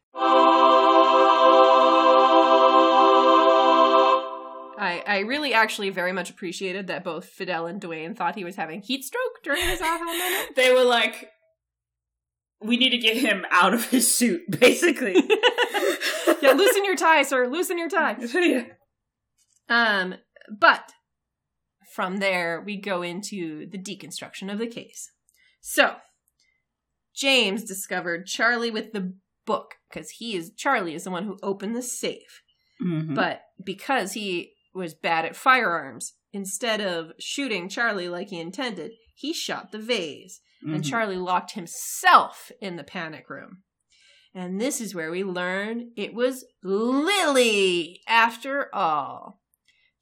I, 4.80 5.04
I 5.08 5.20
really 5.26 5.54
actually 5.54 5.90
very 5.90 6.12
much 6.12 6.30
appreciated 6.30 6.88
that 6.88 7.04
both 7.04 7.26
Fidel 7.26 7.66
and 7.66 7.82
Dwayne 7.82 8.16
thought 8.16 8.36
he 8.36 8.44
was 8.44 8.56
having 8.56 8.82
heat 8.82 9.04
stroke 9.04 9.42
during 9.44 9.64
his 9.64 9.82
aha 9.82 9.98
moment. 10.04 10.56
They 10.56 10.72
were 10.72 10.84
like, 10.84 11.30
we 12.62 12.78
need 12.78 12.92
to 12.92 12.98
get 12.98 13.18
him 13.18 13.46
out 13.52 13.74
of 13.74 13.90
his 13.90 14.14
suit, 14.16 14.42
basically. 14.60 15.14
yeah, 16.42 16.52
loosen 16.52 16.86
your 16.86 16.96
tie, 16.96 17.24
sir. 17.24 17.48
Loosen 17.48 17.78
your 17.80 17.90
tie. 17.90 18.18
yeah. 18.34 18.64
Um, 19.70 20.16
but 20.50 20.92
from 21.94 22.18
there, 22.18 22.62
we 22.62 22.78
go 22.78 23.02
into 23.02 23.68
the 23.70 23.78
deconstruction 23.78 24.52
of 24.52 24.60
the 24.60 24.68
case. 24.68 25.12
So, 25.62 25.96
James 27.16 27.64
discovered 27.64 28.28
Charlie 28.28 28.72
with 28.72 28.94
the 28.94 29.16
book 29.46 29.76
because 29.90 30.12
he 30.12 30.36
is 30.36 30.52
Charlie 30.56 30.94
is 30.94 31.04
the 31.06 31.12
one 31.12 31.24
who 31.24 31.40
opened 31.42 31.76
the 31.76 31.82
safe. 31.82 32.42
Mhm. 32.82 33.16
But 33.16 33.42
because 33.64 34.14
he 34.14 34.54
was 34.74 34.94
bad 34.94 35.26
at 35.26 35.36
firearms, 35.36 36.14
instead 36.32 36.80
of 36.82 37.14
shooting 37.20 37.70
Charlie 37.70 38.10
like 38.10 38.30
he 38.30 38.40
intended, 38.40 38.92
he 39.16 39.34
shot 39.34 39.72
the 39.72 39.80
vase, 39.80 40.40
and 40.62 40.84
Mhm. 40.84 40.90
Charlie 40.90 41.18
locked 41.18 41.52
himself 41.54 42.52
in 42.62 42.76
the 42.76 42.84
panic 42.84 43.30
room. 43.30 43.64
And 44.36 44.62
this 44.62 44.80
is 44.80 44.94
where 44.94 45.10
we 45.10 45.24
learn 45.24 45.92
it 45.96 46.14
was 46.14 46.46
Lily 46.62 48.04
after 48.08 48.74
all. 48.76 49.42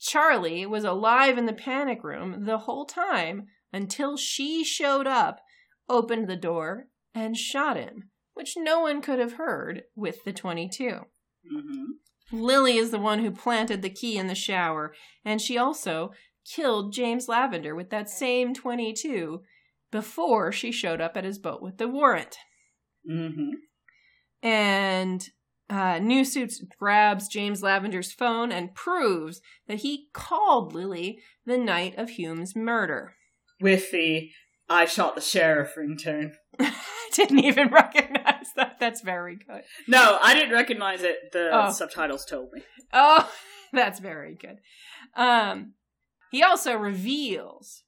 Charlie 0.06 0.66
was 0.66 0.84
alive 0.84 1.38
in 1.38 1.48
the 1.48 1.54
panic 1.54 2.04
room 2.04 2.46
the 2.46 2.60
whole 2.60 2.86
time 2.86 3.48
until 3.74 4.18
she 4.18 4.64
showed 4.64 5.08
up, 5.08 5.42
opened 5.90 6.28
the 6.28 6.36
door, 6.36 6.88
and 7.14 7.36
shot 7.36 7.76
him, 7.76 8.12
which 8.36 8.56
no 8.56 8.82
one 8.82 9.02
could 9.02 9.18
have 9.18 9.34
heard 9.34 9.84
with 9.96 10.24
the 10.24 10.32
22. 10.32 11.02
Mhm. 11.52 11.86
Lily 12.32 12.78
is 12.78 12.92
the 12.92 13.00
one 13.00 13.20
who 13.20 13.32
planted 13.32 13.82
the 13.82 13.90
key 13.90 14.18
in 14.18 14.28
the 14.28 14.36
shower, 14.36 14.94
and 15.24 15.42
she 15.42 15.58
also 15.58 16.12
killed 16.46 16.94
James 16.94 17.28
Lavender 17.28 17.74
with 17.74 17.90
that 17.90 18.10
same 18.10 18.54
22 18.54 19.44
before 19.92 20.52
she 20.52 20.72
showed 20.72 21.02
up 21.02 21.18
at 21.18 21.24
his 21.24 21.40
boat 21.40 21.62
with 21.62 21.78
the 21.78 21.88
warrant. 21.88 22.38
Mhm. 23.10 23.54
And 24.44 25.28
uh, 25.70 26.00
New 26.00 26.24
Suits 26.26 26.64
grabs 26.80 27.28
James 27.28 27.62
Lavender's 27.62 28.12
phone 28.12 28.52
and 28.52 28.76
proves 28.76 29.42
that 29.68 29.80
he 29.80 30.08
called 30.14 30.74
Lily 30.74 31.20
the 31.46 31.58
night 31.58 31.96
of 31.98 32.10
Hulme's 32.12 32.56
murder. 32.56 33.16
With 33.62 33.92
the 33.92 34.30
I 34.70 34.86
shot 34.86 35.16
the 35.16 35.22
sheriff 35.22 35.74
ringtone. 35.78 36.34
I 36.60 36.74
didn't 37.14 37.40
even 37.46 37.70
recognize 37.70 38.48
that. 38.56 38.78
That's 38.80 39.02
very 39.02 39.36
good. 39.38 39.62
No, 39.88 40.18
I 40.22 40.34
didn't 40.34 40.54
recognize 40.54 41.04
it. 41.04 41.32
The 41.32 41.50
Oh. 41.52 41.72
subtitles 41.72 42.26
told 42.26 42.52
me. 42.52 42.64
Oh, 42.92 43.30
that's 43.74 44.00
very 44.00 44.36
good. 44.36 44.58
Um, 45.16 45.74
he 46.32 46.42
also 46.44 46.76
reveals 46.76 47.84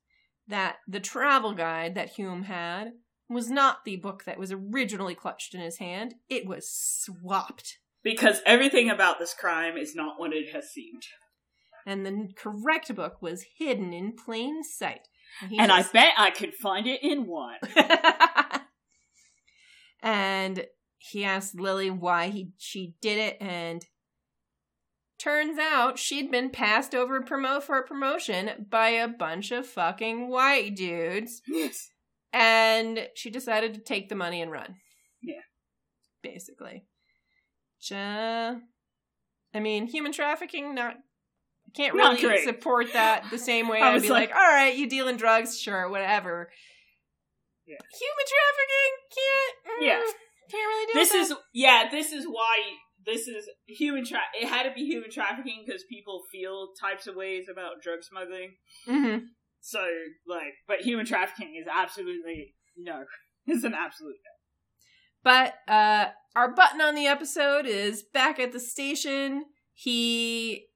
that 0.48 0.78
the 0.88 1.00
travel 1.00 1.54
guide 1.54 1.96
that 1.96 2.16
Hulme 2.16 2.46
had 2.46 2.92
was 3.30 3.50
not 3.50 3.84
the 3.86 3.98
book 3.98 4.24
that 4.26 4.40
was 4.40 4.52
originally 4.52 5.16
clutched 5.16 5.54
in 5.54 5.62
his 5.62 5.78
hand. 5.78 6.16
It 6.30 6.48
was 6.48 6.70
swapped. 6.70 7.80
Because 8.04 8.42
everything 8.46 8.90
about 8.90 9.20
this 9.20 9.34
crime 9.34 9.78
is 9.78 9.96
not 9.96 10.20
what 10.20 10.34
it 10.34 10.54
has 10.54 10.70
seemed. 10.70 11.04
And 11.86 12.06
the 12.06 12.30
correct 12.36 12.94
book 12.96 13.22
was 13.22 13.46
hidden 13.58 13.94
in 13.94 14.14
plain 14.14 14.64
sight. 14.64 15.08
he 15.50 15.58
And 15.58 15.72
I 15.72 15.84
bet 15.84 16.14
I 16.18 16.32
could 16.32 16.54
find 16.54 16.88
it 16.88 17.02
in 17.04 17.26
one. 17.28 17.58
and 20.02 20.66
he 20.98 21.24
asked 21.24 21.60
Lily 21.60 21.90
why 21.90 22.30
he 22.30 22.52
she 22.58 22.96
did 23.02 23.18
it, 23.18 23.38
and 23.40 23.86
turns 25.18 25.58
out 25.58 25.98
she'd 26.00 26.32
been 26.32 26.50
passed 26.50 26.94
over 26.94 27.22
promote 27.22 27.64
for 27.64 27.78
a 27.78 27.88
promotion 27.88 28.68
by 28.70 28.90
a 28.90 29.08
bunch 29.08 29.52
of 29.52 29.66
fucking 29.66 30.30
white 30.30 30.76
dudes, 30.76 31.42
Yes. 31.48 31.90
And 32.34 33.08
she 33.16 33.30
decided 33.30 33.74
to 33.74 33.80
take 33.82 34.10
the 34.10 34.16
money 34.16 34.42
and 34.42 34.52
run. 34.52 34.76
Yeah. 35.22 35.42
basically. 36.24 36.86
Ja, 37.90 38.56
I 39.54 39.60
mean, 39.60 39.88
human 39.88 40.12
trafficking 40.12 40.74
not. 40.76 40.96
Can't 41.76 41.96
Not 41.98 42.14
really 42.22 42.22
great. 42.28 42.44
support 42.46 42.94
that 42.94 43.26
the 43.30 43.38
same 43.38 43.68
way 43.68 43.82
I'd 43.82 44.02
be 44.02 44.10
like- 44.10 44.30
like, 44.30 44.36
all 44.38 44.48
right, 44.48 44.76
you 44.76 44.88
deal 44.90 45.08
in 45.10 45.18
drugs, 45.18 45.60
sure, 45.60 45.90
whatever. 45.90 46.50
Yeah. 47.66 47.76
Human 48.00 48.26
trafficking 48.34 48.94
can't. 49.16 49.82
mm, 49.82 49.86
Yeah. 49.86 50.00
can't 50.50 50.68
really 50.68 50.86
do 50.94 51.00
This 51.00 51.12
that. 51.12 51.18
is 51.18 51.34
yeah. 51.54 51.90
This 51.92 52.12
is 52.14 52.26
why 52.26 52.58
this 53.06 53.28
is 53.28 53.50
human 53.68 54.06
tra. 54.06 54.20
It 54.42 54.48
had 54.48 54.64
to 54.64 54.72
be 54.74 54.86
human 54.86 55.12
trafficking 55.12 55.64
because 55.66 55.84
people 55.90 56.24
feel 56.32 56.70
types 56.82 57.06
of 57.08 57.16
ways 57.16 57.48
about 57.52 57.82
drug 57.82 58.00
smuggling. 58.02 58.56
Mhm. 58.88 59.26
So 59.62 59.86
like, 60.28 60.54
but 60.68 60.82
human 60.82 61.06
trafficking 61.06 61.56
is 61.60 61.68
absolutely 61.72 62.56
no. 62.76 63.04
It's 63.50 63.64
an 63.64 63.74
absolute 63.74 64.18
no. 64.26 64.38
But 65.24 65.54
uh, 65.72 66.08
our 66.36 66.54
button 66.54 66.82
on 66.82 66.96
the 66.96 67.08
episode 67.08 67.66
is 67.66 68.04
back 68.04 68.40
at 68.40 68.52
the 68.52 68.60
station. 68.60 69.46
He, 69.74 70.68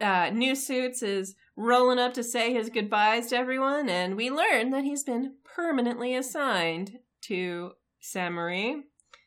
uh, 0.00 0.30
New 0.30 0.54
Suits 0.54 1.02
is 1.02 1.34
rolling 1.56 1.98
up 1.98 2.14
to 2.14 2.22
say 2.22 2.52
his 2.52 2.70
goodbyes 2.70 3.28
to 3.28 3.36
everyone, 3.36 3.88
and 3.88 4.16
we 4.16 4.30
learn 4.30 4.70
that 4.70 4.84
he's 4.84 5.04
been 5.04 5.36
permanently 5.44 6.14
assigned 6.14 6.98
to 7.22 7.72
Saint-Marie, 8.00 8.82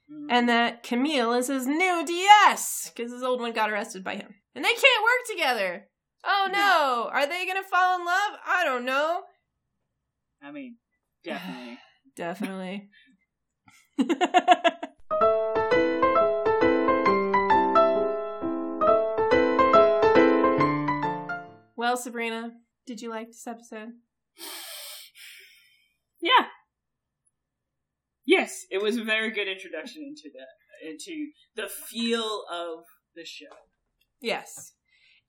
no. 0.08 0.28
and 0.30 0.48
that 0.48 0.84
Camille 0.84 1.34
is 1.34 1.48
his 1.48 1.66
new 1.68 2.06
DS 2.06 2.92
because 2.96 3.12
his 3.12 3.24
old 3.24 3.42
one 3.42 3.54
got 3.54 3.72
arrested 3.72 4.04
by 4.04 4.16
him, 4.16 4.36
and 4.56 4.64
they 4.64 4.70
can't 4.70 5.04
work 5.04 5.28
together. 5.30 5.89
Oh 6.24 6.50
no! 6.52 7.10
Are 7.12 7.28
they 7.28 7.46
gonna 7.46 7.64
fall 7.64 8.00
in 8.00 8.06
love? 8.06 8.34
I 8.46 8.64
don't 8.66 8.86
know. 8.86 9.24
I 10.42 10.52
mean, 10.52 10.78
definitely. 11.24 11.78
Definitely. 12.16 12.90
well, 21.78 21.96
Sabrina, 21.96 22.52
did 22.86 23.02
you 23.02 23.10
like 23.10 23.28
this 23.28 23.48
episode? 23.48 23.90
Yeah. 26.22 26.48
Yes, 28.26 28.66
it 28.70 28.82
was 28.82 28.98
a 28.98 29.04
very 29.06 29.32
good 29.32 29.48
introduction 29.48 30.04
into 30.04 30.30
the 30.34 30.46
into 30.90 31.30
the 31.56 31.70
feel 31.70 32.44
of 32.52 32.84
the 33.16 33.24
show. 33.24 33.46
Yes. 34.20 34.74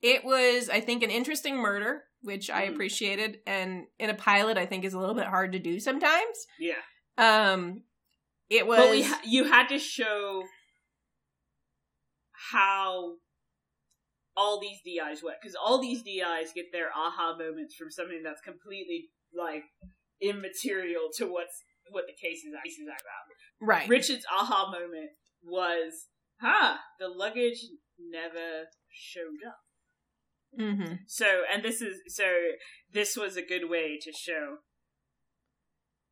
It 0.02 0.24
was, 0.24 0.68
I 0.70 0.80
think, 0.80 1.02
an 1.02 1.10
interesting 1.10 1.56
murder, 1.56 2.04
which 2.22 2.48
I 2.50 2.66
Mhm. 2.66 2.72
appreciated, 2.72 3.40
and 3.46 3.86
in 3.98 4.10
a 4.10 4.14
pilot, 4.14 4.56
I 4.58 4.66
think 4.66 4.84
is 4.84 4.94
a 4.94 4.98
little 4.98 5.14
bit 5.14 5.26
hard 5.26 5.52
to 5.52 5.58
do 5.58 5.78
sometimes. 5.80 6.46
Yeah, 6.58 6.82
Um, 7.18 7.84
it 8.48 8.66
was. 8.66 8.78
but 8.78 8.90
we 8.90 9.02
ha- 9.02 9.20
you 9.24 9.44
had 9.44 9.68
to 9.68 9.78
show 9.78 10.44
how 12.50 13.16
all 14.36 14.58
these 14.60 14.80
DIs 14.84 15.22
work 15.22 15.36
because 15.40 15.54
all 15.54 15.80
these 15.80 16.02
DIs 16.02 16.52
get 16.54 16.72
their 16.72 16.90
aha 16.96 17.36
moments 17.36 17.74
from 17.74 17.90
something 17.90 18.22
that's 18.22 18.40
completely 18.40 19.10
like 19.34 19.64
immaterial 20.20 21.10
to 21.16 21.26
what's 21.26 21.62
what 21.90 22.04
the 22.06 22.12
case 22.14 22.38
is 22.44 22.54
case 22.64 22.78
is 22.78 22.86
about. 22.86 23.66
right. 23.66 23.88
Richard's 23.88 24.24
aha 24.32 24.70
moment 24.70 25.10
was, 25.42 26.08
"Huh, 26.40 26.78
the 26.98 27.08
luggage 27.08 27.64
never 27.98 28.68
showed 28.88 29.42
up." 29.46 29.58
Hmm 30.56 30.94
So, 31.06 31.42
and 31.52 31.62
this 31.62 31.80
is 31.80 32.00
so 32.08 32.24
this 32.92 33.16
was 33.16 33.36
a 33.36 33.42
good 33.42 33.68
way 33.70 33.98
to 34.02 34.12
show. 34.12 34.58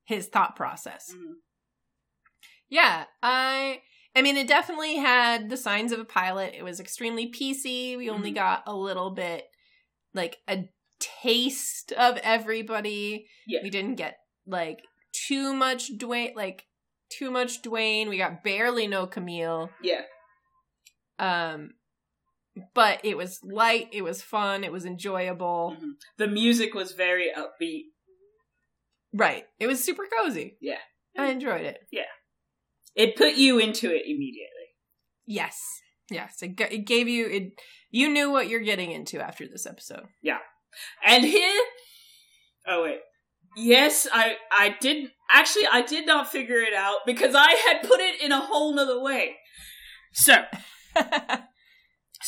His 0.05 0.27
thought 0.29 0.57
process. 0.57 1.13
Mhm. 1.15 1.35
Yeah, 2.69 3.05
I. 3.23 3.83
I 4.17 4.23
mean, 4.23 4.37
it 4.37 4.49
definitely 4.49 4.97
had 4.97 5.49
the 5.49 5.57
signs 5.57 5.93
of 5.93 6.01
a 6.01 6.05
pilot. 6.05 6.55
It 6.57 6.63
was 6.65 6.81
extremely 6.81 7.31
PC. 7.31 7.97
We 7.97 8.11
only 8.11 8.33
Mhm. 8.33 8.37
got 8.37 8.63
a 8.67 8.75
little 8.75 9.11
bit, 9.11 9.45
like 10.13 10.39
a 10.49 10.69
taste 10.99 11.93
of 11.93 12.17
everybody. 12.19 13.29
Yeah. 13.47 13.61
We 13.63 13.71
didn't 13.71 13.95
get 13.97 14.19
like 14.47 14.81
too 15.13 15.53
much 15.55 15.93
Dwayne, 15.99 16.35
like 16.35 16.67
too 17.11 17.31
much 17.31 17.63
Dwayne. 17.63 18.09
We 18.09 18.17
got 18.19 18.43
barely 18.43 18.87
no 18.87 19.07
Camille. 19.07 19.71
Yeah, 19.83 20.05
Um, 21.19 21.75
but 22.75 23.01
it 23.05 23.17
was 23.17 23.41
light. 23.43 23.89
It 23.93 24.03
was 24.03 24.23
fun. 24.23 24.65
It 24.65 24.73
was 24.73 24.85
enjoyable. 24.85 25.77
Mhm. 25.79 25.93
the 26.19 26.27
music 26.27 26.75
was 26.75 26.93
very 26.93 27.31
upbeat. 27.37 27.85
Right. 29.13 29.45
It 29.59 29.67
was 29.67 29.83
super 29.83 30.05
cozy. 30.19 30.57
Yeah. 30.61 30.79
I 31.17 31.27
enjoyed 31.29 31.65
it. 31.65 31.79
Yeah. 31.91 32.03
It 32.95 33.17
put 33.17 33.35
you 33.35 33.59
into 33.59 33.89
it 33.95 34.03
immediately. 34.07 34.69
Yes. 35.27 35.61
Yes. 36.11 36.43
It, 36.43 36.57
g- 36.57 36.65
it 36.77 36.87
gave 36.87 37.09
you 37.09 37.27
it. 37.27 37.53
You 37.91 38.09
knew 38.09 38.31
what 38.31 38.49
you're 38.49 38.61
getting 38.61 38.91
into 38.93 39.21
after 39.21 39.47
this 39.49 39.67
episode. 39.67 40.05
Yeah. 40.23 40.39
And 41.05 41.25
here, 41.25 41.63
oh 42.67 42.83
wait, 42.83 43.01
yes, 43.57 44.07
I 44.13 44.37
I 44.53 44.77
did 44.81 45.11
actually 45.31 45.67
I 45.73 45.81
did 45.83 46.07
not 46.07 46.31
figure 46.31 46.61
it 46.61 46.75
out 46.75 46.99
because 47.07 47.35
I 47.35 47.51
had 47.53 47.83
put 47.89 48.01
it 48.01 48.21
in 48.23 48.31
a 48.33 48.41
whole 48.41 48.75
nother 48.75 49.01
way. 49.01 49.37
So 50.13 50.35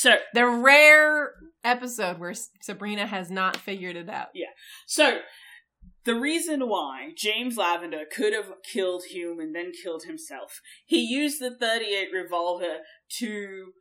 so 0.00 0.16
the 0.32 0.46
rare 0.46 1.34
episode 1.62 2.18
where 2.18 2.32
Sabrina 2.62 3.06
has 3.06 3.30
not 3.30 3.54
figured 3.54 3.96
it 3.96 4.08
out. 4.08 4.28
Yeah. 4.34 4.46
So 4.86 5.18
the 6.04 6.18
reason 6.18 6.70
why 6.70 7.10
James 7.14 7.58
Lavender 7.58 8.04
could 8.10 8.32
have 8.32 8.50
killed 8.64 9.02
Hulme 9.14 9.42
and 9.42 9.54
then 9.54 9.72
killed 9.72 10.04
himself, 10.04 10.62
he 10.86 11.00
used 11.00 11.38
the 11.38 11.54
38 11.54 12.08
revolver 12.14 12.78
to 13.18 13.72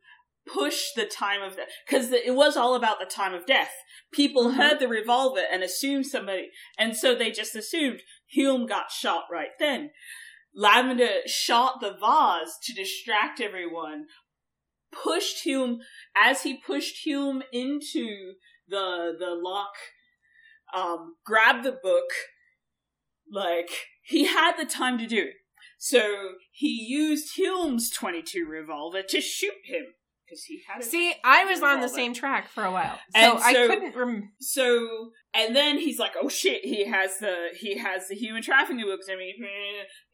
push 0.46 0.88
the 0.94 1.06
time 1.06 1.40
of 1.40 1.56
death 1.56 1.68
because 1.86 2.12
it 2.12 2.34
was 2.34 2.54
all 2.54 2.74
about 2.74 3.00
the 3.00 3.06
time 3.06 3.32
of 3.32 3.46
death. 3.46 3.72
People 4.12 4.48
uh-huh. 4.48 4.62
heard 4.62 4.78
the 4.78 4.88
revolver 4.88 5.44
and 5.50 5.62
assumed 5.62 6.04
somebody, 6.04 6.50
and 6.76 6.94
so 6.94 7.14
they 7.14 7.30
just 7.30 7.56
assumed 7.56 8.02
Hulme 8.36 8.68
got 8.68 8.90
shot 8.90 9.24
right 9.32 9.56
then. 9.58 9.88
Lavender 10.54 11.20
shot 11.24 11.80
the 11.80 11.96
vase 11.98 12.58
to 12.64 12.74
distract 12.74 13.40
everyone, 13.40 14.04
pushed 14.92 15.44
Hulme 15.44 15.78
as 16.16 16.42
he 16.42 16.56
pushed 16.56 17.06
Hulme 17.06 17.42
into 17.52 18.34
the 18.68 19.14
the 19.18 19.30
lock, 19.30 19.74
um, 20.74 21.16
grabbed 21.24 21.64
the 21.64 21.78
book, 21.82 22.10
like 23.30 23.70
he 24.02 24.26
had 24.26 24.56
the 24.56 24.66
time 24.66 24.98
to 24.98 25.06
do 25.06 25.18
it. 25.18 25.34
So 25.78 26.32
he 26.52 26.68
used 26.68 27.36
Hulme's 27.38 27.90
twenty 27.90 28.22
two 28.22 28.46
revolver 28.46 29.02
to 29.02 29.20
shoot 29.20 29.54
him 29.64 29.86
because 30.30 30.44
he 30.44 30.62
had. 30.68 30.84
See, 30.84 31.14
I 31.24 31.44
was 31.44 31.62
on 31.62 31.80
the 31.80 31.88
same 31.88 32.14
track 32.14 32.48
for 32.48 32.64
a 32.64 32.70
while, 32.70 32.98
so, 33.14 33.20
And 33.20 33.38
I 33.42 33.52
couldn't. 33.52 33.96
Rem- 33.96 34.32
so 34.40 35.10
and 35.34 35.54
then 35.54 35.78
he's 35.78 35.98
like, 35.98 36.12
"Oh 36.20 36.28
shit!" 36.28 36.64
He 36.64 36.86
has 36.86 37.18
the 37.18 37.48
he 37.58 37.78
has 37.78 38.08
the 38.08 38.14
human 38.14 38.42
trafficking 38.42 38.84
books. 38.84 39.06
I 39.10 39.16
mean, 39.16 39.34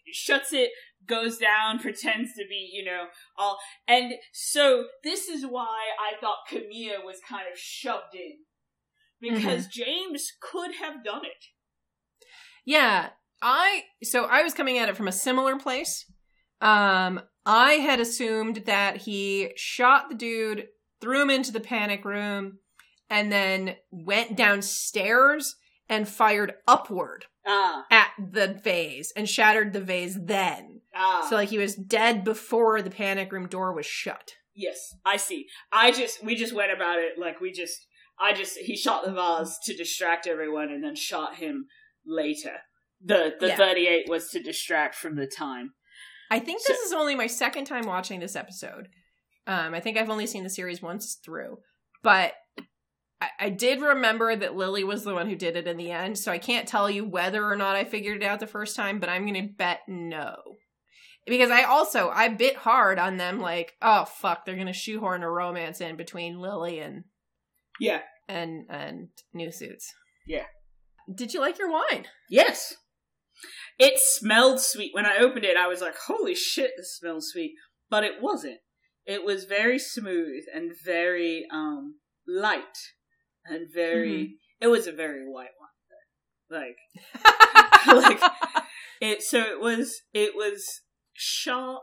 he 0.05 0.13
shuts 0.13 0.53
it, 0.53 0.71
goes 1.07 1.39
down, 1.39 1.79
pretends 1.81 2.35
to 2.35 2.45
be, 2.49 2.71
you 2.73 2.85
know, 2.85 3.07
all. 3.37 3.59
And 3.87 4.15
so 4.33 4.87
this 5.05 5.29
is 5.29 5.45
why 5.45 5.79
I 6.01 6.21
thought 6.21 6.49
Camilla 6.49 7.05
was 7.05 7.21
kind 7.29 7.45
of 7.51 7.59
shoved 7.59 8.15
in 8.15 8.39
because 9.21 9.67
James 9.67 10.33
could 10.41 10.75
have 10.81 11.05
done 11.05 11.25
it. 11.25 11.47
yeah, 12.65 13.11
I. 13.43 13.85
So 14.03 14.25
I 14.25 14.43
was 14.43 14.55
coming 14.55 14.79
at 14.79 14.89
it 14.89 14.97
from 14.97 15.09
a 15.09 15.13
similar 15.13 15.57
place. 15.57 16.05
Um, 16.61 17.21
I 17.45 17.75
had 17.75 18.01
assumed 18.01 18.63
that 18.67 18.99
he 18.99 19.53
shot 19.57 20.09
the 20.09 20.15
dude, 20.15 20.67
threw 21.01 21.23
him 21.23 21.31
into 21.31 21.53
the 21.53 21.61
panic 21.61 22.05
room, 22.05 22.59
and 23.09 23.31
then 23.31 23.77
went 23.91 24.37
downstairs 24.37 25.57
and 25.89 26.09
fired 26.09 26.55
upward 26.67 27.27
Ah, 27.47 27.87
at 27.91 28.11
the 28.19 28.49
vase 28.49 29.13
and 29.17 29.29
shattered 29.29 29.73
the 29.73 29.81
vase 29.81 30.19
then. 30.21 30.81
ah. 30.95 31.27
So 31.29 31.37
like 31.37 31.49
he 31.51 31.59
was 31.59 31.75
dead 31.77 32.25
before 32.25 32.83
the 32.83 32.91
panic 32.91 33.31
room 33.33 33.47
door 33.49 33.73
was 33.73 33.87
shut. 33.87 34.33
Yes, 34.55 34.95
I 35.05 35.17
see. 35.17 35.47
I 35.73 35.93
just 35.93 36.25
we 36.25 36.35
just 36.35 36.53
went 36.55 36.73
about 36.73 36.99
it 36.99 37.19
like 37.19 37.41
we 37.41 37.53
just 37.53 37.87
I 38.19 38.33
just 38.33 38.57
he 38.59 38.77
shot 38.77 39.05
the 39.05 39.13
vase 39.13 39.59
to 39.65 39.77
distract 39.77 40.27
everyone 40.27 40.71
and 40.71 40.83
then 40.83 40.97
shot 40.97 41.37
him 41.37 41.67
later. 42.07 42.57
The 43.05 43.35
the 43.39 43.49
Yeah. 43.49 43.57
38 43.57 44.09
was 44.09 44.31
to 44.31 44.43
distract 44.43 44.95
from 44.95 45.17
the 45.17 45.27
time. 45.27 45.75
I 46.31 46.41
think 46.41 46.61
So- 46.63 46.73
this 46.73 46.81
is 46.83 46.93
only 46.93 47.15
my 47.15 47.27
second 47.29 47.67
time 47.67 47.87
watching 47.87 48.19
this 48.21 48.35
episode. 48.35 48.89
Um, 49.47 49.75
I 49.75 49.81
think 49.81 49.97
I've 49.97 50.11
only 50.11 50.27
seen 50.27 50.43
the 50.43 50.51
series 50.51 50.83
once 50.83 51.19
through, 51.25 51.59
but 52.03 52.33
I, 53.21 53.29
I 53.41 53.51
did 53.51 53.81
remember 53.81 54.35
that 54.37 54.57
Lily 54.57 54.85
was 54.85 55.05
the 55.05 55.15
one 55.15 55.29
who 55.29 55.37
did 55.37 55.57
it 55.57 55.67
in 55.67 55.77
the 55.77 55.91
end. 55.91 56.19
So 56.19 56.31
I 56.33 56.39
can't 56.39 56.69
tell 56.69 56.91
you 56.91 57.05
whether 57.05 57.45
or 57.45 57.57
not 57.57 57.77
I 57.77 57.85
figured 57.85 58.23
it 58.23 58.27
out 58.27 58.41
the 58.41 58.47
first 58.47 58.77
time, 58.77 58.99
but 59.01 59.09
I'm 59.09 59.23
going 59.27 59.49
to 59.49 59.55
bet 59.55 59.81
no, 59.89 60.37
because 61.27 61.51
I 61.51 61.63
also 61.65 62.11
I 62.11 62.29
bit 62.29 62.57
hard 62.57 62.99
on 62.99 63.17
them. 63.17 63.41
Like, 63.41 63.75
oh 63.81 64.05
fuck, 64.05 64.45
they're 64.45 64.55
going 64.55 64.67
to 64.67 64.73
shoehorn 64.73 65.23
a 65.23 65.31
romance 65.31 65.81
in 65.81 65.97
between 65.97 66.41
Lily 66.41 66.79
and 66.81 67.05
Yeah. 67.81 68.01
and 68.29 68.67
and 68.69 69.09
new 69.33 69.51
suits. 69.51 69.93
Yeah. 70.27 70.45
Did 71.15 71.33
you 71.33 71.41
like 71.41 71.59
your 71.59 71.71
wine? 71.71 72.07
Yes. 72.29 72.75
It 73.79 73.95
smelled 73.99 74.61
sweet. 74.61 74.91
When 74.95 75.07
I 75.07 75.19
opened 75.19 75.45
it, 75.45 75.57
I 75.57 75.69
was 75.69 75.81
like, 75.81 75.97
holy 76.07 76.35
shit, 76.35 76.73
this 76.77 76.97
smells 76.99 77.29
sweet. 77.31 77.53
But 77.89 78.03
it 78.05 78.15
wasn't. 78.21 78.59
It 79.05 79.25
was 79.25 79.45
very 79.45 79.79
smooth 79.79 80.45
and 80.53 80.73
very 80.85 81.47
um 81.53 81.97
light 82.27 82.77
and 83.49 83.67
very 83.73 84.11
mm-hmm. 84.11 84.33
it 84.61 84.69
was 84.69 84.87
a 84.87 84.93
very 84.93 85.27
white 85.27 85.51
one. 85.59 85.71
Like 86.49 86.77
like 87.87 88.21
it 89.01 89.23
so 89.23 89.41
it 89.41 89.61
was 89.61 90.03
it 90.13 90.35
was 90.35 90.65
sharp 91.13 91.83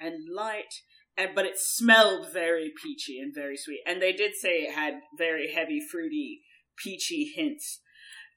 and 0.00 0.16
light 0.34 0.74
and 1.16 1.30
but 1.34 1.46
it 1.46 1.58
smelled 1.58 2.32
very 2.32 2.72
peachy 2.82 3.18
and 3.18 3.34
very 3.34 3.56
sweet. 3.56 3.80
And 3.86 4.00
they 4.00 4.12
did 4.12 4.32
say 4.34 4.62
it 4.62 4.74
had 4.74 4.94
very 5.16 5.52
heavy 5.52 5.80
fruity 5.80 6.40
peachy 6.76 7.32
hints. 7.34 7.80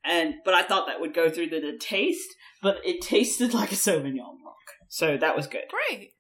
And 0.04 0.36
but 0.44 0.54
I 0.54 0.64
thought 0.64 0.88
that 0.88 1.00
would 1.00 1.14
go 1.14 1.30
through 1.30 1.50
the, 1.50 1.60
the 1.60 1.78
taste, 1.80 2.30
but 2.62 2.78
it 2.86 3.02
tasted 3.02 3.54
like 3.54 3.72
a 3.72 3.76
Sauvignon 3.76 4.14
Blanc. 4.14 4.56
So 4.88 5.18
that 5.18 5.36
was 5.36 5.48
good. 5.48 5.64
Great. 5.70 6.12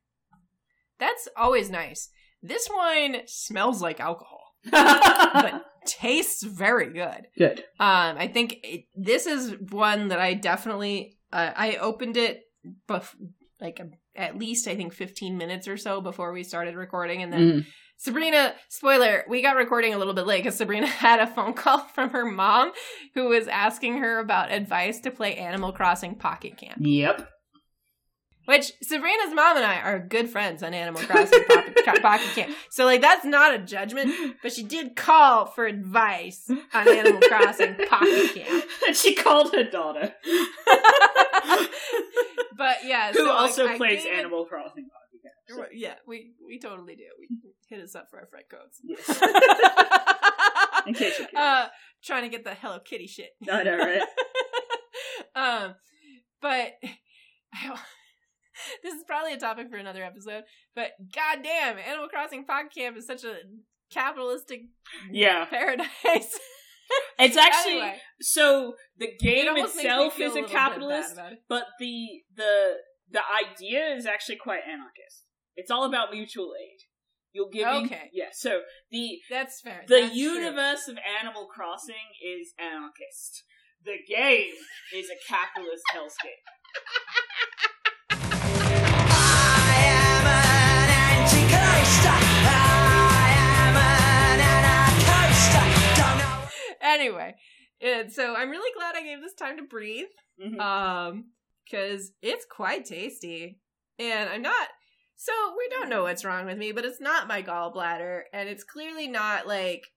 That's 0.97 1.27
always 1.37 1.69
nice. 1.69 2.09
This 2.41 2.67
wine 2.71 3.21
smells 3.27 3.81
like 3.81 3.99
alcohol, 3.99 4.41
but 4.71 5.65
tastes 5.85 6.43
very 6.43 6.91
good. 6.91 7.27
good. 7.37 7.59
Um, 7.79 8.17
I 8.17 8.27
think 8.27 8.57
it, 8.63 8.85
this 8.95 9.25
is 9.25 9.55
one 9.71 10.09
that 10.09 10.19
I 10.19 10.33
definitely 10.33 11.17
uh, 11.31 11.51
I 11.55 11.75
opened 11.75 12.17
it, 12.17 12.41
bef- 12.87 13.15
like 13.59 13.79
um, 13.79 13.91
at 14.15 14.37
least 14.37 14.67
I 14.67 14.75
think 14.75 14.93
fifteen 14.93 15.37
minutes 15.37 15.67
or 15.67 15.77
so 15.77 16.01
before 16.01 16.31
we 16.31 16.43
started 16.43 16.75
recording, 16.75 17.21
and 17.21 17.31
then 17.31 17.65
Sabrina, 17.97 18.53
spoiler, 18.69 19.23
we 19.29 19.41
got 19.41 19.55
recording 19.55 19.93
a 19.93 19.97
little 19.97 20.13
bit 20.13 20.27
late 20.27 20.43
because 20.43 20.57
Sabrina 20.57 20.87
had 21.05 21.19
a 21.19 21.27
phone 21.27 21.53
call 21.53 21.79
from 21.79 22.09
her 22.09 22.25
mom 22.25 22.71
who 23.13 23.29
was 23.29 23.47
asking 23.47 23.97
her 23.99 24.19
about 24.19 24.51
advice 24.51 24.99
to 25.01 25.11
play 25.11 25.35
Animal 25.35 25.71
Crossing 25.71 26.15
Pocket 26.15 26.57
Camp. 26.57 26.77
Yep. 26.79 27.29
Which 28.45 28.73
Sabrina's 28.83 29.33
mom 29.33 29.57
and 29.57 29.65
I 29.65 29.79
are 29.81 29.99
good 29.99 30.29
friends 30.29 30.61
on 30.61 30.73
Animal 30.73 31.01
Crossing 31.03 31.43
Pocket, 31.45 31.77
Pocket 32.01 32.27
Camp. 32.35 32.55
So, 32.69 32.85
like, 32.85 33.01
that's 33.01 33.25
not 33.25 33.53
a 33.55 33.57
judgment, 33.59 34.13
but 34.43 34.53
she 34.53 34.61
did 34.63 34.95
call 34.95 35.45
for 35.47 35.65
advice 35.65 36.47
on 36.73 36.87
Animal 36.87 37.21
Crossing 37.21 37.75
Pocket 37.89 38.33
Camp. 38.35 38.65
And 38.87 38.95
she 38.95 39.15
called 39.15 39.53
her 39.55 39.63
daughter, 39.63 40.13
but 42.57 42.77
yeah, 42.85 43.11
who 43.13 43.19
so, 43.25 43.31
also 43.31 43.67
I 43.67 43.77
plays 43.77 44.05
it- 44.05 44.13
Animal 44.13 44.45
Crossing. 44.45 44.85
Pocket 44.85 45.21
Camp. 45.57 45.69
Yeah, 45.73 45.95
we 46.07 46.33
we 46.45 46.59
totally 46.59 46.95
do. 46.95 47.03
We 47.19 47.27
hit 47.67 47.83
us 47.83 47.95
up 47.95 48.09
for 48.09 48.19
our 48.19 48.27
friend 48.27 48.45
codes. 48.49 48.79
Yes. 48.83 49.21
In 50.87 50.93
case 50.93 51.17
you're 51.19 51.27
uh, 51.35 51.67
trying 52.03 52.23
to 52.23 52.29
get 52.29 52.43
the 52.43 52.53
Hello 52.53 52.79
Kitty 52.79 53.07
shit. 53.07 53.29
I 53.51 53.63
know, 53.63 53.77
right? 53.77 54.01
um, 55.35 55.75
but 56.41 56.73
this 58.83 58.93
is 58.93 59.03
probably 59.07 59.33
a 59.33 59.37
topic 59.37 59.69
for 59.69 59.77
another 59.77 60.03
episode. 60.03 60.43
But 60.75 60.91
goddamn, 61.13 61.77
Animal 61.77 62.07
Crossing 62.09 62.45
Pocket 62.45 62.71
Camp 62.75 62.97
is 62.97 63.05
such 63.07 63.23
a 63.23 63.35
capitalistic 63.91 64.61
Yeah. 65.11 65.45
paradise. 65.45 65.87
It's 67.17 67.35
actually 67.35 67.79
Anyway. 67.81 67.99
so 68.21 68.75
the 68.97 69.09
game 69.19 69.51
me 69.55 69.61
itself 69.61 70.19
is 70.19 70.35
a 70.35 70.43
capitalist, 70.43 71.17
it. 71.17 71.39
but 71.49 71.65
the 71.79 72.21
the 72.35 72.75
the 73.09 73.21
idea 73.43 73.95
is 73.95 74.05
actually 74.05 74.35
quite 74.35 74.61
anarchist. 74.69 75.25
It's 75.55 75.71
all 75.71 75.85
about 75.85 76.11
mutual 76.11 76.53
aid. 76.61 76.77
You'll 77.33 77.49
give 77.49 77.67
Okay. 77.67 78.11
yeah. 78.13 78.29
So 78.33 78.61
the 78.91 79.17
That's 79.31 79.61
fair. 79.61 79.83
the 79.87 80.01
That's 80.01 80.09
true. 80.13 80.19
universe 80.21 80.87
of 80.87 80.97
Animal 81.19 81.47
Crossing 81.47 82.13
is 82.23 82.53
anarchist. 82.59 83.43
The 83.83 83.97
game 84.07 84.53
is 84.93 85.09
a 85.09 85.17
capitalist 85.27 85.83
hellscape. 85.91 86.45
Anyway, 96.95 97.35
and 97.81 98.11
so 98.11 98.35
I'm 98.35 98.49
really 98.49 98.71
glad 98.75 98.95
I 98.95 99.03
gave 99.03 99.21
this 99.21 99.33
time 99.35 99.57
to 99.57 99.63
breathe. 99.63 100.07
Mhm. 100.41 100.59
um 100.59 101.25
because 101.63 102.11
it's 102.21 102.45
quite 102.45 102.83
tasty 102.85 103.57
and 103.97 104.29
i'm 104.29 104.41
not 104.41 104.67
so 105.15 105.31
we 105.57 105.67
don't 105.69 105.87
know 105.89 106.03
what's 106.03 106.25
wrong 106.25 106.45
with 106.45 106.57
me 106.57 106.73
but 106.73 106.83
it's 106.83 106.99
not 106.99 107.27
my 107.29 107.41
gallbladder 107.41 108.23
and 108.33 108.49
it's 108.49 108.63
clearly 108.65 109.07
not 109.07 109.47
like 109.47 109.87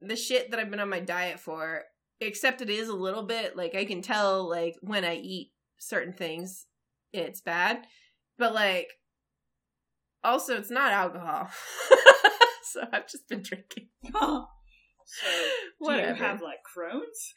the 0.00 0.14
shit 0.14 0.50
that 0.52 0.60
i've 0.60 0.70
been 0.70 0.78
on 0.78 0.88
my 0.88 1.00
diet 1.00 1.40
for 1.40 1.82
except 2.20 2.62
it 2.62 2.70
is 2.70 2.88
a 2.88 2.94
little 2.94 3.24
bit 3.24 3.56
like 3.56 3.74
i 3.74 3.84
can 3.84 4.00
tell 4.00 4.48
like 4.48 4.76
when 4.82 5.04
i 5.04 5.16
eat 5.16 5.50
certain 5.78 6.12
things 6.12 6.66
it's 7.12 7.40
bad 7.40 7.84
but 8.38 8.54
like 8.54 8.88
also 10.22 10.56
it's 10.56 10.70
not 10.70 10.92
alcohol 10.92 11.48
so 12.62 12.82
i've 12.92 13.08
just 13.08 13.28
been 13.28 13.42
drinking 13.42 13.88
so 15.08 15.26
do 15.30 15.44
Whatever. 15.78 16.08
you 16.18 16.22
have 16.24 16.42
like 16.42 16.58
Crohn's? 16.64 17.34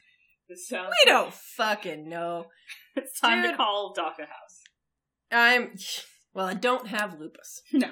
This 0.48 0.68
sounds 0.68 0.92
we 1.04 1.10
don't 1.10 1.32
fucking 1.32 2.08
know 2.08 2.46
It's 2.96 3.18
time 3.18 3.42
Dude. 3.42 3.52
to 3.52 3.56
call 3.56 3.92
Doctor 3.94 4.24
House. 4.24 4.60
I'm 5.30 5.74
well, 6.34 6.46
I 6.46 6.54
don't 6.54 6.88
have 6.88 7.18
lupus. 7.18 7.62
No. 7.72 7.88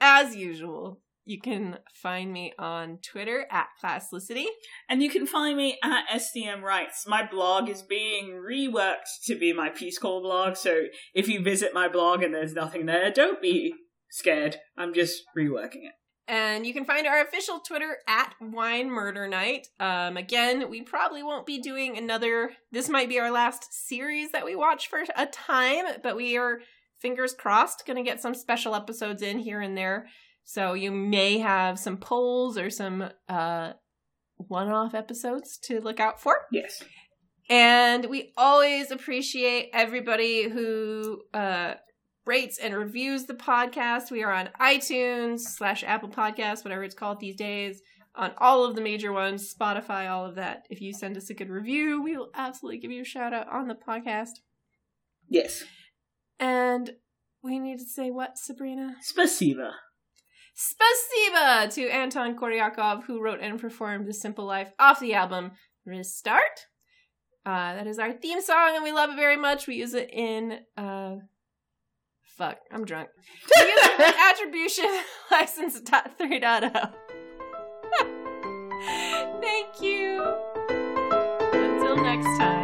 As 0.00 0.36
usual, 0.36 1.00
you 1.24 1.40
can 1.40 1.78
find 1.92 2.32
me 2.32 2.52
on 2.58 2.98
Twitter 2.98 3.46
at 3.50 3.66
Classlicity. 3.82 4.46
And 4.88 5.02
you 5.02 5.10
can 5.10 5.26
find 5.26 5.56
me 5.56 5.76
at 5.82 6.06
SDM 6.08 6.62
Rights. 6.62 7.04
My 7.06 7.26
blog 7.26 7.68
is 7.68 7.82
being 7.82 8.40
reworked 8.48 9.24
to 9.26 9.34
be 9.36 9.52
my 9.52 9.68
Peace 9.70 9.98
Corps 9.98 10.22
blog, 10.22 10.56
so 10.56 10.84
if 11.14 11.28
you 11.28 11.42
visit 11.42 11.74
my 11.74 11.88
blog 11.88 12.22
and 12.22 12.32
there's 12.32 12.54
nothing 12.54 12.86
there, 12.86 13.10
don't 13.10 13.42
be 13.42 13.74
scared. 14.10 14.58
I'm 14.76 14.94
just 14.94 15.22
reworking 15.36 15.84
it. 15.86 15.94
And 16.28 16.66
you 16.66 16.74
can 16.74 16.84
find 16.84 17.06
our 17.06 17.22
official 17.22 17.58
Twitter 17.60 17.96
at 18.06 18.34
Wine 18.38 18.90
Murder 18.90 19.26
Night. 19.26 19.68
Um, 19.80 20.18
again, 20.18 20.68
we 20.68 20.82
probably 20.82 21.22
won't 21.22 21.46
be 21.46 21.58
doing 21.58 21.96
another. 21.96 22.50
This 22.70 22.90
might 22.90 23.08
be 23.08 23.18
our 23.18 23.30
last 23.30 23.72
series 23.72 24.32
that 24.32 24.44
we 24.44 24.54
watch 24.54 24.88
for 24.88 25.02
a 25.16 25.24
time, 25.24 25.86
but 26.02 26.16
we 26.16 26.36
are 26.36 26.60
fingers 27.00 27.32
crossed 27.32 27.86
going 27.86 27.96
to 27.96 28.02
get 28.02 28.20
some 28.20 28.34
special 28.34 28.74
episodes 28.74 29.22
in 29.22 29.38
here 29.38 29.62
and 29.62 29.74
there. 29.76 30.08
So 30.44 30.74
you 30.74 30.90
may 30.90 31.38
have 31.38 31.78
some 31.78 31.96
polls 31.96 32.58
or 32.58 32.68
some 32.68 33.08
uh, 33.28 33.72
one-off 34.36 34.94
episodes 34.94 35.58
to 35.64 35.80
look 35.80 35.98
out 35.98 36.20
for. 36.20 36.36
Yes. 36.52 36.82
And 37.48 38.04
we 38.06 38.32
always 38.36 38.90
appreciate 38.90 39.70
everybody 39.72 40.48
who 40.48 41.22
uh, 41.32 41.74
rates 42.28 42.58
and 42.58 42.76
reviews 42.76 43.24
the 43.24 43.34
podcast. 43.34 44.10
We 44.10 44.22
are 44.22 44.30
on 44.30 44.50
iTunes 44.60 45.40
slash 45.40 45.82
Apple 45.82 46.10
Podcasts, 46.10 46.62
whatever 46.62 46.84
it's 46.84 46.94
called 46.94 47.20
these 47.20 47.36
days, 47.36 47.80
on 48.14 48.32
all 48.36 48.66
of 48.66 48.76
the 48.76 48.82
major 48.82 49.12
ones, 49.14 49.52
Spotify, 49.52 50.10
all 50.10 50.26
of 50.26 50.34
that. 50.34 50.66
If 50.68 50.82
you 50.82 50.92
send 50.92 51.16
us 51.16 51.30
a 51.30 51.34
good 51.34 51.48
review, 51.48 52.02
we 52.02 52.18
will 52.18 52.28
absolutely 52.34 52.80
give 52.80 52.90
you 52.90 53.00
a 53.00 53.06
shout 53.06 53.32
out 53.32 53.48
on 53.48 53.66
the 53.66 53.74
podcast. 53.74 54.40
Yes. 55.30 55.64
And 56.38 56.90
we 57.42 57.58
need 57.58 57.78
to 57.78 57.86
say 57.86 58.10
what, 58.10 58.36
Sabrina? 58.36 58.96
Spasiba. 59.02 59.70
Spasiba 60.54 61.72
to 61.72 61.88
Anton 61.88 62.36
Koryakov, 62.36 63.04
who 63.04 63.22
wrote 63.22 63.40
and 63.40 63.58
performed 63.58 64.06
The 64.06 64.12
Simple 64.12 64.44
Life 64.44 64.70
off 64.78 65.00
the 65.00 65.14
album 65.14 65.52
Restart. 65.86 66.66
Uh, 67.46 67.74
that 67.74 67.86
is 67.86 67.98
our 67.98 68.12
theme 68.12 68.42
song, 68.42 68.72
and 68.74 68.84
we 68.84 68.92
love 68.92 69.08
it 69.08 69.16
very 69.16 69.36
much. 69.38 69.66
We 69.66 69.76
use 69.76 69.94
it 69.94 70.10
in. 70.12 70.58
Uh, 70.76 71.16
fuck, 72.38 72.58
I'm 72.70 72.84
drunk. 72.84 73.08
We 73.58 73.66
use 73.66 73.80
it 73.82 74.00
in 74.00 74.14
Attribution 74.30 75.00
License 75.30 75.80
3.0. 75.80 76.92
Thank 79.42 79.82
you. 79.82 80.22
Until 81.52 81.96
next 81.96 82.38
time. 82.38 82.57